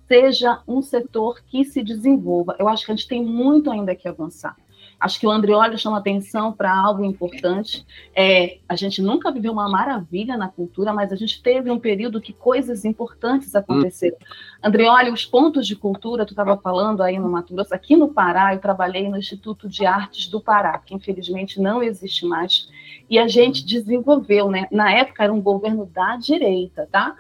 seja 0.07 0.63
um 0.69 0.81
setor 0.81 1.43
que 1.45 1.65
se 1.65 1.83
desenvolva. 1.83 2.55
Eu 2.59 2.69
acho 2.69 2.87
que 2.87 2.93
a 2.93 2.95
gente 2.95 3.09
tem 3.09 3.25
muito 3.25 3.69
ainda 3.69 3.97
que 3.97 4.07
avançar. 4.07 4.57
Acho 4.99 5.21
que 5.21 5.27
o 5.27 5.31
Andrioli 5.31 5.77
chama 5.77 5.99
atenção 5.99 6.53
para 6.53 6.75
algo 6.75 7.05
importante. 7.05 7.87
É, 8.15 8.59
a 8.67 8.75
gente 8.75 9.03
nunca 9.03 9.31
viveu 9.31 9.53
uma 9.53 9.69
maravilha 9.69 10.37
na 10.39 10.49
cultura, 10.49 10.93
mas 10.93 11.13
a 11.13 11.17
gente 11.17 11.43
teve 11.43 11.71
um 11.71 11.79
período 11.79 12.21
que 12.21 12.33
coisas 12.33 12.85
importantes 12.85 13.55
aconteceram. 13.55 14.17
Hum. 14.65 15.13
Os 15.13 15.25
pontos 15.25 15.67
de 15.67 15.77
cultura, 15.77 16.25
tu 16.25 16.31
estava 16.31 16.57
falando 16.57 17.03
aí 17.03 17.19
no 17.19 17.29
Mato 17.29 17.55
Grosso, 17.55 17.75
aqui 17.75 17.95
no 17.95 18.09
Pará, 18.09 18.55
eu 18.55 18.61
trabalhei 18.61 19.09
no 19.09 19.19
Instituto 19.19 19.69
de 19.69 19.85
Artes 19.85 20.29
do 20.29 20.41
Pará, 20.41 20.79
que 20.79 20.95
infelizmente 20.95 21.61
não 21.61 21.83
existe 21.83 22.25
mais, 22.25 22.69
e 23.09 23.19
a 23.19 23.29
gente 23.29 23.65
desenvolveu, 23.65 24.51
né? 24.51 24.67
Na 24.73 24.93
época 24.93 25.23
era 25.23 25.33
um 25.33 25.41
governo 25.41 25.87
da 25.87 26.17
direita, 26.17 26.89
tá? 26.91 27.15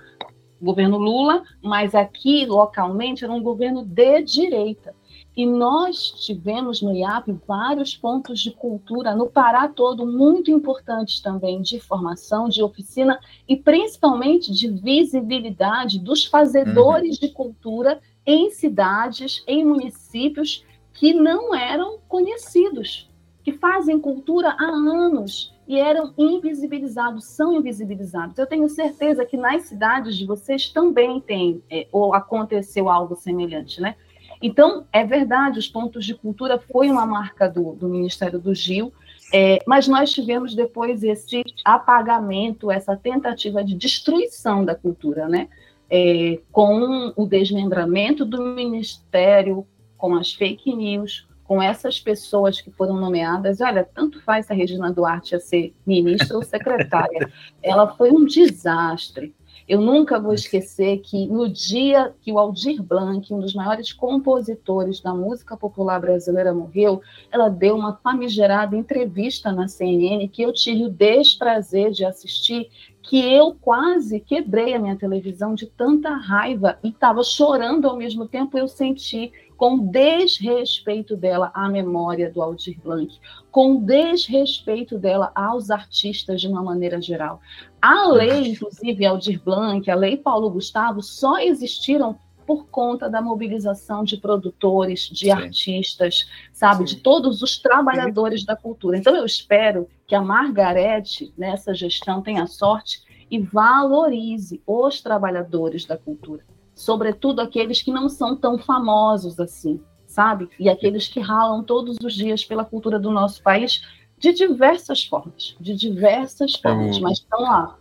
Governo 0.61 0.97
Lula, 0.97 1.43
mas 1.62 1.95
aqui 1.95 2.47
localmente 2.47 3.22
era 3.22 3.33
um 3.33 3.43
governo 3.43 3.85
de 3.85 4.22
direita. 4.22 4.95
E 5.37 5.45
nós 5.45 6.12
tivemos 6.24 6.80
no 6.80 6.97
IAP 6.97 7.30
vários 7.47 7.95
pontos 7.95 8.41
de 8.41 8.51
cultura 8.51 9.14
no 9.14 9.26
Pará 9.26 9.68
todo, 9.68 10.07
muito 10.07 10.51
importantes 10.51 11.20
também, 11.20 11.61
de 11.61 11.78
formação, 11.78 12.49
de 12.49 12.62
oficina 12.62 13.20
e 13.47 13.55
principalmente 13.55 14.51
de 14.51 14.68
visibilidade 14.68 15.99
dos 15.99 16.24
fazedores 16.24 17.16
uhum. 17.16 17.28
de 17.28 17.34
cultura 17.34 18.01
em 18.24 18.51
cidades, 18.51 19.45
em 19.47 19.62
municípios 19.62 20.64
que 20.95 21.12
não 21.12 21.55
eram 21.55 21.99
conhecidos, 22.09 23.11
que 23.45 23.53
fazem 23.53 24.01
cultura 24.01 24.57
há 24.59 24.64
anos 24.64 25.55
e 25.68 25.78
eram 25.78 26.14
invisibilizados, 26.16 27.26
são 27.26 27.53
invisibilizados. 27.53 28.39
Eu 28.39 28.47
tenho 28.47 28.68
certeza 28.70 29.26
que 29.26 29.37
nas 29.37 29.64
cidades 29.64 30.16
de 30.16 30.24
vocês 30.24 30.70
também 30.70 31.20
tem, 31.20 31.62
é, 31.70 31.87
ou 31.93 32.14
aconteceu 32.14 32.89
algo 32.89 33.14
semelhante, 33.14 33.82
né? 33.82 33.97
Então, 34.43 34.87
é 34.93 35.05
verdade, 35.05 35.59
os 35.59 35.68
pontos 35.68 36.05
de 36.05 36.14
cultura 36.14 36.59
foi 36.59 36.89
uma 36.91 37.07
marca 37.07 37.49
do, 37.49 37.72
do 37.74 37.89
Ministério 37.89 38.39
do 38.39 38.55
Gil, 38.55 38.93
é, 39.32 39.59
mas 39.66 39.89
nós 39.89 40.12
tivemos 40.12 40.55
depois 40.55 41.03
esse 41.03 41.43
apagamento, 41.64 42.70
essa 42.70 42.97
tentativa 42.97 43.64
de 43.64 43.74
destruição 43.74 44.64
da 44.64 44.74
cultura, 44.74 45.28
né? 45.28 45.49
É, 45.89 46.41
com 46.51 47.12
o 47.14 47.26
desmembramento 47.26 48.24
do 48.24 48.43
Ministério, 48.43 49.66
com 49.97 50.14
as 50.14 50.32
fake 50.32 50.74
news, 50.74 51.26
com 51.45 51.62
essas 51.62 52.01
pessoas 52.01 52.61
que 52.61 52.70
foram 52.70 52.97
nomeadas. 52.97 53.61
Olha, 53.61 53.84
tanto 53.84 54.20
faz 54.22 54.51
a 54.51 54.55
Regina 54.55 54.93
Duarte 54.93 55.34
ia 55.34 55.41
ser 55.41 55.74
ministra 55.87 56.37
ou 56.37 56.43
secretária. 56.43 57.30
Ela 57.62 57.95
foi 57.95 58.11
um 58.11 58.24
desastre. 58.24 59.34
Eu 59.69 59.81
nunca 59.81 60.21
vou 60.21 60.33
esquecer 60.33 60.99
que 60.99 61.27
no 61.27 61.49
dia 61.49 62.14
que 62.21 62.31
o 62.33 62.39
Aldir 62.39 62.81
Blanc, 62.81 63.35
um 63.35 63.41
dos 63.41 63.53
maiores 63.53 63.93
compositores 63.93 65.01
da 65.01 65.12
música 65.12 65.57
popular 65.57 66.01
brasileira, 66.01 66.55
morreu, 66.55 67.03
ela 67.33 67.49
deu 67.49 67.75
uma 67.75 67.97
famigerada 67.97 68.77
entrevista 68.77 69.51
na 69.51 69.67
CNN 69.67 70.29
que 70.29 70.43
eu 70.43 70.53
tive 70.53 70.85
o 70.85 70.89
desprazer 70.89 71.91
de 71.91 72.05
assistir, 72.05 72.71
que 73.03 73.19
eu 73.19 73.57
quase 73.61 74.21
quebrei 74.21 74.75
a 74.75 74.79
minha 74.79 74.97
televisão 74.97 75.55
de 75.55 75.67
tanta 75.67 76.11
raiva 76.11 76.79
e 76.83 76.89
estava 76.89 77.25
chorando 77.25 77.89
ao 77.89 77.97
mesmo 77.97 78.29
tempo. 78.29 78.57
Eu 78.57 78.69
senti 78.69 79.33
com 79.57 79.78
desrespeito 79.78 81.16
dela 81.16 81.50
à 81.54 81.68
memória 81.68 82.30
do 82.30 82.42
Aldir 82.42 82.78
Blanc, 82.82 83.18
com 83.50 83.76
desrespeito 83.76 84.98
dela 84.98 85.32
aos 85.34 85.70
artistas 85.70 86.40
de 86.40 86.48
uma 86.48 86.62
maneira 86.62 87.00
geral. 87.00 87.40
A 87.80 88.09
lei, 88.09 88.48
inclusive, 88.48 89.07
Aldir 89.07 89.42
Blanc, 89.42 89.90
a 89.90 89.94
lei 89.94 90.16
Paulo 90.16 90.50
Gustavo, 90.50 91.02
só 91.02 91.38
existiram 91.38 92.18
por 92.46 92.66
conta 92.66 93.11
da 93.11 93.20
mobilização 93.20 94.04
de 94.04 94.18
produtores, 94.18 95.09
de 95.09 95.26
Sim. 95.26 95.32
artistas, 95.32 96.28
sabe, 96.52 96.88
Sim. 96.88 96.94
de 96.94 97.02
todos 97.02 97.42
os 97.42 97.59
trabalhadores 97.59 98.40
Sim. 98.40 98.46
da 98.46 98.54
cultura. 98.54 98.96
Então, 98.96 99.16
eu 99.16 99.24
espero 99.24 99.88
que 100.07 100.14
a 100.14 100.22
Margarete, 100.22 101.32
nessa 101.36 101.74
gestão, 101.74 102.22
tenha 102.22 102.46
sorte 102.46 103.03
e 103.28 103.41
valorize 103.41 104.62
os 104.64 105.00
trabalhadores 105.00 105.84
da 105.84 105.96
cultura 105.96 106.45
sobretudo 106.76 107.40
aqueles 107.40 107.80
que 107.80 107.90
não 107.90 108.08
são 108.08 108.36
tão 108.36 108.58
famosos 108.58 109.40
assim, 109.40 109.80
sabe? 110.07 110.48
E 110.61 110.68
aqueles 110.68 111.08
que 111.08 111.18
ralam 111.18 111.64
todos 111.64 111.96
os 112.04 112.14
dias 112.14 112.44
pela 112.44 112.64
cultura 112.64 112.98
do 112.98 113.11
nosso 113.11 113.42
país 113.42 113.82
de 114.18 114.32
diversas 114.32 115.04
formas, 115.04 115.57
de 115.58 115.74
diversas 115.74 116.54
formas, 116.54 116.96
eu, 116.96 117.03
mas 117.03 117.18
estão 117.18 117.40
lá. 117.40 117.78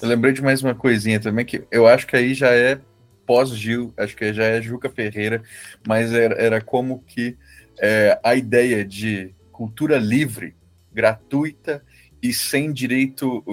Eu 0.00 0.08
lembrei 0.08 0.32
de 0.32 0.40
mais 0.40 0.62
uma 0.62 0.74
coisinha 0.74 1.20
também, 1.20 1.44
que 1.44 1.64
eu 1.70 1.86
acho 1.88 2.06
que 2.06 2.16
aí 2.16 2.32
já 2.32 2.50
é 2.50 2.80
pós-Gil, 3.26 3.92
acho 3.96 4.16
que 4.16 4.32
já 4.32 4.44
é 4.44 4.62
Juca 4.62 4.88
Ferreira, 4.88 5.42
mas 5.86 6.12
era, 6.12 6.34
era 6.40 6.60
como 6.60 7.00
que 7.00 7.36
é, 7.80 8.18
a 8.22 8.36
ideia 8.36 8.84
de 8.84 9.34
cultura 9.50 9.98
livre, 9.98 10.56
gratuita 10.92 11.82
e 12.22 12.32
sem 12.32 12.72
direito 12.72 13.44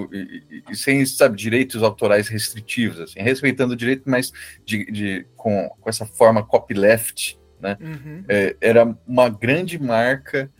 e, 0.71 0.75
sem 0.75 1.05
sabe 1.05 1.37
direitos 1.37 1.83
autorais 1.83 2.27
restritivos 2.27 2.99
assim 2.99 3.19
respeitando 3.19 3.73
o 3.73 3.77
direito 3.77 4.03
mas 4.05 4.31
de, 4.65 4.85
de 4.91 5.25
com, 5.35 5.69
com, 5.79 5.89
essa 5.89 6.05
forma 6.05 6.43
copyleft 6.43 7.37
né? 7.59 7.77
Uhum. 7.79 8.23
é, 8.27 8.55
era 8.59 8.97
uma 9.07 9.29
grande 9.29 9.81
marca 9.81 10.51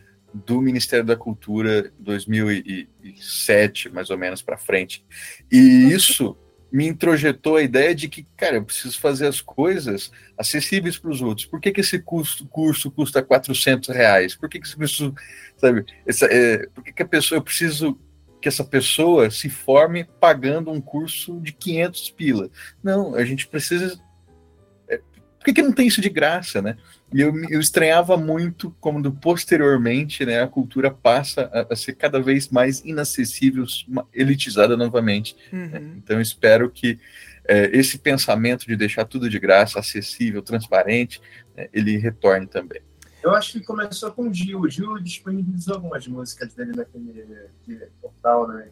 do 0.44 0.60
Ministério 0.60 1.04
da 1.04 1.16
Cultura 1.16 1.90
2007 1.98 3.88
mais 3.90 4.10
ou 4.10 4.18
menos 4.18 4.42
para 4.42 4.58
frente. 4.58 5.04
E 5.50 5.58
isso 5.92 6.36
me 6.76 6.86
introjetou 6.86 7.56
a 7.56 7.62
ideia 7.62 7.94
de 7.94 8.06
que, 8.06 8.26
cara, 8.36 8.56
eu 8.56 8.62
preciso 8.62 9.00
fazer 9.00 9.26
as 9.26 9.40
coisas 9.40 10.12
acessíveis 10.36 10.98
para 10.98 11.10
os 11.10 11.22
outros. 11.22 11.46
Por 11.46 11.58
que, 11.58 11.72
que 11.72 11.80
esse 11.80 11.98
custo, 11.98 12.46
curso 12.46 12.90
custa 12.90 13.22
400 13.22 13.88
reais? 13.88 14.34
Por 14.34 14.46
que, 14.46 14.60
que 14.60 14.66
esse 14.66 14.76
curso, 14.76 15.14
sabe, 15.56 15.86
essa, 16.06 16.26
é, 16.26 16.66
por 16.66 16.84
que, 16.84 16.92
que 16.92 17.02
a 17.02 17.08
pessoa, 17.08 17.38
eu 17.38 17.42
preciso 17.42 17.98
que 18.42 18.46
essa 18.46 18.62
pessoa 18.62 19.30
se 19.30 19.48
forme 19.48 20.04
pagando 20.20 20.70
um 20.70 20.78
curso 20.78 21.40
de 21.40 21.50
500 21.50 22.10
pila? 22.10 22.50
Não, 22.84 23.14
a 23.14 23.24
gente 23.24 23.48
precisa, 23.48 23.98
que, 25.46 25.52
que 25.52 25.62
não 25.62 25.72
tem 25.72 25.86
isso 25.86 26.00
de 26.00 26.08
graça, 26.08 26.60
né? 26.60 26.76
E 27.14 27.20
eu, 27.20 27.32
eu 27.48 27.60
estranhava 27.60 28.16
muito 28.16 28.74
quando 28.80 29.12
posteriormente 29.12 30.26
né, 30.26 30.42
a 30.42 30.48
cultura 30.48 30.90
passa 30.90 31.48
a, 31.52 31.72
a 31.72 31.76
ser 31.76 31.94
cada 31.94 32.20
vez 32.20 32.48
mais 32.48 32.80
inacessível, 32.84 33.64
elitizada 34.12 34.76
novamente. 34.76 35.36
Uhum. 35.52 35.68
Né? 35.68 35.92
Então 35.98 36.16
eu 36.16 36.22
espero 36.22 36.68
que 36.68 36.98
é, 37.46 37.70
esse 37.76 37.98
pensamento 37.98 38.66
de 38.66 38.76
deixar 38.76 39.04
tudo 39.04 39.30
de 39.30 39.38
graça, 39.38 39.78
acessível, 39.78 40.42
transparente, 40.42 41.20
né, 41.56 41.68
ele 41.72 41.96
retorne 41.96 42.46
também. 42.46 42.80
Eu 43.22 43.34
acho 43.34 43.52
que 43.52 43.60
começou 43.60 44.10
com 44.10 44.28
o 44.28 44.34
Gil. 44.34 44.60
O 44.60 44.68
Gil 44.68 44.98
disponibilizou 44.98 45.74
algumas 45.74 46.06
músicas 46.08 46.54
dele 46.54 46.72
naquele 46.76 47.86
portal, 48.00 48.48
né? 48.48 48.68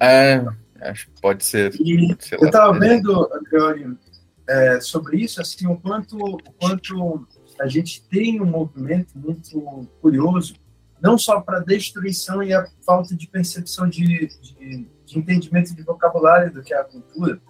É, 0.00 0.44
acho 0.80 1.06
que 1.06 1.20
pode 1.20 1.44
ser. 1.44 1.76
Pode 1.76 2.24
ser 2.24 2.40
eu 2.40 2.46
estava 2.46 2.78
vendo, 2.78 3.28
Andreoli, 3.32 3.96
é, 4.48 4.80
sobre 4.80 5.18
isso, 5.18 5.40
assim, 5.40 5.66
o 5.66 5.76
quanto, 5.76 6.16
o 6.16 6.38
quanto 6.58 7.26
a 7.60 7.66
gente 7.66 8.02
tem 8.08 8.40
um 8.40 8.46
movimento 8.46 9.18
muito 9.18 9.88
curioso, 10.00 10.54
não 11.00 11.18
só 11.18 11.40
para 11.40 11.58
a 11.58 11.62
destruição 11.64 12.42
e 12.42 12.54
a 12.54 12.66
falta 12.84 13.14
de 13.14 13.26
percepção 13.26 13.88
de, 13.88 14.28
de, 14.40 14.88
de, 15.04 15.18
entendimento 15.18 15.74
de 15.74 15.82
vocabulário 15.82 16.52
do 16.52 16.62
que 16.62 16.72
é 16.72 16.80
a 16.80 16.84
cultura. 16.84 17.40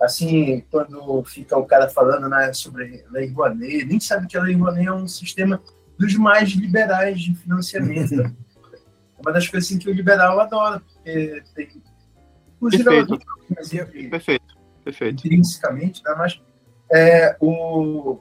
Assim, 0.00 0.62
quando 0.70 1.22
fica 1.24 1.56
o 1.56 1.64
cara 1.64 1.88
falando 1.88 2.28
né, 2.28 2.52
sobre 2.52 3.04
Lei 3.10 3.28
Rouanet, 3.30 3.84
nem 3.84 3.98
sabe 3.98 4.26
que 4.26 4.36
a 4.36 4.42
Lei 4.42 4.54
Rouanet 4.54 4.86
é 4.86 4.92
um 4.92 5.08
sistema 5.08 5.60
dos 5.98 6.14
mais 6.14 6.50
liberais 6.50 7.20
de 7.20 7.34
financiamento. 7.34 8.14
É 9.18 9.22
uma 9.22 9.32
das 9.32 9.48
coisas 9.48 9.66
assim, 9.66 9.78
que 9.78 9.88
o 9.88 9.94
liberal 9.94 10.38
adora, 10.38 10.78
porque 10.78 11.42
tem. 11.54 11.82
Perfeito. 12.60 14.10
Perfeito. 14.10 14.45
Perfeito. 14.86 15.26
Intrinsecamente, 15.26 16.00
né? 16.04 16.14
mas 16.16 16.40
é, 16.92 17.36
o, 17.40 18.20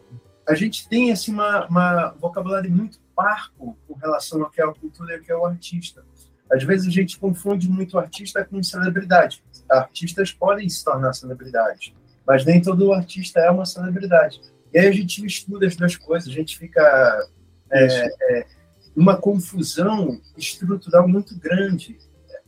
a 0.50 0.56
gente 0.56 0.90
tem 0.90 1.12
assim, 1.12 1.32
uma, 1.32 1.68
uma 1.68 2.10
vocabulário 2.20 2.72
muito 2.72 3.00
parco 3.16 3.78
com 3.88 3.94
relação 3.94 4.42
ao 4.42 4.50
que 4.50 4.60
é 4.60 4.66
a 4.66 4.74
cultura 4.74 5.14
e 5.14 5.18
ao 5.18 5.22
que 5.22 5.32
é 5.32 5.36
o 5.36 5.46
artista. 5.46 6.04
Às 6.52 6.64
vezes 6.64 6.88
a 6.88 6.92
gente 6.92 7.20
confunde 7.20 7.70
muito 7.70 7.94
o 7.94 8.00
artista 8.00 8.44
com 8.44 8.64
celebridade. 8.64 9.44
Artistas 9.70 10.32
podem 10.32 10.68
se 10.68 10.84
tornar 10.84 11.14
celebridades, 11.14 11.94
mas 12.26 12.44
nem 12.44 12.60
todo 12.60 12.94
artista 12.94 13.40
é 13.42 13.52
uma 13.52 13.66
celebridade. 13.66 14.42
E 14.74 14.80
aí 14.80 14.88
a 14.88 14.92
gente 14.92 15.24
estuda 15.24 15.68
as 15.68 15.76
duas 15.76 15.96
coisas, 15.96 16.28
a 16.28 16.34
gente 16.34 16.58
fica 16.58 17.30
é, 17.72 18.06
é, 18.08 18.48
uma 18.96 19.16
confusão 19.18 20.20
estrutural 20.36 21.08
muito 21.08 21.38
grande, 21.38 22.00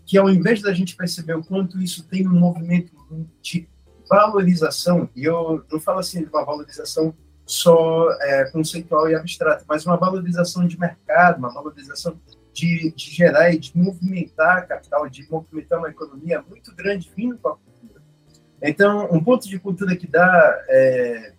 que 0.07 0.17
ao 0.17 0.27
invés 0.27 0.59
da 0.59 0.73
gente 0.73 0.95
perceber 0.95 1.35
o 1.35 1.43
quanto 1.43 1.79
isso 1.79 2.03
tem 2.07 2.27
um 2.27 2.39
movimento 2.39 2.91
de 3.43 3.67
valorização, 4.09 5.09
e 5.15 5.23
eu 5.25 5.63
não 5.71 5.79
falo 5.79 5.99
assim 5.99 6.23
de 6.23 6.29
uma 6.29 6.45
valorização 6.45 7.13
só 7.45 8.11
é, 8.21 8.45
conceitual 8.51 9.09
e 9.09 9.15
abstrata, 9.15 9.63
mas 9.67 9.85
uma 9.85 9.95
valorização 9.95 10.67
de 10.67 10.77
mercado, 10.77 11.37
uma 11.39 11.53
valorização 11.53 12.19
de, 12.53 12.91
de 12.91 13.11
gerar 13.11 13.51
e 13.51 13.57
de 13.57 13.71
movimentar 13.77 14.67
capital, 14.67 15.07
de 15.07 15.29
movimentar 15.31 15.79
uma 15.79 15.89
economia 15.89 16.41
muito 16.41 16.75
grande 16.75 17.11
vindo 17.15 17.37
com 17.37 17.49
a 17.49 17.55
cultura. 17.55 18.01
Então, 18.61 19.07
um 19.11 19.23
ponto 19.23 19.47
de 19.47 19.59
cultura 19.59 19.95
que 19.95 20.07
dá 20.07 20.65
é, 20.67 21.33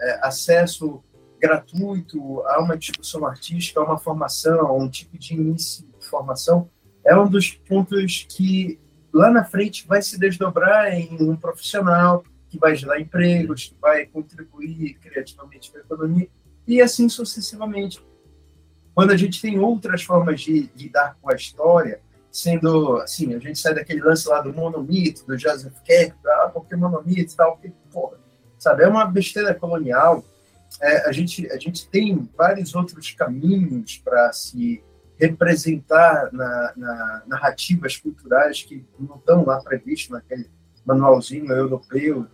é, 0.00 0.26
acesso 0.26 1.02
gratuito 1.38 2.40
a 2.46 2.60
uma 2.60 2.76
discussão 2.76 3.26
artística, 3.26 3.78
a 3.78 3.84
uma 3.84 3.98
formação, 3.98 4.66
a 4.66 4.72
um 4.72 4.88
tipo 4.88 5.18
de 5.18 5.34
início 5.34 5.86
de 6.00 6.06
formação, 6.06 6.70
é 7.04 7.14
um 7.14 7.28
dos 7.28 7.50
pontos 7.50 8.26
que 8.28 8.80
lá 9.14 9.30
na 9.30 9.44
frente 9.44 9.86
vai 9.86 10.02
se 10.02 10.18
desdobrar 10.18 10.92
em 10.92 11.16
um 11.22 11.36
profissional 11.36 12.24
que 12.48 12.58
vai 12.58 12.74
gerar 12.74 13.00
empregos, 13.00 13.68
que 13.68 13.76
vai 13.80 14.06
contribuir 14.06 14.94
criativamente 14.94 15.70
para 15.70 15.80
a 15.80 15.84
economia, 15.84 16.28
e 16.66 16.82
assim 16.82 17.08
sucessivamente. 17.08 18.04
Quando 18.92 19.12
a 19.12 19.16
gente 19.16 19.40
tem 19.40 19.58
outras 19.58 20.02
formas 20.02 20.40
de 20.40 20.70
lidar 20.76 21.16
com 21.20 21.30
a 21.30 21.34
história, 21.34 22.00
sendo 22.30 22.96
assim, 22.96 23.34
a 23.34 23.38
gente 23.38 23.58
sai 23.58 23.74
daquele 23.74 24.02
lance 24.02 24.28
lá 24.28 24.40
do 24.40 24.52
monomito, 24.52 25.24
do 25.24 25.38
Joseph 25.38 25.80
Kerr, 25.84 26.14
ah, 26.26 26.50
porque 26.52 26.74
monomito 26.74 27.32
e 27.32 27.36
tal, 27.36 27.56
que, 27.58 27.70
porra, 27.92 28.18
sabe, 28.58 28.82
é 28.82 28.88
uma 28.88 29.04
besteira 29.04 29.54
colonial. 29.54 30.24
É, 30.80 31.08
a, 31.08 31.12
gente, 31.12 31.50
a 31.52 31.58
gente 31.58 31.88
tem 31.88 32.28
vários 32.36 32.74
outros 32.74 33.12
caminhos 33.12 33.98
para 33.98 34.32
se 34.32 34.82
representar 35.18 36.30
na, 36.32 36.72
na, 36.76 37.22
narrativas 37.26 37.96
culturais 37.96 38.62
que 38.62 38.84
não 38.98 39.16
estão 39.16 39.44
lá 39.44 39.60
previstos 39.60 40.10
naquele 40.10 40.50
manualzinho 40.84 41.52
europeu 41.52 42.28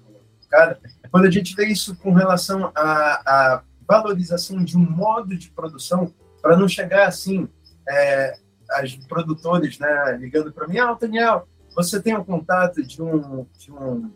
cara. 0.51 0.78
Quando 1.11 1.27
a 1.27 1.31
gente 1.31 1.55
vê 1.55 1.66
isso 1.66 1.97
com 1.97 2.12
relação 2.12 2.73
à, 2.74 3.23
à 3.24 3.62
valorização 3.89 4.62
de 4.62 4.77
um 4.77 4.90
modo 4.90 5.36
de 5.36 5.51
produção, 5.51 6.12
para 6.43 6.57
não 6.57 6.69
chegar 6.69 7.07
assim, 7.07 7.48
é, 7.89 8.36
as 8.73 8.94
produtores 8.97 9.78
né, 9.78 10.16
ligando 10.19 10.52
para 10.52 10.66
mim, 10.66 10.78
ah, 10.78 10.97
Daniel, 11.01 11.48
você 11.74 12.02
tem 12.02 12.15
o 12.15 12.20
um 12.20 12.24
contato 12.24 12.82
de 12.82 13.01
um, 13.01 13.47
de 13.57 13.73
um 13.73 14.11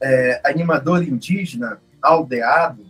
é, 0.00 0.40
animador 0.44 1.02
indígena 1.02 1.80
aldeado, 2.00 2.84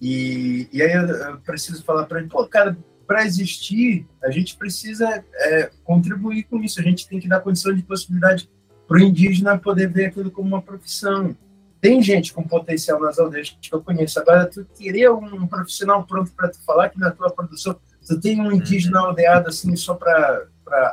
e, 0.00 0.68
e 0.72 0.80
aí 0.80 0.92
eu, 0.92 1.06
eu 1.06 1.40
preciso 1.40 1.84
falar 1.84 2.06
para 2.06 2.20
ele, 2.20 2.28
pô, 2.28 2.46
cara, 2.46 2.76
para 3.10 3.26
existir, 3.26 4.06
a 4.22 4.30
gente 4.30 4.56
precisa 4.56 5.24
é, 5.34 5.68
contribuir 5.82 6.44
com 6.44 6.62
isso, 6.62 6.78
a 6.78 6.82
gente 6.84 7.08
tem 7.08 7.18
que 7.18 7.26
dar 7.26 7.40
condição 7.40 7.74
de 7.74 7.82
possibilidade 7.82 8.48
para 8.86 8.98
o 8.98 9.00
indígena 9.00 9.58
poder 9.58 9.88
ver 9.88 10.06
aquilo 10.06 10.30
como 10.30 10.46
uma 10.46 10.62
profissão, 10.62 11.36
tem 11.80 12.00
gente 12.00 12.32
com 12.32 12.44
potencial 12.44 13.00
nas 13.00 13.18
aldeias 13.18 13.50
que 13.60 13.74
eu 13.74 13.82
conheço. 13.82 14.20
Agora, 14.20 14.46
tu 14.46 14.64
queria 14.76 15.12
um 15.12 15.44
profissional 15.48 16.04
pronto 16.04 16.30
para 16.36 16.50
tu 16.50 16.64
falar 16.64 16.88
que 16.88 17.00
na 17.00 17.10
tua 17.10 17.32
produção 17.32 17.76
tu 18.06 18.20
tem 18.20 18.40
um 18.40 18.52
indígena 18.52 19.00
uhum. 19.00 19.06
aldeado 19.08 19.48
assim 19.48 19.74
só 19.74 19.94
para 19.94 20.46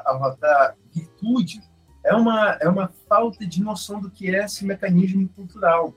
arrotar 0.03 0.75
virtude, 0.91 1.61
é 2.03 2.15
uma, 2.15 2.57
é 2.59 2.67
uma 2.67 2.91
falta 3.07 3.45
de 3.45 3.61
noção 3.61 4.01
do 4.01 4.09
que 4.09 4.35
é 4.35 4.43
esse 4.43 4.65
mecanismo 4.65 5.29
cultural. 5.35 5.93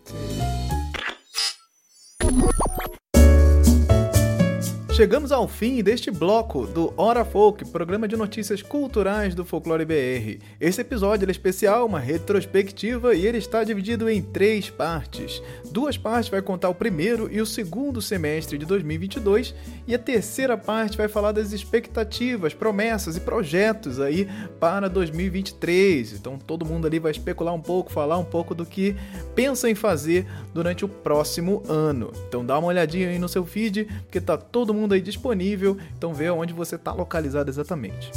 Chegamos 5.00 5.32
ao 5.32 5.48
fim 5.48 5.82
deste 5.82 6.10
bloco 6.10 6.66
do 6.66 6.92
Hora 6.94 7.24
Folk, 7.24 7.64
programa 7.70 8.06
de 8.06 8.18
notícias 8.18 8.60
culturais 8.60 9.34
do 9.34 9.46
Folclore 9.46 9.86
BR. 9.86 10.44
Esse 10.60 10.82
episódio 10.82 11.26
é 11.26 11.30
especial, 11.30 11.86
uma 11.86 11.98
retrospectiva, 11.98 13.14
e 13.14 13.26
ele 13.26 13.38
está 13.38 13.64
dividido 13.64 14.10
em 14.10 14.20
três 14.20 14.68
partes. 14.68 15.42
Duas 15.70 15.96
partes 15.96 16.28
vai 16.28 16.42
contar 16.42 16.68
o 16.68 16.74
primeiro 16.74 17.32
e 17.32 17.40
o 17.40 17.46
segundo 17.46 18.02
semestre 18.02 18.58
de 18.58 18.66
2022, 18.66 19.54
e 19.88 19.94
a 19.94 19.98
terceira 19.98 20.54
parte 20.58 20.98
vai 20.98 21.08
falar 21.08 21.32
das 21.32 21.52
expectativas, 21.52 22.52
promessas 22.52 23.16
e 23.16 23.20
projetos 23.20 24.00
aí 24.00 24.28
para 24.60 24.86
2023. 24.86 26.12
Então 26.12 26.36
todo 26.36 26.66
mundo 26.66 26.86
ali 26.86 26.98
vai 26.98 27.10
especular 27.10 27.54
um 27.54 27.60
pouco, 27.62 27.90
falar 27.90 28.18
um 28.18 28.24
pouco 28.24 28.54
do 28.54 28.66
que 28.66 28.94
pensa 29.34 29.70
em 29.70 29.74
fazer 29.74 30.26
durante 30.52 30.84
o 30.84 30.88
próximo 30.88 31.62
ano. 31.66 32.12
Então 32.28 32.44
dá 32.44 32.58
uma 32.58 32.68
olhadinha 32.68 33.08
aí 33.08 33.18
no 33.18 33.30
seu 33.30 33.46
feed, 33.46 33.88
porque 34.04 34.20
tá 34.20 34.36
todo 34.36 34.74
mundo 34.74 34.89
aí 34.94 35.00
disponível, 35.00 35.76
então 35.96 36.14
vê 36.14 36.30
onde 36.30 36.52
você 36.52 36.76
está 36.76 36.92
localizado 36.92 37.50
exatamente. 37.50 38.10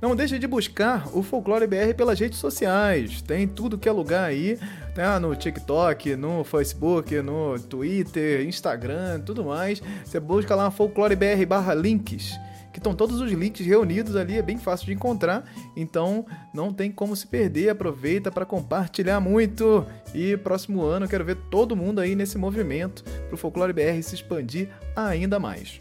Não 0.00 0.16
deixe 0.16 0.36
de 0.36 0.48
buscar 0.48 1.08
o 1.16 1.22
Folclore 1.22 1.66
BR 1.66 1.94
pelas 1.96 2.18
redes 2.18 2.38
sociais. 2.40 3.22
Tem 3.22 3.46
tudo 3.46 3.78
que 3.78 3.88
é 3.88 3.92
lugar 3.92 4.24
aí, 4.24 4.58
né? 4.96 5.16
no 5.20 5.36
TikTok, 5.36 6.16
no 6.16 6.42
Facebook, 6.42 7.14
no 7.22 7.56
Twitter, 7.60 8.44
Instagram, 8.44 9.20
tudo 9.20 9.44
mais. 9.44 9.80
Você 10.04 10.18
busca 10.18 10.56
lá 10.56 10.72
Folclore 10.72 11.14
BR 11.14 11.46
barra 11.46 11.72
links 11.72 12.36
estão 12.82 12.94
todos 12.94 13.20
os 13.20 13.30
links 13.30 13.64
reunidos 13.64 14.16
ali, 14.16 14.36
é 14.36 14.42
bem 14.42 14.58
fácil 14.58 14.86
de 14.86 14.92
encontrar, 14.92 15.44
então 15.76 16.26
não 16.52 16.72
tem 16.72 16.90
como 16.90 17.14
se 17.14 17.26
perder, 17.26 17.70
aproveita 17.70 18.30
para 18.30 18.44
compartilhar 18.44 19.20
muito 19.20 19.86
e 20.14 20.36
próximo 20.36 20.82
ano 20.82 21.08
quero 21.08 21.24
ver 21.24 21.36
todo 21.50 21.76
mundo 21.76 22.00
aí 22.00 22.14
nesse 22.14 22.36
movimento 22.36 23.04
para 23.04 23.34
o 23.34 23.38
Folclore 23.38 23.72
BR 23.72 24.02
se 24.02 24.16
expandir 24.16 24.68
ainda 24.94 25.38
mais. 25.38 25.78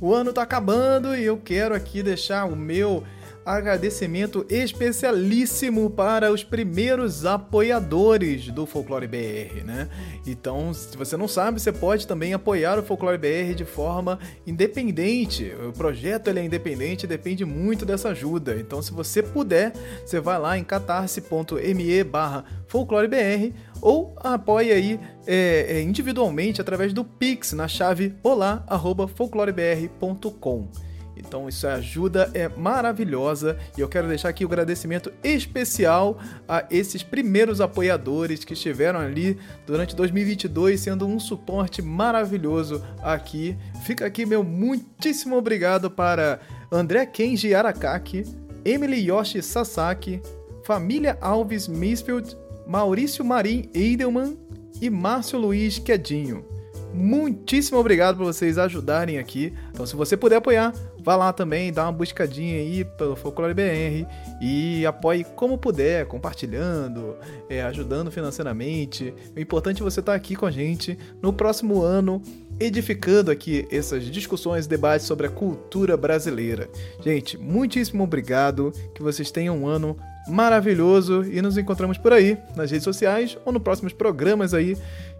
O 0.00 0.14
ano 0.14 0.30
está 0.30 0.42
acabando 0.42 1.14
e 1.14 1.24
eu 1.24 1.36
quero 1.36 1.74
aqui 1.74 2.02
deixar 2.02 2.44
o 2.46 2.56
meu 2.56 3.04
agradecimento 3.44 4.46
especialíssimo 4.48 5.90
para 5.90 6.32
os 6.32 6.44
primeiros 6.44 7.24
apoiadores 7.24 8.48
do 8.48 8.66
Folclore 8.66 9.06
BR, 9.06 9.64
né? 9.64 9.88
Então, 10.26 10.74
se 10.74 10.96
você 10.96 11.16
não 11.16 11.26
sabe, 11.26 11.60
você 11.60 11.72
pode 11.72 12.06
também 12.06 12.34
apoiar 12.34 12.78
o 12.78 12.82
Folclore 12.82 13.18
BR 13.18 13.54
de 13.54 13.64
forma 13.64 14.18
independente. 14.46 15.52
O 15.68 15.72
projeto 15.72 16.28
ele 16.28 16.40
é 16.40 16.44
independente, 16.44 17.06
depende 17.06 17.44
muito 17.44 17.86
dessa 17.86 18.10
ajuda. 18.10 18.56
Então, 18.58 18.82
se 18.82 18.92
você 18.92 19.22
puder, 19.22 19.72
você 20.04 20.20
vai 20.20 20.38
lá 20.38 20.58
em 20.58 20.64
catarse.me 20.64 22.04
barra 22.04 22.44
folclorebr 22.66 23.52
ou 23.80 24.14
apoie 24.18 24.70
aí 24.70 25.00
é, 25.26 25.66
é, 25.68 25.82
individualmente 25.82 26.60
através 26.60 26.92
do 26.92 27.02
Pix 27.04 27.52
na 27.52 27.66
chave 27.66 28.14
olá@folclorebr.com. 28.22 30.89
Então 31.16 31.48
isso 31.48 31.66
é 31.66 31.72
ajuda 31.72 32.30
é 32.34 32.48
maravilhosa 32.48 33.58
e 33.76 33.80
eu 33.80 33.88
quero 33.88 34.08
deixar 34.08 34.28
aqui 34.28 34.44
o 34.44 34.48
um 34.48 34.50
agradecimento 34.50 35.12
especial 35.22 36.18
a 36.48 36.64
esses 36.70 37.02
primeiros 37.02 37.60
apoiadores 37.60 38.44
que 38.44 38.54
estiveram 38.54 39.00
ali 39.00 39.38
durante 39.66 39.94
2022 39.94 40.80
sendo 40.80 41.06
um 41.06 41.18
suporte 41.18 41.82
maravilhoso 41.82 42.82
aqui. 43.02 43.56
Fica 43.84 44.06
aqui 44.06 44.24
meu 44.24 44.42
muitíssimo 44.42 45.36
obrigado 45.36 45.90
para 45.90 46.40
André 46.72 47.04
Kenji 47.06 47.54
Arakaki, 47.54 48.24
Emily 48.64 49.08
Yoshi 49.08 49.42
Sasaki, 49.42 50.22
Família 50.64 51.18
Alves 51.20 51.66
Misfield, 51.68 52.36
Maurício 52.66 53.24
Marim 53.24 53.68
Eidelman 53.74 54.36
e 54.80 54.88
Márcio 54.88 55.38
Luiz 55.38 55.78
Quedinho. 55.78 56.44
Muitíssimo 56.92 57.78
obrigado 57.78 58.16
por 58.16 58.24
vocês 58.24 58.58
ajudarem 58.58 59.18
aqui. 59.18 59.52
Então, 59.70 59.86
se 59.86 59.94
você 59.94 60.16
puder 60.16 60.36
apoiar, 60.36 60.72
vá 61.02 61.16
lá 61.16 61.32
também, 61.32 61.72
dá 61.72 61.84
uma 61.84 61.92
buscadinha 61.92 62.56
aí 62.56 62.84
pelo 62.84 63.16
Folclore 63.16 63.54
BR 63.54 64.06
e 64.40 64.84
apoie 64.86 65.24
como 65.24 65.58
puder, 65.58 66.06
compartilhando, 66.06 67.16
é, 67.48 67.62
ajudando 67.62 68.10
financeiramente. 68.10 69.14
O 69.36 69.40
importante 69.40 69.80
é 69.80 69.84
você 69.84 70.00
estar 70.00 70.14
aqui 70.14 70.36
com 70.36 70.46
a 70.46 70.50
gente 70.50 70.98
no 71.22 71.32
próximo 71.32 71.82
ano, 71.82 72.22
edificando 72.58 73.30
aqui 73.30 73.66
essas 73.70 74.04
discussões, 74.04 74.66
debates 74.66 75.06
sobre 75.06 75.26
a 75.26 75.30
cultura 75.30 75.96
brasileira. 75.96 76.68
Gente, 77.02 77.38
muitíssimo 77.38 78.04
obrigado. 78.04 78.72
Que 78.94 79.02
vocês 79.02 79.30
tenham 79.30 79.56
um 79.56 79.66
ano 79.66 79.96
maravilhoso 80.28 81.24
e 81.24 81.40
nos 81.40 81.56
encontramos 81.56 81.98
por 81.98 82.12
aí, 82.12 82.38
nas 82.54 82.70
redes 82.70 82.84
sociais 82.84 83.36
ou 83.44 83.52
nos 83.52 83.62
próximos 83.62 83.92
programas 83.92 84.54
aí 84.54 84.76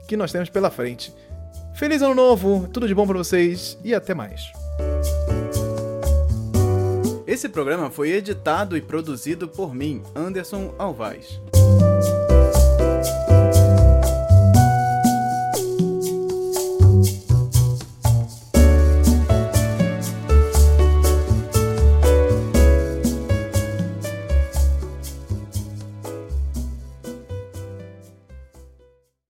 que 0.07 0.17
nós 0.17 0.33
temos 0.33 0.49
pela 0.49 0.71
frente. 0.71 1.13
Feliz 1.75 2.03
ano 2.03 2.15
novo, 2.15 2.69
tudo 2.73 2.87
de 2.87 2.95
bom 2.95 3.07
para 3.07 3.19
vocês 3.19 3.79
e 3.83 3.95
até 3.95 4.13
mais. 4.15 4.53
Esse 7.31 7.49
programa 7.49 7.93
foi 7.93 8.11
editado 8.11 8.77
e 8.77 8.81
produzido 8.81 9.47
por 9.47 9.73
mim, 9.73 10.03
Anderson 10.17 10.75
Alvaz. 10.77 11.41